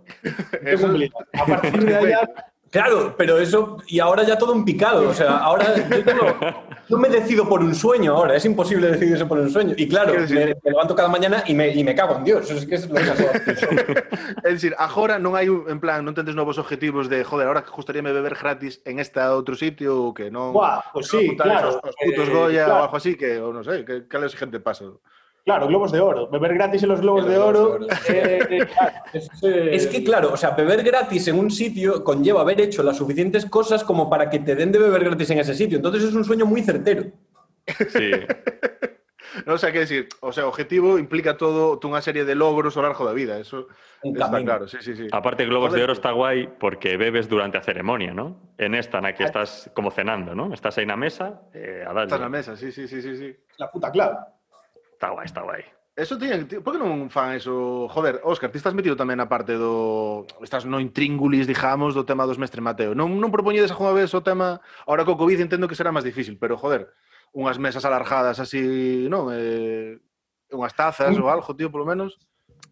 Qué 0.63 0.77
cumplido. 0.77 1.11
A 1.33 1.45
partir 1.45 1.85
de 1.85 1.95
allá, 1.95 2.29
Claro, 2.71 3.13
pero 3.17 3.37
eso, 3.37 3.77
y 3.85 3.99
ahora 3.99 4.23
ya 4.23 4.37
todo 4.37 4.55
en 4.55 4.63
picado. 4.63 5.09
O 5.09 5.13
sea, 5.13 5.37
ahora 5.39 5.75
yo, 5.75 6.03
tengo- 6.05 6.35
yo 6.87 6.97
me 6.97 7.09
decido 7.09 7.43
por 7.47 7.59
un 7.61 7.75
sueño 7.75 8.15
ahora. 8.15 8.35
Es 8.37 8.45
imposible 8.45 8.87
decidirse 8.87 9.25
por 9.25 9.39
un 9.39 9.49
sueño. 9.51 9.73
Y 9.75 9.89
claro, 9.89 10.13
decir- 10.13 10.35
me, 10.39 10.45
me 10.55 10.71
levanto 10.71 10.95
cada 10.95 11.09
mañana 11.09 11.43
y 11.45 11.53
me, 11.53 11.67
y 11.75 11.83
me 11.83 11.93
cago 11.93 12.15
en 12.15 12.23
Dios. 12.23 12.49
Eso 12.49 12.57
es 12.59 12.65
que 12.65 12.77
lo 12.87 12.95
que 12.95 14.51
dicir, 14.55 14.73
agora 14.79 15.19
non 15.19 15.35
hai 15.35 15.51
un, 15.51 15.67
en 15.67 15.83
plan, 15.83 15.99
non 16.07 16.15
tendes 16.15 16.31
novos 16.31 16.55
objetivos 16.63 17.11
de, 17.11 17.27
joder, 17.27 17.51
ahora 17.51 17.63
que 17.67 17.75
gustaríame 17.75 18.15
beber 18.15 18.39
gratis 18.39 18.79
en 18.87 19.03
esta 19.03 19.35
outro 19.35 19.59
sitio 19.59 20.07
ou 20.07 20.15
que 20.15 20.31
non... 20.31 20.55
buah, 20.55 20.95
pues 20.95 21.11
sí, 21.11 21.35
claro. 21.35 21.75
Os, 21.75 21.91
os 21.91 21.95
putos 21.99 22.27
Eh, 22.27 22.31
Goya 22.31 22.65
claro. 22.71 22.79
ou 22.79 22.83
algo 22.87 22.95
así, 22.95 23.19
que, 23.19 23.35
ou 23.43 23.51
non 23.51 23.67
sei, 23.67 23.83
que 23.83 24.07
cal 24.07 24.23
é 24.23 24.31
gente 24.31 24.63
pasa. 24.63 24.87
Claro, 25.43 25.67
globos 25.67 25.91
de 25.91 25.99
oro. 25.99 26.27
Beber 26.29 26.53
gratis 26.53 26.83
en 26.83 26.89
los 26.89 27.01
globos 27.01 27.25
En 27.25 27.31
de 27.31 27.37
oro. 27.37 27.79
de 27.79 27.87
eh, 28.09 28.39
eh, 28.49 28.65
claro, 28.67 28.93
es, 29.13 29.29
eh, 29.43 29.69
Es 29.75 29.87
que, 29.87 30.03
claro, 30.03 30.33
o 30.33 30.37
sea, 30.37 30.51
beber 30.51 30.83
gratis 30.83 31.27
en 31.27 31.39
un 31.39 31.49
sitio 31.49 32.03
conlleva 32.03 32.41
haber 32.41 32.61
hecho 32.61 32.83
las 32.83 32.97
suficientes 32.97 33.45
cosas 33.47 33.83
como 33.83 34.09
para 34.09 34.29
que 34.29 34.39
te 34.39 34.55
den 34.55 34.71
de 34.71 34.79
beber 34.79 35.03
gratis 35.03 35.29
en 35.31 35.39
ese 35.39 35.55
sitio. 35.55 35.77
Entonces 35.77 36.03
es 36.03 36.13
un 36.13 36.23
sueño 36.23 36.45
muy 36.45 36.61
certero. 36.61 37.05
Sí. 37.89 38.11
Non 39.47 39.55
sei 39.55 39.71
que 39.71 39.87
decir, 39.87 40.11
o 40.19 40.35
sea, 40.35 40.43
o 40.43 40.51
objetivo 40.51 40.99
implica 40.99 41.39
todo 41.39 41.79
unha 41.87 42.03
serie 42.03 42.27
de 42.27 42.35
logros 42.35 42.75
ao 42.75 42.83
largo 42.83 43.07
da 43.07 43.15
vida, 43.15 43.39
eso 43.39 43.71
Un 44.03 44.11
está 44.19 44.27
camino. 44.27 44.43
claro, 44.43 44.65
sí, 44.67 44.83
sí, 44.83 44.91
sí. 44.91 45.07
Aparte, 45.07 45.47
Globos 45.47 45.71
de. 45.71 45.79
Oro 45.79 45.95
está 45.95 46.11
guai 46.11 46.51
porque 46.59 46.99
bebes 46.99 47.31
durante 47.31 47.55
a 47.55 47.63
ceremonia, 47.63 48.11
¿no? 48.11 48.51
En 48.59 48.75
esta 48.75 48.99
na 48.99 49.15
que 49.15 49.23
estás 49.23 49.71
como 49.71 49.87
cenando, 49.87 50.35
¿no? 50.35 50.51
Estás 50.51 50.75
aí 50.83 50.85
na 50.85 50.99
mesa 50.99 51.47
eh, 51.55 51.79
a. 51.87 51.95
Estás 52.03 52.19
na 52.19 52.27
mesa, 52.27 52.59
sí, 52.59 52.75
sí, 52.75 52.91
sí, 52.91 52.99
sí, 52.99 53.15
sí. 53.15 53.29
la 53.55 53.71
puta 53.71 53.87
clave. 53.87 54.19
Está 55.01 55.09
guai, 55.09 55.25
está 55.25 55.41
guai. 55.41 55.65
Eso 55.95 56.15
tiñen, 56.15 56.45
por 56.61 56.77
que 56.77 56.79
non 56.79 57.09
fan 57.09 57.33
eso? 57.33 57.89
Joder, 57.89 58.21
Óscar, 58.21 58.53
ti 58.53 58.61
estás 58.61 58.77
metido 58.77 58.93
tamén 58.93 59.17
na 59.17 59.25
parte 59.25 59.57
do... 59.57 60.29
Estás 60.45 60.61
no 60.61 60.77
intríngulis, 60.77 61.49
digamos, 61.49 61.97
do 61.97 62.05
tema 62.05 62.29
dos 62.29 62.37
mestre 62.37 62.61
Mateo. 62.61 62.93
Non, 62.93 63.09
non 63.17 63.33
propoñedes 63.33 63.73
alguna 63.73 63.97
vez 63.97 64.13
o 64.13 64.21
tema... 64.21 64.61
Ahora 64.85 65.01
co 65.01 65.17
COVID 65.17 65.41
entendo 65.41 65.65
que 65.65 65.73
será 65.73 65.89
máis 65.89 66.05
difícil, 66.05 66.37
pero 66.37 66.53
joder, 66.53 66.85
unhas 67.33 67.57
mesas 67.57 67.81
alargadas 67.81 68.37
así, 68.37 69.09
non? 69.09 69.33
Eh, 69.33 69.97
unhas 70.53 70.77
tazas 70.77 71.17
ou 71.17 71.33
algo, 71.33 71.49
tío, 71.57 71.73
polo 71.73 71.89
menos. 71.89 72.21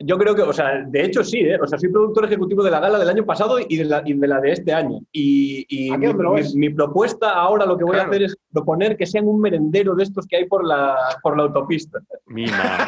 Yo 0.01 0.17
creo 0.17 0.33
que, 0.33 0.43
o 0.43 0.53
sea, 0.53 0.81
de 0.87 1.03
hecho 1.03 1.23
sí, 1.25 1.39
¿eh? 1.39 1.59
O 1.61 1.67
sea, 1.67 1.77
soy 1.77 1.89
productor 1.89 2.23
ejecutivo 2.25 2.63
de 2.63 2.71
la 2.71 2.79
gala 2.79 2.97
del 2.99 3.09
año 3.09 3.25
pasado 3.25 3.57
y 3.59 3.75
de 3.75 3.83
la, 3.83 4.01
y 4.05 4.13
de, 4.13 4.27
la 4.27 4.39
de 4.39 4.51
este 4.53 4.73
año. 4.73 4.99
Y, 5.11 5.65
y 5.67 5.91
¿A 5.91 5.97
qué 5.99 6.13
mi, 6.13 6.23
mi- 6.41 6.55
mi 6.55 6.69
propuesta 6.69 7.33
ahora 7.33 7.65
lo 7.65 7.77
que 7.77 7.83
voy 7.83 7.93
Claro. 7.95 8.07
a 8.07 8.09
hacer 8.11 8.23
es 8.23 8.37
proponer 8.53 8.95
que 8.95 9.05
sean 9.05 9.27
un 9.27 9.41
merendero 9.41 9.95
de 9.95 10.03
estos 10.03 10.25
que 10.25 10.37
hay 10.37 10.45
por 10.47 10.65
la, 10.65 10.95
por 11.21 11.35
la 11.35 11.43
autopista. 11.43 11.99
Mima. 12.27 12.87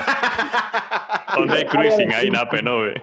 Onde 1.38 1.58
hai 1.60 1.66
cruising 1.68 2.12
aí 2.14 2.30
na 2.32 2.44
P9. 2.48 3.02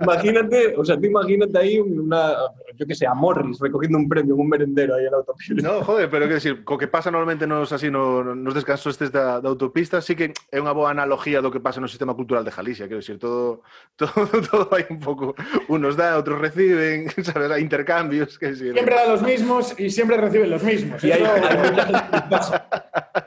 Imagínate, 0.00 0.74
o 0.76 0.84
sea, 0.84 0.96
tú 0.96 1.06
imagínate 1.06 1.58
ahí 1.58 1.78
una, 1.78 2.34
yo 2.76 2.86
qué 2.86 2.94
sé, 2.94 3.06
a 3.06 3.14
Morris 3.14 3.58
recogiendo 3.60 3.98
un 3.98 4.08
premio 4.08 4.34
en 4.34 4.40
un 4.40 4.48
merendero 4.48 4.94
ahí 4.94 5.04
en 5.06 5.10
la 5.10 5.18
autopista. 5.18 5.54
No, 5.62 5.82
joder, 5.84 6.08
pero 6.08 6.24
quero 6.24 6.34
decir, 6.34 6.64
co 6.64 6.78
que 6.78 6.88
pasa 6.88 7.10
normalmente 7.10 7.46
nos 7.46 7.72
así 7.72 7.90
no, 7.90 8.22
nos 8.22 8.54
descansos 8.54 8.92
estes 8.94 9.12
da, 9.12 9.40
da 9.40 9.48
autopista, 9.48 10.00
sí 10.00 10.14
que 10.14 10.32
é 10.50 10.58
unha 10.60 10.72
boa 10.72 10.90
analogía 10.90 11.42
do 11.42 11.50
que 11.50 11.60
pasa 11.60 11.80
no 11.80 11.88
sistema 11.90 12.14
cultural 12.14 12.44
de 12.46 12.54
Galicia, 12.54 12.86
quero 12.86 13.02
decir, 13.02 13.18
todo 13.18 13.62
todo 13.96 14.14
todo 14.50 14.70
hai 14.72 14.86
un 14.88 15.00
pouco, 15.00 15.34
unos 15.68 15.96
dan, 15.96 16.14
outros 16.14 16.38
reciben, 16.38 17.10
sabes, 17.26 17.50
hai 17.50 17.62
intercambios, 17.62 18.38
que 18.38 18.54
decir. 18.54 18.72
Siempre 18.72 18.94
dan 18.94 19.10
los 19.10 19.22
mismos 19.22 19.74
y 19.78 19.90
siempre 19.90 20.16
reciben 20.16 20.50
los 20.50 20.62
mismos. 20.62 21.02
Y 21.02 21.12
hay, 21.12 21.22
hay. 21.22 21.40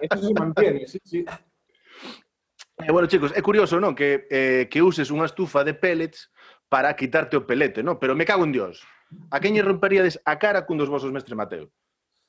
Eso 0.02 0.20
se 0.24 0.34
mantiene, 0.34 0.88
sí, 0.88 1.00
sí. 1.04 1.26
Eh, 2.78 2.92
bueno, 2.92 3.08
chicos, 3.08 3.32
é 3.36 3.42
curioso, 3.42 3.78
non? 3.78 3.94
Que, 3.94 4.26
eh, 4.34 4.66
que 4.66 4.82
uses 4.82 5.14
unha 5.14 5.30
estufa 5.30 5.62
de 5.62 5.78
pellets 5.78 6.34
para 6.66 6.90
quitarte 6.98 7.38
o 7.38 7.46
pelete, 7.46 7.86
non? 7.86 8.02
Pero 8.02 8.18
me 8.18 8.26
cago 8.26 8.42
en 8.44 8.54
Dios. 8.56 8.82
A 9.30 9.38
quen 9.38 9.54
lle 9.54 9.62
romperíades 9.62 10.18
a 10.26 10.42
cara 10.42 10.66
cun 10.66 10.82
dos 10.82 10.90
vosos 10.90 11.14
mestre 11.14 11.38
Mateo? 11.38 11.70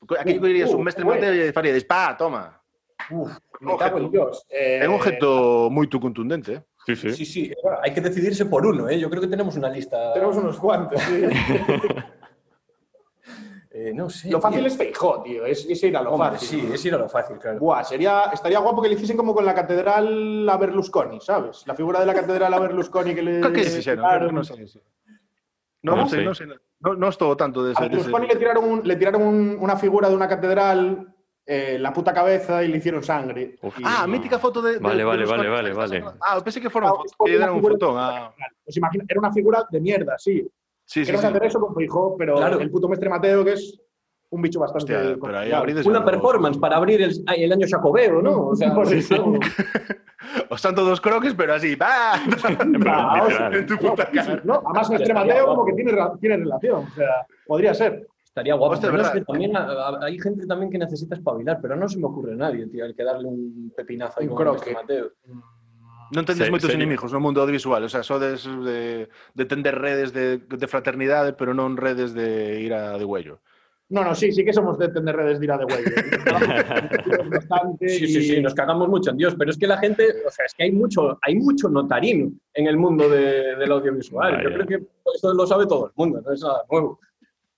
A 0.05 0.21
quen 0.21 0.37
uh, 0.37 0.45
lle 0.45 0.53
dirías 0.53 0.73
un 0.77 0.85
uh, 0.85 0.87
mestre 0.87 1.01
uh, 1.01 1.09
Mateo 1.09 1.33
e 1.33 1.49
lle 1.49 1.57
faríades, 1.57 1.89
pa, 1.89 2.13
toma. 2.13 2.53
Uf, 3.09 3.33
me 3.65 3.73
objeto. 3.73 3.81
cago 3.81 3.97
en 4.05 4.09
Dios. 4.13 4.45
Eh, 4.53 4.85
é 4.85 4.87
un 4.89 5.01
objeto 5.01 5.73
moito 5.73 5.97
contundente, 5.97 6.61
eh? 6.61 6.63
Sí, 6.85 6.93
sí. 6.93 7.09
sí, 7.17 7.25
sí. 7.25 7.43
Hai 7.81 7.97
que 7.97 8.05
decidirse 8.05 8.45
por 8.45 8.69
uno, 8.69 8.85
¿eh? 8.93 9.01
Yo 9.01 9.09
creo 9.09 9.25
que 9.25 9.33
tenemos 9.33 9.57
una 9.57 9.73
lista. 9.73 10.13
Tenemos 10.13 10.37
unos 10.37 10.61
cuantos, 10.61 11.01
sí. 11.09 11.25
Eh, 13.77 13.93
no 13.93 14.09
sé. 14.09 14.31
Lo 14.31 14.41
fácil 14.41 14.61
tío. 14.61 14.69
es 14.69 14.77
Feijó, 14.77 15.21
tío. 15.25 15.45
Es, 15.45 15.67
es 15.69 15.83
ir 15.83 15.97
a 15.97 16.01
lo 16.03 16.13
Hombre, 16.13 16.31
fácil. 16.39 16.61
sí, 16.61 16.71
es 16.73 16.85
ir 16.85 16.95
a 16.95 16.99
lo 16.99 17.09
fácil, 17.09 17.39
claro. 17.41 17.59
Buah, 17.59 17.83
sería, 17.83 18.31
estaría 18.33 18.61
guapo 18.61 18.81
que 18.81 18.89
le 18.89 18.95
hiciesen 18.95 19.17
como 19.17 19.35
con 19.35 19.45
la 19.45 19.53
catedral 19.53 20.49
a 20.49 20.57
Berlusconi, 20.57 21.21
¿sabes? 21.21 21.65
La 21.67 21.75
figura 21.75 21.99
de 21.99 22.07
la 22.07 22.15
catedral 22.15 22.55
a 22.55 22.59
Berlusconi 22.61 23.17
que 23.17 23.23
le. 23.23 23.41
Sí, 23.65 23.83
sí, 23.83 23.91
no, 23.97 24.05
que 26.09 26.23
no 26.23 26.35
sí. 26.35 26.45
No, 26.85 26.93
non 27.01 27.09
estou 27.13 27.29
ao 27.33 27.37
tanto 27.37 27.61
de 27.65 27.73
A 27.75 27.81
de 27.83 27.87
ese. 27.99 28.09
Berlusconi 28.09 28.29
le 28.31 28.37
tiraron, 28.37 28.63
un- 28.65 28.83
le 28.85 28.95
tiraron 28.97 29.23
un- 29.25 29.57
una 29.59 29.75
figura 29.77 30.09
de 30.09 30.15
una 30.17 30.29
catedral 30.29 31.11
eh, 31.45 31.77
la 31.81 31.93
puta 31.93 32.13
cabeza 32.15 32.63
y 32.65 32.69
le 32.69 32.77
hicieron 32.79 33.03
sangre. 33.03 33.57
Uf. 33.61 33.75
Y- 33.81 33.83
Ah, 33.85 34.07
mítica 34.07 34.39
foto 34.39 34.63
de. 34.63 34.75
de- 34.75 34.79
Vale, 34.79 34.99
de 34.99 35.05
vale, 35.05 35.25
Berlusconi. 35.27 35.49
vale, 35.51 35.73
vale, 35.75 36.01
vale. 36.01 36.19
Ah, 36.23 36.39
pensé 36.45 36.61
que 36.61 36.71
fueron 36.71 36.89
Ah, 36.89 36.93
fotos, 36.95 37.11
es 37.11 37.17
como 37.17 37.27
que 37.27 37.37
una 37.37 37.45
eran 37.51 37.57
un 37.57 37.63
fotón. 37.63 37.95
de- 37.97 38.01
Ah, 38.01 38.33
Pues 38.65 38.77
imagina, 38.79 39.05
era 39.09 39.19
una 39.21 39.33
figura 39.33 39.67
de 39.69 39.81
mierda, 39.81 40.15
sí. 40.17 40.47
Sí, 40.85 41.01
sí, 41.01 41.05
Quiero 41.05 41.21
sí. 41.21 41.27
hacer 41.27 41.45
eso 41.45 41.61
con 41.61 41.75
Feijó, 41.75 42.17
pero 42.17 42.37
Claro. 42.37 42.61
el 42.61 42.71
puto 42.71 42.89
mestre 42.89 43.09
Mateo, 43.11 43.45
que 43.45 43.53
es 43.55 43.81
un 44.31 44.43
bicho 44.43 44.59
bastante. 44.61 44.95
Hostia, 44.97 45.17
pero 45.21 45.39
ahí 45.39 45.53
Una 45.87 46.05
performance 46.05 46.59
para 46.59 46.77
abrir 46.77 47.03
el, 47.03 47.13
el 47.37 47.53
año 47.53 47.67
jacobeo, 47.71 48.21
¿no? 48.23 48.49
O 48.49 48.57
sea, 48.57 48.75
Por 48.75 48.87
sí, 48.87 48.97
eso. 48.97 49.35
O 50.49 50.57
santo 50.59 50.85
dos 50.85 51.01
croques, 51.01 51.35
pero 51.37 51.55
así, 51.55 51.77
¡bah! 51.77 52.15
En 53.53 53.67
tu 53.67 53.77
puta 53.77 54.11
cara. 54.11 54.41
No, 54.45 54.63
además, 54.65 54.91
mestre 54.91 55.15
Mateo 55.15 55.47
como 55.47 55.65
que 55.67 55.73
tiene, 55.75 55.93
relación. 56.37 56.85
O 56.85 56.95
sea, 56.95 57.27
podría 57.47 57.75
ser. 57.75 58.07
Estaría 58.25 58.55
guapo. 58.55 58.73
Hostia, 58.75 58.91
no 58.91 58.97
verdad. 58.97 59.13
sé, 59.13 59.21
también 59.25 59.57
a- 59.57 59.61
a- 59.65 60.05
hay 60.05 60.19
gente 60.19 60.45
también 60.47 60.71
que 60.73 60.79
necesita 60.79 61.15
espabilar, 61.15 61.59
pero 61.63 61.77
no 61.77 61.89
se 61.89 61.99
me 61.99 62.07
ocurre 62.07 62.35
nadie, 62.35 62.67
tío, 62.67 62.85
el 62.85 62.97
que 62.97 63.05
darle 63.05 63.29
un 63.29 63.73
pepinazo 63.77 64.19
ahí 64.21 64.27
Un 64.27 64.35
con 64.35 64.49
el 64.49 64.55
croque. 64.55 64.73
Mateo. 64.73 65.11
Non 66.15 66.23
tendes 66.23 66.47
Se- 66.47 66.53
moitos 66.55 66.71
sería- 66.71 66.87
inimigos 66.87 67.11
no 67.11 67.19
mundo 67.19 67.43
audiovisual, 67.43 67.83
o 67.83 67.91
sea, 67.91 68.07
sodes 68.07 68.47
de, 68.47 69.11
de 69.11 69.45
tender 69.51 69.75
redes 69.75 70.15
de, 70.15 70.39
de 70.39 70.67
fraternidade, 70.71 71.35
pero 71.35 71.51
non 71.51 71.75
redes 71.75 72.15
de 72.15 72.63
ir 72.63 72.71
a 72.73 72.95
de 72.95 73.03
huello. 73.05 73.43
No, 73.91 74.01
no, 74.01 74.15
sí, 74.17 74.33
sí 74.33 74.41
que 74.47 74.53
somos 74.55 74.79
de 74.81 74.89
tener 74.89 75.13
redes 75.15 75.39
de 75.39 75.45
ir 75.45 75.53
a 75.53 75.59
de. 75.61 75.67
Bastante 77.31 77.89
Sí, 77.89 78.07
sí, 78.09 78.23
sí, 78.23 78.41
nos 78.41 78.55
cagamos 78.55 78.89
mucho 78.89 79.11
en 79.11 79.17
Dios, 79.19 79.35
pero 79.39 79.51
es 79.51 79.59
que 79.59 79.67
la 79.67 79.79
gente, 79.79 80.07
o 80.27 80.31
sea, 80.31 80.47
es 80.47 80.55
que 80.55 80.65
hay 80.65 80.73
mucho, 80.73 81.19
hay 81.23 81.37
mucho 81.37 81.69
notarino 81.69 82.33
en 82.55 82.67
el 82.67 82.77
mundo 82.77 83.09
de- 83.09 83.57
del 83.57 83.73
audiovisual. 83.73 84.43
Yo 84.43 84.51
creo 84.55 84.67
que 84.67 84.79
eso 85.15 85.35
lo 85.35 85.47
sabe 85.47 85.67
todo 85.67 85.87
el 85.89 85.93
mundo, 85.97 86.23
no 86.25 86.33
es 86.33 86.41
nada 86.41 86.63
nuevo. 86.71 86.99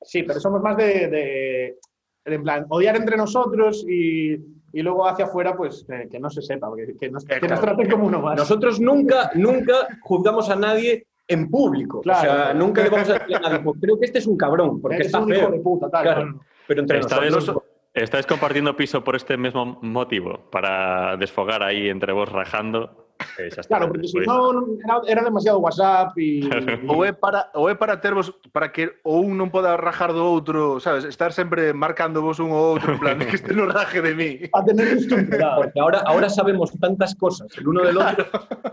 Sí, 0.02 0.22
pero 0.22 0.40
somos 0.40 0.62
más 0.62 0.76
de, 0.76 1.08
de- 1.08 1.78
en 2.24 2.42
plan, 2.42 2.66
odiar 2.68 2.96
entre 2.96 3.16
nosotros 3.16 3.84
y, 3.88 4.34
y 4.76 4.82
luego 4.82 5.08
hacia 5.08 5.24
afuera, 5.24 5.56
pues, 5.56 5.86
eh, 5.88 6.06
que 6.10 6.20
no 6.20 6.28
se 6.28 6.42
sepa, 6.42 6.68
que, 6.76 6.98
que 6.98 7.08
nos, 7.10 7.24
que 7.24 7.48
nos 7.48 7.60
traten 7.62 7.88
como 7.88 8.06
uno 8.08 8.20
más. 8.20 8.36
Nosotros 8.36 8.78
nunca, 8.78 9.30
nunca 9.34 9.88
juzgamos 10.02 10.50
a 10.50 10.56
nadie 10.56 11.06
en 11.26 11.48
público. 11.50 12.02
Claro. 12.02 12.30
O 12.30 12.34
sea, 12.34 12.52
nunca 12.52 12.82
le 12.82 12.90
vamos 12.90 13.08
a 13.08 13.14
decir 13.14 13.36
a 13.36 13.40
nadie, 13.40 13.60
"Pues 13.60 13.78
creo 13.80 13.98
que 13.98 14.04
este 14.04 14.18
es 14.18 14.26
un 14.26 14.36
cabrón, 14.36 14.82
porque 14.82 14.96
Eres 14.96 15.06
está 15.06 15.20
un 15.20 15.30
hijo 15.30 15.40
feo. 15.40 15.50
de 15.50 15.60
puta, 15.60 15.88
tal. 15.88 16.02
Claro. 16.02 16.40
Pero 16.66 16.80
entre 16.82 16.98
Esta 16.98 17.20
nosotros... 17.24 17.62
¿Estáis 17.94 18.26
compartiendo 18.26 18.76
piso 18.76 19.02
por 19.02 19.16
este 19.16 19.38
mismo 19.38 19.78
motivo? 19.80 20.50
Para 20.50 21.16
desfogar 21.16 21.62
ahí 21.62 21.88
entre 21.88 22.12
vos 22.12 22.30
rajando. 22.30 23.05
Eh, 23.38 23.48
está. 23.48 23.62
Claro, 23.64 23.88
porque 23.88 24.08
si 24.08 24.16
Pois- 24.20 24.26
no, 24.28 24.52
no- 24.52 24.66
era, 24.84 25.00
era 25.08 25.22
demasiado 25.24 25.58
WhatsApp 25.60 26.12
y... 26.18 26.48
Ou 26.88 27.04
é 27.04 27.12
para 27.12 27.48
ou 27.56 27.68
é 27.68 27.74
para 27.74 28.00
tervos 28.00 28.32
para 28.52 28.72
que 28.72 29.00
o 29.04 29.20
un 29.20 29.36
non 29.40 29.48
poda 29.52 29.76
rajar 29.76 30.12
do 30.12 30.20
outro, 30.24 30.80
sabes? 30.80 31.04
Estar 31.08 31.32
sempre 31.32 31.72
marcando 31.76 32.20
vos 32.24 32.40
un 32.40 32.52
ou 32.52 32.76
outro, 32.76 32.96
en 32.96 33.00
plan, 33.00 33.16
que 33.20 33.36
este 33.40 33.52
non 33.56 33.68
raje 33.72 34.00
de 34.04 34.12
mí. 34.16 34.30
a 34.52 34.60
tener 34.64 34.96
estructurado. 35.00 35.56
Porque 35.64 35.80
ahora, 35.80 36.00
ahora 36.04 36.28
sabemos 36.28 36.72
tantas 36.80 37.16
cosas 37.16 37.48
el 37.56 37.68
uno 37.68 37.84
del 37.84 37.96
otro 38.00 38.24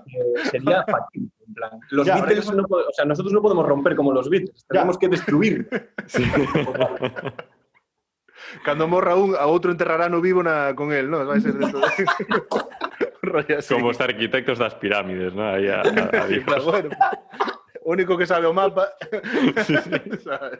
que 0.07 0.19
sería 0.51 0.83
fácil. 0.87 1.27
En 1.47 1.53
plan, 1.53 1.71
los 1.91 2.07
Ya, 2.07 2.15
Beatles, 2.23 2.47
no 2.51 2.63
o 2.67 2.93
sea, 2.95 3.03
nosotros 3.05 3.31
no 3.35 3.41
podemos 3.41 3.67
romper 3.67 3.95
como 3.95 4.11
los 4.11 4.29
Beatles, 4.29 4.63
tenemos 4.67 4.97
que 4.97 5.07
destruir. 5.11 5.67
Cando 8.63 8.87
morra 8.87 9.15
un, 9.15 9.35
a 9.35 9.45
outro 9.49 9.71
enterrará 9.71 10.07
no 10.11 10.21
vivo 10.21 10.43
na, 10.43 10.75
con 10.77 10.91
él, 10.93 11.09
non? 11.09 11.25
Vai 11.25 11.41
ser 11.41 11.57
de 11.57 11.67
todo. 11.73 11.81
Como 13.69 13.87
os 13.95 13.99
arquitectos 14.03 14.59
das 14.59 14.75
pirámides, 14.75 15.31
¿no? 15.33 15.47
Ahí 15.47 15.67
a, 15.71 15.81
a, 15.81 16.27
Sí, 16.27 16.39
bueno. 16.43 16.89
Único 17.83 18.17
que 18.17 18.25
sabe 18.27 18.47
o 18.47 18.53
mapa. 18.53 18.87
¿sabes? 20.23 20.59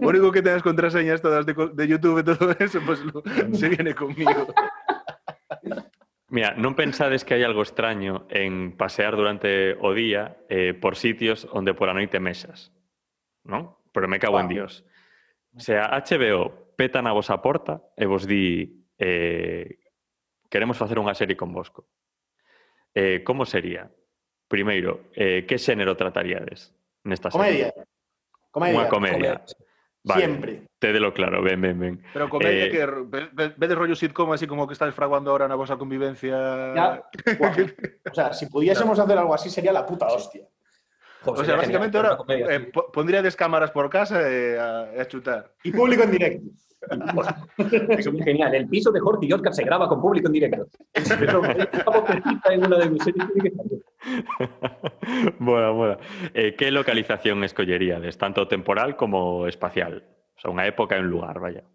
O 0.00 0.06
único 0.08 0.30
que 0.32 0.40
ten 0.44 0.54
as 0.56 0.62
contraseñas 0.64 1.20
todas 1.20 1.44
de, 1.48 1.52
de 1.52 1.84
YouTube 1.88 2.20
e 2.20 2.24
todo 2.24 2.52
eso, 2.56 2.78
pues 2.84 3.00
lo- 3.04 3.24
se 3.56 3.68
viene 3.68 3.92
conmigo. 3.96 4.52
Mira, 6.28 6.52
non 6.60 6.76
pensades 6.76 7.24
que 7.24 7.32
hai 7.32 7.42
algo 7.42 7.64
extraño 7.64 8.28
en 8.28 8.76
pasear 8.76 9.16
durante 9.16 9.72
o 9.80 9.96
día 9.96 10.36
eh, 10.52 10.76
por 10.76 10.92
sitios 11.00 11.48
onde 11.56 11.72
por 11.72 11.88
a 11.88 11.96
noite 11.96 12.20
mesas, 12.20 12.68
non? 13.48 13.72
Pero 13.96 14.12
me 14.12 14.20
cago 14.20 14.36
en. 14.36 14.52
Dios. 14.52 14.84
O 15.56 15.60
sea, 15.64 15.88
HBO 15.96 16.76
peta 16.76 17.00
na 17.00 17.16
vosa 17.16 17.40
porta 17.40 17.80
e 17.96 18.04
vos 18.04 18.28
di 18.28 18.84
eh, 19.00 19.80
queremos 20.48 20.76
facer 20.76 20.98
unha 20.98 21.12
serie 21.14 21.36
con 21.36 21.52
Bosco. 21.52 21.86
Eh, 22.96 23.22
como 23.22 23.44
sería? 23.44 23.88
Primeiro, 24.48 25.12
eh, 25.14 25.44
que 25.44 25.60
xénero 25.60 25.92
trataríades 25.94 26.72
nesta 27.04 27.28
Comedia. 27.30 27.70
serie? 27.70 27.84
Comedia. 28.50 28.76
Unha 28.80 28.88
comedia. 28.88 29.32
Vale, 30.08 30.20
Siempre. 30.24 30.52
Tédelo 30.78 31.12
claro, 31.12 31.42
ben, 31.42 31.60
ben, 31.60 31.76
ben. 31.76 31.94
Pero 32.14 32.30
comedia 32.32 32.64
Eh, 32.64 32.70
que 32.72 32.80
ve- 32.86 33.28
ve- 33.34 33.52
vedes 33.58 33.76
rollo 33.76 33.92
sitcom 33.98 34.32
así 34.32 34.46
como 34.46 34.64
que 34.64 34.72
estás 34.72 34.94
fraguando 34.94 35.28
ahora 35.34 35.44
na 35.50 35.58
vosa 35.58 35.76
convivencia. 35.76 36.72
Ya. 36.72 37.04
O 38.08 38.14
sea, 38.14 38.32
si 38.32 38.46
pudiésemos 38.48 38.96
hacer 39.02 39.18
algo 39.18 39.34
así 39.36 39.50
sería 39.50 39.72
la 39.74 39.84
puta 39.84 40.06
hostia. 40.08 40.48
O 41.26 41.44
sea, 41.44 41.56
básicamente 41.60 41.98
genial, 41.98 42.14
ahora 42.14 42.16
comedia, 42.16 42.46
eh, 42.56 42.60
sí. 42.64 42.70
po- 42.72 42.88
pondríades 42.94 43.34
cámaras 43.36 43.68
por 43.74 43.90
casa 43.90 44.22
e 44.22 44.56
a, 44.56 44.94
e 44.96 45.02
a 45.02 45.04
chutar. 45.10 45.52
Y 45.66 45.74
público 45.74 46.06
en 46.06 46.12
directo. 46.14 46.46
Eso 46.80 48.10
es 48.10 48.24
genial. 48.24 48.54
El 48.54 48.68
piso 48.68 48.90
de 48.92 49.00
Jorge 49.00 49.26
y 49.26 49.32
Oscar 49.32 49.52
se 49.54 49.64
graba 49.64 49.88
con 49.88 50.00
público 50.00 50.28
en 50.28 50.32
directo. 50.32 50.66
Eso, 50.94 51.42
en 52.50 52.66
una 52.66 52.78
de 52.78 52.90
mis 52.90 53.02
mola, 55.38 55.72
mola. 55.72 55.98
Eh, 56.34 56.54
que 56.54 56.70
localización 56.70 57.42
escolleríades, 57.44 58.16
tanto 58.18 58.46
temporal 58.48 58.96
como 58.96 59.46
espacial? 59.46 60.04
O 60.36 60.40
sea, 60.40 60.50
unha 60.54 60.62
época 60.70 60.94
e 60.94 61.02
un 61.02 61.10
lugar, 61.10 61.42
vaya. 61.42 61.66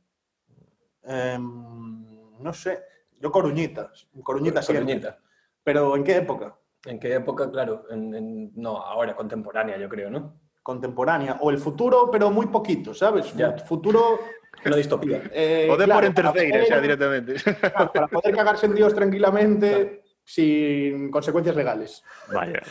Em, 1.03 2.39
no 2.39 2.53
sé. 2.55 2.79
Yo 3.19 3.27
Coruñitas. 3.31 4.07
Coruñita 4.23 4.61
siempre. 4.63 4.83
Coruñita. 4.87 5.19
Pero 5.63 5.95
¿en 5.95 6.03
qué 6.03 6.17
época? 6.23 6.55
¿En 6.87 6.99
qué 6.99 7.15
época? 7.15 7.51
Claro, 7.51 7.87
en- 7.91 8.15
en- 8.15 8.51
no, 8.55 8.79
ahora 8.79 9.15
contemporánea, 9.15 9.77
yo 9.77 9.87
creo, 9.87 10.09
¿no? 10.09 10.39
Contemporánea. 10.63 11.37
O 11.43 11.51
el 11.51 11.57
futuro, 11.59 12.07
pero 12.11 12.31
muy 12.31 12.47
poquito, 12.47 12.93
¿sabes? 12.93 13.35
Ya. 13.35 13.51
Futuro. 13.59 14.19
Una 14.65 14.75
distopía. 14.77 15.21
eh, 15.33 15.67
o 15.69 15.75
de 15.77 15.85
claro, 15.85 15.99
por 15.99 16.05
en 16.05 16.13
para 16.13 16.31
terceira, 16.33 16.57
poder- 16.59 16.67
xa 16.69 16.81
directamente. 16.81 17.33
claro, 17.73 17.91
para 17.91 18.07
poder 18.07 18.35
cagarse 18.35 18.65
en 18.67 18.75
Dios 18.75 18.93
tranquilamente 18.95 20.03
sin 20.23 21.11
consecuencias 21.11 21.55
legales. 21.55 22.03
Vaya. 22.31 22.61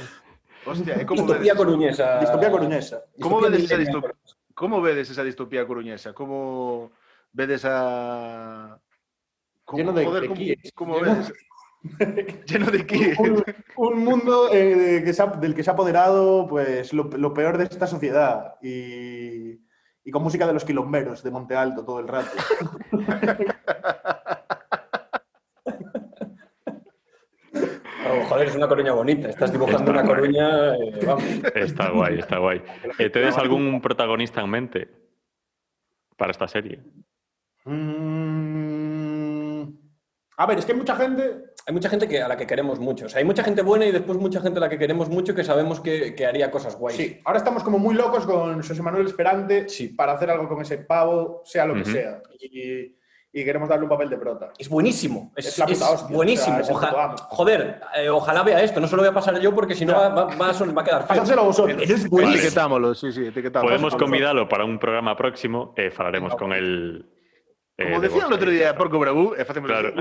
Hostia, 0.64 0.94
e 0.94 1.04
como 1.04 1.22
Distopía 1.26 1.54
coruñesa. 1.54 2.20
Distopía 2.20 2.50
coruñesa. 2.50 3.02
Distopía 3.16 3.50
vedes 3.50 3.64
esa 3.64 3.76
distopía? 3.76 4.12
Como 4.54 4.80
vedes 4.80 5.10
esa 5.10 5.24
distopía 5.24 5.66
coruñesa? 5.66 6.12
Como 6.14 6.92
vedes 7.32 7.64
a 7.66 8.78
como, 9.64 9.78
Lleno 9.78 9.92
de- 9.92 10.04
joder, 10.04 10.22
de 10.28 10.34
kies. 10.34 10.72
como 10.74 10.96
Lleno- 12.46 12.70
de 12.70 12.86
qué? 12.86 13.14
un, 13.18 13.42
un 13.76 13.98
mundo 14.04 14.48
eh, 14.52 15.02
que 15.04 15.12
se 15.12 15.20
ha- 15.22 15.26
del 15.26 15.54
que 15.54 15.62
se 15.64 15.70
ha 15.70 15.72
apoderado 15.74 16.46
pues, 16.46 16.92
lo, 16.92 17.04
lo 17.04 17.34
peor 17.34 17.58
de 17.58 17.64
esta 17.64 17.86
sociedad 17.88 18.54
y, 18.62 19.60
y 20.04 20.10
con 20.10 20.22
música 20.22 20.46
de 20.46 20.52
los 20.54 20.64
quilomberos 20.64 21.22
de 21.22 21.30
Monte 21.30 21.54
Alto 21.56 21.84
todo 21.84 22.00
el 22.00 22.08
rato. 22.08 22.30
Oh, 28.04 28.24
joder, 28.28 28.48
es 28.48 28.56
una 28.56 28.68
coruña 28.68 28.92
bonita. 28.92 29.28
Estás 29.28 29.52
dibujando 29.52 29.90
una 29.90 30.04
coruña. 30.04 30.74
eh, 30.74 31.00
vamos. 31.06 31.24
Está 31.54 31.90
guay, 31.90 32.18
está 32.18 32.38
guay. 32.38 32.62
Eh, 32.98 33.08
¿Tienes 33.10 33.38
algún 33.38 33.80
protagonista 33.80 34.40
en 34.42 34.50
mente 34.50 34.88
para 36.16 36.32
esta 36.32 36.48
serie? 36.48 36.80
Mm, 37.64 38.41
a 40.36 40.46
ver, 40.46 40.58
es 40.58 40.64
que 40.64 40.72
hay 40.72 40.78
mucha 40.78 40.96
gente. 40.96 41.44
Hay 41.66 41.74
mucha 41.74 41.88
gente 41.88 42.08
que, 42.08 42.20
a 42.20 42.26
la 42.26 42.36
que 42.36 42.46
queremos 42.46 42.80
mucho. 42.80 43.06
O 43.06 43.08
sea, 43.08 43.18
hay 43.20 43.24
mucha 43.24 43.44
gente 43.44 43.62
buena 43.62 43.86
y 43.86 43.92
después 43.92 44.18
mucha 44.18 44.40
gente 44.40 44.58
a 44.58 44.62
la 44.62 44.68
que 44.68 44.78
queremos 44.78 45.08
mucho 45.08 45.34
que 45.34 45.44
sabemos 45.44 45.80
que, 45.80 46.14
que 46.14 46.26
haría 46.26 46.50
cosas 46.50 46.76
guays. 46.76 46.96
Sí, 46.96 47.20
ahora 47.24 47.38
estamos 47.38 47.62
como 47.62 47.78
muy 47.78 47.94
locos 47.94 48.26
con 48.26 48.56
José 48.62 48.82
Manuel 48.82 49.06
Esperante 49.06 49.68
Sí. 49.68 49.88
para 49.88 50.12
hacer 50.12 50.30
algo 50.30 50.48
con 50.48 50.60
ese 50.62 50.78
pavo, 50.78 51.42
sea 51.44 51.66
lo 51.66 51.74
que 51.74 51.84
sea. 51.84 52.20
Y, 52.40 52.96
y 53.34 53.44
queremos 53.44 53.68
darle 53.68 53.84
un 53.84 53.90
papel 53.90 54.10
de 54.10 54.16
prota. 54.18 54.52
Es 54.58 54.68
buenísimo. 54.68 55.32
Es, 55.36 55.46
Es 55.46 55.58
la 55.58 55.66
puta 55.66 55.76
es 55.76 55.82
hostia, 55.92 56.16
buenísimo. 56.16 56.56
o 56.56 56.56
sea, 56.56 56.62
es 56.64 56.68
el 56.70 56.74
Oja- 56.76 56.88
puto 56.88 57.00
amo. 57.00 57.16
joder, 57.30 57.80
eh, 57.96 58.08
ojalá 58.10 58.42
vea 58.42 58.62
esto. 58.62 58.80
No 58.80 58.88
se 58.88 58.96
lo 58.96 59.02
voy 59.02 59.10
a 59.10 59.14
pasar 59.14 59.38
yo 59.40 59.54
porque 59.54 59.74
si 59.74 59.86
no 59.86 59.92
va, 59.94 60.08
va- 60.08 60.34
va 60.36 60.48
a 60.50 60.54
son- 60.54 60.76
va 60.76 60.82
a 60.82 60.84
quedar 60.84 61.00
feo. 61.02 61.08
Pásanselo 61.08 61.42
a 61.42 61.44
vosotros. 61.44 61.76
Buenísimo. 62.10 62.20
Etiquetámoslo, 62.30 62.94
sí, 62.94 63.12
sí, 63.12 63.26
etiquetámoslo. 63.26 63.68
Podemos 63.76 63.94
convidarlo 63.96 64.48
para 64.48 64.64
un 64.64 64.78
programa 64.78 65.16
próximo. 65.16 65.72
eh, 65.76 65.90
falaremos 65.90 66.34
con 66.34 66.52
él. 66.52 67.06
Eh, 67.82 67.90
Como 67.90 68.00
de 68.00 68.08
decía 68.08 68.26
el 68.26 68.32
otro 68.32 68.50
eh, 68.50 68.54
día 68.54 68.74
Porco 68.78 68.98
Bravú, 68.98 69.34
e 69.36 69.44
facemos 69.44 69.70
Claro. 69.70 69.92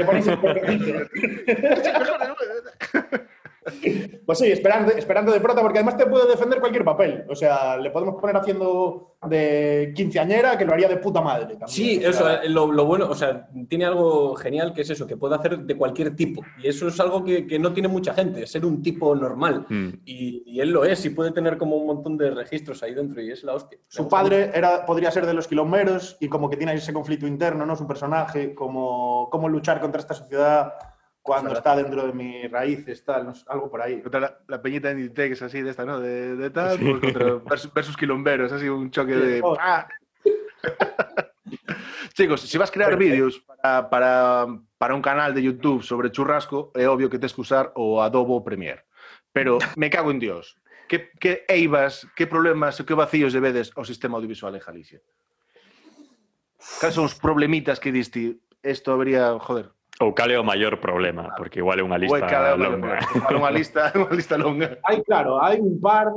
Pues 4.25 4.39
sí, 4.39 4.51
Esperante, 4.51 4.97
Esperante 4.97 5.31
de 5.31 5.39
prota, 5.39 5.61
porque 5.61 5.79
además 5.79 5.97
te 5.97 6.07
puede 6.07 6.27
defender 6.27 6.59
cualquier 6.59 6.83
papel. 6.83 7.25
O 7.29 7.35
sea, 7.35 7.77
le 7.77 7.91
podemos 7.91 8.19
poner 8.19 8.37
haciendo 8.37 9.15
de 9.27 9.93
quinceañera, 9.95 10.57
que 10.57 10.65
lo 10.65 10.73
haría 10.73 10.87
de 10.87 10.97
puta 10.97 11.21
madre. 11.21 11.55
También. 11.55 11.67
Sí, 11.67 12.03
O 12.03 12.09
eso, 12.09 12.25
sea, 12.25 12.41
eh, 12.43 12.49
lo, 12.49 12.71
lo 12.71 12.85
bueno, 12.85 13.07
o 13.09 13.13
sea, 13.15 13.47
tiene 13.69 13.85
algo 13.85 14.35
genial 14.35 14.73
que 14.73 14.81
es 14.81 14.89
eso, 14.89 15.05
que 15.05 15.17
puede 15.17 15.35
hacer 15.35 15.59
de 15.59 15.77
cualquier 15.77 16.15
tipo. 16.15 16.41
Y 16.61 16.67
eso 16.67 16.87
es 16.87 16.99
algo 16.99 17.23
que, 17.23 17.45
que 17.45 17.59
no 17.59 17.71
tiene 17.71 17.87
mucha 17.87 18.13
gente, 18.13 18.47
ser 18.47 18.65
un 18.65 18.81
tipo 18.81 19.15
normal. 19.15 19.65
Mm. 19.69 19.89
Y, 20.05 20.43
y 20.45 20.59
él 20.59 20.71
lo 20.71 20.83
es, 20.83 21.05
y 21.05 21.11
puede 21.11 21.31
tener 21.31 21.57
como 21.57 21.75
un 21.75 21.85
montón 21.85 22.17
de 22.17 22.31
registros 22.31 22.81
ahí 22.81 22.95
dentro, 22.95 23.21
y 23.21 23.31
es 23.31 23.43
la 23.43 23.53
hostia. 23.53 23.77
Su 23.87 24.07
padre 24.07 24.51
era, 24.53 24.85
podría 24.85 25.11
ser 25.11 25.25
de 25.25 25.33
los 25.33 25.47
quilomberos 25.47 26.17
y 26.19 26.27
como 26.27 26.49
que 26.49 26.57
tiene 26.57 26.73
ese 26.73 26.93
conflicto 26.93 27.27
interno, 27.27 27.65
¿no? 27.65 27.75
Su 27.75 27.85
personaje, 27.85 28.55
como 28.55 29.29
cómo 29.29 29.47
luchar 29.49 29.79
contra 29.79 30.01
esta 30.01 30.15
sociedad 30.15 30.73
cuando 31.21 31.53
está 31.53 31.75
dentro 31.75 32.07
de 32.07 32.13
mis 32.13 32.49
raíces, 32.49 33.03
tal, 33.05 33.25
no 33.25 33.35
sé, 33.35 33.45
algo 33.47 33.69
por 33.69 33.81
ahí. 33.81 34.01
Contra 34.01 34.19
la, 34.19 34.39
la, 34.47 34.61
peñita 34.61 34.89
de 34.89 34.95
Nitex, 34.95 35.41
así, 35.43 35.61
de 35.61 35.69
esta, 35.69 35.85
¿no? 35.85 35.99
De, 35.99 36.35
de 36.35 36.49
tal, 36.49 36.79
sí. 36.79 36.99
contra, 36.99 37.35
versus, 37.35 37.73
versus, 37.73 37.97
quilomberos, 37.97 38.51
así 38.51 38.67
un 38.67 38.89
choque 38.89 39.15
de... 39.15 39.41
Oh. 39.43 39.55
¡Ah! 39.59 39.87
Chicos, 42.13 42.41
si 42.41 42.57
vas 42.57 42.69
a 42.69 42.73
crear 42.73 42.97
vídeos 42.97 43.39
para, 43.39 43.89
para, 43.89 44.47
para, 44.77 44.95
un 44.95 45.01
canal 45.01 45.33
de 45.33 45.43
YouTube 45.43 45.83
sobre 45.83 46.11
churrasco, 46.11 46.71
é 46.75 46.87
obvio 46.87 47.09
que 47.09 47.19
tens 47.19 47.33
que 47.33 47.41
usar 47.41 47.71
o 47.75 48.01
Adobe 48.01 48.43
Premiere. 48.43 48.85
Pero 49.31 49.59
me 49.75 49.89
cago 49.89 50.11
en 50.11 50.19
Dios. 50.19 50.57
Que, 50.87 51.09
que 51.19 51.45
eivas, 51.47 52.05
que 52.15 52.27
problemas 52.27 52.75
e 52.79 52.83
que 52.83 52.93
vacíos 52.93 53.31
debedes 53.31 53.71
ao 53.79 53.87
sistema 53.87 54.19
audiovisual 54.19 54.51
en 54.51 54.59
Galicia? 54.59 54.99
Cales 56.83 56.95
son 56.99 57.07
os 57.07 57.15
problemitas 57.15 57.79
que 57.79 57.95
diste? 57.95 58.43
Esto 58.61 58.91
habría, 58.91 59.39
joder, 59.39 59.71
Ou 60.01 60.13
cal 60.17 60.33
é 60.33 60.37
o 60.39 60.43
maior 60.43 60.81
problema, 60.81 61.29
porque 61.37 61.61
igual 61.61 61.77
é 61.77 61.83
unha 61.85 62.01
lista 62.01 62.25
longa. 62.57 62.97
Igual 63.13 63.35
unha 63.37 63.53
lista, 63.53 63.81
unha 64.01 64.13
lista 64.17 64.35
longa. 64.35 64.81
Hay, 64.89 65.05
claro, 65.05 65.37
hay 65.37 65.61
un 65.61 65.77
par, 65.77 66.09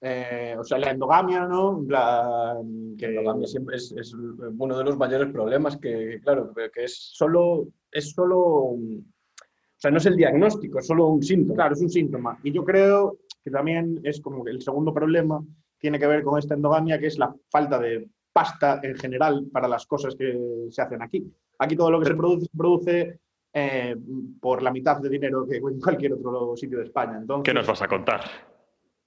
eh, 0.00 0.54
o 0.54 0.62
sea, 0.62 0.78
la 0.78 0.94
endogamia, 0.94 1.42
¿no? 1.50 1.82
Plan, 1.82 2.94
Que 2.94 3.18
para 3.18 3.34
mí 3.34 3.46
siempre 3.50 3.74
es, 3.76 3.90
es 3.90 4.14
uno 4.14 4.78
de 4.78 4.84
los 4.84 4.96
mayores 4.96 5.34
problemas 5.34 5.76
que, 5.76 6.20
claro, 6.22 6.54
que 6.54 6.84
es 6.84 7.10
solo, 7.12 7.66
es 7.90 8.14
solo, 8.14 8.78
o 8.78 9.80
sea, 9.80 9.90
no 9.90 9.98
es 9.98 10.06
el 10.06 10.16
diagnóstico, 10.16 10.78
es 10.78 10.86
solo 10.86 11.08
un 11.08 11.22
síntoma. 11.22 11.54
Claro, 11.54 11.74
es 11.74 11.82
un 11.82 11.90
síntoma. 11.90 12.38
Y 12.44 12.52
yo 12.52 12.64
creo 12.64 13.18
que 13.42 13.50
también 13.50 13.98
es 14.04 14.20
como 14.20 14.44
que 14.44 14.52
el 14.52 14.62
segundo 14.62 14.94
problema 14.94 15.42
tiene 15.78 15.98
que 15.98 16.06
ver 16.06 16.22
con 16.22 16.38
esta 16.38 16.54
endogamia, 16.54 16.98
que 16.98 17.06
es 17.06 17.18
la 17.18 17.34
falta 17.50 17.78
de 17.78 18.08
pasta 18.32 18.80
en 18.82 18.96
general 18.96 19.46
para 19.52 19.68
las 19.68 19.86
cosas 19.86 20.14
que 20.14 20.66
se 20.70 20.82
hacen 20.82 21.02
aquí. 21.02 21.30
Aquí 21.58 21.76
todo 21.76 21.90
lo 21.90 22.00
que 22.00 22.06
se 22.06 22.14
produce 22.14 22.46
se 22.46 22.56
produce 22.56 23.20
eh, 23.52 23.96
por 24.40 24.62
la 24.62 24.70
mitad 24.70 24.98
de 24.98 25.08
dinero 25.08 25.46
que 25.46 25.56
en 25.56 25.80
cualquier 25.80 26.12
otro 26.12 26.56
sitio 26.56 26.78
de 26.78 26.84
España. 26.84 27.18
Entonces, 27.18 27.44
Que 27.44 27.54
nos 27.54 27.66
vas 27.66 27.82
a 27.82 27.88
contar? 27.88 28.20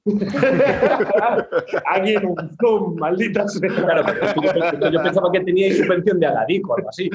Aquí 1.85 2.15
en 2.15 2.25
un 2.25 2.57
Zoom, 2.59 2.95
maldita 2.97 3.47
sea. 3.47 3.69
Claro, 3.69 4.03
pero 4.05 4.25
es 4.25 4.33
que 4.33 4.91
yo, 4.91 5.03
pensaba 5.03 5.31
que 5.31 5.41
teníais 5.41 5.77
subvención 5.77 6.19
de 6.19 6.25
Aladico 6.25 6.71
o 6.71 6.77
algo 6.77 6.89
así. 6.89 7.07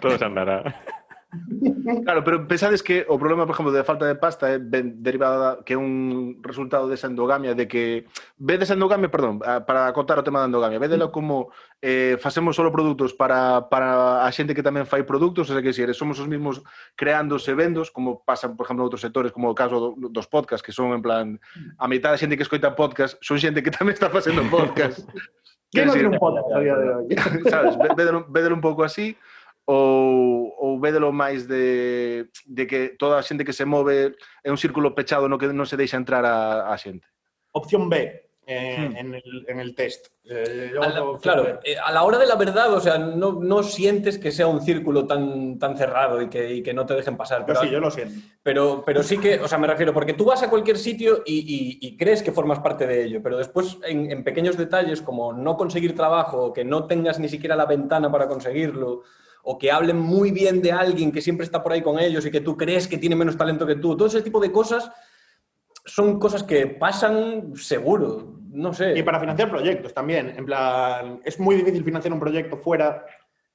Todo 0.00 0.16
se 0.16 0.24
andará. 0.24 0.62
Claro, 1.28 2.24
pero 2.24 2.48
pensades 2.48 2.82
que 2.82 3.04
o 3.04 3.20
problema, 3.20 3.44
por 3.44 3.52
exemplo, 3.52 3.68
da 3.68 3.84
falta 3.84 4.08
de 4.08 4.16
pasta 4.16 4.48
é 4.48 4.56
ben 4.56 5.04
derivada 5.04 5.60
que 5.60 5.76
é 5.76 5.78
un 5.78 6.40
resultado 6.40 6.88
desa 6.88 7.04
endogamia 7.04 7.52
de 7.52 7.68
que 7.68 8.08
vedes 8.40 8.72
endogamia, 8.72 9.12
perdón, 9.12 9.36
para 9.38 9.84
acotar 9.92 10.16
o 10.16 10.24
tema 10.24 10.40
da 10.40 10.48
endogamia, 10.48 10.80
vedelo 10.80 11.12
como 11.12 11.52
eh, 11.84 12.16
facemos 12.16 12.56
solo 12.56 12.72
produtos 12.72 13.12
para, 13.12 13.68
para 13.68 14.24
a 14.24 14.28
xente 14.32 14.56
que 14.56 14.64
tamén 14.64 14.88
fai 14.88 15.04
produtos, 15.04 15.52
o 15.52 15.52
sea 15.52 15.60
que 15.60 15.76
si 15.76 15.84
eres, 15.84 16.00
somos 16.00 16.16
os 16.16 16.24
mismos 16.24 16.64
creándose 16.96 17.52
vendos, 17.52 17.92
como 17.92 18.24
pasan, 18.24 18.56
por 18.56 18.64
exemplo, 18.64 18.88
outros 18.88 19.04
sectores, 19.04 19.28
como 19.28 19.52
o 19.52 19.58
caso 19.58 20.00
do, 20.00 20.08
dos 20.08 20.24
podcasts, 20.32 20.64
que 20.64 20.72
son 20.72 20.96
en 20.96 21.04
plan, 21.04 21.36
a 21.76 21.84
mitad 21.92 22.08
da 22.08 22.16
xente 22.16 22.40
que 22.40 22.48
escoita 22.48 22.72
podcast 22.72 23.20
son 23.20 23.36
xente 23.36 23.60
que 23.60 23.68
tamén 23.68 23.92
está 23.92 24.08
facendo 24.08 24.40
podcast. 24.48 25.04
Que 25.68 25.84
non 25.84 26.00
un 26.00 26.16
podcast 26.16 26.48
a 26.48 26.64
día 26.64 26.76
de 26.80 26.86
hoy? 26.88 27.04
Sabes, 27.52 27.76
vedelo, 27.76 28.24
vedelo 28.32 28.56
un 28.56 28.64
pouco 28.64 28.88
así, 28.88 29.12
ou, 29.68 30.48
ou 30.56 30.80
vedelo 30.80 31.12
máis 31.12 31.44
de, 31.44 32.32
de 32.48 32.64
que 32.64 32.96
toda 32.96 33.20
a 33.20 33.26
xente 33.26 33.44
que 33.44 33.52
se 33.52 33.68
move 33.68 34.16
é 34.40 34.48
un 34.48 34.56
círculo 34.56 34.96
pechado 34.96 35.28
no 35.28 35.36
que 35.36 35.52
non 35.52 35.68
se 35.68 35.76
deixa 35.76 36.00
entrar 36.00 36.24
a, 36.24 36.72
a 36.72 36.74
xente. 36.80 37.04
Opción 37.52 37.92
B 37.92 38.24
eh, 38.48 38.80
Hmm. 38.80 38.96
en, 38.96 39.08
el, 39.20 39.44
en 39.46 39.60
el 39.60 39.74
test. 39.76 40.08
Eh, 40.24 40.72
yo 40.72 40.80
A 40.80 40.88
la- 40.88 41.00
voto 41.04 41.20
opción 41.20 41.34
claro, 41.36 41.60
eh, 41.68 41.76
a 41.76 41.92
la 41.92 42.00
hora 42.00 42.16
de 42.16 42.24
la 42.24 42.36
verdad, 42.40 42.72
o 42.72 42.80
sea, 42.80 42.96
no, 42.96 43.32
no 43.44 43.60
sientes 43.62 44.16
que 44.16 44.32
sea 44.32 44.46
un 44.48 44.62
círculo 44.64 45.04
tan, 45.04 45.58
tan 45.60 45.76
cerrado 45.76 46.22
y 46.22 46.30
que, 46.32 46.54
y 46.54 46.62
que 46.62 46.72
no 46.72 46.86
te 46.88 46.94
dejen 46.96 47.18
pasar. 47.20 47.40
Yo 47.44 47.52
Pero, 47.52 47.60
sí, 47.60 47.68
yo 47.68 47.78
lo 47.78 47.90
siento. 47.90 48.14
pero, 48.42 48.82
pero 48.88 49.02
sí 49.02 49.20
que, 49.20 49.36
o 49.38 49.46
sea, 49.46 49.58
me 49.60 49.66
refiero, 49.68 49.92
porque 49.92 50.14
tú 50.16 50.24
vas 50.24 50.42
a 50.42 50.48
cualquier 50.48 50.78
sitio 50.78 51.20
y, 51.26 51.44
y- 51.44 51.76
y 51.86 51.96
crees 51.98 52.22
que 52.22 52.32
formas 52.32 52.60
parte 52.60 52.86
de 52.86 53.04
ello, 53.04 53.20
pero 53.22 53.36
después 53.36 53.76
en, 53.84 54.10
en 54.10 54.24
pequeños 54.24 54.56
detalles 54.56 55.02
como 55.02 55.34
no 55.34 55.58
conseguir 55.58 55.94
trabajo, 55.94 56.46
o 56.46 56.52
que 56.54 56.64
no 56.64 56.86
tengas 56.86 57.18
ni 57.20 57.28
siquiera 57.28 57.52
la 57.54 57.66
ventana 57.66 58.10
para 58.10 58.28
conseguirlo, 58.28 59.02
o 59.50 59.58
que 59.58 59.72
hablen 59.72 59.98
muy 59.98 60.30
bien 60.30 60.60
de 60.60 60.72
alguien 60.72 61.10
que 61.10 61.22
siempre 61.22 61.44
está 61.46 61.62
por 61.62 61.72
ahí 61.72 61.80
con 61.80 61.98
ellos 61.98 62.26
y 62.26 62.30
que 62.30 62.42
tú 62.42 62.54
crees 62.54 62.86
que 62.86 62.98
tiene 62.98 63.16
menos 63.16 63.34
talento 63.34 63.66
que 63.66 63.76
tú, 63.76 63.96
todo 63.96 64.06
ese 64.06 64.20
tipo 64.20 64.40
de 64.40 64.52
cosas 64.52 64.90
son 65.86 66.18
cosas 66.18 66.42
que 66.42 66.66
pasan 66.66 67.56
seguro, 67.56 68.40
no 68.50 68.74
sé. 68.74 68.98
Y 68.98 69.02
para 69.02 69.18
financiar 69.18 69.48
proyectos 69.48 69.94
también. 69.94 70.34
En 70.36 70.44
plan, 70.44 71.22
es 71.24 71.40
muy 71.40 71.56
difícil 71.56 71.82
financiar 71.82 72.12
un 72.12 72.20
proyecto 72.20 72.58
fuera 72.58 73.06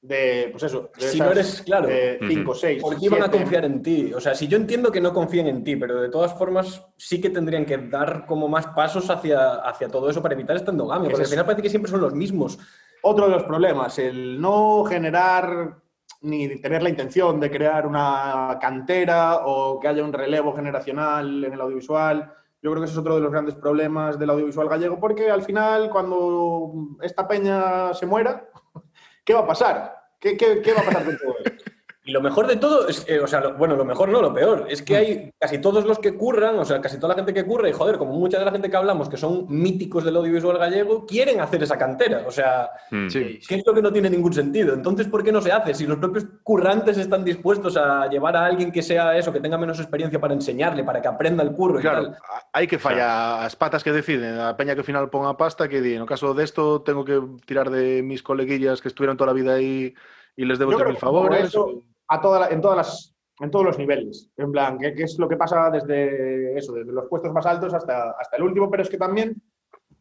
de, 0.02 0.48
pues 0.50 0.64
eso, 0.64 0.90
de 0.98 1.06
Si 1.06 1.18
no 1.20 1.26
esas, 1.30 1.36
eres- 1.36 1.62
claro. 1.62 1.88
eh, 1.88 2.18
Ujú. 2.20 2.28
cinco, 2.32 2.54
seis, 2.56 2.82
Porque 2.82 3.04
iban 3.06 3.22
a 3.22 3.30
confiar 3.30 3.64
en 3.64 3.80
ti. 3.80 4.12
O 4.12 4.20
sea, 4.20 4.34
si 4.34 4.48
yo 4.48 4.56
entiendo 4.56 4.90
que 4.90 5.00
no 5.00 5.12
confíen 5.14 5.46
en 5.46 5.62
ti, 5.62 5.76
pero 5.76 6.00
de 6.02 6.08
todas 6.08 6.34
formas 6.34 6.82
sí 6.96 7.20
que 7.20 7.30
tendrían 7.30 7.64
que 7.66 7.78
dar 7.78 8.26
como 8.26 8.48
más 8.48 8.66
pasos 8.66 9.08
hacia, 9.10 9.54
hacia 9.60 9.86
todo 9.88 10.10
eso 10.10 10.20
para 10.20 10.34
evitar 10.34 10.56
esta 10.56 10.72
endogamia. 10.72 11.06
¿Qué 11.08 11.12
Porque 11.12 11.22
es 11.22 11.28
al 11.28 11.32
final 11.34 11.46
parece 11.46 11.62
que 11.62 11.70
siempre 11.70 11.90
son 11.92 12.00
los 12.00 12.14
mismos. 12.14 12.58
Otro 13.02 13.26
de 13.26 13.32
los 13.32 13.44
problemas, 13.44 13.96
el 14.00 14.40
no 14.40 14.82
generar 14.84 15.83
ni 16.24 16.58
tener 16.60 16.82
la 16.82 16.88
intención 16.88 17.38
de 17.38 17.50
crear 17.50 17.86
una 17.86 18.58
cantera 18.60 19.40
o 19.44 19.78
que 19.78 19.88
haya 19.88 20.02
un 20.02 20.12
relevo 20.12 20.54
generacional 20.54 21.44
en 21.44 21.52
el 21.52 21.60
audiovisual. 21.60 22.32
Yo 22.62 22.70
creo 22.70 22.80
que 22.82 22.86
ese 22.86 22.94
es 22.94 22.98
otro 22.98 23.16
de 23.16 23.20
los 23.20 23.30
grandes 23.30 23.54
problemas 23.54 24.18
del 24.18 24.30
audiovisual 24.30 24.68
gallego, 24.68 24.98
porque 24.98 25.30
al 25.30 25.42
final, 25.42 25.90
cuando 25.90 26.72
esta 27.02 27.28
peña 27.28 27.92
se 27.92 28.06
muera, 28.06 28.48
¿qué 29.24 29.34
va 29.34 29.40
a 29.40 29.46
pasar? 29.46 29.94
¿Qué, 30.18 30.36
qué- 30.36 30.62
qué 30.62 30.72
va 30.72 30.80
a 30.80 30.84
pasar 30.84 31.04
con 31.04 31.18
todo 31.18 31.34
esto? 31.44 31.70
Y 32.06 32.12
lo 32.12 32.20
mejor 32.20 32.46
de 32.46 32.56
todo 32.56 32.86
es, 32.86 33.02
eh, 33.08 33.18
o 33.18 33.26
sea, 33.26 33.40
lo- 33.40 33.54
bueno, 33.54 33.76
lo 33.76 33.84
mejor 33.86 34.10
no, 34.10 34.20
lo 34.20 34.34
peor, 34.34 34.66
es 34.68 34.82
que 34.82 34.96
hay 34.96 35.30
casi 35.40 35.56
todos 35.56 35.86
los 35.86 35.98
que 35.98 36.12
curran, 36.14 36.58
o 36.58 36.64
sea, 36.66 36.78
casi 36.78 36.96
toda 36.98 37.08
la 37.08 37.14
gente 37.14 37.32
que 37.32 37.46
curra, 37.46 37.66
y 37.66 37.72
joder, 37.72 37.96
como 37.96 38.12
mucha 38.12 38.38
de 38.38 38.44
la 38.44 38.50
gente 38.52 38.68
que 38.68 38.76
hablamos, 38.76 39.08
que 39.08 39.16
son 39.16 39.46
míticos 39.48 40.04
del 40.04 40.16
audiovisual 40.16 40.58
gallego, 40.58 41.06
quieren 41.06 41.40
hacer 41.40 41.62
esa 41.62 41.78
cantera. 41.78 42.24
O 42.26 42.30
sea, 42.30 42.68
Mm. 42.90 43.08
Sí. 43.08 43.40
que 43.48 43.54
es 43.54 43.62
lo 43.66 43.72
que 43.72 43.80
no 43.80 43.90
tiene 43.90 44.10
ningún 44.10 44.34
sentido. 44.34 44.74
Entonces, 44.74 45.06
¿por 45.08 45.24
qué 45.24 45.32
no 45.32 45.40
se 45.40 45.50
hace? 45.50 45.72
Si 45.72 45.86
los 45.86 45.96
propios 45.96 46.26
currantes 46.42 46.98
están 46.98 47.24
dispuestos 47.24 47.74
a 47.78 48.06
llevar 48.08 48.36
a 48.36 48.44
alguien 48.44 48.70
que 48.70 48.82
sea 48.82 49.16
eso, 49.16 49.32
que 49.32 49.40
tenga 49.40 49.56
menos 49.56 49.80
experiencia 49.80 50.20
para 50.20 50.34
enseñarle, 50.34 50.84
para 50.84 51.00
que 51.00 51.08
aprenda 51.08 51.42
el 51.42 51.52
curro 51.52 51.78
y 51.78 51.82
Claro, 51.82 52.02
tal. 52.04 52.18
a- 52.20 52.42
hai 52.52 52.66
que 52.68 52.76
falla 52.78 53.42
as 53.48 53.56
patas 53.56 53.80
que 53.82 53.92
deciden, 53.96 54.36
a 54.44 54.52
peña 54.60 54.74
que 54.76 54.84
ao 54.84 54.86
final 54.86 55.08
pon 55.08 55.24
a 55.24 55.38
pasta 55.40 55.68
que 55.72 55.80
di, 55.80 55.96
no 55.96 56.04
caso 56.04 56.34
desto 56.36 56.82
tengo 56.84 57.02
que 57.02 57.16
tirar 57.48 57.70
de 57.72 58.02
mis 58.04 58.20
coleguillas 58.22 58.82
que 58.84 58.88
estuvieron 58.92 59.16
toda 59.16 59.32
la 59.32 59.38
vida 59.40 59.54
aí 59.56 59.96
e 60.36 60.42
les 60.44 60.58
debo 60.60 60.76
como 60.76 60.98
favores. 61.00 61.48
eso, 61.48 61.80
a 62.08 62.20
toda 62.20 62.40
la- 62.40 62.48
en 62.48 62.60
todas 62.60 62.76
las 62.76 63.10
en 63.40 63.50
todos 63.50 63.64
los 63.66 63.78
niveles. 63.78 64.30
En 64.36 64.52
plan, 64.52 64.78
¿qué, 64.78 64.94
qué 64.94 65.02
es 65.04 65.18
lo 65.18 65.28
que 65.28 65.36
pasa 65.36 65.68
desde 65.68 66.56
eso, 66.56 66.72
desde 66.72 66.92
los 66.92 67.06
puestos 67.08 67.32
más 67.32 67.44
altos 67.46 67.74
hasta, 67.74 68.12
hasta 68.12 68.36
el 68.36 68.44
último? 68.44 68.70
Pero 68.70 68.84
es 68.84 68.88
que 68.88 68.96
también, 68.96 69.34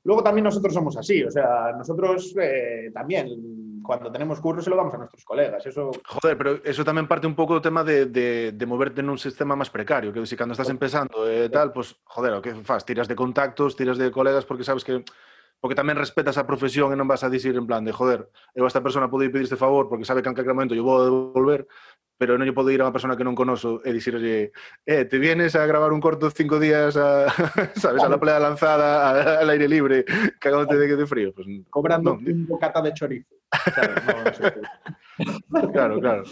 luego 0.04 0.22
también 0.22 0.44
nosotros 0.46 0.72
somos 0.72 0.96
así. 0.98 1.24
O 1.24 1.32
sea, 1.32 1.74
nosotros 1.76 2.36
eh, 2.40 2.92
también, 2.94 3.82
cuando 3.82 4.12
tenemos 4.12 4.40
curros, 4.40 4.64
se 4.64 4.70
lo 4.70 4.76
damos 4.76 4.94
a 4.94 4.98
nuestros 5.00 5.26
colegas. 5.26 5.66
Eso, 5.66 5.90
Joder, 6.06 6.38
pero 6.38 6.62
eso 6.64 6.86
tamén 6.86 7.10
parte 7.10 7.26
un 7.26 7.34
pouco 7.34 7.58
do 7.58 7.66
tema 7.66 7.82
de, 7.82 8.06
de, 8.06 8.54
de 8.54 8.66
moverte 8.70 9.02
nun 9.02 9.18
sistema 9.18 9.58
máis 9.58 9.74
precario, 9.74 10.14
que 10.14 10.22
si 10.30 10.38
cando 10.38 10.54
estás 10.54 10.70
empezando 10.70 11.26
e 11.26 11.50
tal, 11.50 11.74
pues, 11.74 11.98
joder, 12.06 12.38
o 12.38 12.42
que 12.46 12.54
fas? 12.62 12.86
Tiras 12.86 13.10
de 13.10 13.18
contactos, 13.18 13.74
tiras 13.74 13.98
de 13.98 14.14
colegas, 14.14 14.46
porque 14.46 14.62
sabes 14.62 14.86
que 14.86 15.02
porque 15.64 15.80
tamén 15.80 15.96
respetas 15.96 16.36
a 16.36 16.44
profesión 16.44 16.92
e 16.92 17.00
non 17.00 17.08
vas 17.08 17.24
a 17.24 17.32
dicir 17.32 17.56
en 17.56 17.64
plan 17.64 17.88
de, 17.88 17.96
joder, 17.96 18.28
eu 18.52 18.68
a 18.68 18.70
esta 18.70 18.84
persona 18.84 19.08
podo 19.08 19.24
ir 19.24 19.32
pedir 19.32 19.48
este 19.48 19.56
favor 19.56 19.88
porque 19.88 20.04
sabe 20.04 20.20
que 20.20 20.28
en 20.28 20.36
calquer 20.36 20.52
momento 20.52 20.76
yo 20.76 20.84
vou 20.84 21.00
a 21.00 21.08
devolver, 21.08 21.64
pero 22.20 22.36
non 22.36 22.44
lle 22.44 22.52
podo 22.52 22.68
ir 22.68 22.84
a 22.84 22.88
unha 22.88 22.92
persona 22.92 23.16
que 23.16 23.24
non 23.24 23.32
conozo 23.32 23.80
e 23.88 23.96
dicirlle, 23.96 24.52
eh, 24.84 25.08
te 25.08 25.16
vienes 25.24 25.56
a 25.56 25.64
gravar 25.64 25.96
un 25.96 26.04
corto 26.04 26.28
cinco 26.36 26.60
días 26.60 27.00
a, 27.00 27.32
sabes, 27.80 28.04
a 28.04 28.12
la 28.12 28.20
playa 28.20 28.44
lanzada, 28.44 29.08
a- 29.08 29.40
al 29.40 29.48
aire 29.56 29.72
libre, 29.72 30.04
cagándote 30.36 30.76
de 30.76 30.86
que 30.92 31.00
de 31.00 31.08
frío. 31.08 31.32
Pues, 31.32 31.48
cobrando 31.72 32.20
no, 32.20 32.20
un 32.20 32.44
bocata 32.44 32.84
de 32.84 32.92
chorizo. 32.92 33.32
¿sabes? 33.72 34.04
No, 34.04 34.20
no 34.20 34.34
sé 34.36 34.44
qué. 34.52 34.62
claro, 35.72 35.96
claro. 36.04 36.24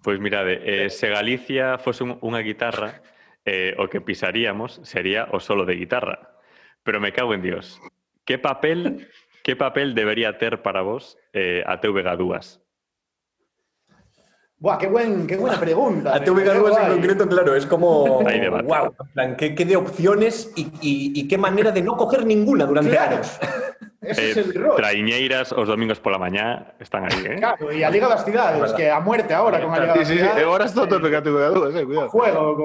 Pois 0.00 0.16
mirade, 0.16 0.56
eh, 0.64 0.88
se 0.88 1.12
Galicia 1.12 1.76
fose 1.76 2.00
un, 2.08 2.16
unha 2.24 2.40
guitarra, 2.40 3.04
eh, 3.44 3.76
o 3.76 3.92
que 3.92 4.00
pisaríamos 4.00 4.80
sería 4.88 5.28
o 5.36 5.40
solo 5.40 5.68
de 5.68 5.76
guitarra. 5.76 6.29
Pero 6.82 7.00
me 7.00 7.12
cago 7.12 7.34
en 7.34 7.42
Dios. 7.42 7.80
Que 8.24 8.38
papel 8.38 9.08
que 9.42 9.56
papel 9.56 9.94
debería 9.94 10.36
ter 10.38 10.62
para 10.62 10.82
vos 10.82 11.16
eh, 11.32 11.62
a 11.66 11.80
TVG2? 11.80 12.60
Buah, 14.58 14.76
qué, 14.76 14.88
buen, 14.88 15.26
qué 15.26 15.36
buena 15.38 15.58
pregunta. 15.58 16.14
A 16.14 16.22
TVG 16.22 16.58
Duas 16.58 16.76
en 16.78 16.92
concreto, 16.92 17.26
claro, 17.26 17.56
es 17.56 17.64
como. 17.64 18.22
Hay 18.26 18.40
debate. 18.40 18.66
Wow, 18.66 18.94
en 19.00 19.12
plan, 19.14 19.36
¿qué, 19.36 19.54
qué 19.54 19.64
de 19.64 19.76
opciones 19.76 20.52
y, 20.54 20.64
y- 20.82 21.12
y 21.20 21.26
qué 21.28 21.38
manera 21.38 21.70
de 21.72 21.80
no 21.80 21.96
coger 21.96 22.26
ninguna 22.26 22.66
durante 22.66 22.90
Claro. 22.90 23.16
años. 23.16 23.38
Ese 24.00 24.28
Eh, 24.28 24.30
es 24.30 24.36
el 24.38 24.54
rol. 24.54 24.76
traiñeiras 24.76 25.52
os 25.52 25.68
domingos 25.68 26.00
pola 26.00 26.16
mañá 26.16 26.72
están 26.80 27.04
aí, 27.04 27.20
eh? 27.26 27.36
Claro, 27.36 27.70
y 27.70 27.82
a 27.84 27.90
Liga 27.90 28.08
das 28.08 28.24
Cidades, 28.24 28.72
que 28.72 28.90
a 28.90 28.98
muerte 29.00 29.34
ahora 29.34 29.60
con 29.60 29.74
a 29.74 29.78
Liga 29.80 29.92
Sí, 29.92 29.98
das 29.98 30.08
sí, 30.08 30.14
sí. 30.14 30.20
Cidades. 30.20 30.40
E 30.40 30.44
agora 30.44 30.64
estou 30.64 30.86
tope 30.88 31.10
que 31.12 31.20
te 31.20 31.28
dúas, 31.30 31.74
eh, 31.76 31.84
cuidado. 31.84 32.08
Juego 32.08 32.56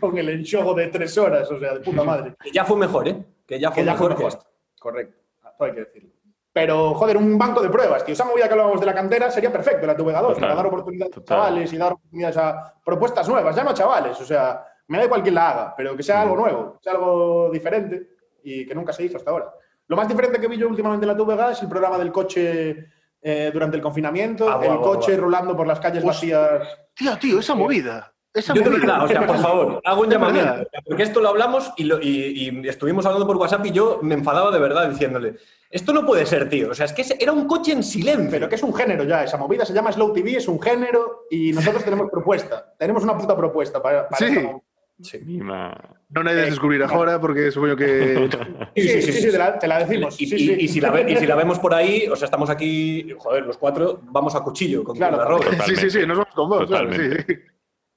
con, 0.00 0.18
el 0.18 0.28
enxogo 0.28 0.74
de 0.74 0.88
tres 0.88 1.16
horas, 1.16 1.50
o 1.50 1.58
sea, 1.58 1.74
de 1.74 1.80
puta 1.80 2.04
madre. 2.04 2.34
Que 2.44 2.50
ya 2.52 2.64
fue 2.68 2.76
mejor, 2.76 3.08
¿eh? 3.08 3.16
Que 3.48 3.58
ya 3.58 3.70
fue 3.72 3.80
Que 3.80 3.86
ya 3.88 3.94
fue 3.96 4.08
mejor 4.10 4.20
que 4.20 4.26
esto. 4.28 4.44
Correcto, 4.78 5.16
todo 5.56 5.64
hay 5.68 5.74
que 5.74 5.80
decirlo. 5.80 6.10
Pero, 6.52 6.92
joder, 6.94 7.16
un 7.16 7.38
banco 7.38 7.62
de 7.62 7.70
pruebas, 7.70 8.04
tío. 8.04 8.12
Esa 8.12 8.24
movida 8.26 8.46
que 8.48 8.52
hablábamos 8.52 8.80
de 8.80 8.86
la 8.86 8.92
cantera 8.94 9.30
sería 9.30 9.52
perfecto, 9.52 9.86
la 9.86 9.96
TVG2, 9.96 10.20
Total, 10.34 10.40
para 10.40 10.54
dar 10.56 10.66
oportunidades 10.66 11.14
total. 11.14 11.38
a 11.38 11.40
chavales 11.46 11.72
y 11.72 11.76
dar 11.78 11.92
oportunidades 11.92 12.36
a 12.36 12.74
propuestas 12.84 13.28
nuevas, 13.28 13.54
ya 13.56 13.62
no 13.64 13.70
a 13.70 13.74
chavales, 13.74 14.20
o 14.20 14.24
sea, 14.26 14.66
me 14.88 14.98
da 14.98 15.04
igual 15.04 15.22
quién 15.22 15.36
la 15.36 15.48
haga, 15.50 15.74
pero 15.76 15.96
que 15.96 16.02
sea 16.02 16.20
algo 16.22 16.34
nuevo, 16.36 16.72
que 16.74 16.78
sea 16.82 16.92
algo 16.94 17.48
diferente 17.52 18.08
y 18.42 18.66
que 18.66 18.74
nunca 18.74 18.92
se 18.92 19.04
hizo 19.04 19.16
hasta 19.16 19.30
ahora. 19.30 19.46
Lo 19.90 19.96
más 19.96 20.06
diferente 20.06 20.38
que 20.40 20.46
vi 20.46 20.56
yo 20.56 20.68
últimamente 20.68 21.04
en 21.04 21.08
la 21.08 21.16
TVG 21.16 21.50
es 21.50 21.62
el 21.62 21.68
programa 21.68 21.98
del 21.98 22.12
coche 22.12 22.86
eh, 23.20 23.50
durante 23.52 23.76
el 23.76 23.82
confinamiento, 23.82 24.48
Ah, 24.48 24.60
el 24.64 24.78
coche 24.78 25.12
guau. 25.16 25.24
rulando 25.24 25.56
por 25.56 25.66
las 25.66 25.80
calles 25.80 26.04
vacías. 26.04 26.62
Tío, 26.94 27.18
tío, 27.18 27.40
esa 27.40 27.56
movida. 27.56 28.12
Esa 28.32 28.54
Yo 28.54 28.62
movida. 28.62 28.78
verdad, 28.78 29.04
o 29.04 29.08
sea, 29.08 29.26
por 29.26 29.38
favor, 29.38 29.80
hago 29.84 30.02
un 30.02 30.08
llamamiento. 30.08 30.62
Porque 30.86 31.02
esto 31.02 31.20
lo 31.20 31.30
hablamos 31.30 31.72
y, 31.76 31.82
lo- 31.82 32.00
y- 32.00 32.48
y 32.62 32.68
estuvimos 32.68 33.04
hablando 33.04 33.26
por 33.26 33.36
WhatsApp 33.36 33.66
y 33.66 33.72
yo 33.72 33.98
me 34.02 34.14
enfadaba 34.14 34.52
de 34.52 34.60
verdad 34.60 34.88
diciéndole, 34.88 35.34
esto 35.68 35.92
no 35.92 36.06
puede 36.06 36.24
ser, 36.24 36.48
tío. 36.48 36.70
O 36.70 36.74
sea, 36.74 36.86
es 36.86 36.92
que 36.92 37.04
era 37.18 37.32
un 37.32 37.48
coche 37.48 37.72
en 37.72 37.82
silencio. 37.82 38.30
Pero 38.30 38.48
que 38.48 38.54
es 38.54 38.62
un 38.62 38.72
género 38.72 39.02
ya, 39.02 39.24
esa 39.24 39.38
movida 39.38 39.64
se 39.66 39.72
llama 39.74 39.90
Slow 39.90 40.12
TV, 40.12 40.36
es 40.36 40.46
un 40.46 40.62
género 40.62 41.24
y 41.32 41.50
nosotros 41.52 41.82
tenemos 41.82 42.08
propuesta. 42.08 42.72
Tenemos 42.78 43.02
una 43.02 43.18
puta 43.18 43.36
propuesta 43.36 43.82
para, 43.82 44.08
para 44.08 44.24
Sí. 44.24 44.36
esta 44.36 44.56
movida. 45.00 45.24
Mima. 45.26 45.72
Non 46.12 46.26
hai 46.28 46.34
de 46.36 46.44
descubrir 46.52 46.82
agora 46.84 47.16
porque 47.22 47.50
supoño 47.50 47.74
que 47.78 48.28
Sí, 48.76 48.82
sí, 48.88 49.02
sí, 49.02 49.12
sí, 49.24 49.30
te, 49.30 49.38
la, 49.38 49.58
te 49.58 49.66
la 49.66 49.78
decimos. 49.82 50.20
Y, 50.20 50.26
sí, 50.26 50.36
y- 50.36 50.46
sí. 50.46 50.56
y 50.60 50.68
si 50.68 50.80
la 50.80 50.90
ve- 50.90 51.06
y 51.08 51.16
si 51.16 51.26
la 51.26 51.34
vemos 51.36 51.58
por 51.58 51.72
ahí, 51.74 52.08
o 52.10 52.16
sea, 52.16 52.26
estamos 52.26 52.50
aquí, 52.50 53.14
joder, 53.18 53.46
los 53.46 53.56
cuatro, 53.56 54.00
vamos 54.10 54.34
a 54.34 54.40
cuchillo 54.40 54.82
con 54.84 54.96
Claro, 54.96 55.16
la 55.18 55.24
ropa. 55.24 55.46
Sí, 55.66 55.76
sí, 55.76 55.88
sí, 55.90 56.00
nos 56.06 56.18
vamos 56.18 56.34
con 56.34 56.48
vos, 56.48 56.66
claro, 56.66 56.90
Totalmente. 56.90 57.24
sí. 57.34 57.40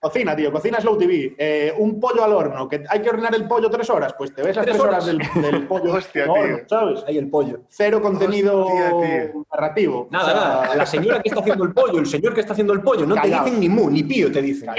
Cocina, 0.03 0.35
tío, 0.35 0.51
cocina 0.51 0.81
Slow 0.81 0.97
TV. 0.97 1.33
Eh, 1.37 1.73
un 1.77 1.97
pollo 1.97 2.25
al 2.25 2.33
horno, 2.33 2.67
que 2.67 2.83
hay 2.89 3.01
que 3.01 3.07
hornear 3.09 3.33
el 3.35 3.47
pollo 3.47 3.69
tres 3.71 3.89
horas, 3.89 4.13
pues 4.17 4.35
te 4.35 4.43
ves 4.43 4.53
las 4.57 4.65
¿Tres 4.65 4.75
tres 4.75 4.85
horas, 4.85 5.07
horas? 5.07 5.33
del, 5.33 5.41
del 5.41 5.65
pollo 5.71 5.93
Hostia, 5.93 6.29
horno, 6.29 6.57
tío. 6.57 6.65
¿sabes? 6.67 7.03
Ahí 7.07 7.17
el 7.17 7.29
pollo. 7.29 7.61
Cero 7.69 8.01
contenido 8.01 8.65
Hostia, 8.67 9.31
narrativo. 9.49 10.09
Nada, 10.11 10.25
O 10.25 10.27
sea, 10.27 10.35
nada. 10.35 10.75
La 10.83 10.85
señora 10.85 11.21
que 11.23 11.29
está 11.29 11.39
haciendo 11.39 11.63
el 11.63 11.71
pollo, 11.73 11.99
el 11.99 12.05
señor 12.05 12.33
que 12.33 12.41
está 12.41 12.51
haciendo 12.51 12.73
el 12.73 12.81
pollo, 12.81 13.05
no 13.05 13.15
Callao. 13.15 13.45
te 13.45 13.49
dicen 13.51 13.59
ni 13.61 13.69
mu, 13.69 13.89
ni 13.89 14.03
pío, 14.03 14.29
te 14.29 14.41
dicen. 14.41 14.69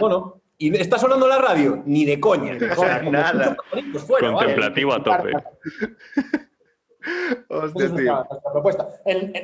Bueno, 0.00 0.40
¿y 0.58 0.74
está 0.76 0.98
sonando 0.98 1.26
la 1.28 1.38
radio? 1.38 1.82
Ni 1.86 2.04
de 2.04 2.18
coña. 2.20 2.56
O 2.72 2.80
sea, 2.80 2.98
como 3.00 3.12
Nada. 3.12 3.56
vale. 3.72 3.86
Contemplativo 4.20 4.92
a 4.94 5.02
tope. 5.02 5.32
Hostia, 7.48 7.86
es 7.86 7.94
tío. 7.94 8.12
nuestra- 8.14 8.52
propuesta. 8.52 8.88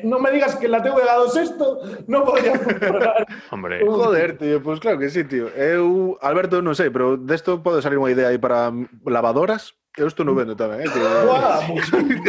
No 0.03 0.19
me 0.19 0.31
digas 0.33 0.57
que 0.57 0.67
en 0.67 0.73
la 0.73 0.83
TVG2 0.83 1.37
esto 1.41 1.81
no 2.09 2.25
podría 2.25 2.59
funcionar. 2.59 3.27
Hombre, 3.51 3.81
Joder, 3.87 4.37
tío, 4.37 4.63
pues 4.63 4.81
claro 4.81 4.99
que 4.99 5.09
sí, 5.09 5.25
tío. 5.25 5.49
Eu, 5.55 6.19
Alberto, 6.21 6.61
non 6.61 6.75
sei, 6.77 6.91
pero 6.91 7.17
desto 7.17 7.63
pode 7.63 7.81
salir 7.81 7.97
unha 7.97 8.13
idea 8.13 8.29
aí 8.29 8.37
para 8.43 8.69
lavadoras. 9.07 9.73
Eu 9.95 10.11
isto 10.11 10.27
non 10.27 10.35
vendo 10.35 10.59
tamén, 10.59 10.83
eh, 10.83 10.91
tío. 10.91 11.07
Guau, 11.07 11.79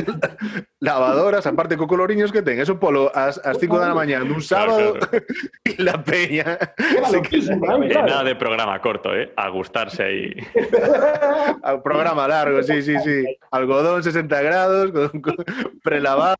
lavadoras, 0.85 1.49
aparte 1.49 1.73
co 1.73 1.89
coloriños 1.89 2.29
que 2.29 2.45
ten, 2.45 2.61
eso 2.61 2.77
polo 2.77 3.09
ás, 3.09 3.41
ás 3.41 3.57
5 3.57 3.81
da 3.81 3.89
mañana 3.89 4.21
dun 4.21 4.37
sábado 4.37 5.01
Claro, 5.01 5.25
e 5.65 5.73
la 5.81 5.97
peña. 6.05 6.61
eh, 6.61 7.89
claro. 7.89 8.05
nada 8.05 8.21
de 8.21 8.37
programa 8.37 8.77
corto, 8.77 9.17
eh? 9.17 9.33
A 9.33 9.49
gustarse 9.49 10.05
aí. 10.05 10.29
A 11.65 11.81
programa 11.81 12.29
largo, 12.29 12.61
sí, 12.61 12.85
sí, 12.85 13.01
sí. 13.01 13.25
Algodón 13.49 14.05
60 14.05 14.29
grados, 14.45 14.93
con, 14.93 15.21
con 15.25 15.35
prelavado. 15.81 16.37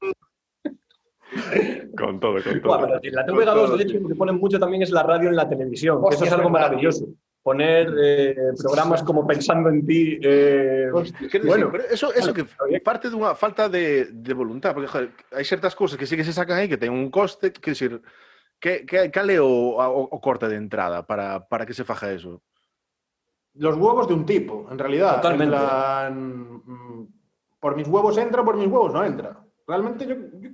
Con 1.97 2.19
todo, 2.21 2.37
con 2.37 2.61
todo. 2.61 3.01
pero 3.01 3.01
la 3.01 3.25
TVG2, 3.25 3.77
de 3.77 3.83
hecho, 3.83 3.97
lo 3.97 4.07
que 4.09 4.15
ponen 4.15 4.37
mucho 4.37 4.59
también 4.59 4.83
es 4.83 4.91
la 4.91 5.01
radio 5.01 5.29
en 5.29 5.35
la 5.35 5.49
televisión. 5.49 6.05
que 6.05 6.15
eso 6.15 6.25
es 6.25 6.31
algo 6.31 6.53
maravilloso. 6.53 7.09
Poner 7.45 7.93
eh, 8.01 8.35
programas 8.57 9.03
como 9.03 9.21
Pensando 9.27 9.69
en 9.69 9.85
ti. 9.85 10.17
eh, 10.19 10.89
bueno, 10.91 11.13
bueno, 11.45 11.69
pero 11.71 11.83
eso, 11.85 12.11
eso 12.11 12.33
que 12.33 12.43
parte 12.81 13.05
dunha 13.13 13.37
falta 13.37 13.69
de, 13.69 14.09
de 14.09 14.33
voluntad, 14.33 14.73
porque 14.73 14.89
joder, 14.89 15.13
hai 15.29 15.45
certas 15.45 15.77
cousas 15.77 15.93
que 15.93 16.09
sí 16.09 16.17
que 16.17 16.25
se 16.25 16.33
sacan 16.33 16.57
aí 16.57 16.65
que 16.65 16.81
ten 16.81 16.89
un 16.89 17.13
coste, 17.13 17.53
que 17.53 17.77
decir, 17.77 18.01
que, 18.57 18.81
que, 18.89 19.13
cal 19.13 19.29
é 19.29 19.37
o, 19.37 19.77
o, 19.77 20.01
o 20.09 20.17
corte 20.17 20.49
de 20.49 20.57
entrada 20.57 21.05
para, 21.05 21.45
para 21.45 21.69
que 21.69 21.77
se 21.77 21.85
faja 21.85 22.09
eso? 22.09 22.41
Los 23.61 23.77
huevos 23.77 24.09
de 24.09 24.17
un 24.17 24.25
tipo, 24.25 24.65
en 24.73 24.81
realidad. 24.81 25.21
Totalmente. 25.21 25.53
En 25.53 25.61
plan, 25.61 26.13
mm, 26.65 27.01
por 27.61 27.77
mis 27.77 27.85
huevos 27.85 28.17
entra, 28.17 28.41
por 28.41 28.57
mis 28.57 28.73
huevos 28.73 28.89
no 28.89 29.05
entra. 29.05 29.37
Realmente 29.69 30.09
yo, 30.09 30.17
yo- 30.41 30.49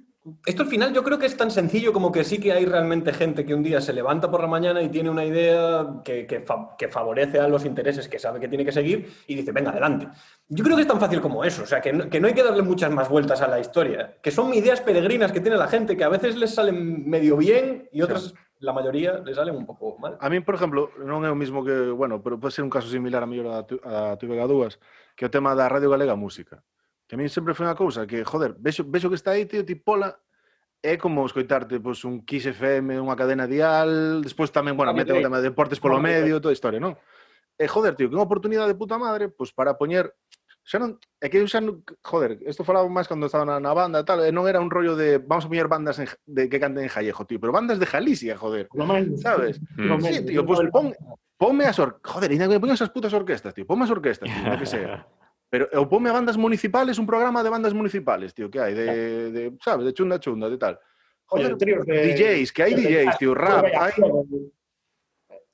Esto 0.46 0.62
al 0.62 0.70
final 0.70 0.94
yo 0.94 1.04
creo 1.04 1.18
que 1.18 1.26
es 1.26 1.36
tan 1.36 1.50
sencillo 1.50 1.92
como 1.92 2.12
que 2.12 2.24
sí 2.24 2.40
que 2.40 2.54
hay 2.54 2.66
realmente 2.66 3.12
gente 3.12 3.44
que 3.44 3.56
un 3.56 3.64
día 3.64 3.82
se 3.82 3.92
levanta 3.92 4.30
por 4.30 4.42
la 4.42 4.46
mañana 4.48 4.80
y 4.84 4.90
tiene 4.90 5.10
una 5.10 5.26
idea 5.26 6.02
que, 6.06 6.28
que 6.28 6.42
fa- 6.42 6.76
que 6.78 6.90
favorece 6.90 7.40
a 7.40 7.48
los 7.48 7.66
intereses 7.66 8.08
que 8.08 8.20
sabe 8.20 8.40
que 8.40 8.48
tiene 8.48 8.64
que 8.64 8.72
seguir 8.72 9.12
y 9.26 9.34
dice, 9.34 9.52
venga, 9.52 9.72
adelante. 9.72 10.08
Yo 10.48 10.64
creo 10.64 10.76
que 10.76 10.84
es 10.84 10.88
tan 10.88 11.00
fácil 11.00 11.22
como 11.22 11.44
eso, 11.44 11.64
o 11.64 11.66
sea, 11.66 11.82
que 11.82 11.92
no, 11.92 12.08
que 12.08 12.20
no 12.20 12.28
hay 12.28 12.36
que 12.36 12.44
darle 12.44 12.62
muchas 12.62 12.92
más 12.92 13.10
vueltas 13.10 13.42
a 13.42 13.48
la 13.48 13.60
historia, 13.60 14.18
que 14.22 14.30
son 14.30 14.54
ideas 14.54 14.80
peregrinas 14.82 15.32
que 15.32 15.42
tiene 15.42 15.58
la 15.58 15.68
gente 15.68 15.98
que 15.98 16.04
a 16.04 16.10
veces 16.10 16.36
les 16.38 16.54
salen 16.54 17.10
medio 17.10 17.36
bien 17.36 17.90
y 17.92 18.04
otras, 18.04 18.36
la 18.60 18.74
mayoría, 18.74 19.18
les 19.26 19.36
salen 19.36 19.56
un 19.56 19.66
poco 19.66 19.98
mal. 19.98 20.18
A 20.22 20.30
mí, 20.30 20.40
por 20.42 20.54
exemplo, 20.54 20.92
non 21.02 21.26
é 21.26 21.34
o 21.34 21.36
mismo 21.36 21.66
que, 21.66 21.90
bueno, 21.90 22.22
pero 22.22 22.38
pode 22.38 22.54
ser 22.54 22.62
un 22.62 22.70
caso 22.70 22.86
similar 22.94 23.26
a 23.26 23.26
mellor 23.26 23.50
a, 23.58 23.66
tu, 23.66 23.82
a 23.82 24.14
TVG2, 24.22 24.78
que 25.18 25.26
é 25.26 25.28
o 25.28 25.34
tema 25.34 25.58
da 25.58 25.66
Radio 25.66 25.90
Galega 25.90 26.14
Música. 26.14 26.62
Que 27.12 27.16
a 27.16 27.20
mí 27.20 27.28
sempre 27.28 27.52
foi 27.52 27.68
unha 27.68 27.76
cousa 27.76 28.08
que, 28.08 28.24
joder, 28.24 28.56
vexo, 28.56 28.88
vexo 28.88 29.12
que 29.12 29.20
está 29.20 29.36
aí, 29.36 29.44
tío, 29.44 29.68
ti 29.68 29.76
pola, 29.76 30.16
é 30.80 30.96
como 30.96 31.28
escoitarte 31.28 31.84
pois, 31.84 32.08
un 32.08 32.24
Kiss 32.24 32.48
FM, 32.48 33.04
unha 33.04 33.20
cadena 33.20 33.52
dial, 33.52 34.24
despois 34.24 34.48
tamén, 34.48 34.80
bueno, 34.80 34.96
mete 34.96 35.12
o 35.12 35.20
tema 35.20 35.44
de 35.44 35.52
deportes 35.52 35.84
polo 35.84 36.00
medio, 36.00 36.40
toda 36.40 36.56
a 36.56 36.58
historia, 36.58 36.80
non? 36.80 36.96
E, 37.60 37.68
joder, 37.68 38.00
tío, 38.00 38.08
que 38.08 38.16
unha 38.16 38.24
oportunidade 38.24 38.72
de 38.72 38.80
puta 38.80 38.96
madre, 38.96 39.28
pois 39.28 39.52
para 39.52 39.76
poñer 39.76 40.08
xa 40.64 40.80
non, 40.80 41.04
é 41.20 41.28
que 41.28 41.44
eu 41.44 41.52
xa 41.52 41.60
non, 41.60 41.84
joder, 42.00 42.40
isto 42.48 42.64
falaba 42.64 42.88
máis 42.88 43.12
cando 43.12 43.28
estaba 43.28 43.44
na, 43.44 43.60
na 43.60 43.76
banda 43.76 44.00
e 44.00 44.08
tal, 44.08 44.24
e 44.24 44.32
non 44.32 44.48
era 44.48 44.64
un 44.64 44.72
rollo 44.72 44.96
de 44.96 45.20
vamos 45.20 45.44
a 45.44 45.52
poñer 45.52 45.68
bandas 45.68 46.00
en, 46.00 46.08
de 46.24 46.48
que 46.48 46.64
canten 46.64 46.88
en 46.88 46.96
Jallejo, 46.96 47.28
tío, 47.28 47.44
pero 47.44 47.52
bandas 47.52 47.76
de 47.76 47.92
Galicia, 47.92 48.40
joder, 48.40 48.72
menos. 48.72 49.20
sabes? 49.20 49.60
Mm. 49.76 50.00
Sí, 50.00 50.32
tío, 50.32 50.48
pues 50.48 50.64
pon, 50.72 50.96
ponme 51.36 51.68
as 51.68 51.76
or... 51.76 52.00
Joder, 52.08 52.32
ainda 52.32 52.48
que 52.48 52.56
me 52.56 52.64
pongan 52.64 52.80
esas 52.80 52.96
putas 52.96 53.12
orquestas, 53.12 53.52
tío. 53.52 53.68
Ponme 53.68 53.84
as 53.84 53.92
orquestas, 53.92 54.32
tío, 54.32 54.56
que 54.56 54.64
sea. 54.64 55.04
Pero 55.52 55.68
ou 55.76 55.84
ponme 55.92 56.08
a 56.08 56.16
bandas 56.16 56.40
municipales, 56.40 56.96
un 56.96 57.04
programa 57.04 57.44
de 57.44 57.52
bandas 57.52 57.76
municipales, 57.76 58.32
tío, 58.32 58.48
que 58.48 58.64
hai 58.64 58.72
de, 58.72 58.88
de 59.36 59.42
sabes, 59.60 59.84
de 59.84 59.92
chunda 59.92 60.16
chunda, 60.16 60.48
de 60.48 60.56
tal. 60.56 60.80
Joder, 61.28 61.60
de- 61.60 62.16
DJs, 62.16 62.50
que 62.56 62.64
de- 62.72 62.80
DJs, 62.80 63.18
tío, 63.20 63.36
rap, 63.36 63.68
hai... 63.68 63.92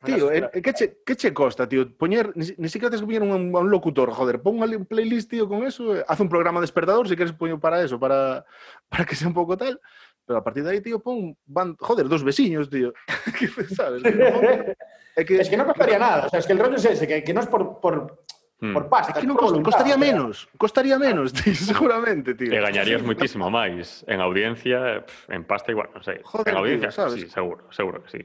Tío, 0.06 0.30
eh, 0.32 0.46
que 0.62 0.74
che, 0.78 1.02
que 1.04 1.16
che 1.18 1.34
costa, 1.34 1.66
tío? 1.66 1.90
Poñer, 1.98 2.30
ni, 2.38 2.46
si- 2.46 2.56
ni 2.62 2.70
siquiera 2.70 2.94
tens 2.94 3.02
que 3.02 3.10
poñer 3.10 3.26
un, 3.26 3.34
un 3.34 3.70
locutor, 3.74 4.14
joder, 4.14 4.38
pon 4.40 4.62
un 4.62 4.86
playlist, 4.86 5.32
tío, 5.34 5.50
con 5.50 5.66
eso, 5.66 5.98
eh, 5.98 6.06
haz 6.08 6.20
un 6.22 6.30
programa 6.30 6.62
despertador, 6.62 7.10
si 7.10 7.18
queres 7.18 7.34
poño 7.34 7.60
para 7.60 7.82
eso, 7.82 7.98
para, 7.98 8.46
para 8.90 9.04
que 9.04 9.16
sea 9.18 9.28
un 9.28 9.34
pouco 9.34 9.58
tal, 9.58 9.82
Pero 10.28 10.38
a 10.38 10.44
partir 10.44 10.62
de 10.64 10.72
aí, 10.72 10.82
tío, 10.82 11.00
pon, 11.02 11.36
van, 11.48 11.76
joder, 11.80 12.08
dos 12.08 12.22
veciños, 12.24 12.70
tío. 12.70 12.94
Que, 13.34 13.48
sabes? 13.74 14.04
Es 15.16 15.50
que 15.50 15.58
no 15.58 15.66
costaría 15.66 15.98
nada. 15.98 16.28
O 16.28 16.30
sea, 16.30 16.40
es 16.40 16.46
que 16.46 16.54
el 16.54 16.60
rollo 16.60 16.76
es 16.76 16.86
ese, 16.86 17.08
que, 17.08 17.24
que 17.24 17.34
no 17.34 17.42
es 17.42 17.48
por, 17.48 17.80
por, 17.82 18.24
Mm. 18.58 18.74
por 18.74 18.90
pasta. 18.90 19.14
é 19.14 19.22
que 19.22 19.30
non 19.30 19.38
es 19.38 19.46
costa, 19.46 19.62
costaría 19.62 19.94
o 19.94 20.02
menos, 20.02 20.50
costaría 20.58 20.98
menos, 20.98 21.30
tío, 21.30 21.54
seguramente, 21.54 22.34
tío. 22.34 22.50
E 22.50 22.58
gañarías 22.58 23.06
moitísimo 23.06 23.54
máis. 23.54 24.02
En 24.10 24.18
audiencia, 24.18 25.06
en 25.30 25.46
pasta 25.46 25.70
igual, 25.70 25.94
non 25.94 26.02
sei. 26.02 26.26
Joder, 26.26 26.50
en 26.50 26.58
audiencia, 26.58 26.90
tío, 26.90 26.98
sabes? 26.98 27.22
sí, 27.22 27.30
seguro, 27.30 27.70
seguro 27.70 28.02
que 28.02 28.10
sí. 28.18 28.22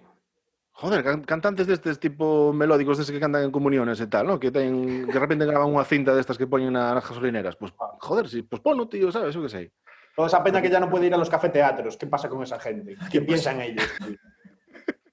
Joder, 0.72 1.04
can- 1.04 1.28
cantantes 1.28 1.68
destes 1.68 2.00
tipo 2.00 2.48
melódicos 2.56 2.96
destes 2.96 3.12
que 3.12 3.20
cantan 3.20 3.44
en 3.44 3.52
comuniones 3.52 4.00
e 4.00 4.08
tal, 4.08 4.24
¿no? 4.24 4.40
Que 4.40 4.48
ten, 4.48 5.04
de 5.04 5.18
repente 5.20 5.44
graban 5.44 5.68
unha 5.68 5.84
cinta 5.84 6.16
destas 6.16 6.40
que 6.40 6.48
poñen 6.48 6.72
nas 6.72 7.04
gasolineras. 7.04 7.60
Pues, 7.60 7.76
joder, 8.00 8.24
sí, 8.24 8.40
pues 8.40 8.64
pono, 8.64 8.88
tío, 8.88 9.12
sabes? 9.12 9.36
Yo 9.36 9.44
que 9.44 9.52
sei. 9.52 9.68
Toda 10.16 10.32
esa 10.32 10.40
peña 10.40 10.64
que 10.64 10.72
ya 10.72 10.80
no 10.80 10.88
puede 10.88 11.12
ir 11.12 11.14
a 11.14 11.20
los 11.20 11.28
cafeteatros. 11.28 12.00
¿Qué 12.00 12.08
pasa 12.08 12.32
con 12.32 12.40
esa 12.40 12.56
gente? 12.56 12.96
¿Qué 13.12 13.20
piensan 13.20 13.60
ellos? 13.60 13.84
tío? 14.00 14.16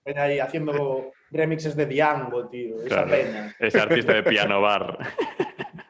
Peña 0.03 0.31
ahí 0.31 0.39
haciendo 0.39 1.11
remixes 1.31 1.75
de 1.75 1.85
Diango, 1.85 2.47
tío. 2.49 2.77
Esa 2.81 2.87
Claro. 3.05 3.09
peña. 3.11 3.55
Ese 3.59 3.79
artista 3.79 4.13
de 4.13 4.23
piano 4.23 4.61
bar. 4.61 4.97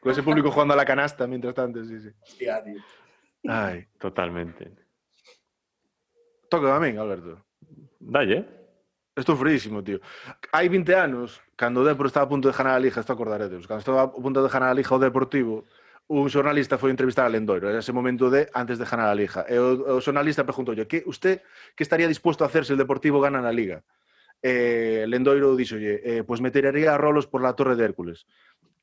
Con 0.00 0.12
ese 0.12 0.22
público 0.22 0.50
jugando 0.50 0.74
a 0.74 0.76
la 0.76 0.84
canasta 0.84 1.26
mientras 1.26 1.54
tanto, 1.54 1.84
sí, 1.84 2.00
sí. 2.00 2.10
Hostia, 2.22 2.62
tío. 2.62 2.80
Ai, 3.48 3.86
Totalmente. 3.98 4.70
toca 6.48 6.76
a 6.76 6.80
min, 6.80 6.98
Alberto. 6.98 7.44
Dalle. 7.98 8.44
Estou 9.16 9.34
frísimo, 9.34 9.82
tío. 9.82 9.98
Hai 10.52 10.68
20 10.68 10.94
anos, 10.94 11.40
cando 11.56 11.80
o 11.80 11.84
Depor 11.84 12.06
estaba 12.06 12.26
a 12.26 12.28
punto 12.28 12.50
de 12.50 12.54
ganar 12.56 12.76
a 12.76 12.78
Liga, 12.78 13.00
isto 13.00 13.12
acordaredes, 13.16 13.66
cando 13.66 13.80
estaba 13.80 14.02
a 14.02 14.12
punto 14.12 14.42
de 14.44 14.48
ganar 14.52 14.70
a 14.70 14.74
Liga 14.76 14.94
o 14.94 15.00
Deportivo, 15.00 15.64
un 16.06 16.28
xornalista 16.30 16.78
foi 16.78 16.92
entrevistar 16.94 17.26
a 17.26 17.32
Lendoiro, 17.32 17.66
era 17.66 17.80
ese 17.82 17.90
momento 17.96 18.30
de 18.30 18.46
antes 18.54 18.78
de 18.78 18.84
ganar 18.84 19.08
a 19.10 19.16
Liga. 19.16 19.42
E 19.48 19.56
o, 19.58 19.96
o 19.96 20.00
xornalista 20.04 20.44
preguntou 20.44 20.76
que 20.86 21.02
usted 21.08 21.40
que 21.74 21.82
estaría 21.82 22.06
dispuesto 22.06 22.44
a 22.44 22.46
hacer 22.46 22.62
se 22.68 22.76
el 22.76 22.78
Deportivo 22.78 23.18
gana 23.18 23.40
na 23.40 23.50
Liga? 23.50 23.82
Eh, 24.42 25.04
Lendoiro 25.08 25.56
dixolle, 25.56 26.00
eh, 26.04 26.22
pues 26.24 26.40
me 26.40 26.50
tiraría 26.50 26.94
a 26.94 26.98
rolos 26.98 27.26
por 27.26 27.42
la 27.42 27.54
Torre 27.54 27.76
de 27.76 27.84
Hércules. 27.84 28.26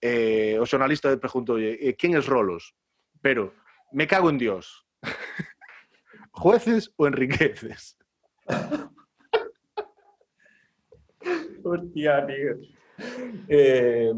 Eh, 0.02 0.58
o 0.60 0.66
xornalista 0.66 1.08
preguntoulle, 1.16 1.80
eh, 1.80 1.96
quen 1.96 2.18
es 2.18 2.28
rolos? 2.28 2.76
Pero, 3.22 3.54
me 3.92 4.08
cago 4.08 4.30
en 4.30 4.38
Dios. 4.38 4.86
¿Jueces 6.32 6.92
o 6.98 7.08
enriqueces? 7.08 7.98
Hostia, 11.64 12.28
tío. 12.28 12.58
Eh, 13.48 14.12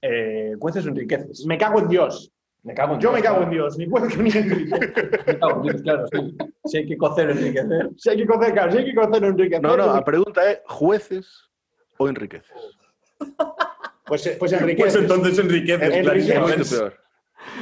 eh, 0.00 0.54
jueces 0.58 0.86
o 0.86 0.88
enriqueces. 0.88 1.44
Me 1.46 1.58
cago 1.58 1.80
en 1.80 1.88
Dios. 1.88 2.31
Me 2.64 2.74
cago 2.74 2.94
en 2.94 3.00
Yo 3.00 3.10
Dios, 3.10 3.20
me 3.20 3.22
cago 3.22 3.42
en. 3.42 3.50
Dios. 3.50 3.78
Ni 3.78 3.86
puedo 3.86 4.06
ni 4.06 4.30
enriquecer. 4.30 5.22
Me 5.26 5.38
cago 5.38 5.56
en 5.56 5.62
Dios, 5.62 5.82
claro, 5.82 6.06
sí. 6.12 6.36
Si 6.64 6.76
hay 6.78 6.86
que 6.86 6.96
cocer, 6.96 7.30
enriquecer. 7.30 7.90
Si 7.96 8.10
hay 8.10 8.16
que 8.18 8.26
cocer, 8.26 8.52
claro, 8.52 8.72
si 8.72 8.78
hay 8.78 8.84
que 8.84 8.94
cocer 8.94 9.24
o 9.24 9.28
enriquecer. 9.28 9.62
No, 9.62 9.76
no, 9.76 9.90
a 9.90 10.04
pregunta 10.04 10.40
é 10.42 10.62
jueces 10.66 11.50
ou 11.98 12.08
enriqueces? 12.08 12.54
Pues, 14.06 14.28
pues 14.38 14.52
enriqueces. 14.52 14.92
Pues 14.92 15.04
entonces 15.04 15.38
enriqueces, 15.38 15.94
Enriqueces. 15.94 16.82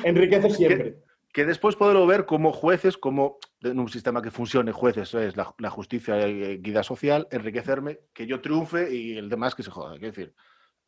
Enriqueces 0.05 0.57
siempre. 0.57 0.97
Que 1.33 1.45
despois 1.47 1.77
podelo 1.77 2.07
ver 2.07 2.27
como 2.27 2.53
jueces, 2.53 2.99
como 2.99 3.39
nun 3.63 3.87
sistema 3.89 4.21
que 4.21 4.35
funcione 4.35 4.73
jueces, 4.73 5.15
es 5.15 5.37
la, 5.37 5.55
la 5.63 5.71
justicia 5.71 6.19
e 6.19 6.59
equidad 6.59 6.83
social, 6.83 7.29
enriquecerme, 7.31 8.01
que 8.13 8.27
yo 8.27 8.43
triunfe 8.43 8.91
y 8.91 9.17
el 9.17 9.31
demás 9.31 9.55
que 9.55 9.63
se 9.63 9.71
joda. 9.71 9.95
Quiero 9.95 10.11
decir, 10.11 10.35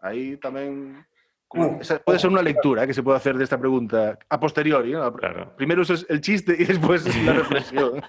ahí 0.00 0.36
tamén... 0.36 1.06
como- 1.53 1.78
esa 1.80 1.98
puede 1.98 2.18
ser 2.18 2.30
una 2.30 2.42
lectura 2.42 2.84
eh, 2.84 2.86
que 2.86 2.94
se 2.94 3.03
puede 3.03 3.16
hacer 3.18 3.36
de 3.36 3.44
esta 3.44 3.59
pregunta 3.59 4.18
a 4.28 4.40
posteriori. 4.40 4.92
¿no? 4.92 5.12
Claro. 5.12 5.53
Primero 5.57 5.82
eso 5.82 5.94
es 5.94 6.07
el 6.09 6.20
chiste 6.20 6.57
y 6.59 6.64
después 6.64 7.05
la 7.24 7.32
reflexión. 7.34 8.03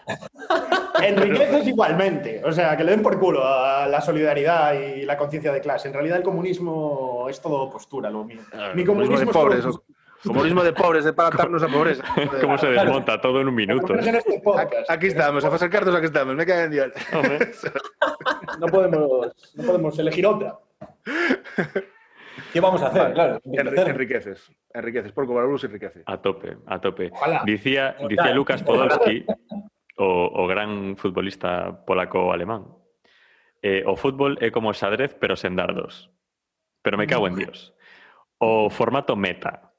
Enriqueces 1.01 1.67
igualmente. 1.67 2.41
O 2.45 2.51
sea, 2.51 2.75
que 2.77 2.83
le 2.83 2.91
den 2.91 3.01
por 3.01 3.19
culo 3.19 3.45
a 3.45 3.87
la 3.87 4.01
solidaridad 4.01 4.73
y 4.73 5.03
la 5.03 5.17
conciencia 5.17 5.51
de 5.51 5.61
clase. 5.61 5.87
En 5.89 5.93
realidad 5.93 6.17
el 6.17 6.23
comunismo 6.23 7.27
es 7.29 7.41
todo 7.41 7.69
postura, 7.69 8.09
lo 8.09 8.23
mío. 8.23 8.41
Mi 8.73 8.83
comunismo 8.85 9.15
comunismo 9.15 9.17
de 9.19 9.23
es 9.25 9.31
pobres. 9.31 9.61
todo 9.63 9.83
Comunismo 10.25 10.63
de 10.63 10.71
pobres, 10.71 11.03
de 11.03 11.11
para 11.11 11.27
atarnos 11.27 11.61
a 11.63 11.67
pobreza. 11.67 12.01
Cómo 12.39 12.57
se 12.57 12.67
desmonta 12.67 13.19
todo 13.19 13.41
en 13.41 13.49
un 13.49 13.55
minuto. 13.55 13.93
En 13.93 14.21
podcast. 14.41 14.89
Aquí 14.89 15.07
estamos, 15.07 15.43
a 15.43 15.51
facercarnos 15.51 15.93
aquí 15.93 16.05
estamos, 16.05 16.33
me 16.35 16.45
caen 16.45 16.65
en 16.65 16.71
Dios. 16.71 16.91
No 18.59 18.67
podemos, 18.67 19.53
no 19.55 19.63
podemos 19.65 19.99
elegir 19.99 20.25
otra. 20.27 20.57
¿Qué 22.51 22.59
vamos 22.59 22.81
a 22.81 22.88
hacer? 22.88 23.13
Claro, 23.13 23.39
enriquecer. 23.43 23.89
enriqueces, 23.89 24.51
enriqueces, 24.73 25.11
por 25.11 25.27
cobrar 25.27 25.47
luz 25.47 25.63
enriquece. 25.63 26.03
A 26.05 26.17
tope, 26.17 26.57
a 26.65 26.79
tope. 26.79 27.09
Ojalá. 27.11 27.43
Dicía, 27.45 27.95
Ojalá. 27.97 28.07
dicía 28.09 28.34
Lucas 28.34 28.63
Podolski, 28.63 29.25
o, 29.97 30.31
o, 30.34 30.47
gran 30.47 30.95
futbolista 30.97 31.86
polaco-alemán, 31.86 32.67
eh, 33.61 33.84
o 33.86 33.95
fútbol 33.95 34.38
é 34.41 34.51
como 34.51 34.73
xadrez 34.73 35.13
pero 35.15 35.36
sen 35.36 35.55
dardos. 35.55 36.09
Pero 36.81 36.97
me 36.97 37.07
cago 37.07 37.27
en 37.27 37.36
Dios. 37.36 37.73
O 38.38 38.69
formato 38.69 39.15
meta, 39.15 39.71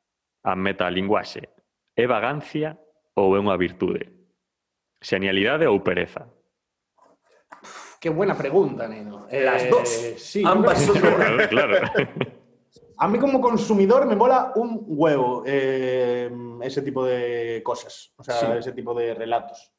a 0.42 0.56
metalinguaxe, 0.56 1.48
é 1.94 2.06
vagancia 2.06 2.80
ou 3.14 3.36
é 3.36 3.38
unha 3.38 3.58
virtude? 3.58 4.08
Xenialidade 5.04 5.68
ou 5.68 5.84
pereza? 5.84 6.30
Qué 8.00 8.08
buena 8.08 8.36
pregunta, 8.36 8.88
Neno. 8.88 9.26
Las 9.30 9.64
eh, 9.64 9.70
dos. 9.70 9.88
Sí, 10.16 10.42
Ambas 10.44 10.80
son. 10.80 10.96
claro. 11.48 11.48
claro. 11.48 12.43
A 12.96 13.08
mí 13.08 13.18
como 13.18 13.40
consumidor 13.40 14.06
me 14.06 14.14
mola 14.16 14.52
un 14.56 14.82
huevo 14.86 15.42
eh, 15.46 16.30
ese 16.62 16.82
tipo 16.82 17.04
de 17.04 17.60
cosas, 17.64 18.12
o 18.16 18.22
sea, 18.24 18.34
Sí. 18.34 18.46
ese 18.58 18.72
tipo 18.72 18.94
de 18.94 19.14
relatos. 19.14 19.72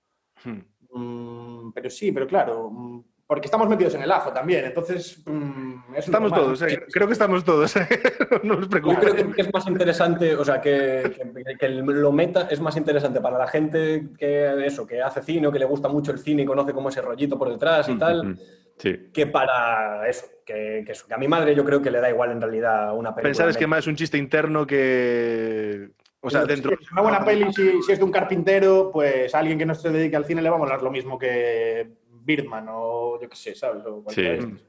Hmm. 0.44 0.60
Mm, 0.94 1.72
pero 1.74 1.90
sí, 1.90 2.12
pero 2.12 2.28
claro, 2.28 2.70
mm, 2.70 3.04
porque 3.28 3.48
estamos 3.48 3.68
metidos 3.68 3.96
en 3.96 4.04
el 4.04 4.12
ajo 4.12 4.32
también, 4.32 4.66
entonces 4.66 5.22
mm, 5.26 5.96
es 5.96 6.06
Estamos 6.06 6.32
todos, 6.32 6.62
eh, 6.62 6.84
creo 6.92 7.08
que 7.08 7.14
estamos 7.14 7.44
todos. 7.44 7.76
eh. 7.76 7.88
no 8.44 8.54
os 8.56 8.62
Yo 8.62 8.70
preocupéis. 8.70 9.00
creo 9.14 9.32
que, 9.34 9.42
es 9.42 9.54
más 9.54 9.68
interesante, 9.68 10.36
o 10.36 10.46
sea, 10.46 10.62
que, 10.62 11.12
que- 11.16 11.58
que 11.58 11.66
el- 11.66 11.78
lo 11.80 12.12
meta 12.12 12.48
es 12.52 12.60
más 12.62 12.78
interesante 12.78 13.20
para 13.22 13.38
la 13.38 13.48
gente 13.48 14.10
que 14.18 14.66
eso, 14.66 14.86
que 14.86 15.02
hace 15.02 15.22
cine 15.24 15.48
o 15.48 15.52
que 15.52 15.60
le 15.60 15.66
gusta 15.66 15.88
mucho 15.90 16.12
el 16.12 16.20
cine 16.20 16.44
y 16.44 16.46
conoce 16.46 16.74
como 16.74 16.90
ese 16.90 17.02
rollito 17.02 17.38
por 17.40 17.50
detrás 17.50 17.90
y 17.90 17.96
tal, 17.98 18.38
Sí. 18.78 19.10
que 19.14 19.28
para 19.28 20.08
eso, 20.10 20.26
que, 20.46 20.84
que 20.86 20.92
eso, 20.92 21.08
que 21.08 21.14
a 21.14 21.18
mi 21.18 21.28
madre 21.28 21.56
yo 21.56 21.64
creo 21.64 21.82
que 21.82 21.90
le 21.92 22.02
da 22.02 22.10
igual 22.10 22.32
en 22.32 22.42
realidad 22.42 22.96
una 22.96 23.16
película. 23.16 23.30
Pensar 23.30 23.50
es 23.50 23.58
que 23.58 23.68
más 23.68 23.88
un 23.88 23.96
chiste 23.96 24.18
interno 24.18 24.68
que. 24.68 25.92
O 26.22 26.30
sea, 26.30 26.44
dentro. 26.46 26.74
es 26.74 26.92
Una 26.92 27.02
buena 27.04 27.24
peli, 27.24 27.54
si, 27.54 27.82
si 27.84 27.92
es 27.92 28.00
de 28.00 28.04
un 28.04 28.12
carpintero, 28.12 28.90
pues 28.92 29.34
a 29.36 29.40
alguien 29.40 29.58
que 29.60 29.66
no 29.66 29.76
se 29.76 29.90
dedique 29.92 30.16
al 30.16 30.26
cine 30.26 30.42
le 30.42 30.50
va 30.50 30.56
a 30.56 30.60
molar 30.60 30.82
lo 30.82 30.90
mismo 30.92 31.18
que 31.20 31.88
Birdman 32.10 32.66
o 32.70 33.20
yo 33.22 33.30
qué 33.30 33.36
sé, 33.36 33.54
¿sabes? 33.56 33.86
O 33.86 34.04
cualquiera 34.04 34.42
Sí. 34.42 34.48
de 34.48 34.54
estos. 34.54 34.68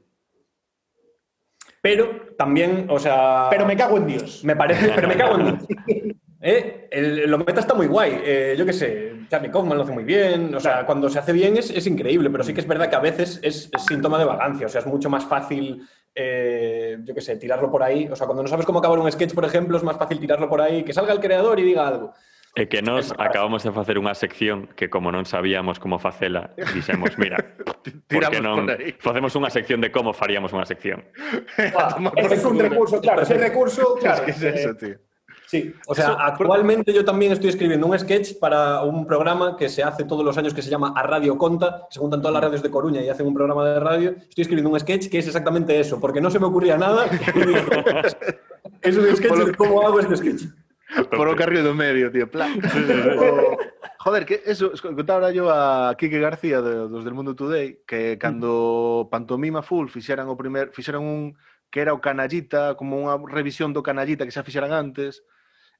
Pero 1.81 2.35
también, 2.37 2.87
o 2.89 2.99
sea... 2.99 3.47
Pero 3.49 3.65
me 3.65 3.75
cago 3.77 3.97
en 3.97 4.07
Dios. 4.07 4.43
Me 4.43 4.55
parece, 4.55 4.91
pero 4.95 5.07
me 5.07 5.15
cago 5.17 5.39
en 5.39 5.57
¿Eh? 6.47 6.87
El, 6.89 7.29
lo 7.29 7.37
meta 7.37 7.59
está 7.59 7.73
muy 7.73 7.87
guay. 7.87 8.21
Eh, 8.23 8.55
yo 8.57 8.65
qué 8.65 8.71
sé, 8.71 9.11
Charlie 9.29 9.51
Kaufman 9.51 9.77
lo 9.77 9.83
hace 9.83 9.91
muy 9.91 10.05
bien. 10.05 10.55
O 10.55 10.61
sea, 10.61 10.85
cuando 10.85 11.09
se 11.09 11.19
hace 11.19 11.33
bien 11.33 11.57
es, 11.57 11.69
es 11.71 11.85
increíble, 11.87 12.29
pero 12.29 12.41
sí 12.41 12.53
que 12.53 12.61
es 12.61 12.67
verdad 12.67 12.89
que 12.89 12.95
a 12.95 13.01
veces 13.01 13.41
es, 13.43 13.69
es 13.69 13.85
síntoma 13.85 14.17
de 14.17 14.23
vagancia. 14.23 14.67
O 14.67 14.69
sea, 14.69 14.79
es 14.79 14.87
mucho 14.87 15.09
más 15.09 15.25
fácil, 15.25 15.85
eh, 16.15 16.99
yo 17.03 17.13
qué 17.13 17.19
sé, 17.19 17.35
tirarlo 17.35 17.69
por 17.69 17.83
ahí. 17.83 18.07
O 18.09 18.15
sea, 18.15 18.27
cuando 18.27 18.43
no 18.43 18.47
sabes 18.47 18.65
cómo 18.65 18.79
acabar 18.79 18.97
un 18.97 19.11
sketch, 19.11 19.33
por 19.33 19.43
ejemplo, 19.43 19.75
es 19.75 19.83
más 19.83 19.97
fácil 19.97 20.21
tirarlo 20.21 20.47
por 20.47 20.61
ahí, 20.61 20.83
que 20.83 20.93
salga 20.93 21.11
el 21.11 21.19
creador 21.19 21.59
y 21.59 21.63
diga 21.63 21.85
algo. 21.85 22.13
É 22.55 22.65
que 22.65 22.81
nos 22.81 23.13
acabamos 23.19 23.61
de 23.61 23.69
facer 23.69 24.01
unha 24.01 24.17
sección 24.17 24.65
que 24.73 24.89
como 24.89 25.13
non 25.13 25.29
sabíamos 25.29 25.77
como 25.77 26.01
facela, 26.01 26.57
dixemos, 26.73 27.13
mira, 27.21 27.37
por 28.09 28.33
que 28.33 28.41
non 28.41 28.65
facemos 28.97 29.37
unha 29.37 29.53
sección 29.53 29.77
de 29.77 29.93
como 29.93 30.09
faríamos 30.09 30.49
unha 30.57 30.65
sección? 30.65 31.05
Ese 32.17 32.33
es 32.33 32.45
un 32.49 32.57
recurso, 32.57 32.97
claro, 32.97 33.21
ese 33.21 33.37
recurso, 33.37 33.93
claro. 34.01 34.25
¿Qué 34.25 34.33
es 34.33 34.41
eso, 34.41 34.73
tío? 34.73 34.97
Sí, 35.47 35.73
o 35.87 35.95
sea, 35.95 36.09
Eso, 36.09 36.19
actualmente 36.19 36.93
yo 36.93 37.05
también 37.05 37.31
estoy 37.31 37.49
escribiendo 37.49 37.87
un 37.87 37.97
sketch 37.97 38.37
para 38.37 38.81
un 38.81 39.07
programa 39.07 39.55
que 39.55 39.69
se 39.69 39.81
hace 39.81 40.03
todos 40.03 40.25
los 40.25 40.37
años 40.37 40.53
que 40.53 40.61
se 40.61 40.69
llama 40.69 40.91
A 40.93 41.03
Radio 41.03 41.37
Conta, 41.37 41.87
se 41.89 42.01
juntan 42.01 42.19
todas 42.21 42.33
las 42.33 42.43
radios 42.43 42.61
de 42.61 42.69
Coruña 42.69 43.01
y 43.01 43.07
hacen 43.07 43.25
un 43.25 43.33
programa 43.33 43.63
de 43.65 43.79
radio. 43.79 44.09
Estoy 44.27 44.41
escribiendo 44.41 44.69
un 44.69 44.77
sketch 44.77 45.07
que 45.09 45.19
es 45.19 45.25
exactamente 45.27 45.79
eso, 45.79 46.01
porque 46.01 46.19
no 46.19 46.29
se 46.29 46.39
me 46.39 46.47
ocurría 46.47 46.77
nada. 46.77 47.05
es 48.81 48.97
un 48.97 49.07
sketch 49.15 49.33
de 49.33 49.55
cómo 49.55 49.87
hago 49.87 50.01
este 50.01 50.17
sketch. 50.17 50.43
Por 51.11 51.27
o 51.27 51.35
carril 51.35 51.63
do 51.63 51.75
medio, 51.75 52.11
tío, 52.11 52.31
plan. 52.31 52.59
o, 53.19 53.57
joder, 53.99 54.25
que 54.25 54.41
eso, 54.45 54.71
contaba 54.81 55.31
yo 55.31 55.51
a 55.51 55.95
Quique 55.97 56.19
García 56.19 56.61
de, 56.61 56.87
dos 56.87 57.03
del 57.03 57.13
Mundo 57.13 57.35
Today 57.35 57.83
que 57.87 58.17
cando 58.17 59.07
Pantomima 59.11 59.61
Full 59.61 59.87
fixeran 59.87 60.27
o 60.27 60.35
primer, 60.35 60.71
fixeran 60.71 61.03
un 61.03 61.35
que 61.69 61.81
era 61.81 61.91
o 61.91 61.99
Canallita, 61.99 62.79
como 62.79 62.95
unha 62.95 63.19
revisión 63.27 63.75
do 63.75 63.83
Canallita 63.83 64.23
que 64.23 64.31
xa 64.31 64.47
fixeran 64.47 64.71
antes, 64.71 65.27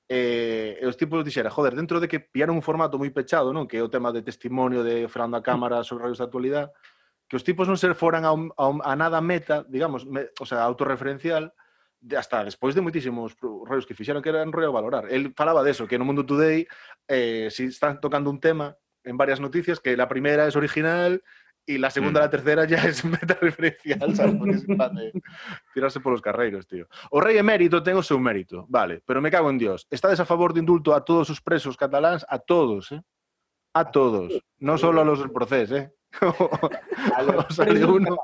eh, 0.10 0.80
os 0.88 0.96
tipos 0.96 1.24
dixera, 1.24 1.52
joder, 1.52 1.76
dentro 1.76 2.00
de 2.00 2.08
que 2.08 2.20
pillaron 2.24 2.56
un 2.56 2.64
formato 2.64 2.96
moi 2.98 3.12
pechado, 3.12 3.52
non? 3.52 3.68
que 3.68 3.78
é 3.80 3.84
o 3.84 3.92
tema 3.92 4.12
de 4.16 4.24
testimonio 4.24 4.84
de 4.84 5.08
Fernando 5.12 5.38
a 5.40 5.44
Cámara 5.44 5.84
sobre 5.84 6.08
radios 6.08 6.20
da 6.24 6.26
actualidad, 6.32 6.72
que 7.28 7.36
os 7.36 7.44
tipos 7.44 7.68
non 7.68 7.76
se 7.76 7.92
foran 7.92 8.24
a, 8.24 8.32
un- 8.32 8.52
a, 8.56 8.66
un- 8.72 8.80
a 8.84 8.96
nada 8.96 9.20
meta, 9.20 9.68
digamos, 9.68 10.08
me, 10.08 10.32
o 10.40 10.46
sea, 10.48 10.64
autorreferencial, 10.64 11.52
de 12.00 12.16
hasta 12.16 12.46
despois 12.46 12.72
de 12.78 12.80
moitísimos 12.86 13.36
rollos 13.42 13.84
que 13.90 13.98
fixeron 13.98 14.22
que 14.22 14.30
eran 14.30 14.54
rollo 14.54 14.72
valorar. 14.72 15.10
El 15.12 15.34
falaba 15.34 15.66
de 15.66 15.72
eso, 15.74 15.90
que 15.90 15.98
no 15.98 16.06
Mundo 16.06 16.24
Today, 16.24 16.64
eh, 17.10 17.50
si 17.52 17.66
están 17.74 18.00
tocando 18.00 18.30
un 18.30 18.40
tema, 18.40 18.78
en 19.04 19.18
varias 19.18 19.40
noticias 19.42 19.80
que 19.82 19.98
la 19.98 20.08
primera 20.08 20.46
es 20.48 20.56
original 20.56 21.24
y 21.68 21.78
la 21.78 21.90
segunda, 21.92 22.22
Mm. 22.22 22.24
la 22.24 22.30
tercera 22.30 22.66
ya 22.66 22.78
es 22.84 23.04
meta-referencial, 23.06 24.16
sabes? 24.16 24.36
Porque 24.36 24.56
es 24.56 24.66
plan 24.66 24.96
de 24.96 25.12
tirarse 25.74 26.00
polos 26.00 26.22
carreiros, 26.22 26.66
tío. 26.66 26.88
O 27.12 27.20
rei 27.22 27.38
emérito 27.38 27.84
ten 27.84 27.96
o 28.00 28.02
seu 28.02 28.18
mérito, 28.18 28.66
vale, 28.72 29.04
pero 29.06 29.22
me 29.22 29.30
cago 29.30 29.50
en 29.52 29.60
Dios. 29.60 29.86
Estades 29.92 30.20
a 30.20 30.26
favor 30.26 30.54
de 30.54 30.62
indulto 30.62 30.96
a 30.96 31.04
todos 31.04 31.30
os 31.30 31.42
presos 31.42 31.76
cataláns, 31.78 32.26
a 32.30 32.40
todos, 32.40 32.92
eh? 32.94 33.02
A 33.74 33.92
todos, 33.92 34.32
no 34.58 34.78
solo 34.80 35.02
a 35.02 35.06
los 35.06 35.20
del 35.20 35.30
proceso, 35.30 35.76
eh? 35.76 35.92
A 37.16 37.22
los 37.22 37.46
sale 37.56 37.84
uno, 37.86 38.18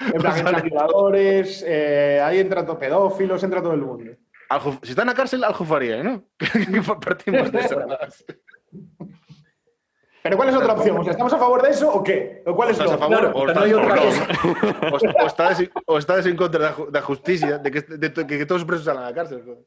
En 0.00 0.62
violadores, 0.64 1.62
eh, 1.66 2.20
ahí 2.24 2.40
entra 2.40 2.64
todo 2.64 2.78
pedófilos, 2.78 3.42
entra 3.44 3.62
todo 3.62 3.74
el 3.74 3.82
mundo. 3.82 4.12
algo, 4.48 4.78
si 4.82 4.90
está 4.90 5.04
na 5.04 5.14
cárcel, 5.14 5.44
algo 5.44 5.64
faría, 5.64 6.02
¿no? 6.02 6.24
Que 6.38 6.80
partimos 6.82 7.52
de 7.52 7.60
eso. 7.60 7.76
Pero 10.26 10.36
¿cuál 10.36 10.48
es 10.48 10.56
otra 10.56 10.72
opción? 10.74 10.98
O 10.98 11.02
sea, 11.04 11.12
¿estamos 11.12 11.32
a 11.32 11.38
favor 11.38 11.62
de 11.62 11.70
eso 11.70 11.92
o 11.92 12.02
qué? 12.02 12.42
¿O 12.46 12.54
cuál 12.54 12.70
es 12.70 12.78
Estás 12.78 12.90
lo 12.90 12.96
a 12.96 12.98
favor 12.98 13.18
Claro, 13.18 13.36
o 13.36 13.44
no 13.46 13.50
estás, 13.52 13.72
o 13.72 13.80
otra. 13.80 14.92
O, 15.86 15.94
o 15.94 15.98
estades 15.98 16.26
en 16.26 16.36
contra 16.36 16.72
ju- 16.74 16.90
da 16.90 17.00
justicia, 17.02 17.58
de 17.58 17.70
que, 17.70 17.80
de, 17.82 18.10
to- 18.10 18.26
que, 18.26 18.38
que 18.38 18.46
todos 18.46 18.62
os 18.62 18.66
presos 18.66 18.84
salan 18.84 19.04
a 19.04 19.14
cárcel. 19.14 19.42
joder. 19.44 19.58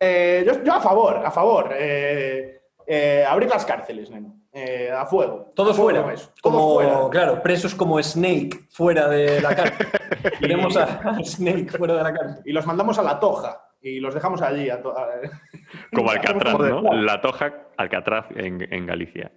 Eh, 0.00 0.44
yo, 0.46 0.62
yo 0.62 0.72
a 0.74 0.80
favor, 0.80 1.16
a 1.24 1.30
favor. 1.30 1.70
Eh, 1.76 2.60
eh, 2.86 3.24
abrir 3.26 3.48
las 3.48 3.64
cárceles, 3.64 4.10
neno. 4.10 4.34
Eh, 4.52 4.90
a 4.90 5.04
fuego. 5.06 5.52
Todos 5.54 5.72
A 5.72 5.74
fuego 5.74 5.90
fuera. 5.90 6.02
con 6.04 6.12
eso. 6.12 6.30
Todos 6.42 6.54
Como, 6.56 6.74
fuera. 6.74 7.08
claro, 7.10 7.42
presos 7.42 7.74
como 7.74 8.00
Snake 8.02 8.66
fuera 8.70 9.08
de 9.08 9.40
la 9.40 9.54
cárcel. 9.56 9.86
Queremos 10.40 10.76
a, 10.76 10.84
a 10.84 11.24
Snake 11.24 11.70
fuera 11.76 11.94
de 11.94 12.02
la 12.02 12.12
cárcel. 12.12 12.42
Y 12.44 12.52
los 12.52 12.64
mandamos 12.66 12.98
a 12.98 13.02
la 13.02 13.18
toja. 13.18 13.60
Y 13.80 14.00
los 14.00 14.14
dejamos 14.14 14.40
allí. 14.42 14.70
A 14.70 14.80
to- 14.80 14.96
a- 14.96 15.08
Como 15.94 16.10
Alcatraz, 16.10 16.58
¿no? 16.58 16.82
La 16.94 17.20
Toja, 17.20 17.52
Alcatraz 17.76 18.26
en, 18.36 18.62
en 18.62 18.86
Galicia. 18.86 19.32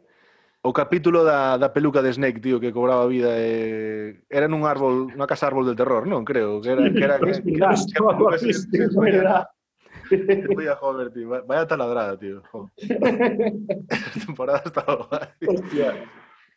O 0.66 0.74
capítulo 0.74 1.24
da, 1.24 1.56
da 1.58 1.72
peluca 1.72 2.02
de 2.02 2.12
Snake, 2.12 2.42
tío, 2.42 2.60
que 2.60 2.74
cobraba 2.74 3.06
vida 3.08 3.30
eh, 3.38 4.20
era 4.28 4.50
nun 4.52 4.66
árbol, 4.68 5.08
unha 5.14 5.30
casa 5.30 5.48
árbol 5.48 5.64
del 5.70 5.78
terror, 5.80 6.04
non? 6.10 6.26
Creo 6.28 6.60
que 6.60 6.74
era 6.76 6.84
que 6.92 7.04
era 7.06 7.16
que, 7.22 7.32
Es 7.32 7.42
verdad, 8.96 9.48
que- 10.10 10.26
que- 10.26 10.48
podía 10.50 10.76
joder, 10.76 11.12
tío. 11.14 11.30
Va- 11.30 11.44
Vaya 11.46 11.68
taladrada, 11.68 12.18
tío. 12.20 12.42
Esta 12.80 14.26
temporada 14.26 14.62
estaba 14.66 14.96
guay. 15.08 15.30
Hostia. 15.48 15.94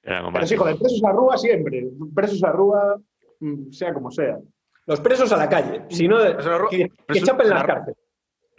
Eran 0.03 0.24
o 0.26 0.33
Pero 0.33 0.47
sí, 0.47 0.57
joder, 0.57 0.76
presos 0.78 1.03
a 1.05 1.12
rúa 1.12 1.35
siempre. 1.37 1.76
Presos 2.14 2.43
a 2.43 2.51
rúa, 2.53 2.97
mm, 3.41 3.70
sea 3.70 3.93
como 3.93 4.11
sea. 4.11 4.39
Los 4.87 4.99
presos 5.01 5.31
a 5.31 5.37
la 5.37 5.49
calle. 5.49 5.85
Si 5.93 6.09
no, 6.09 6.18
Presos 6.18 6.47
a 6.47 6.51
la 6.51 6.59
ru- 6.59 6.70
que, 6.70 6.89
que 7.07 7.20
chapen 7.20 7.49
las 7.51 7.61
la- 7.61 7.66
cárceles. 7.66 7.99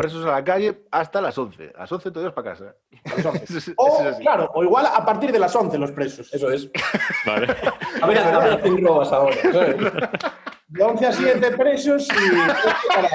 Presos 0.02 0.26
a 0.26 0.32
la 0.32 0.44
calle 0.44 0.82
hasta 0.92 1.22
las 1.22 1.38
11. 1.38 1.72
A 1.76 1.82
las 1.82 1.92
11 1.92 2.12
todos 2.12 2.34
para 2.34 2.52
casa. 2.52 2.76
Eso 3.18 3.32
es- 3.34 3.52
eso 3.52 3.74
O, 3.78 4.04
es 4.10 4.18
claro, 4.18 4.50
o 4.54 4.64
igual 4.64 4.86
a 4.86 5.06
partir 5.06 5.32
de 5.32 5.40
las 5.40 5.56
11 5.56 5.78
los 5.78 5.92
presos. 5.92 6.34
Eso 6.34 6.50
es. 6.52 6.70
Vale. 7.26 7.48
A 8.02 8.08
ver, 8.08 8.18
a 8.20 8.40
ver, 8.40 8.54
hacen 8.54 8.84
robas 8.86 9.12
ahora. 9.12 9.36
De 10.72 10.82
11 10.82 11.06
a 11.06 11.12
7 11.12 11.52
presos 11.58 12.08
y 12.08 12.38
para, 12.38 13.10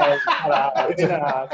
para- 0.44 0.74
para- 0.74 1.48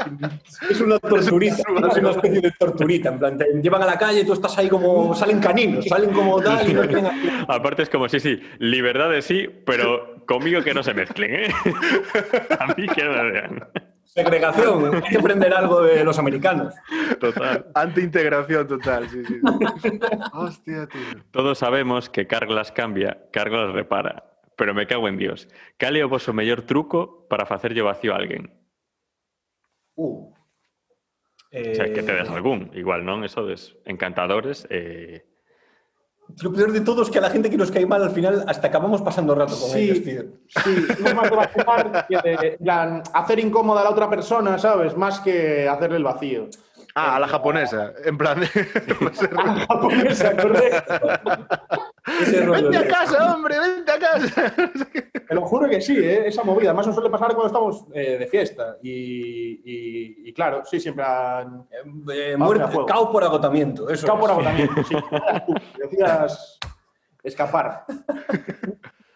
Es 0.69 0.81
una 0.81 0.99
torturita. 0.99 1.55
Es 1.55 1.97
una 1.97 2.11
especie 2.11 2.41
de 2.41 2.51
torturita. 2.59 3.07
En 3.09 3.19
plan, 3.19 3.37
te 3.37 3.45
llevan 3.61 3.83
a 3.83 3.85
la 3.85 3.97
calle 3.97 4.19
y 4.19 4.25
tú 4.25 4.33
estás 4.33 4.57
ahí 4.57 4.67
como. 4.67 5.15
Salen 5.15 5.39
caninos, 5.39 5.85
salen 5.85 6.11
como 6.11 6.41
tal 6.41 6.69
y 6.69 6.73
no 6.73 6.81
hacer- 6.81 7.45
Aparte 7.47 7.83
es 7.83 7.89
como, 7.89 8.09
sí, 8.09 8.19
sí, 8.19 8.37
libertades 8.59 9.23
sí, 9.23 9.47
pero 9.65 10.25
conmigo 10.27 10.61
que 10.61 10.73
no 10.73 10.83
se 10.83 10.93
mezclen, 10.93 11.35
¿eh? 11.45 11.47
A 12.59 12.67
mí 12.75 12.85
que 12.93 13.03
no 13.05 13.11
me 13.13 13.31
vean. 13.31 13.67
Segregación. 14.13 14.95
Hay 14.95 15.01
que 15.01 15.17
aprender 15.17 15.53
algo 15.53 15.81
de 15.81 16.03
los 16.03 16.19
americanos. 16.19 16.73
Total. 17.19 17.65
Anti-integración 17.73 18.67
total, 18.67 19.09
sí, 19.09 19.25
sí. 19.25 19.39
Hostia, 20.33 20.87
tío. 20.87 21.01
Todos 21.31 21.57
sabemos 21.57 22.09
que 22.09 22.27
Carglass 22.27 22.71
cambia, 22.71 23.27
Carglass 23.31 23.73
repara. 23.73 24.29
Pero 24.55 24.73
me 24.75 24.85
cago 24.85 25.07
en 25.07 25.17
Dios. 25.17 25.49
Cal 25.81 25.97
é 25.97 26.05
o 26.05 26.09
vosso 26.09 26.29
mellor 26.29 26.61
truco 26.61 27.25
para 27.25 27.49
facerlle 27.49 27.81
vacío 27.81 28.13
a 28.13 28.21
alguén? 28.21 28.53
Uh, 29.97 30.29
O 30.29 31.73
sea, 31.73 31.89
que 31.91 32.01
Eh, 32.01 32.05
tedes 32.05 32.29
algún. 32.29 32.69
Igual 32.77 33.01
non, 33.05 33.25
eso 33.25 33.45
des 33.49 33.73
encantadores. 33.89 34.65
Eh, 34.69 35.25
Lo 36.41 36.51
peor 36.51 36.71
de 36.71 36.81
todo 36.81 37.03
es 37.03 37.09
que 37.09 37.19
a 37.19 37.21
la 37.21 37.29
gente 37.29 37.49
que 37.49 37.57
nos 37.57 37.69
cae 37.71 37.85
mal 37.85 38.01
al 38.03 38.11
final 38.11 38.43
hasta 38.47 38.67
acabamos 38.67 39.01
pasando 39.01 39.35
rato 39.35 39.55
con 39.59 39.69
Sí. 39.69 39.79
ellos, 39.89 40.03
tío. 40.03 40.23
sí, 40.63 40.85
es 40.89 41.13
más 41.15 41.29
de 41.29 41.35
vacilar 41.35 42.07
que 42.07 42.15
de 42.17 42.57
plan, 42.57 43.03
hacer 43.13 43.39
incómoda 43.39 43.81
a 43.81 43.83
la 43.85 43.89
otra 43.91 44.09
persona, 44.09 44.57
¿sabes? 44.57 44.97
Más 44.97 45.19
que 45.19 45.67
hacerle 45.69 45.97
el 45.97 46.03
vacío. 46.03 46.47
Ah, 46.95 47.15
a 47.15 47.19
la 47.19 47.27
japonesa. 47.27 47.91
En 48.05 48.17
plan 48.17 48.39
de... 48.39 48.47
La 49.31 49.65
japonesa, 49.67 50.35
correcto. 50.35 50.93
Ese 52.05 52.41
rollo 52.45 52.69
vente 52.69 52.77
a 52.77 52.87
casa, 52.87 53.33
hombre, 53.33 53.55
vente 53.59 53.91
a 53.91 53.99
casa. 53.99 54.53
Te 55.27 55.33
lo 55.35 55.41
juro 55.45 55.69
que 55.69 55.79
sí, 55.79 55.97
¿eh? 55.97 56.27
esa 56.27 56.43
movida. 56.43 56.69
Además, 56.69 56.87
nos 56.87 56.95
suele 56.95 57.09
pasar 57.09 57.29
cuando 57.33 57.47
estamos 57.47 57.85
eh, 57.93 58.17
de 58.19 58.27
fiesta. 58.27 58.77
Y, 58.83 58.91
y- 59.63 60.29
y 60.29 60.33
claro, 60.33 60.63
sí, 60.65 60.79
siempre 60.79 61.03
han. 61.05 61.65
Eh, 62.11 62.33
Vamos 62.33 62.47
muerte, 62.47 62.63
a 62.63 62.67
fuego. 62.67 62.85
cao 62.85 63.11
por 63.11 63.23
agotamiento. 63.23 63.89
Eso 63.89 64.05
Cao 64.05 64.19
por 64.19 64.31
agotamiento, 64.31 64.83
sí. 64.83 64.95
Decías 65.81 66.59
escapar. 67.23 67.85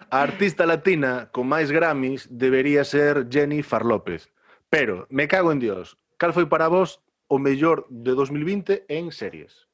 A 0.10 0.22
artista 0.24 0.64
latina 0.66 1.28
con 1.36 1.44
máis 1.52 1.68
Grammys 1.68 2.32
debería 2.32 2.88
ser 2.88 3.28
Jennifer 3.28 3.84
López. 3.84 4.32
Pero, 4.72 5.06
me 5.12 5.28
cago 5.28 5.52
en 5.52 5.60
Dios, 5.60 6.00
cal 6.16 6.32
foi 6.32 6.48
para 6.48 6.72
vos 6.72 7.04
o 7.28 7.36
mellor 7.36 7.84
de 7.92 8.16
2020 8.16 8.88
en 8.88 9.12
series? 9.12 9.67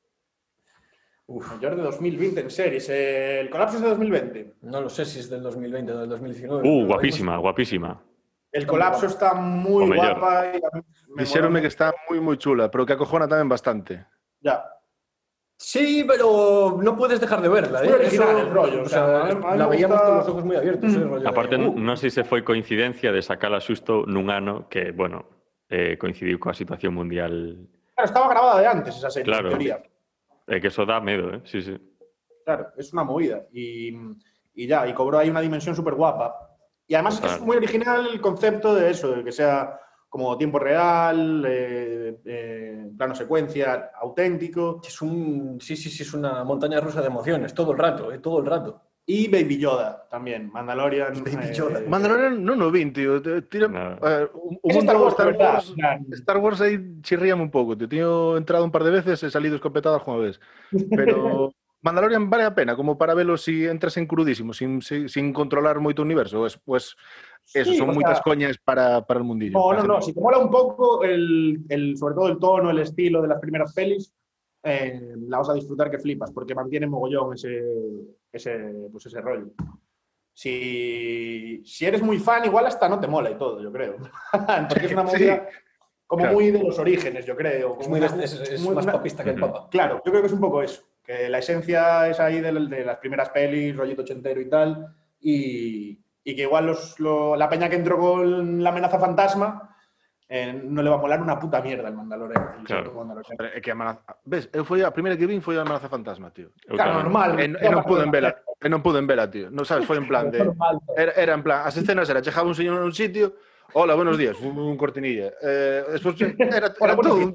Uf, 1.26 1.52
mayor 1.56 1.76
de 1.76 1.82
2020 1.84 2.42
en 2.42 2.50
series. 2.52 2.90
Eh, 2.90 3.40
el 3.40 3.50
colapso 3.50 3.78
es 3.78 3.84
de 3.84 3.90
2020. 3.90 4.54
No 4.64 4.82
lo 4.82 4.90
sé 4.90 5.06
si 5.06 5.20
es 5.20 5.30
del 5.30 5.42
2020 5.42 5.92
o 5.94 5.98
del 6.00 6.10
2019. 6.10 6.68
Uh, 6.68 6.86
guapísima, 6.86 7.38
guapísima. 7.38 8.02
El 8.52 8.68
colapso 8.68 9.06
está 9.08 9.34
muy 9.34 9.96
guapa. 9.96 10.48
Y 10.54 10.58
a 10.58 10.70
mí 10.76 10.82
me 11.16 11.24
Dixéronme 11.24 11.60
mola 11.60 11.62
que 11.62 11.68
está 11.72 11.94
moi 12.10 12.20
moi 12.20 12.36
chula, 12.38 12.68
pero 12.70 12.86
que 12.86 12.94
acojona 12.94 13.26
tamén 13.26 13.48
bastante. 13.50 14.04
Ya. 14.44 14.62
Sí, 15.58 16.04
pero 16.04 16.76
no 16.84 16.92
puedes 16.98 17.24
dejar 17.24 17.40
de 17.40 17.48
verla. 17.48 17.82
¿eh? 17.82 17.88
muy 17.88 17.94
original 18.04 18.30
Eso- 18.36 18.40
el 18.44 18.50
rollo, 18.52 18.80
O 18.84 18.86
o 18.86 18.90
sea, 18.92 19.06
sea, 19.08 19.20
a 19.22 19.26
mí- 19.32 19.32
a 19.32 19.52
mí 19.54 19.58
la 19.58 19.68
veíamos 19.72 19.96
gusta- 19.96 20.10
con 20.12 20.18
los 20.18 20.28
ojos 20.28 20.44
muy 20.44 20.56
abiertos. 20.60 20.92
ese 20.92 21.00
rollo 21.08 21.24
de, 21.24 21.30
Aparte, 21.30 21.56
uh, 21.56 21.72
non 21.80 21.96
sei 21.96 22.12
se 22.12 22.28
foi 22.28 22.44
coincidencia 22.44 23.16
de 23.16 23.22
sacala 23.24 23.64
susto 23.64 24.04
nun 24.06 24.28
ano 24.28 24.68
que, 24.68 24.92
bueno, 24.92 25.24
eh, 25.72 25.96
coincidiu 25.96 26.36
coa 26.38 26.52
situación 26.54 26.92
mundial. 26.94 27.64
Claro, 27.96 28.06
estaba 28.12 28.28
grabada 28.28 28.60
de 28.60 28.68
antes 28.68 28.98
esa 29.00 29.08
serie, 29.10 29.32
Claro. 29.32 29.48
en 29.50 29.56
teoría. 29.56 29.78
É 30.48 30.60
que 30.60 30.68
eso 30.68 30.86
dá 30.86 31.00
medo, 31.00 31.34
eh? 31.34 31.42
Sí, 31.46 31.62
sí. 31.62 31.78
Claro, 32.46 32.68
es 32.78 32.92
una 32.92 33.04
movida. 33.04 33.48
Y, 33.54 33.96
y 34.54 34.68
ya, 34.68 34.88
y 34.88 34.94
cobró 34.94 35.20
ahí 35.20 35.30
una 35.30 35.42
dimensión 35.42 35.76
súper 35.76 35.96
guapa. 35.96 36.36
Y 36.88 36.96
además 36.96 37.22
Total. 37.22 37.38
es 37.38 37.42
muy 37.42 37.58
original 37.58 38.08
el 38.12 38.20
concepto 38.20 38.76
de 38.76 38.92
eso, 38.92 39.12
de 39.12 39.24
que 39.24 39.32
sea 39.32 39.80
como 40.10 40.38
tiempo 40.38 40.60
real, 40.60 41.44
eh, 41.48 42.20
eh, 42.26 42.92
plano 42.96 43.16
secuencia, 43.16 43.92
auténtico. 44.00 44.82
Es 44.86 45.02
un, 45.02 45.58
sí, 45.60 45.76
sí, 45.76 45.90
sí, 45.90 46.04
es 46.04 46.14
una 46.14 46.44
montaña 46.44 46.80
rusa 46.80 47.02
de 47.02 47.08
emociones, 47.08 47.54
todo 47.54 47.72
el 47.72 47.78
rato, 47.78 48.12
¿eh? 48.12 48.20
todo 48.20 48.40
el 48.40 48.46
rato. 48.46 48.82
Y 49.06 49.28
Baby 49.28 49.58
Yoda 49.60 50.08
también, 50.10 50.50
Mandalorian. 50.52 51.24
Baby 51.26 51.50
eh, 51.50 51.54
Yoda. 51.54 51.82
Mandalorian 51.88 52.40
non 52.40 52.62
o 52.64 52.72
vin, 52.72 52.94
tío. 52.96 53.20
Te- 53.22 53.44
Tira, 53.52 53.68
No. 53.68 54.00
eh, 54.00 54.32
Es 54.64 54.76
mundo 54.76 54.80
Star 54.80 54.96
Wars, 54.96 55.14
Star. 55.20 55.36
Wars. 55.36 55.74
Star 56.24 56.38
Wars 56.40 56.62
aí 56.62 56.80
chirríame 57.04 57.44
un 57.44 57.52
pouco, 57.52 57.76
tío. 57.76 57.90
Teño 57.92 58.38
entrado 58.40 58.64
un 58.64 58.72
par 58.72 58.84
de 58.88 58.92
veces 58.96 59.20
e 59.24 59.28
salido 59.30 59.56
escopetado 59.60 59.96
alguna 60.00 60.24
vez. 60.24 60.40
Pero 60.96 61.52
Mandalorian 61.84 62.30
vale 62.32 62.48
a 62.48 62.56
pena 62.56 62.78
como 62.80 62.96
para 62.98 63.12
velo 63.14 63.36
si 63.36 63.66
entras 63.68 63.98
en 64.00 64.08
crudísimo, 64.08 64.54
sin, 64.56 64.80
sin, 64.82 65.10
sin 65.12 65.34
controlar 65.36 65.84
moito 65.84 66.00
o 66.00 66.08
universo. 66.08 66.40
Pues, 66.40 66.56
pues 66.64 66.96
eso, 67.52 67.76
Sí, 67.76 67.78
son 67.78 67.90
o 67.90 67.92
sea- 67.92 68.00
moitas 68.00 68.22
coñas 68.24 68.56
para, 68.64 69.04
para 69.04 69.20
el 69.20 69.28
mundillo. 69.28 69.60
No, 69.60 69.74
no, 69.76 69.84
no. 69.84 70.02
Si 70.02 70.16
te 70.16 70.22
mola 70.24 70.40
un 70.40 70.48
poco, 70.50 71.04
el, 71.04 71.60
el- 71.68 71.98
sobre 72.00 72.16
todo 72.16 72.30
el 72.32 72.40
tono, 72.40 72.72
el 72.72 72.80
estilo 72.80 73.20
de 73.22 73.28
las 73.28 73.40
primeras 73.44 73.74
pelis, 73.76 74.16
eh, 74.64 75.16
la 75.28 75.38
vas 75.40 75.50
a 75.50 75.54
disfrutar 75.54 75.92
que 75.92 76.00
flipas, 76.00 76.32
porque 76.32 76.56
mantiene 76.56 76.88
mogollón 76.88 77.34
ese, 77.34 77.64
ese, 78.32 78.88
pues 78.92 79.06
ese 79.06 79.22
rollo. 79.22 79.52
Si, 80.36 81.62
si 81.66 81.86
eres 81.86 82.02
muy 82.02 82.18
fan, 82.20 82.44
igual 82.46 82.66
hasta 82.66 82.90
no 82.90 83.00
te 83.00 83.08
mola 83.08 83.30
y 83.32 83.36
todo, 83.38 83.62
yo 83.62 83.72
creo. 83.72 83.98
porque 84.70 84.86
es 84.88 84.92
una 84.92 85.08
Sí, 85.08 85.14
movida 85.18 85.48
como 86.08 86.22
claro. 86.24 86.34
muy 86.36 86.52
de 86.52 86.64
los 86.64 86.78
orígenes, 86.80 87.26
yo 87.26 87.36
creo. 87.36 87.78
Es, 87.80 87.88
muy, 87.88 88.00
una- 88.00 88.24
es, 88.24 88.34
es 88.34 88.62
muy- 88.62 88.76
más 88.76 88.84
una- 88.86 88.94
papista 88.94 89.24
que 89.24 89.32
el 89.32 89.40
papa. 89.40 89.68
Claro, 89.70 90.02
yo 90.06 90.12
creo 90.12 90.22
que 90.22 90.28
es 90.28 90.34
un 90.34 90.40
poco 90.42 90.62
eso. 90.62 90.82
Que 91.04 91.30
la 91.30 91.40
esencia 91.40 92.08
es 92.10 92.20
ahí 92.20 92.40
de, 92.40 92.52
de 92.52 92.86
las 92.86 92.98
primeras 92.98 93.30
pelis, 93.30 93.76
rollito 93.76 94.02
ochentero 94.04 94.40
y 94.42 94.50
tal. 94.50 94.96
Y, 95.22 96.00
y 96.24 96.36
que 96.36 96.44
igual 96.44 96.68
los, 96.68 97.00
lo- 97.00 97.36
la 97.36 97.50
peña 97.50 97.70
que 97.70 97.76
entró 97.78 97.98
con 97.98 98.62
la 98.64 98.70
amenaza 98.70 99.00
fantasma 99.00 99.73
eh, 100.34 100.52
no 100.52 100.82
le 100.82 100.90
va 100.90 100.96
a 100.96 101.00
molar 101.00 101.22
una 101.22 101.38
puta 101.38 101.62
mierda 101.62 101.90
el 101.90 101.94
Mandalorian. 101.94 102.56
El 102.58 102.66
claro. 102.66 102.92
Mandalorian. 102.92 103.38
É 103.54 103.62
que 103.62 103.70
a 103.70 103.98
Ves, 104.26 104.50
eu 104.50 104.66
foi 104.66 104.82
a, 104.82 104.90
primeira 104.90 105.14
que 105.14 105.30
vin 105.30 105.46
foi 105.46 105.58
a 105.58 105.62
amenaza 105.62 105.94
Fantasma, 105.94 106.34
tío. 106.34 106.50
Eu 106.66 106.74
claro, 106.74 106.98
tamén. 106.98 107.06
normal. 107.06 107.30
Eh, 107.38 107.54
e, 107.54 107.66
e 107.66 107.70
non 107.70 107.86
eh, 107.86 107.88
puden 107.88 108.10
vela, 108.10 108.34
eh, 108.34 108.66
e 108.66 108.68
non 108.68 108.82
puden 108.82 109.06
vela, 109.06 109.30
tío. 109.30 109.54
Non 109.54 109.62
sabes, 109.62 109.86
foi 109.86 110.02
en 110.02 110.10
plan 110.10 110.34
de... 110.34 110.42
Era, 110.98 111.14
era 111.14 111.34
en 111.38 111.46
plan, 111.46 111.62
as 111.62 111.78
escenas 111.78 112.10
era, 112.10 112.26
chegaba 112.26 112.50
un 112.50 112.58
señor 112.58 112.82
nun 112.82 112.98
sitio, 112.98 113.38
Hola, 113.76 113.96
buenos 113.96 114.18
días, 114.18 114.38
un, 114.42 114.58
un 114.58 114.78
cortinilla. 114.78 115.34
Eh, 115.42 115.86
despois 115.94 116.20
era, 116.22 116.34
era, 116.38 116.68
era 116.78 116.96
todo 116.98 117.16
un... 117.16 117.34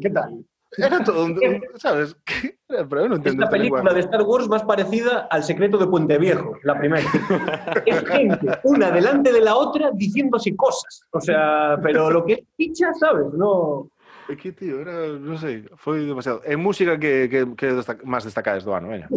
Que 0.00 0.10
tal? 0.10 0.42
Era 0.78 1.04
todo 1.04 1.24
un... 1.26 1.32
un- 1.32 1.62
¿Sabes? 1.76 2.16
Era- 2.68 2.88
Pero 2.88 3.04
Es 3.04 3.10
la 3.10 3.16
este 3.16 3.46
película 3.48 3.82
lenguaje. 3.82 3.94
de 3.94 4.00
Star 4.00 4.22
Wars 4.22 4.48
más 4.48 4.62
parecida 4.64 5.28
al 5.30 5.42
secreto 5.44 5.76
de 5.78 5.86
Puente 5.86 6.16
Viejo, 6.18 6.56
la 6.64 6.78
primera. 6.78 7.04
es 7.86 8.00
gente, 8.08 8.46
una 8.64 8.90
delante 8.90 9.32
de 9.32 9.40
la 9.40 9.56
otra, 9.56 9.90
diciéndose 9.92 10.56
cosas. 10.56 11.02
O 11.12 11.20
sea, 11.20 11.78
pero 11.82 12.10
lo 12.10 12.24
que 12.24 12.32
es 12.34 12.40
picha, 12.56 12.92
¿sabes? 12.94 13.26
No. 13.34 13.88
É 14.30 14.36
que, 14.38 14.52
tío, 14.54 14.78
era, 14.80 15.18
non 15.18 15.34
sei, 15.36 15.66
foi 15.76 16.06
demasiado. 16.06 16.40
En 16.46 16.62
música 16.62 16.94
que, 16.96 17.26
que, 17.28 17.42
que 17.58 17.74
destac 17.74 18.00
máis 18.06 18.22
destacades 18.22 18.62
do 18.64 18.70
ano, 18.72 18.88
veña. 18.94 19.10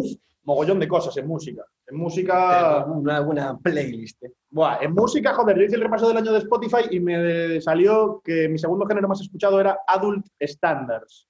Mogollón 0.44 0.82
de 0.82 0.90
cosas 0.90 1.14
en 1.16 1.30
música. 1.30 1.62
En 1.86 1.94
música. 1.96 2.84
Una 2.90 3.22
buena 3.22 3.54
playlist. 3.56 4.18
eh. 4.26 4.34
Buah, 4.50 4.82
en 4.82 4.92
música, 4.92 5.32
joder, 5.32 5.56
yo 5.56 5.64
hice 5.70 5.78
el 5.78 5.86
repaso 5.86 6.10
del 6.10 6.18
año 6.18 6.34
de 6.34 6.42
Spotify 6.42 6.90
y 6.90 6.98
me 7.00 7.60
salió 7.62 8.20
que 8.20 8.50
mi 8.50 8.58
segundo 8.58 8.84
género 8.84 9.06
más 9.08 9.22
escuchado 9.22 9.62
era 9.62 9.78
Adult 9.86 10.26
Standards. 10.42 11.26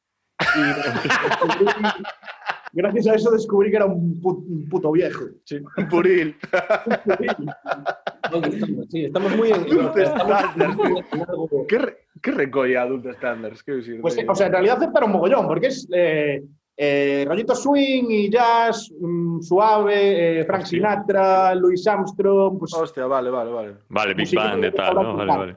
Y 2.72 2.78
gracias 2.78 3.06
a 3.06 3.14
eso 3.14 3.30
descubrí 3.30 3.70
que 3.70 3.76
era 3.76 3.86
un, 3.86 4.20
pu- 4.20 4.44
un 4.46 4.68
puto 4.68 4.92
viejo. 4.92 5.24
Sí. 5.44 5.60
Un 5.76 5.88
puril. 5.88 6.36
Sí, 8.90 9.04
estamos 9.04 9.36
muy 9.36 9.48
en, 9.50 9.54
Adult 9.54 9.96
estamos 9.96 10.76
muy 10.76 10.98
en 11.12 11.20
algo- 11.22 11.66
Que, 11.66 11.78
re, 11.78 11.96
que 12.20 12.30
recolle 12.32 12.76
Adult 12.76 13.06
Standards? 13.14 13.62
Que 13.62 13.72
dicir, 13.76 14.00
Pues, 14.00 14.18
o 14.28 14.34
sea, 14.34 14.46
en 14.46 14.52
realidad 14.52 14.76
aceptaron 14.76 15.10
mogollón, 15.12 15.46
porque 15.46 15.68
es 15.68 15.88
eh, 15.92 16.42
eh, 16.76 17.24
rollito 17.26 17.54
swing 17.54 18.04
y 18.10 18.30
jazz, 18.30 18.90
mm, 19.00 19.40
suave, 19.40 20.40
eh, 20.40 20.44
Frank. 20.44 20.64
Sinatra, 20.64 21.54
Louis 21.54 21.86
Armstrong, 21.86 22.58
pues 22.58 22.74
Hostia, 22.74 23.06
vale, 23.06 23.30
vale, 23.30 23.50
vale. 23.52 23.74
Vale, 23.88 24.14
Big 24.14 24.34
Band 24.34 24.62
de 24.62 24.72
tal, 24.72 24.94
¿no? 24.94 25.16
Vale, 25.16 25.36
vale. 25.36 25.56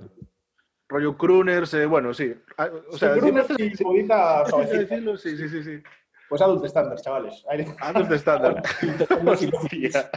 Rollo 0.89 1.15
crooners, 1.15 1.73
eh, 1.75 1.85
bueno, 1.85 2.13
sí. 2.13 2.33
Ah, 2.57 2.67
O 2.91 2.97
sea, 2.97 3.13
sí, 3.13 3.19
crooner 3.19 3.47
decir- 3.47 3.73
y 3.79 3.83
jodita 3.83 4.45
sí, 4.45 4.77
decirlo, 4.77 5.17
sí, 5.17 5.37
sí, 5.37 5.47
sí, 5.47 5.63
sí. 5.63 5.83
Pues 6.27 6.41
Adult 6.41 6.65
Standards, 6.65 7.01
chavales. 7.03 7.45
Adult 7.79 8.11
Standards. 8.13 8.69
Hostia. 9.25 10.09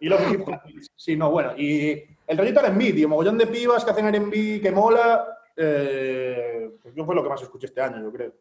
Y 0.00 0.08
lo 0.08 0.16
que 0.18 0.44
Sí, 0.96 1.16
no, 1.16 1.30
bueno. 1.30 1.52
Y 1.56 2.02
el 2.26 2.38
rollito 2.38 2.60
R&B, 2.60 2.92
tío, 2.92 3.08
mogollón 3.08 3.38
de 3.38 3.46
pibas 3.46 3.84
que 3.84 3.90
hacen 3.90 4.06
R&B 4.06 4.60
que 4.60 4.70
mola. 4.70 5.26
Eh, 5.56 6.70
pues 6.82 6.94
yo 6.94 7.04
fue 7.04 7.14
lo 7.14 7.22
que 7.22 7.28
más 7.28 7.42
escuché 7.42 7.66
este 7.66 7.80
año, 7.80 8.00
yo 8.02 8.12
creo. 8.12 8.32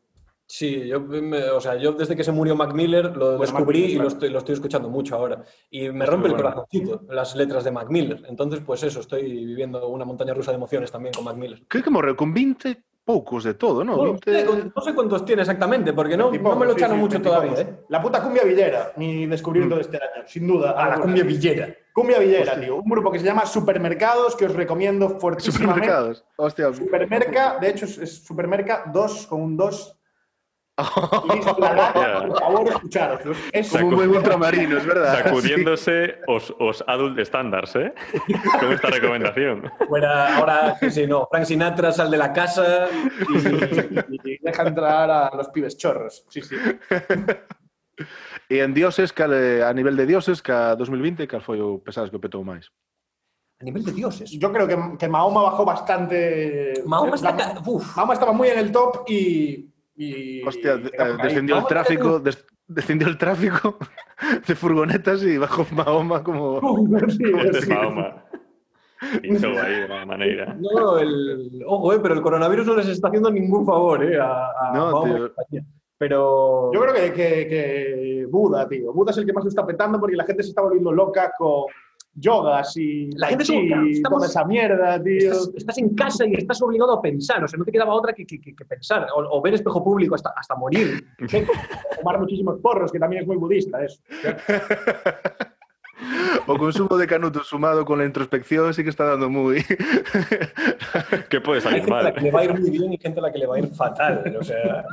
Sí, 0.45 0.87
yo, 0.87 0.99
me- 0.99 1.49
o 1.49 1.61
sea, 1.61 1.75
yo 1.75 1.93
desde 1.93 2.15
que 2.15 2.23
se 2.23 2.31
murió 2.31 2.55
Mac 2.55 2.73
Miller 2.73 3.05
lo 3.15 3.37
Bueno, 3.37 3.39
descubrí 3.39 3.79
Miller, 3.79 3.89
y 3.89 3.93
lo 3.93 3.99
claro. 4.01 4.13
estoy, 4.15 4.29
lo 4.29 4.37
estoy 4.39 4.53
escuchando 4.53 4.89
mucho 4.89 5.15
ahora. 5.15 5.43
Y 5.69 5.89
me 5.89 6.03
Es 6.03 6.09
rompe 6.09 6.27
el 6.27 6.33
bueno. 6.33 6.43
corazoncito 6.49 7.01
las 7.09 7.35
letras 7.35 7.63
de 7.63 7.71
Mac 7.71 7.89
Miller. 7.89 8.23
Entonces, 8.27 8.61
pues 8.65 8.83
eso, 8.83 8.99
estoy 8.99 9.23
viviendo 9.23 9.87
una 9.87 10.05
montaña 10.05 10.33
rusa 10.33 10.51
de 10.51 10.57
emociones 10.57 10.91
también 10.91 11.13
con 11.13 11.23
Mac 11.23 11.35
Miller. 11.37 11.63
Creo 11.67 11.83
que 11.83 11.89
morreu 11.89 12.15
con 12.15 12.33
20 12.33 12.83
poucos 13.05 13.43
de 13.45 13.53
todo, 13.55 13.83
¿no? 13.83 13.95
No, 13.97 14.03
20... 14.03 14.31
sé, 14.45 14.71
no 14.75 14.81
sé 14.81 14.93
cuántos 14.93 15.25
tiene 15.25 15.41
exactamente, 15.41 15.91
porque 15.91 16.15
no, 16.15 16.29
Tipo, 16.29 16.49
no 16.49 16.55
me 16.57 16.65
lo 16.65 16.71
echaron 16.73 16.97
sí, 16.97 17.01
mucho 17.01 17.21
todavía, 17.21 17.53
¿eh? 17.59 17.79
La 17.89 18.01
puta 18.01 18.21
cumbia 18.23 18.43
villera, 18.43 18.93
mi 18.95 19.25
descubrimiento 19.25 19.75
de 19.75 19.81
este 19.81 19.97
año, 19.97 20.25
sin 20.27 20.47
duda. 20.47 20.73
Ah, 20.77 20.89
la 20.89 20.99
cumbia 21.01 21.23
villera. 21.23 21.67
Cumbia 21.93 22.19
villera, 22.19 22.59
tío. 22.59 22.77
Un 22.77 22.89
grupo 22.89 23.11
que 23.11 23.19
se 23.19 23.25
llama 23.25 23.45
Supermercados, 23.45 24.35
que 24.35 24.45
os 24.45 24.53
recomiendo 24.53 25.09
fuertísimamente. 25.19 25.81
Supermercados. 25.87 26.25
Hostia. 26.37 26.73
Supermerca, 26.73 27.57
de 27.59 27.69
hecho 27.69 27.85
es, 27.85 27.97
es 27.97 28.23
Supermerca 28.23 28.83
2 28.93 29.27
con 29.27 29.41
un 29.41 29.57
2. 29.57 29.99
Listo, 30.77 31.55
Yeah. 31.59 32.25
por 32.27 32.39
favor, 32.39 32.67
escucharos. 32.67 33.37
Es 33.51 33.69
Como 33.71 33.89
un 33.89 33.95
buen 33.95 34.09
ultramarino, 34.09 34.77
es 34.77 34.85
verdad. 34.85 35.23
Sacudiéndose 35.23 36.15
os, 36.27 36.53
os 36.59 36.83
adult 36.87 37.19
standards, 37.19 37.75
¿eh? 37.75 37.93
Con 38.59 38.71
esta 38.73 38.87
recomendación. 38.89 39.69
Fuera, 39.87 40.35
ahora, 40.37 40.75
sí, 40.79 40.89
sí, 40.89 41.05
no. 41.07 41.27
Frank 41.29 41.45
Sinatra 41.45 41.91
sal 41.91 42.09
de 42.09 42.17
la 42.17 42.33
casa 42.33 42.87
y, 43.29 44.31
y 44.33 44.37
deja 44.41 44.63
entrar 44.63 45.11
a 45.11 45.35
los 45.35 45.49
pibes 45.49 45.77
chorros. 45.77 46.25
Sí, 46.29 46.41
sí. 46.41 46.55
E 48.49 48.59
en 48.63 48.73
dioses, 48.73 49.13
cal, 49.13 49.31
eh, 49.33 49.63
a 49.63 49.71
nivel 49.73 49.95
de 49.95 50.07
dioses, 50.07 50.41
ca 50.41 50.75
2020, 50.75 51.27
cal 51.29 51.41
foi 51.45 51.61
o 51.61 51.77
pesades 51.85 52.09
que 52.09 52.17
o 52.17 52.21
petou 52.21 52.41
máis? 52.43 52.65
a 53.61 53.63
nivel 53.63 53.85
de 53.85 53.93
dioses. 53.93 54.27
Yo 54.35 54.51
creo 54.51 54.67
que, 54.67 54.75
que 54.99 55.07
Mahoma 55.07 55.43
bajó 55.43 55.63
bastante. 55.63 56.73
Mahoma 56.85 57.15
está... 57.15 57.31
La- 57.31 57.37
ca- 57.37 57.61
Uf. 57.63 57.95
Mahoma 57.95 58.13
estaba 58.17 58.33
muy 58.33 58.49
en 58.49 58.57
el 58.59 58.71
top 58.73 59.05
y. 59.07 59.69
y- 59.95 60.43
Hostia, 60.47 60.73
eh, 60.75 60.91
ahí. 60.99 61.13
descendió 61.23 61.57
el 61.57 61.65
tráfico, 61.65 62.19
des- 62.19 62.45
descendió 62.67 63.07
el 63.07 63.17
tráfico 63.17 63.77
de 64.47 64.55
furgonetas 64.55 65.23
y 65.23 65.37
bajó 65.37 65.65
Mahoma 65.73 66.23
como... 66.23 66.59
Sí, 67.09 67.23
pues 67.31 67.61
sí. 67.65 67.69
Mahoma. 67.69 68.25
Pinchou 69.21 69.51
aí 69.59 69.81
de 69.81 69.85
una 69.85 70.05
maneira. 70.05 70.55
No, 70.57 70.97
el, 70.97 71.61
ojo, 71.67 71.91
eh, 71.91 71.99
pero 72.01 72.13
el 72.13 72.21
coronavirus 72.21 72.65
no 72.67 72.75
les 72.77 72.87
está 72.87 73.09
haciendo 73.09 73.29
ningún 73.29 73.65
favor 73.65 74.01
eh, 74.01 74.17
a, 74.17 74.45
a 74.47 74.71
No, 74.73 74.91
Mahoma 74.91 75.29
tío. 75.49 75.61
Pero 75.97 76.71
Yo 76.73 76.81
creo 76.81 76.93
que, 76.93 77.13
que, 77.13 77.47
que 77.47 78.27
Buda, 78.29 78.67
tío. 78.67 78.93
Buda 78.93 79.11
es 79.11 79.17
el 79.17 79.25
que 79.25 79.33
más 79.33 79.43
lo 79.43 79.49
está 79.49 79.65
petando 79.65 79.99
porque 79.99 80.15
la 80.15 80.23
gente 80.25 80.43
se 80.43 80.49
está 80.49 80.61
volviendo 80.61 80.91
loca 80.91 81.31
con 81.37 81.65
yogas 82.15 82.77
y 82.77 83.09
La 83.17 83.27
gente 83.27 83.43
chi 83.43 83.71
estamos- 83.91 84.19
toda 84.19 84.27
esa 84.27 84.45
mierda, 84.45 85.01
tío. 85.01 85.31
estás, 85.31 85.51
estás 85.55 85.77
en 85.79 85.95
casa 85.95 86.25
y 86.27 86.33
estás 86.35 86.61
obligado 86.61 86.93
a 86.93 87.01
pensar, 87.01 87.43
o 87.43 87.47
sea, 87.47 87.57
no 87.57 87.65
te 87.65 87.71
quedaba 87.71 87.93
otra 87.93 88.13
que, 88.13 88.25
que- 88.25 88.39
que- 88.39 88.55
que 88.55 88.65
pensar, 88.65 89.07
o, 89.15 89.37
o 89.37 89.41
ver 89.41 89.55
espejo 89.55 89.83
público 89.83 90.15
hasta, 90.15 90.31
hasta 90.35 90.55
morir. 90.55 91.03
Fumar 91.97 92.19
muchísimos 92.19 92.59
porros, 92.59 92.91
que 92.91 92.99
también 92.99 93.21
es 93.23 93.27
muy 93.27 93.37
budista 93.37 93.83
eso. 93.83 93.99
O 96.47 96.57
consumo 96.57 96.97
de 96.97 97.07
canutos 97.07 97.47
sumado 97.47 97.85
con 97.85 97.97
la 97.99 98.05
introspección 98.05 98.73
sí 98.73 98.83
que 98.83 98.89
está 98.89 99.05
dando 99.05 99.29
muy... 99.29 99.63
¿Qué 101.29 101.39
puede 101.39 101.59
Hay 101.59 101.63
salir 101.63 101.77
gente 101.79 101.93
a 101.93 101.97
la 101.97 102.03
mal? 102.03 102.13
que 102.15 102.21
le 102.21 102.31
va 102.31 102.39
a 102.41 102.43
ir 102.45 102.59
muy 102.59 102.69
bien 102.69 102.91
y 102.93 102.97
gente 102.97 103.19
a 103.19 103.23
la 103.23 103.31
que 103.31 103.37
le 103.39 103.47
va 103.47 103.55
a 103.55 103.59
ir 103.59 103.67
fatal. 103.67 104.35
O 104.37 104.43
sea, 104.43 104.85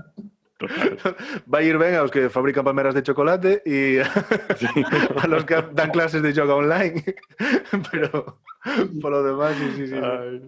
Va 1.53 1.59
a 1.59 1.63
ir 1.63 1.79
ben 1.79 1.95
a 1.95 2.03
los 2.03 2.11
que 2.11 2.29
fabrican 2.31 2.65
palmeras 2.65 2.95
de 2.95 3.03
chocolate 3.03 3.63
y 3.65 3.99
a 5.23 5.27
los 5.27 5.45
que 5.45 5.57
dan 5.73 5.91
clases 5.91 6.23
de 6.23 6.33
yoga 6.33 6.55
online. 6.55 7.03
Pero 7.91 8.39
por 9.01 9.11
lo 9.11 9.23
demás, 9.23 9.57
sí, 9.57 9.71
sí, 9.77 9.87
sí. 9.89 9.95
Ay. 9.97 10.43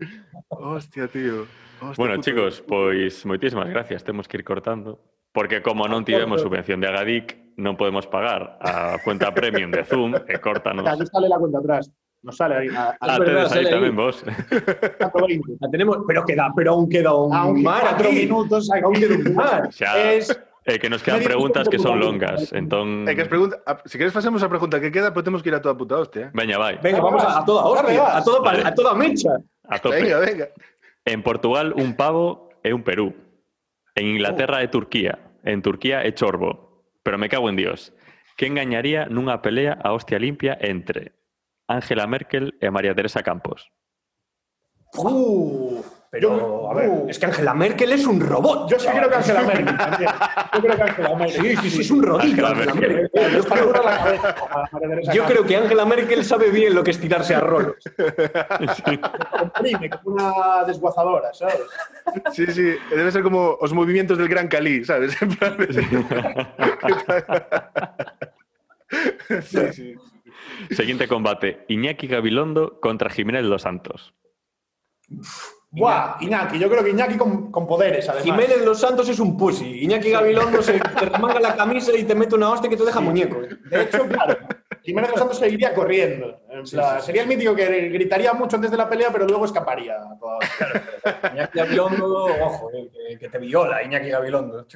Hostia, 0.49 1.09
tío. 1.09 1.47
Hostia, 1.81 1.95
Bueno, 1.97 2.15
puto. 2.17 2.25
chicos, 2.31 2.63
pois 2.63 3.25
moitísimas 3.27 3.69
gracias. 3.69 4.05
Temos 4.05 4.29
que 4.29 4.37
ir 4.39 4.45
cortando. 4.45 5.01
Porque 5.33 5.63
como 5.65 5.89
non 5.89 6.05
tivemos 6.05 6.45
subvención 6.45 6.77
de 6.85 6.93
Agadic, 6.93 7.57
non 7.57 7.81
podemos 7.81 8.05
pagar 8.05 8.61
a 8.61 9.01
cuenta 9.01 9.33
premium 9.33 9.73
de 9.73 9.81
Zoom 9.89 10.13
e 10.29 10.37
córtanos. 10.37 10.85
Aquí 10.85 11.09
sale 11.09 11.25
la 11.27 11.41
cuenta 11.41 11.57
atrás. 11.59 11.89
Nos 12.23 12.37
sale 12.37 12.55
ahí. 12.57 12.69
A, 12.71 12.91
a 12.91 12.97
Ah, 13.01 13.19
verdad, 13.19 13.51
ahí. 13.53 13.67
tamén 13.67 13.95
vos. 13.99 14.23
120. 14.99 15.59
la 15.61 15.69
tenemos, 15.71 15.99
pero 16.07 16.25
queda, 16.25 16.51
pero 16.55 16.73
aún 16.73 16.89
queda 16.89 17.11
un 17.15 17.35
Aún 17.35 17.63
mar 17.63 17.83
cuatro 17.83 18.09
aquí. 18.09 18.17
minutos. 18.27 18.71
Aún 18.71 18.95
queda 18.95 19.15
un 19.19 19.35
mar. 19.35 19.69
Xa, 19.75 20.13
Es 20.15 20.31
é 20.65 20.79
que 20.79 20.87
nos 20.87 21.03
quedan 21.03 21.27
preguntas 21.27 21.67
que 21.67 21.79
son 21.83 21.99
longas. 21.99 22.53
Entón, 22.55 23.03
Eh, 23.11 23.17
que 23.19 23.23
es 23.27 23.29
pregunta, 23.29 23.59
a- 23.67 23.83
si 23.85 23.99
queres 23.99 24.13
facemos 24.15 24.39
a 24.43 24.49
pregunta 24.49 24.79
que 24.79 24.93
queda, 24.95 25.11
pero 25.11 25.25
temos 25.27 25.43
que 25.43 25.51
ir 25.51 25.57
a 25.57 25.61
toda 25.61 25.75
puta 25.77 25.99
hostia. 25.99 26.31
eh. 26.31 26.31
veña, 26.33 26.59
vai. 26.59 26.79
Venga, 26.79 27.01
vamos 27.03 27.19
a, 27.25 27.41
a 27.41 27.45
toda 27.45 27.67
hostia, 27.67 28.17
a 28.17 28.23
toda, 28.23 28.39
Vale. 28.41 28.63
a 28.63 28.71
toda 28.75 28.95
mecha. 28.95 29.35
A 29.67 29.79
tope. 29.83 29.99
Venga, 30.03 30.19
venga. 30.23 30.47
En 31.05 31.23
Portugal, 31.27 31.75
un 31.75 31.97
pavo 31.99 32.51
é 32.63 32.71
un 32.71 32.87
Perú. 32.87 33.11
En 33.99 34.07
Inglaterra 34.07 34.63
é 34.63 34.69
Turquía. 34.71 35.19
En 35.43 35.59
Turquía 35.67 36.07
é 36.07 36.15
Chorbo. 36.15 36.87
Pero 37.03 37.19
me 37.19 37.27
cago 37.29 37.51
en 37.51 37.57
Dios. 37.59 37.91
Quen 38.39 38.55
gañaría 38.55 39.11
nunha 39.11 39.43
pelea 39.43 39.75
a 39.83 39.91
hostia 39.91 40.23
limpia 40.23 40.55
entre 40.63 41.19
Angela 41.69 42.07
Merkel 42.07 42.55
e 42.61 42.71
María 42.71 42.95
Teresa 42.95 43.23
Campos? 43.23 43.71
Uh, 44.95 45.83
Pero, 46.13 46.71
a 46.71 46.75
ver, 46.75 46.91
uh, 46.91 47.07
es 47.09 47.19
que 47.19 47.25
Angela 47.25 47.55
Merkel 47.55 47.91
es 47.93 48.07
un 48.07 48.21
robot. 48.21 48.71
Yo 48.71 48.79
sí 48.79 48.87
creo 48.87 49.09
que 49.09 49.15
Angela 49.15 49.43
Merkel 49.47 49.79
también. 49.79 50.11
Yo 50.53 50.61
creo 50.61 50.77
que 50.77 50.83
Angela 50.83 51.15
Merkel. 51.17 51.43
Sí, 51.43 51.57
sí, 51.57 51.71
sí, 51.71 51.81
es 51.81 51.91
un 51.91 52.03
rodillo. 52.03 52.47
Angela 52.47 52.71
Angela 52.71 52.75
Merkel. 52.75 53.11
Yo 55.15 55.25
creo 55.25 55.47
que 55.47 55.57
Angela 55.57 55.87
Merkel 55.87 56.23
sabe 56.23 56.51
bien 56.51 56.75
lo 56.75 56.85
que 56.85 56.91
es 56.91 57.01
tirarse 57.01 57.35
a 57.35 57.41
rolos. 57.41 57.77
comprime 59.39 59.89
como 59.89 60.17
una 60.17 60.65
desguazadora, 60.67 61.33
¿sabes? 61.33 61.63
Sí, 62.33 62.47
sí, 62.49 62.75
debe 62.91 63.11
ser 63.11 63.23
como 63.23 63.57
os 63.59 63.73
movimientos 63.73 64.19
del 64.19 64.29
Gran 64.29 64.49
Cali, 64.49 64.85
¿sabes? 64.85 65.17
Sí, 69.41 69.73
sí. 69.73 69.97
Seguinte 70.71 71.09
combate. 71.09 71.65
Iñaki 71.69 72.07
Gabilondo 72.07 72.81
contra 72.81 73.11
Jiménez 73.11 73.45
Los 73.45 73.63
Santos. 73.63 74.15
Buah, 75.71 76.19
Iñaki, 76.21 76.59
yo 76.59 76.69
creo 76.69 76.85
que 76.85 76.91
Iñaki 76.91 77.17
con, 77.17 77.51
con 77.51 77.67
poderes, 77.67 78.07
además. 78.07 78.25
Jiménez 78.25 78.63
Los 78.63 78.79
Santos 78.79 79.09
es 79.09 79.19
un 79.19 79.39
pussy. 79.39 79.85
Iñaki 79.85 80.11
Gabilondo 80.11 80.63
se 80.63 80.79
te 80.99 81.07
remanga 81.07 81.41
la 81.41 81.57
camisa 81.57 81.97
y 81.97 82.05
te 82.05 82.15
mete 82.15 82.35
una 82.35 82.51
hostia 82.51 82.69
que 82.69 82.77
te 82.77 82.85
deja 82.85 83.01
muñeco. 83.01 83.41
De 83.41 83.83
hecho, 83.83 84.07
claro, 84.07 84.37
Jiménez 84.83 85.11
Los 85.11 85.19
Santos 85.19 85.39
seguiría 85.39 85.73
corriendo. 85.73 86.43
En 86.51 86.65
plan, 86.65 87.01
Sería 87.01 87.23
el 87.23 87.29
mítico 87.29 87.55
que 87.55 87.89
gritaría 87.89 88.35
mucho 88.35 88.57
antes 88.57 88.71
de 88.71 88.77
la 88.77 88.87
pelea, 88.87 89.09
pero 89.11 89.27
luego 89.27 89.47
escaparía. 89.47 89.97
Iñaki 91.33 91.59
Gabilondo, 91.59 92.27
ojo, 92.43 92.71
eh, 92.75 92.91
que, 92.93 93.19
que 93.19 93.29
te 93.31 93.39
viola 93.39 93.83
Iñaki 93.83 94.11
Gabilondo. 94.11 94.67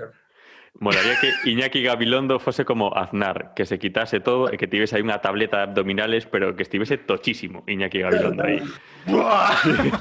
Molaría 0.78 1.16
que 1.20 1.32
Iñaki 1.50 1.82
Gabilondo 1.82 2.38
fose 2.38 2.64
como 2.64 2.94
Aznar, 2.94 3.54
que 3.54 3.64
se 3.64 3.78
quitase 3.78 4.20
todo 4.20 4.52
e 4.52 4.60
que 4.60 4.68
tivese 4.68 4.96
aí 4.96 5.02
unha 5.02 5.24
tableta 5.24 5.64
de 5.64 5.72
abdominales, 5.72 6.28
pero 6.28 6.52
que 6.52 6.68
estivese 6.68 7.00
tochísimo 7.00 7.64
Iñaki 7.64 8.04
Gabilondo 8.04 8.44
aí. 8.44 8.60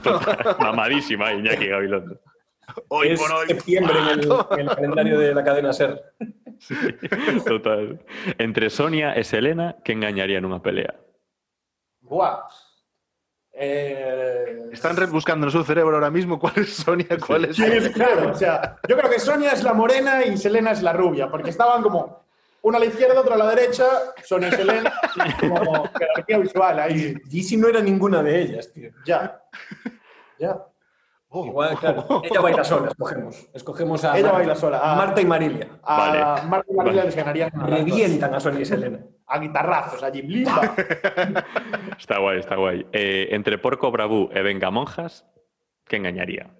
Total, 0.03 0.57
Mamadísima 0.59 1.31
Iñaki 1.31 1.71
Gabilondo. 1.71 2.19
Hoy 2.89 3.09
es 3.09 3.21
por 3.21 3.31
hoy. 3.31 3.47
septiembre 3.47 3.95
en 3.99 4.07
el, 4.19 4.27
en 4.51 4.59
el 4.59 4.75
calendario 4.75 5.19
de 5.19 5.33
la 5.33 5.43
cadena 5.43 5.71
SER. 5.71 6.01
Total. 7.45 7.99
Entre 8.37 8.69
Sonia 8.69 9.13
e 9.13 9.23
Selena, 9.23 9.77
que 9.83 9.93
engañaría 9.93 10.41
nunha 10.41 10.59
pelea? 10.59 10.95
Buah. 12.01 12.47
Eh, 13.57 14.69
Están 14.73 14.95
buscando 15.11 15.47
en 15.47 15.51
su 15.51 15.63
cerebro 15.63 15.95
ahora 15.95 16.11
mismo 16.11 16.37
cuál 16.39 16.53
es 16.57 16.73
Sonia, 16.75 17.07
cuál 17.25 17.45
es. 17.45 17.55
Sí, 17.55 17.63
claro, 17.93 18.31
o 18.31 18.35
sea, 18.35 18.77
yo 18.87 18.97
creo 18.97 19.09
que 19.09 19.19
Sonia 19.19 19.51
es 19.53 19.63
la 19.63 19.73
morena 19.73 20.25
y 20.25 20.37
Selena 20.37 20.71
es 20.71 20.81
la 20.83 20.91
rubia, 20.93 21.29
porque 21.29 21.51
estaban 21.51 21.81
como 21.81 22.25
una 22.63 22.77
a 22.77 22.79
la 22.81 22.87
izquierda, 22.87 23.21
otra 23.21 23.35
a 23.35 23.37
la 23.37 23.49
derecha, 23.55 23.85
Sonia 24.23 24.49
y 24.49 24.51
Selena, 24.51 24.93
y 25.25 25.47
como 25.47 25.87
jerarquía 25.97 26.37
visual 26.39 26.79
ahí. 26.79 27.15
Yeezy 27.29 27.55
no 27.57 27.69
era 27.69 27.79
ninguna 27.79 28.21
de 28.21 28.41
ellas, 28.41 28.71
tío. 28.73 28.89
Ya. 29.05 29.41
Ya. 30.37 30.57
Oh, 31.29 31.45
Igual, 31.45 31.77
claro. 31.77 32.21
Ella 32.23 32.41
baila 32.41 32.63
sola, 32.63 32.87
escogemos. 32.89 33.47
Escogemos 33.53 34.03
a 34.03 34.13
Ella 34.17 34.23
Marta- 34.27 34.37
baila 34.37 34.55
sola. 34.55 34.79
A, 34.91 34.95
Marta 34.95 35.21
y 35.21 35.25
Marilia. 35.25 35.67
a 35.83 35.97
Vale. 35.97 36.47
Marta 36.47 36.71
y 36.71 36.75
Vale. 36.75 37.03
les 37.05 37.15
ganarían. 37.15 37.51
Revientan 37.67 38.33
a 38.33 38.39
Sonia 38.39 38.61
y 38.61 38.65
Selena. 38.65 38.99
A 39.27 39.39
guitarrazos 39.39 40.03
allí. 40.03 40.21
¡Blimba! 40.21 40.75
Está 41.97 42.19
guai, 42.19 42.39
está 42.39 42.55
guai. 42.55 42.85
Eh, 42.91 43.29
entre 43.31 43.57
Porco 43.57 43.91
Bravú 43.91 44.29
e 44.33 44.41
Venga 44.41 44.69
Monjas, 44.69 45.25
que 45.85 45.97
engañaría? 45.97 46.51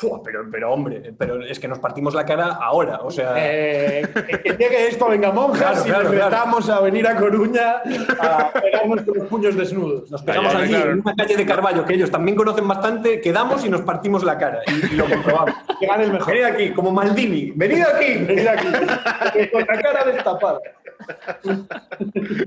Pero, 0.00 0.46
pero 0.50 0.72
hombre, 0.72 1.12
pero 1.18 1.42
es 1.44 1.60
que 1.60 1.68
nos 1.68 1.78
partimos 1.78 2.14
la 2.14 2.24
cara 2.24 2.46
ahora. 2.60 3.00
O 3.02 3.10
sea, 3.10 3.34
Eh, 3.36 4.02
que, 4.26 4.40
que 4.40 4.50
llegue 4.56 4.88
esto, 4.88 5.06
venga, 5.08 5.30
monjas, 5.32 5.60
Claro, 5.60 5.80
y 5.82 5.84
claro, 5.84 6.02
nos 6.04 6.12
claro. 6.12 6.30
retamos 6.30 6.68
a 6.70 6.80
venir 6.80 7.06
a 7.06 7.14
Coruña 7.16 7.82
a 8.18 8.50
pegarnos 8.52 9.02
con 9.02 9.18
los 9.18 9.26
puños 9.28 9.54
desnudos. 9.54 10.10
nos 10.10 10.22
pegamos 10.22 10.54
allí 10.54 10.70
claro. 10.70 10.92
en 10.92 11.00
una 11.00 11.14
calle 11.14 11.36
de 11.36 11.46
Carballo 11.46 11.84
que 11.84 11.94
ellos 11.94 12.10
también 12.10 12.36
conocen 12.36 12.66
bastante, 12.66 13.20
quedamos 13.20 13.64
y 13.66 13.68
nos 13.68 13.82
partimos 13.82 14.24
la 14.24 14.38
cara. 14.38 14.60
Y, 14.66 14.94
y 14.94 14.96
lo 14.96 15.04
comprobamos. 15.08 15.54
Que 15.78 15.86
gane 15.88 16.04
el 16.04 16.12
mejor. 16.12 16.32
Venid 16.32 16.44
aquí, 16.44 16.72
como 16.72 16.92
Maldini. 16.92 17.52
Venid 17.56 17.82
aquí. 17.82 18.24
Venid 18.24 18.46
aquí. 18.46 19.48
con 19.50 19.60
la 19.66 19.82
cara 19.82 20.04
destapada. 20.04 20.60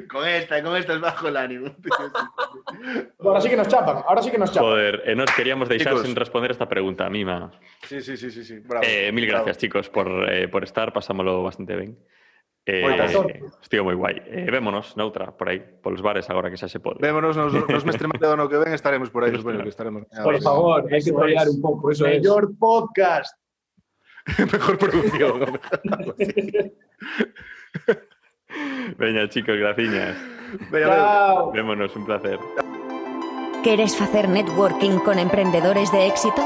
Con 0.09 0.25
esta, 0.25 0.63
con 0.63 0.77
esta 0.77 0.93
es 0.93 1.01
bajo 1.01 1.27
el 1.27 1.35
ánimo. 1.35 1.75
Ahora 3.19 3.41
sí 3.41 3.49
que 3.49 3.57
nos 3.57 3.67
chapan, 3.67 3.97
ahora 4.07 4.21
sí 4.21 4.31
que 4.31 4.37
nos 4.37 4.51
chapan. 4.53 4.69
Joder, 4.69 5.17
nos 5.17 5.29
queríamos 5.31 5.67
Chicos. 5.67 6.03
sin 6.03 6.15
responder 6.15 6.51
esta 6.51 6.69
pregunta, 6.69 7.05
Sí, 7.83 8.01
sí, 8.01 8.17
sí, 8.17 8.31
sí, 8.31 8.43
sí. 8.43 8.59
Bravo. 8.59 8.85
Eh, 8.87 9.11
mil 9.11 9.25
bravo. 9.27 9.45
gracias, 9.45 9.61
chicos, 9.61 9.89
por, 9.89 10.07
eh, 10.31 10.47
por 10.47 10.63
estar. 10.63 10.91
Pasámoslo 10.91 11.43
bastante 11.43 11.75
ben. 11.75 11.97
Eh, 12.67 13.43
estío 13.61 13.85
moi 13.85 13.93
guai. 13.93 14.25
Eh, 14.25 14.49
vémonos 14.49 14.97
noutra, 14.97 15.29
por 15.37 15.53
aí, 15.53 15.61
polos 15.61 16.01
bares 16.01 16.25
agora 16.33 16.49
que 16.49 16.57
xa 16.57 16.65
se 16.65 16.81
pode. 16.81 16.97
Vémonos 16.97 17.37
nos, 17.37 17.53
nos 17.53 17.85
mestre 17.85 18.09
Mateo 18.09 18.33
no 18.33 18.49
que 18.49 18.57
ven, 18.57 18.73
estaremos 18.73 19.13
por 19.13 19.23
aí, 19.23 19.37
supoño 19.37 19.61
que 19.61 19.69
estaremos. 19.69 20.09
Por 20.09 20.41
favor, 20.41 20.81
hay 20.89 21.03
que 21.03 21.13
es. 21.13 21.47
un 21.47 21.61
poco. 21.61 21.91
Eso 21.91 22.07
es. 22.07 22.25
Podcast. 22.57 23.37
Mejor 24.51 24.77
producción. 24.79 25.45
Veña, 28.97 29.29
chicos, 29.29 29.57
graciñas. 29.57 30.17
Venga. 30.71 31.51
Vémonos, 31.53 31.95
un 31.95 32.05
placer. 32.05 32.39
¿Queres 33.63 33.95
facer 33.95 34.27
networking 34.27 34.97
con 34.99 35.19
emprendedores 35.19 35.91
de 35.91 36.07
éxito? 36.07 36.41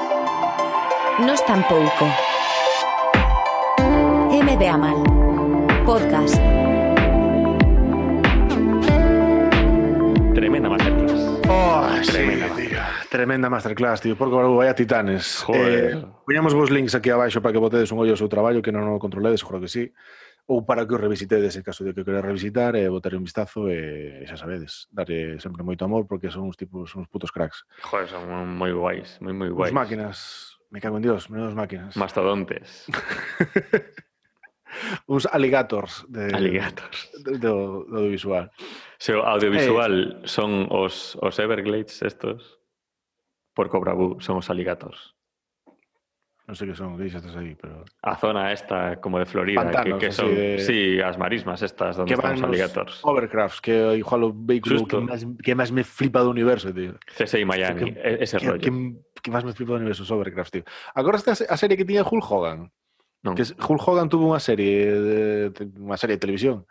Nos 1.25 1.43
tampouco. 1.45 2.05
MBA 4.31 4.77
Mal. 4.77 5.03
Podcast. 5.85 6.35
Tremenda 10.33 10.69
masterclass. 10.69 11.39
Oh, 11.49 11.87
sí, 12.01 12.11
Tremenda 12.11 12.55
tío. 12.55 12.79
Tremenda 13.09 13.49
masterclass, 13.49 14.01
tío. 14.01 14.15
Porque 14.15 14.35
ahora 14.35 14.47
vaya 14.49 14.75
titanes. 14.75 15.43
Joder. 15.45 15.93
Eh, 15.97 16.05
poñamos 16.25 16.53
vos 16.53 16.71
links 16.71 16.95
aquí 16.95 17.09
abaixo 17.09 17.41
para 17.41 17.53
que 17.53 17.59
botedes 17.59 17.91
un 17.91 17.99
ollo 17.99 18.11
ao 18.11 18.17
seu 18.17 18.29
traballo 18.29 18.61
que 18.61 18.71
non 18.71 18.87
o 18.89 18.99
controledes, 18.99 19.43
juro 19.43 19.59
que 19.59 19.67
sí. 19.67 19.91
Ou 20.49 20.65
para 20.65 20.81
que 20.89 20.95
o 20.95 20.97
revisitedes 20.97 21.53
en 21.57 21.61
caso 21.61 21.85
de 21.85 21.93
que 21.93 22.01
o 22.01 22.05
queres 22.07 22.25
revisitar 22.25 22.73
e 22.73 22.89
botar 22.89 23.13
un 23.13 23.21
vistazo 23.21 23.69
e 23.69 24.25
xa 24.25 24.33
sabedes, 24.33 24.89
darle 24.89 25.37
sempre 25.37 25.61
moito 25.61 25.85
amor 25.85 26.09
porque 26.09 26.33
son 26.33 26.49
uns 26.49 26.57
tipos, 26.57 26.89
uns 26.97 27.05
putos 27.05 27.29
cracks. 27.29 27.69
Joder, 27.85 28.09
son 28.09 28.25
moi 28.57 28.73
guais, 28.73 29.21
moi 29.21 29.29
moi 29.29 29.53
Uns 29.53 29.57
guais. 29.69 29.73
máquinas, 29.77 30.48
me 30.69 30.79
cago 30.81 30.97
en 30.97 31.03
Dios, 31.03 31.29
menos 31.29 31.55
máquinas. 31.55 31.95
Mastodontes, 31.97 32.85
Uns 35.07 35.25
alligators 35.25 36.05
de, 36.07 36.25
alligators. 36.33 37.09
de, 37.25 37.47
audiovisual. 37.47 38.51
Se 38.99 39.13
o 39.15 39.23
audiovisual 39.25 40.21
son 40.25 40.67
os, 40.69 41.17
os 41.21 41.39
Everglades 41.39 42.01
estos, 42.03 42.59
por 43.55 43.67
Cobrabú 43.69 44.21
son 44.21 44.37
os 44.37 44.49
alligators. 44.53 45.15
Non 46.49 46.57
sei 46.57 46.65
que 46.69 46.73
son, 46.77 46.97
que 46.97 47.05
dixestes 47.05 47.33
aí, 47.37 47.53
pero... 47.53 47.85
A 48.01 48.17
zona 48.17 48.49
esta 48.49 48.97
como 48.97 49.21
de 49.21 49.29
Florida, 49.29 49.61
Pantanos, 49.61 50.01
que, 50.01 50.09
son, 50.09 50.33
de- 50.33 50.57
sí, 50.57 50.97
as 50.97 51.13
marismas 51.17 51.61
estas 51.61 51.93
donde 51.93 52.09
que 52.09 52.17
están 52.17 52.37
os 52.37 52.41
alligators. 52.45 52.93
Overcrafts, 53.05 53.61
que 53.61 54.01
igual 54.01 54.25
o 54.25 54.29
vehículo 54.33 54.81
Xusto. 54.81 54.97
que 54.97 55.05
máis, 55.05 55.21
que 55.45 55.53
máis 55.53 55.69
me 55.69 55.85
flipa 55.85 56.25
do 56.25 56.33
universo, 56.33 56.73
tío. 56.73 56.97
CSI 57.05 57.45
Miami, 57.45 57.93
que- 57.93 58.01
e- 58.01 58.17
ese 58.25 58.41
Que, 58.41 58.49
rollo. 58.49 58.65
que, 58.65 58.73
que 59.21 59.31
máis 59.31 59.43
me 59.43 59.53
flipa 59.53 59.75
do 59.75 59.81
universo, 59.83 60.03
os 60.03 60.11
Overcrafts, 60.11 60.51
tío. 60.51 60.65
Agora 60.95 61.17
esta 61.19 61.31
a 61.35 61.57
serie 61.57 61.75
que 61.77 61.85
tiña 61.85 62.03
Hulk 62.07 62.25
Hogan. 62.25 62.71
Non. 63.23 63.35
Que 63.35 63.43
es- 63.43 63.55
Hulk 63.57 63.83
Hogan 63.83 64.07
tuvo 64.07 64.31
unha 64.31 64.39
serie 64.39 65.51
de, 65.51 65.51
unha 65.79 65.99
serie 65.99 66.15
de 66.15 66.23
televisión. 66.23 66.63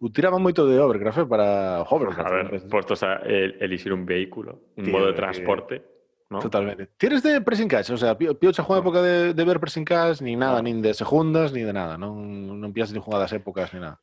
Utiraban 0.00 0.40
moito 0.40 0.64
de 0.64 0.80
Overcraft 0.80 1.18
eh, 1.24 1.28
para 1.28 1.46
Hovercraft. 1.84 2.24
A 2.24 2.32
ver, 2.32 2.46
postos 2.72 3.04
a 3.04 3.20
el, 3.20 3.60
elixir 3.60 3.92
un 3.92 4.08
vehículo, 4.08 4.72
un 4.80 4.84
Tío, 4.88 4.96
modo 4.96 5.06
de 5.08 5.12
que- 5.12 5.20
transporte, 5.20 5.74
¿no? 6.32 6.40
Totalmente. 6.40 6.88
¿Tienes 6.96 7.20
de 7.20 7.44
pressing 7.44 7.68
catch? 7.68 7.90
O 7.92 8.00
sea, 8.00 8.16
Pio 8.16 8.32
Pio 8.32 8.48
xa 8.48 8.64
juega 8.64 8.80
época 8.80 9.02
de, 9.04 9.34
de 9.36 9.44
ver 9.44 9.60
pressing 9.60 9.84
catch, 9.84 10.24
ni 10.24 10.40
nada, 10.40 10.64
No. 10.64 10.72
nin 10.72 10.80
de 10.80 10.96
segundas, 10.96 11.52
ni 11.52 11.60
de 11.68 11.74
nada. 11.76 12.00
Non, 12.00 12.16
non 12.56 12.72
pillas 12.72 12.96
ni 12.96 13.00
jugadas 13.02 13.28
épocas, 13.36 13.76
ni 13.76 13.84
nada. 13.84 14.00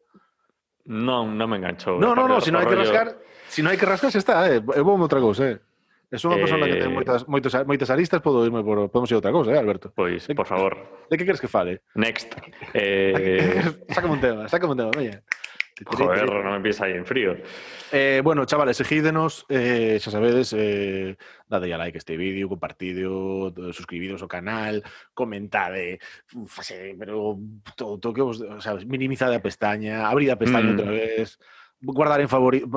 Non, 0.86 1.34
non 1.36 1.50
me 1.52 1.58
enganchou. 1.58 1.98
No, 2.00 2.14
no, 2.16 2.30
no, 2.30 2.38
O 2.40 2.42
si 2.46 2.54
non 2.54 2.62
hai 2.62 2.70
que 2.70 2.78
rascar, 2.78 3.18
si 3.50 3.60
non 3.66 3.74
hai 3.74 3.80
que 3.82 3.90
rascar, 3.90 4.08
xa 4.14 4.22
está, 4.22 4.46
eh. 4.48 4.62
É 4.62 4.82
bom 4.86 5.02
outra 5.02 5.18
cousa, 5.20 5.50
eh. 5.50 5.58
É 6.08 6.16
unha 6.24 6.40
persona 6.40 6.66
que 6.72 6.80
ten 6.80 6.88
Eh, 6.88 6.96
moitas, 6.96 7.28
moitos, 7.28 7.52
moitas 7.68 7.90
aristas, 7.92 8.24
podo 8.24 8.48
irme 8.48 8.64
por, 8.64 8.88
podemos 8.88 9.12
ir 9.12 9.16
a 9.16 9.20
outra 9.20 9.36
cousa, 9.36 9.52
eh, 9.52 9.60
Alberto. 9.60 9.92
Pois, 9.92 10.24
por 10.32 10.48
favor, 10.48 10.74
De 11.12 11.20
que 11.20 11.28
queres 11.28 11.44
que 11.44 11.52
fale? 11.52 11.84
next. 12.00 12.32
Eh, 12.72 13.60
sácame 13.92 14.14
un 14.16 14.22
tema, 14.24 14.48
sácame 14.48 14.72
un 14.72 14.80
tema, 14.80 14.92
veña. 14.96 15.20
joder, 15.78 16.26
non 16.26 16.58
me 16.58 16.60
empieza 16.64 16.90
aí 16.90 16.98
en 16.98 17.06
frío. 17.06 17.38
Eh, 17.94 18.24
bueno, 18.26 18.50
chavales, 18.50 18.82
seguídenos, 18.82 19.46
eh, 19.46 20.02
xa 20.02 20.10
sabedes, 20.10 20.50
eh, 20.58 21.14
dade 21.46 21.70
a 21.70 21.78
like 21.78 22.00
a 22.00 22.02
este 22.02 22.18
vídeo, 22.18 22.50
compartido, 22.50 23.54
suscribidos 23.76 24.24
ao 24.26 24.32
canal, 24.32 24.82
comentade, 25.14 26.02
fase, 26.50 26.98
pero 26.98 27.38
todo, 27.78 28.02
todo 28.02 28.16
que 28.16 28.26
vos, 28.26 28.42
o 28.42 28.58
sea, 28.58 28.74
minimizade 28.90 29.38
a 29.38 29.44
pestaña, 29.44 30.10
abrid 30.10 30.34
a 30.34 30.40
pestaña 30.42 30.72
Mm. 30.72 30.74
outra 30.82 30.90
vez, 30.90 31.38
guardar 31.82 32.22
en 32.22 32.28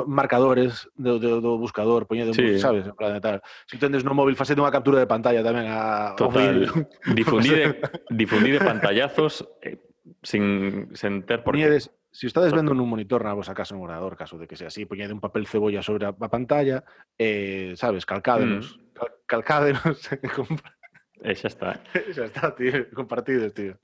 marcadores 0.07 0.89
do, 0.95 1.19
do, 1.19 1.41
do 1.41 1.57
buscador, 1.57 2.07
poñede, 2.07 2.35
Sí. 2.37 2.59
sabes, 2.61 2.85
en 2.87 2.95
plan 2.95 3.15
de 3.17 3.21
tal. 3.21 3.43
Se 3.67 3.79
tendes 3.81 4.05
no 4.05 4.13
móvil, 4.13 4.37
facede 4.37 4.61
unha 4.61 4.73
captura 4.75 5.01
de 5.01 5.09
pantalla 5.09 5.41
tamén 5.41 5.67
a, 5.73 6.13
Total. 6.21 6.53
vídeo. 6.69 6.73
Difundide, 7.17 7.81
difundide 8.13 8.61
pantallazos 8.61 9.41
eh, 9.65 9.81
sin, 10.23 10.89
sin 10.93 11.25
ter 11.25 11.41
por 11.41 11.57
qué. 11.57 11.81
O 12.11 12.27
estades 12.27 12.51
vendo 12.51 12.75
nun 12.75 12.91
monitor 12.91 13.23
na 13.23 13.33
vosa 13.39 13.55
casa 13.55 13.73
nun 13.79 13.87
ordenador, 13.87 14.19
caso 14.19 14.35
de 14.35 14.51
que 14.51 14.59
sea 14.59 14.67
así, 14.67 14.83
poñede 14.83 15.15
un 15.15 15.23
papel 15.23 15.47
cebolla 15.47 15.79
sobre 15.79 16.11
a, 16.11 16.13
a 16.13 16.29
pantalla, 16.29 16.83
eh, 17.17 17.73
sabes, 17.79 18.03
calcádenos, 18.05 18.75
Mm. 18.77 18.99
cal, 18.99 19.11
calcádenos, 19.31 19.97
E 21.23 21.37
xa 21.37 21.49
está. 21.53 21.79
xa 22.17 22.25
está, 22.27 22.51
tío, 22.57 22.89
compartidos, 22.97 23.53
tío. 23.55 23.77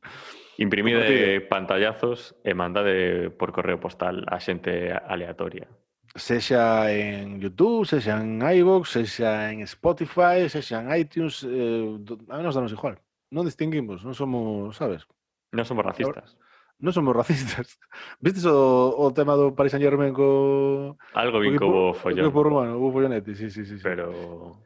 Imprimide 0.58 1.44
pantallazos 1.52 2.32
e 2.40 2.56
mandade 2.56 3.28
por 3.36 3.52
correo 3.52 3.76
postal 3.76 4.24
a 4.24 4.40
xente 4.40 4.88
aleatoria. 4.88 5.68
Sexa 6.16 6.88
en 6.88 7.36
YouTube, 7.36 7.84
sexa 7.84 8.16
en 8.16 8.40
iVoox, 8.40 8.88
sexa 8.88 9.52
en 9.52 9.60
Spotify, 9.68 10.48
sexa 10.48 10.80
en 10.80 10.88
iTunes, 10.96 11.44
eh, 11.44 12.00
a 12.32 12.40
nos 12.40 12.56
danos 12.56 12.72
igual. 12.72 12.96
Non 13.28 13.44
distinguimos, 13.44 14.00
non 14.00 14.16
somos, 14.16 14.72
sabes? 14.80 15.04
Non 15.52 15.68
somos 15.68 15.84
racistas. 15.84 16.40
Non 16.80 16.96
somos 16.96 17.12
racistas. 17.12 17.76
Vistes 18.24 18.48
o, 18.48 18.96
o 18.96 19.12
tema 19.12 19.36
do 19.36 19.52
Paris 19.52 19.76
Saint-Germain 19.76 20.16
co... 20.16 20.96
Algo 21.12 21.44
vin 21.44 21.60
co 21.60 21.92
follón. 21.92 22.32
Co 22.32 22.40
romano, 22.40 22.80
o 22.80 22.88
follonete, 22.88 23.36
sí, 23.36 23.52
sí, 23.52 23.68
sí, 23.68 23.76
sí. 23.76 23.84
Pero... 23.84 24.56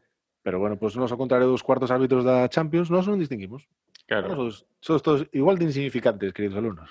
Pero 0.43 0.57
bueno, 0.63 0.79
pois 0.79 0.95
pues, 0.95 1.03
nos 1.03 1.13
ao 1.13 1.21
contrario 1.21 1.51
dos 1.51 1.67
cuartos 1.67 1.91
árbitros 1.91 2.25
da 2.25 2.49
Champions, 2.49 2.89
nós 2.89 3.05
non 3.11 3.21
distinguimos. 3.21 3.67
Claro, 4.11 4.51
somos 4.83 5.03
todos 5.07 5.27
igual 5.31 5.55
de 5.57 5.71
insignificantes, 5.71 6.33
queridos 6.35 6.59
alumnos. 6.59 6.91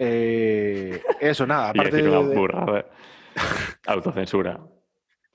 Eh, 0.00 1.00
eso, 1.20 1.46
nada, 1.46 1.70
aparte 1.70 1.94
decir 1.94 2.10
unha 2.10 2.26
de. 2.26 2.34
Autocensura. 3.86 4.58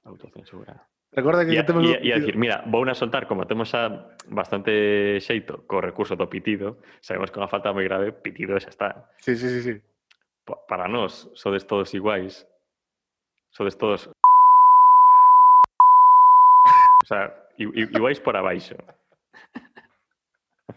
Autocensura. 0.04 0.76
recuerda 1.16 1.48
que 1.48 1.56
E, 1.56 1.64
temos 1.64 1.88
e, 1.88 2.04
e 2.04 2.12
a 2.12 2.20
decir, 2.20 2.36
mira, 2.36 2.68
vou 2.68 2.84
a 2.84 2.92
soltar, 2.92 3.32
como 3.32 3.48
temos 3.48 3.72
xa 3.72 4.12
bastante 4.28 5.24
xeito 5.24 5.64
co 5.72 5.80
recurso 5.80 6.20
do 6.20 6.28
pitido, 6.28 6.84
sabemos 7.00 7.32
que 7.32 7.40
unha 7.40 7.48
falta 7.48 7.72
moi 7.72 7.88
grave, 7.88 8.12
pitido 8.12 8.60
xa 8.60 8.68
está. 8.68 8.90
Sí, 9.24 9.40
sí, 9.40 9.48
sí, 9.48 9.60
sí. 9.64 9.74
Pa- 10.44 10.60
Para 10.68 10.92
nós, 10.92 11.32
sodes 11.32 11.64
todos 11.64 11.96
iguais. 11.96 12.44
Sodes 13.56 13.80
todos... 13.80 14.12
O 17.00 17.08
sea, 17.08 17.32
iguais 17.58 18.20
por 18.20 18.36
abaixo. 18.36 18.76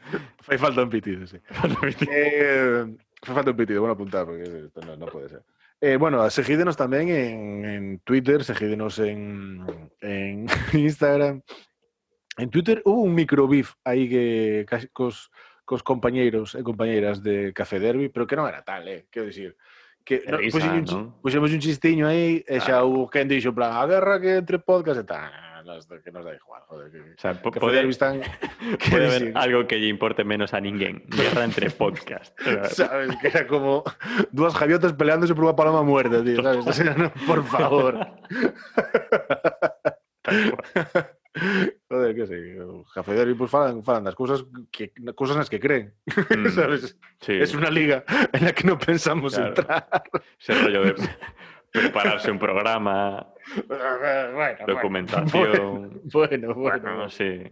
Fai 0.42 0.58
falta 0.58 0.82
un 0.82 0.90
pitido, 0.90 1.26
sí. 1.26 1.38
Falta 1.50 1.78
un 1.80 1.92
pitido. 1.92 2.12
Eh, 2.12 2.96
fai 3.22 3.34
falta 3.34 3.50
un 3.50 3.56
pitido, 3.56 3.80
bueno 3.80 3.94
apuntar, 3.94 4.26
porque 4.26 4.42
esto 4.42 4.80
no, 4.82 4.96
no 4.96 5.06
puede 5.06 5.28
ser. 5.28 5.42
Eh, 5.80 5.96
bueno, 5.96 6.22
seguídenos 6.30 6.76
tamén 6.76 7.10
en, 7.10 7.64
en 7.64 7.82
Twitter, 8.06 8.44
seguídenos 8.46 8.98
en, 8.98 9.62
en 10.00 10.46
Instagram. 10.74 11.42
En 12.38 12.48
Twitter 12.50 12.82
hubo 12.86 13.02
un 13.02 13.14
microbif 13.14 13.74
aí 13.84 14.08
que 14.08 14.66
cos, 14.92 15.30
cos 15.64 15.82
compañeiros 15.82 16.54
e 16.54 16.62
compañeiras 16.62 17.22
de 17.22 17.52
Café 17.52 17.78
Derby, 17.78 18.08
pero 18.10 18.26
que 18.26 18.38
non 18.38 18.46
era 18.46 18.62
tal, 18.62 18.86
eh, 18.88 19.06
quero 19.10 19.26
dicir 19.26 19.58
que 20.04 20.22
no, 20.26 20.38
Risa, 20.38 20.58
puxemos, 20.58 20.92
¿no? 20.92 21.18
puxemos 21.22 21.50
un 21.52 21.62
chistiño 21.62 22.06
aí 22.06 22.42
e 22.46 22.58
xa 22.58 22.82
ah. 22.82 22.86
hubo 22.86 23.06
quen 23.06 23.30
dixo, 23.30 23.54
plan, 23.54 23.74
a 23.74 23.86
guerra 23.86 24.18
que 24.18 24.42
entre 24.42 24.58
podcast 24.58 25.02
e 25.02 25.06
tal 25.06 25.51
Que 26.02 26.10
nos 26.12 26.24
da 26.24 26.34
igual, 26.34 26.62
joder. 26.66 26.90
Que, 26.90 26.98
O 27.00 27.18
sea, 27.18 27.40
quero 27.40 29.06
haber 29.06 29.32
algo 29.36 29.66
que 29.66 29.78
lle 29.78 29.88
importe 29.88 30.24
menos 30.24 30.52
a 30.54 30.60
ninguén. 30.60 31.02
Guerra 31.08 31.44
entre 31.44 31.70
podcast. 31.82 32.34
¿Sabes? 32.70 33.14
Que 33.20 33.28
era 33.28 33.46
como 33.46 33.84
dúas 34.32 34.54
javiotas 34.54 34.92
peleándose 34.94 35.34
por 35.34 35.44
unha 35.46 35.56
paloma 35.56 35.82
muerta, 35.86 36.18
tío, 36.24 36.42
¿sabes? 36.42 36.66
O 36.66 36.72
sea, 36.74 36.94
no, 36.98 37.12
por 37.26 37.44
favor. 37.46 37.98
Joder, 41.88 42.14
que 42.14 42.26
sei, 42.28 42.60
o 42.60 42.84
Café 42.92 43.14
Derby 43.16 43.32
pues 43.32 43.48
falan, 43.50 43.80
falan 43.82 44.04
das 44.04 44.12
cousas 44.14 44.44
que 44.68 44.92
cousas 45.16 45.32
nas 45.36 45.48
que 45.48 45.56
creen, 45.56 45.96
Mm, 46.28 46.48
¿sabes? 46.52 46.92
sí, 47.24 47.40
Es 47.40 47.54
una 47.56 47.70
liga 47.72 48.04
en 48.32 48.44
la 48.44 48.52
que 48.52 48.64
no 48.68 48.76
pensamos 48.78 49.32
Claro. 49.34 49.48
entrar. 49.56 49.88
ese 50.38 50.52
rollo 50.60 50.84
de 50.84 50.94
prepararse 51.72 52.30
un 52.30 52.38
programa, 52.38 53.26
bueno, 53.66 54.66
documentación. 54.66 55.30
Bueno, 55.32 55.90
bueno, 56.12 56.54
Bueno, 56.54 56.82
bueno. 56.82 57.10
sí. 57.10 57.42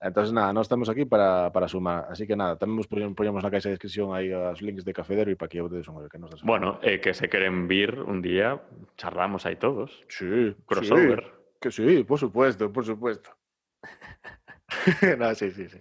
Entonces, 0.00 0.34
nada, 0.34 0.52
no 0.52 0.60
estamos 0.60 0.88
aquí 0.90 1.06
para, 1.06 1.50
para 1.50 1.66
sumar. 1.66 2.06
Así 2.10 2.26
que 2.26 2.36
nada, 2.36 2.60
tamén 2.60 2.76
vos 2.76 2.84
poñemos 2.84 3.40
na 3.40 3.48
caixa 3.48 3.72
de 3.72 3.80
descripción 3.80 4.12
aí 4.12 4.28
os 4.36 4.60
links 4.60 4.84
de 4.84 4.92
Café 4.92 5.16
Derby 5.16 5.32
para 5.32 5.48
que 5.48 5.64
votedes 5.64 5.88
un 5.88 5.96
que 6.12 6.20
nos 6.20 6.28
das 6.28 6.44
Bueno, 6.44 6.76
eh, 6.84 7.00
que 7.00 7.16
se 7.16 7.32
queren 7.32 7.64
vir 7.64 7.96
un 8.04 8.20
día, 8.20 8.60
charlamos 9.00 9.48
ahí 9.48 9.56
todos. 9.56 10.04
Sí, 10.12 10.52
Crossover. 10.68 11.24
sí, 11.24 11.56
que 11.56 11.70
sí, 11.72 12.04
por 12.04 12.20
supuesto, 12.20 12.68
por 12.68 12.84
supuesto. 12.84 13.32
no, 15.18 15.34
sí, 15.34 15.50
sí, 15.56 15.68
sí. 15.72 15.80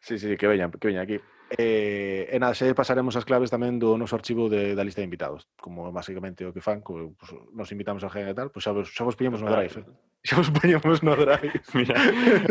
Sí, 0.00 0.18
sí, 0.18 0.36
que 0.36 0.46
veñan, 0.50 0.72
que 0.74 0.88
veñan 0.88 1.04
aquí. 1.06 1.20
eh, 1.58 2.28
e 2.30 2.36
nada, 2.38 2.54
xe 2.54 2.74
pasaremos 2.74 3.14
as 3.16 3.26
claves 3.26 3.50
tamén 3.50 3.78
do 3.78 3.94
noso 3.94 4.14
archivo 4.18 4.50
de, 4.50 4.74
da 4.74 4.82
lista 4.82 5.02
de 5.02 5.08
invitados, 5.08 5.46
como 5.58 5.90
basicamente 5.90 6.44
o 6.46 6.52
que 6.52 6.64
fan, 6.64 6.82
co, 6.82 7.14
pues, 7.14 7.30
nos 7.54 7.70
invitamos 7.70 8.02
a 8.02 8.10
gente 8.10 8.32
e 8.32 8.38
tal, 8.38 8.50
pues 8.50 8.66
xa, 8.66 8.74
vos, 8.74 8.90
xa 8.90 9.06
vos 9.06 9.14
pillamos 9.14 9.42
no 9.42 9.50
drive. 9.50 9.80
Eh? 9.80 9.86
Xa 10.24 10.40
vos 10.40 10.48
poñemos 10.48 11.04
no 11.04 11.12
drive. 11.20 11.60
Mira, 11.76 12.00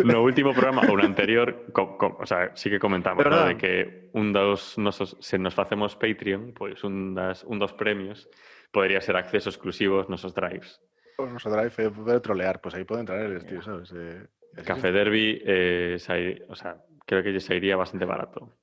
no 0.06 0.22
último 0.22 0.54
programa, 0.54 0.86
ou 0.86 0.94
no 0.94 1.02
anterior, 1.02 1.74
co, 1.74 1.98
co, 1.98 2.22
o 2.22 2.26
sea, 2.30 2.54
sí 2.54 2.70
que 2.70 2.78
comentamos, 2.78 3.26
¿no? 3.26 3.50
de 3.50 3.58
que 3.58 4.14
un 4.14 4.30
dos 4.30 4.78
nosos, 4.78 5.18
se 5.18 5.42
nos 5.42 5.58
facemos 5.58 5.98
Patreon, 5.98 6.54
pois 6.54 6.78
pues 6.78 6.86
un, 6.86 7.18
das, 7.18 7.42
un 7.50 7.58
dos 7.58 7.74
premios 7.74 8.30
podría 8.70 9.02
ser 9.02 9.18
acceso 9.18 9.50
exclusivo 9.50 9.98
aos 9.98 10.06
nosos 10.06 10.38
drives. 10.38 10.78
O 11.18 11.26
noso 11.26 11.50
drive 11.50 11.74
é 11.74 11.90
poder 11.90 12.22
trolear, 12.22 12.62
pois 12.62 12.78
pues 12.78 12.82
aí 12.82 12.86
poden 12.86 13.10
traer 13.10 13.42
tío, 13.42 13.66
sabes? 13.66 13.90
Eh, 13.90 14.22
Café 14.62 14.94
Derby, 14.94 15.42
eh, 15.42 15.98
sai, 15.98 16.46
o 16.46 16.54
sea, 16.54 16.78
creo 17.10 17.26
que 17.26 17.34
lle 17.34 17.42
sairía 17.42 17.74
bastante 17.74 18.06
barato. 18.06 18.54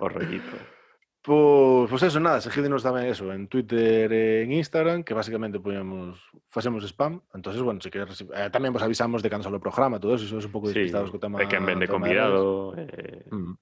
O 0.00 0.08
rollito. 0.08 0.56
Pois, 1.20 1.90
pois 1.92 2.02
eso, 2.08 2.16
nada, 2.18 2.40
seguídenos 2.40 2.80
tamén 2.80 3.04
eso, 3.12 3.28
en 3.28 3.44
Twitter 3.44 4.08
e 4.08 4.40
en 4.48 4.56
Instagram, 4.56 5.04
que 5.04 5.12
basicamente 5.12 5.60
poñemos, 5.60 6.16
facemos 6.48 6.80
spam, 6.88 7.20
entonces 7.36 7.60
bueno, 7.60 7.76
se 7.84 7.92
queres 7.92 8.08
recibir, 8.08 8.32
eh, 8.32 8.48
tamén 8.48 8.72
vos 8.72 8.80
avisamos 8.80 9.20
de 9.20 9.28
cando 9.28 9.44
sale 9.44 9.60
o 9.60 9.62
programa, 9.62 10.00
todo 10.00 10.16
eso, 10.16 10.24
se 10.24 10.32
sois 10.32 10.48
un 10.48 10.52
pouco 10.56 10.72
Sí, 10.72 10.80
despistados 10.80 11.12
co 11.12 11.20
tema. 11.20 11.36
de 11.36 11.44
quen 11.44 11.68
vende 11.68 11.84
convidado, 11.84 12.72
eh, 12.80 13.28
Mm. 13.28 13.52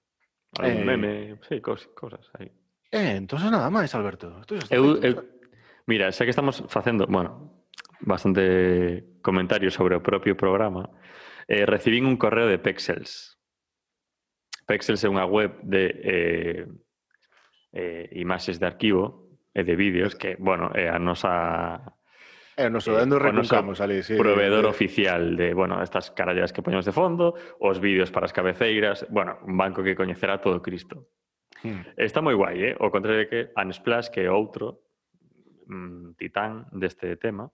algún 0.63 0.81
Eh, 0.81 0.87
meme, 0.87 1.13
sí, 1.51 1.59
cos, 1.59 1.91
cosas 1.99 2.31
aí. 2.39 2.47
Eh, 2.95 3.19
entonces 3.19 3.51
nada 3.51 3.67
máis, 3.75 3.91
Alberto. 3.99 4.39
Esto 4.39 4.55
ya 4.55 4.63
está 4.63 4.73
Eu, 4.79 4.95
feito, 5.03 5.03
eu, 5.03 5.15
mira, 5.91 6.15
xa 6.15 6.23
que 6.23 6.31
estamos 6.33 6.63
facendo, 6.71 7.11
bueno, 7.11 7.59
bastante 8.07 9.19
comentarios 9.21 9.75
sobre 9.75 9.99
o 9.99 10.01
propio 10.01 10.39
programa, 10.39 10.87
eh, 11.51 11.67
recibín 11.67 12.07
un 12.07 12.15
correo 12.15 12.47
de 12.47 12.63
Pexels. 12.63 13.35
Pexels 14.69 15.01
é 15.01 15.09
unha 15.09 15.25
web 15.25 15.65
de 15.65 15.85
eh, 16.05 16.65
eh, 17.73 18.05
imaxes 18.21 18.61
de 18.61 18.69
arquivo 18.69 19.33
e 19.57 19.65
de 19.65 19.73
vídeos 19.73 20.13
que, 20.13 20.37
bueno, 20.37 20.69
é 20.77 20.93
a 20.93 21.01
nosa 21.01 21.81
É, 22.59 22.67
eh, 22.67 22.71
nos 22.71 22.85
eh, 22.85 23.01
onde 23.01 23.17
recuncamos 23.17 23.81
ali, 23.81 24.05
sí. 24.05 24.19
Proveedor 24.21 24.67
eh, 24.67 24.69
oficial 24.69 25.41
de, 25.41 25.55
bueno, 25.55 25.81
estas 25.81 26.11
carallas 26.11 26.53
que 26.53 26.61
poñemos 26.61 26.85
de 26.85 26.93
fondo, 26.93 27.33
os 27.65 27.81
vídeos 27.81 28.13
para 28.13 28.29
as 28.29 28.35
cabeceiras, 28.37 29.09
bueno, 29.09 29.41
un 29.47 29.57
banco 29.57 29.81
que 29.81 29.97
coñecerá 29.97 30.37
todo 30.43 30.61
Cristo. 30.61 31.09
Hmm. 31.65 31.89
Está 31.97 32.21
moi 32.21 32.37
guai, 32.37 32.61
eh? 32.61 32.75
O 32.77 32.93
contrario 32.93 33.25
de 33.25 33.29
que 33.33 33.41
Unsplash, 33.57 34.13
que 34.13 34.27
é 34.27 34.31
outro 34.31 34.85
mm, 35.65 36.21
titán 36.21 36.69
deste 36.77 37.17
tema, 37.17 37.49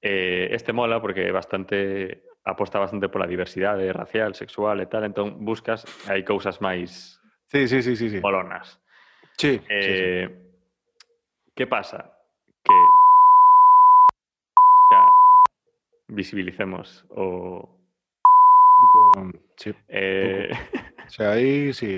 eh, 0.00 0.48
este 0.54 0.72
mola 0.72 0.96
porque 0.96 1.28
é 1.28 1.32
bastante 1.34 2.24
aposta 2.46 2.78
bastante 2.78 3.08
pola 3.10 3.26
diversidade 3.26 3.90
racial, 3.92 4.34
sexual 4.38 4.78
e 4.80 4.86
tal, 4.86 5.02
entón 5.04 5.42
buscas 5.44 5.82
hai 6.06 6.22
cousas 6.22 6.62
máis 6.62 7.18
Sí, 7.50 7.66
sí, 7.66 7.82
sí, 7.82 7.94
sí. 7.98 8.06
sí. 8.10 8.18
molonas. 8.22 8.78
Sí, 9.36 9.58
sí, 9.58 9.92
sí. 9.98 10.06
Eh, 10.06 10.26
Que 11.56 11.66
pasa? 11.66 12.12
Que 12.62 12.76
xa 14.92 15.02
visibilicemos 16.08 17.04
o 17.10 17.66
Con- 19.14 19.32
sí. 19.56 19.72
eh, 19.88 20.52
O 21.06 21.10
sea, 21.10 21.32
aí 21.32 21.72
sí. 21.72 21.96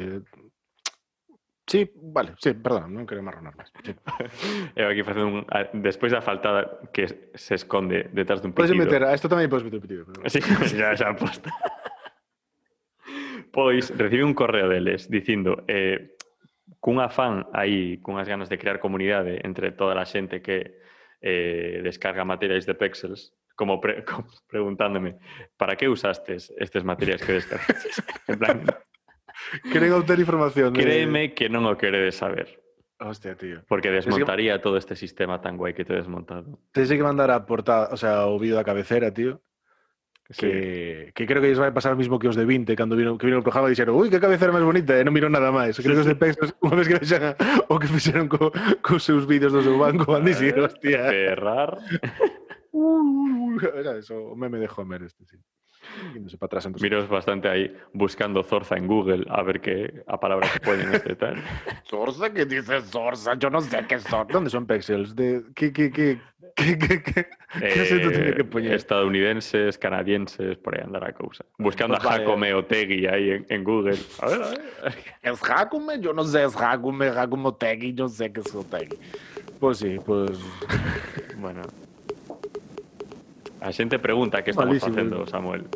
Sí, 1.69 1.93
vale, 1.95 2.32
sí, 2.40 2.57
perdón, 2.57 2.97
non 2.97 3.05
quero 3.05 3.20
marronar 3.20 3.53
máis. 3.53 3.69
Sí. 3.85 3.93
Eu 4.81 4.89
aquí 4.89 5.05
facendo 5.05 5.28
un... 5.28 5.45
Despois 5.85 6.09
da 6.09 6.24
faltada 6.24 6.89
que 6.97 7.28
se 7.36 7.61
esconde 7.61 8.09
detrás 8.16 8.40
dun 8.40 8.57
pitido. 8.57 8.73
Podes 8.73 8.81
meter, 8.81 9.05
a 9.05 9.12
isto 9.12 9.28
tamén 9.28 9.53
podes 9.53 9.69
meter 9.69 9.77
pitido. 9.85 10.09
Pero... 10.09 10.24
Sí, 10.32 10.40
xa, 10.40 10.97
xa 10.97 11.12
posta. 11.12 11.53
pois 13.53 13.93
recibe 13.93 14.24
un 14.24 14.32
correo 14.32 14.69
deles 14.73 15.12
dicindo 15.12 15.69
eh, 15.69 16.16
cun 16.81 17.05
afán 17.05 17.49
aí, 17.53 18.01
cunhas 18.01 18.24
ganas 18.24 18.49
de 18.49 18.57
crear 18.57 18.81
comunidade 18.81 19.45
entre 19.45 19.73
toda 19.73 19.93
a 20.01 20.09
xente 20.09 20.40
que 20.40 20.81
eh, 21.20 21.81
descarga 21.82 22.24
materiais 22.24 22.65
de 22.65 22.74
pexels, 22.74 23.36
como, 23.57 23.81
pre, 23.81 24.05
como 24.09 24.24
preguntándome, 24.49 25.20
para 25.57 25.77
que 25.77 25.89
usastes 25.89 26.49
estes 26.57 26.85
materiais 26.85 27.20
que 27.20 27.32
descargastes? 27.32 28.01
en 28.28 28.39
plan, 28.39 28.57
Queren 29.73 29.93
obter 29.93 30.19
información. 30.19 30.73
de- 30.74 30.82
créeme 30.82 31.35
que 31.35 31.48
non 31.48 31.65
o 31.66 31.77
queredes 31.78 32.16
saber, 32.16 32.59
Hostia, 32.98 33.39
tío. 33.39 33.62
porque 33.70 33.90
desmontaría 33.94 34.59
todo 34.60 34.77
este 34.77 34.97
sistema 34.98 35.40
tan 35.40 35.56
guai 35.56 35.73
que 35.74 35.85
te 35.86 35.94
he 35.94 36.01
desmontado. 36.02 36.59
Tens 36.74 36.90
que 36.90 36.98
mandar 37.02 37.31
a 37.31 37.47
portada, 37.47 37.94
o 37.94 37.97
sea, 37.97 38.27
o 38.27 38.39
vídeo 38.39 38.59
da 38.59 38.66
cabecera, 38.66 39.15
tío. 39.15 39.39
Sí. 40.28 40.44
Que, 40.44 41.12
que 41.16 41.24
creo 41.24 41.40
que 41.40 41.48
lles 41.48 41.56
vai 41.56 41.73
pasar 41.73 41.94
o 41.94 41.97
mismo 41.97 42.20
que 42.20 42.28
os 42.28 42.36
de 42.36 42.44
20 42.44 42.77
cando 42.77 43.01
vino, 43.01 43.16
que 43.16 43.24
vino 43.24 43.40
o 43.40 43.47
programa 43.47 43.70
e 43.70 43.73
dixeron 43.73 43.97
ui, 43.97 44.12
que 44.12 44.20
cabecera 44.20 44.52
máis 44.52 44.60
bonita, 44.60 44.93
e 44.93 45.01
non 45.01 45.16
miro 45.16 45.32
nada 45.32 45.48
máis. 45.48 45.81
Creo 45.81 45.97
que 45.97 46.05
os 46.05 46.10
de 46.10 46.20
unha 46.69 46.77
vez 46.77 46.85
que 46.85 47.01
vexan 47.01 47.32
o 47.73 47.81
que 47.81 47.89
fixeron 47.89 48.28
co, 48.28 48.52
co 48.85 49.01
seus 49.01 49.24
vídeos 49.24 49.56
do 49.56 49.65
seu 49.65 49.81
banco, 49.81 50.05
van 50.12 50.28
dicir, 50.28 50.52
hostia. 50.60 51.09
Ferrar. 51.09 51.81
Uh, 52.77 53.56
era 53.81 53.97
eso, 53.97 54.20
o 54.20 54.36
meme 54.36 54.60
de 54.60 54.69
Homer 54.69 55.02
este, 55.09 55.24
sí. 55.24 55.40
Indo 56.15 56.39
para 56.39 56.59
atrás. 56.59 56.81
Miros 56.81 57.09
bastante 57.09 57.48
ahí 57.48 57.74
buscando 57.93 58.43
Zorza 58.43 58.77
en 58.77 58.86
Google 58.86 59.24
a 59.28 59.43
ver 59.43 59.60
qué 59.60 60.02
a 60.06 60.19
palabra 60.19 60.48
que 60.52 60.60
ponen 60.60 60.94
este 60.94 61.16
tal. 61.16 61.36
Zorza, 61.89 62.32
¿qué 62.32 62.44
dice 62.44 62.81
Zorza? 62.82 63.35
Yo 63.35 63.51
no 63.51 63.60
sé 63.60 63.85
qué 63.89 63.97
es 63.97 64.05
Zorza. 64.05 64.32
¿Dónde 64.32 64.51
son 64.51 64.66
Pexels? 64.66 65.15
De, 65.15 65.43
¿Qué, 65.55 65.73
qué, 65.73 65.90
qué, 65.90 66.20
qué, 66.55 66.78
qué, 66.78 67.02
qué? 67.02 67.27
¿Qué 67.59 67.81
acento 67.81 68.10
tiene 68.10 68.35
que? 68.35 68.59
Eh, 68.59 68.74
estadounidenses, 68.74 69.78
canadienses, 69.78 70.56
por 70.59 70.77
ahí 70.77 70.85
andará 70.85 71.12
cousa. 71.12 71.44
Buscando 71.59 71.97
Pues 71.97 72.06
a. 72.06 72.19
Jacome 72.19 72.52
Otegui 72.55 73.06
ahí 73.06 73.31
en, 73.31 73.47
en 73.48 73.65
Google. 73.65 73.98
A 74.20 74.27
ver, 74.27 74.43
a 74.43 74.48
ver. 74.48 74.60
¿Es 75.23 75.40
Hakume? 75.43 76.01
Yo 76.01 76.12
no 76.12 76.24
sé, 76.24 76.44
es 76.44 76.56
Hakume, 76.56 77.09
Hakumo 77.09 77.55
Tegi, 77.55 77.94
yo 77.94 78.09
sé 78.09 78.32
que 78.32 78.40
es 78.40 78.55
Otegi. 78.55 78.97
Pues 79.59 79.78
sí, 79.78 79.98
pues... 80.05 80.32
Bueno. 81.39 81.62
A 83.61 83.73
xente 83.73 83.99
pregunta 83.99 84.43
que 84.43 84.51
estamos 84.51 84.79
Malísimo. 84.79 84.95
facendo, 84.95 85.27
Samuel. 85.27 85.67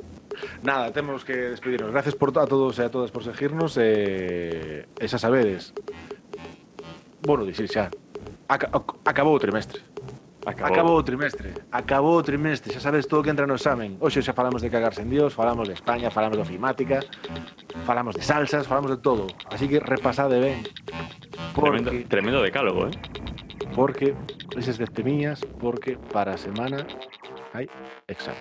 Nada, 0.62 0.92
temos 0.92 1.24
que 1.24 1.34
despedirnos. 1.50 1.90
Gracias 1.90 2.14
por 2.14 2.30
a 2.38 2.46
todos 2.46 2.78
e 2.78 2.84
a 2.86 2.90
todas 2.90 3.10
por 3.10 3.24
seguirnos 3.26 3.76
e, 3.76 4.86
e 4.86 5.06
xa 5.10 5.18
sabedes. 5.18 5.74
Bueno, 7.26 7.42
dicir 7.44 7.66
xa. 7.66 7.90
Aca 8.46 8.70
acabou 9.04 9.34
o 9.34 9.40
trimestre. 9.42 9.82
Acabou. 10.46 10.72
Acabou 10.74 10.96
o 10.98 11.04
trimestre. 11.04 11.48
Acabou 11.70 12.16
o 12.18 12.22
trimestre. 12.22 12.74
Xa 12.74 12.80
sabes 12.80 13.06
todo 13.06 13.22
que 13.22 13.30
entra 13.30 13.46
no 13.46 13.54
examen. 13.54 13.98
Hoxe 13.98 14.22
xa 14.22 14.34
falamos 14.34 14.62
de 14.62 14.70
cagarse 14.70 15.02
en 15.02 15.10
Dios, 15.10 15.34
falamos 15.34 15.66
de 15.66 15.74
España, 15.74 16.10
falamos 16.10 16.38
de 16.38 16.42
ofimática, 16.42 17.02
falamos 17.86 18.14
de 18.14 18.22
salsas, 18.22 18.66
falamos 18.66 18.90
de 18.90 18.98
todo. 18.98 19.26
Así 19.50 19.66
que 19.66 19.78
repasade 19.78 20.38
ben. 20.38 20.62
Tremendo, 21.54 21.90
Porque, 21.90 22.06
tremendo 22.06 22.42
decálogo, 22.42 22.86
¿eh? 22.86 22.94
porque 23.74 24.14
esas 24.56 24.78
de 24.78 24.84
porque 25.60 25.96
para 26.12 26.36
semana 26.36 26.86
hay 27.52 27.68
examen. 28.06 28.38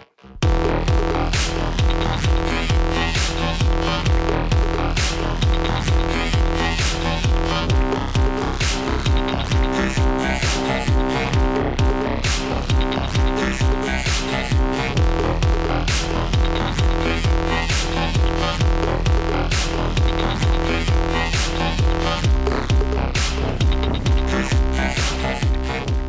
Hey, 24.41 24.47
hey, 24.47 24.93
hey, 25.21 25.85
hey. 25.85 26.00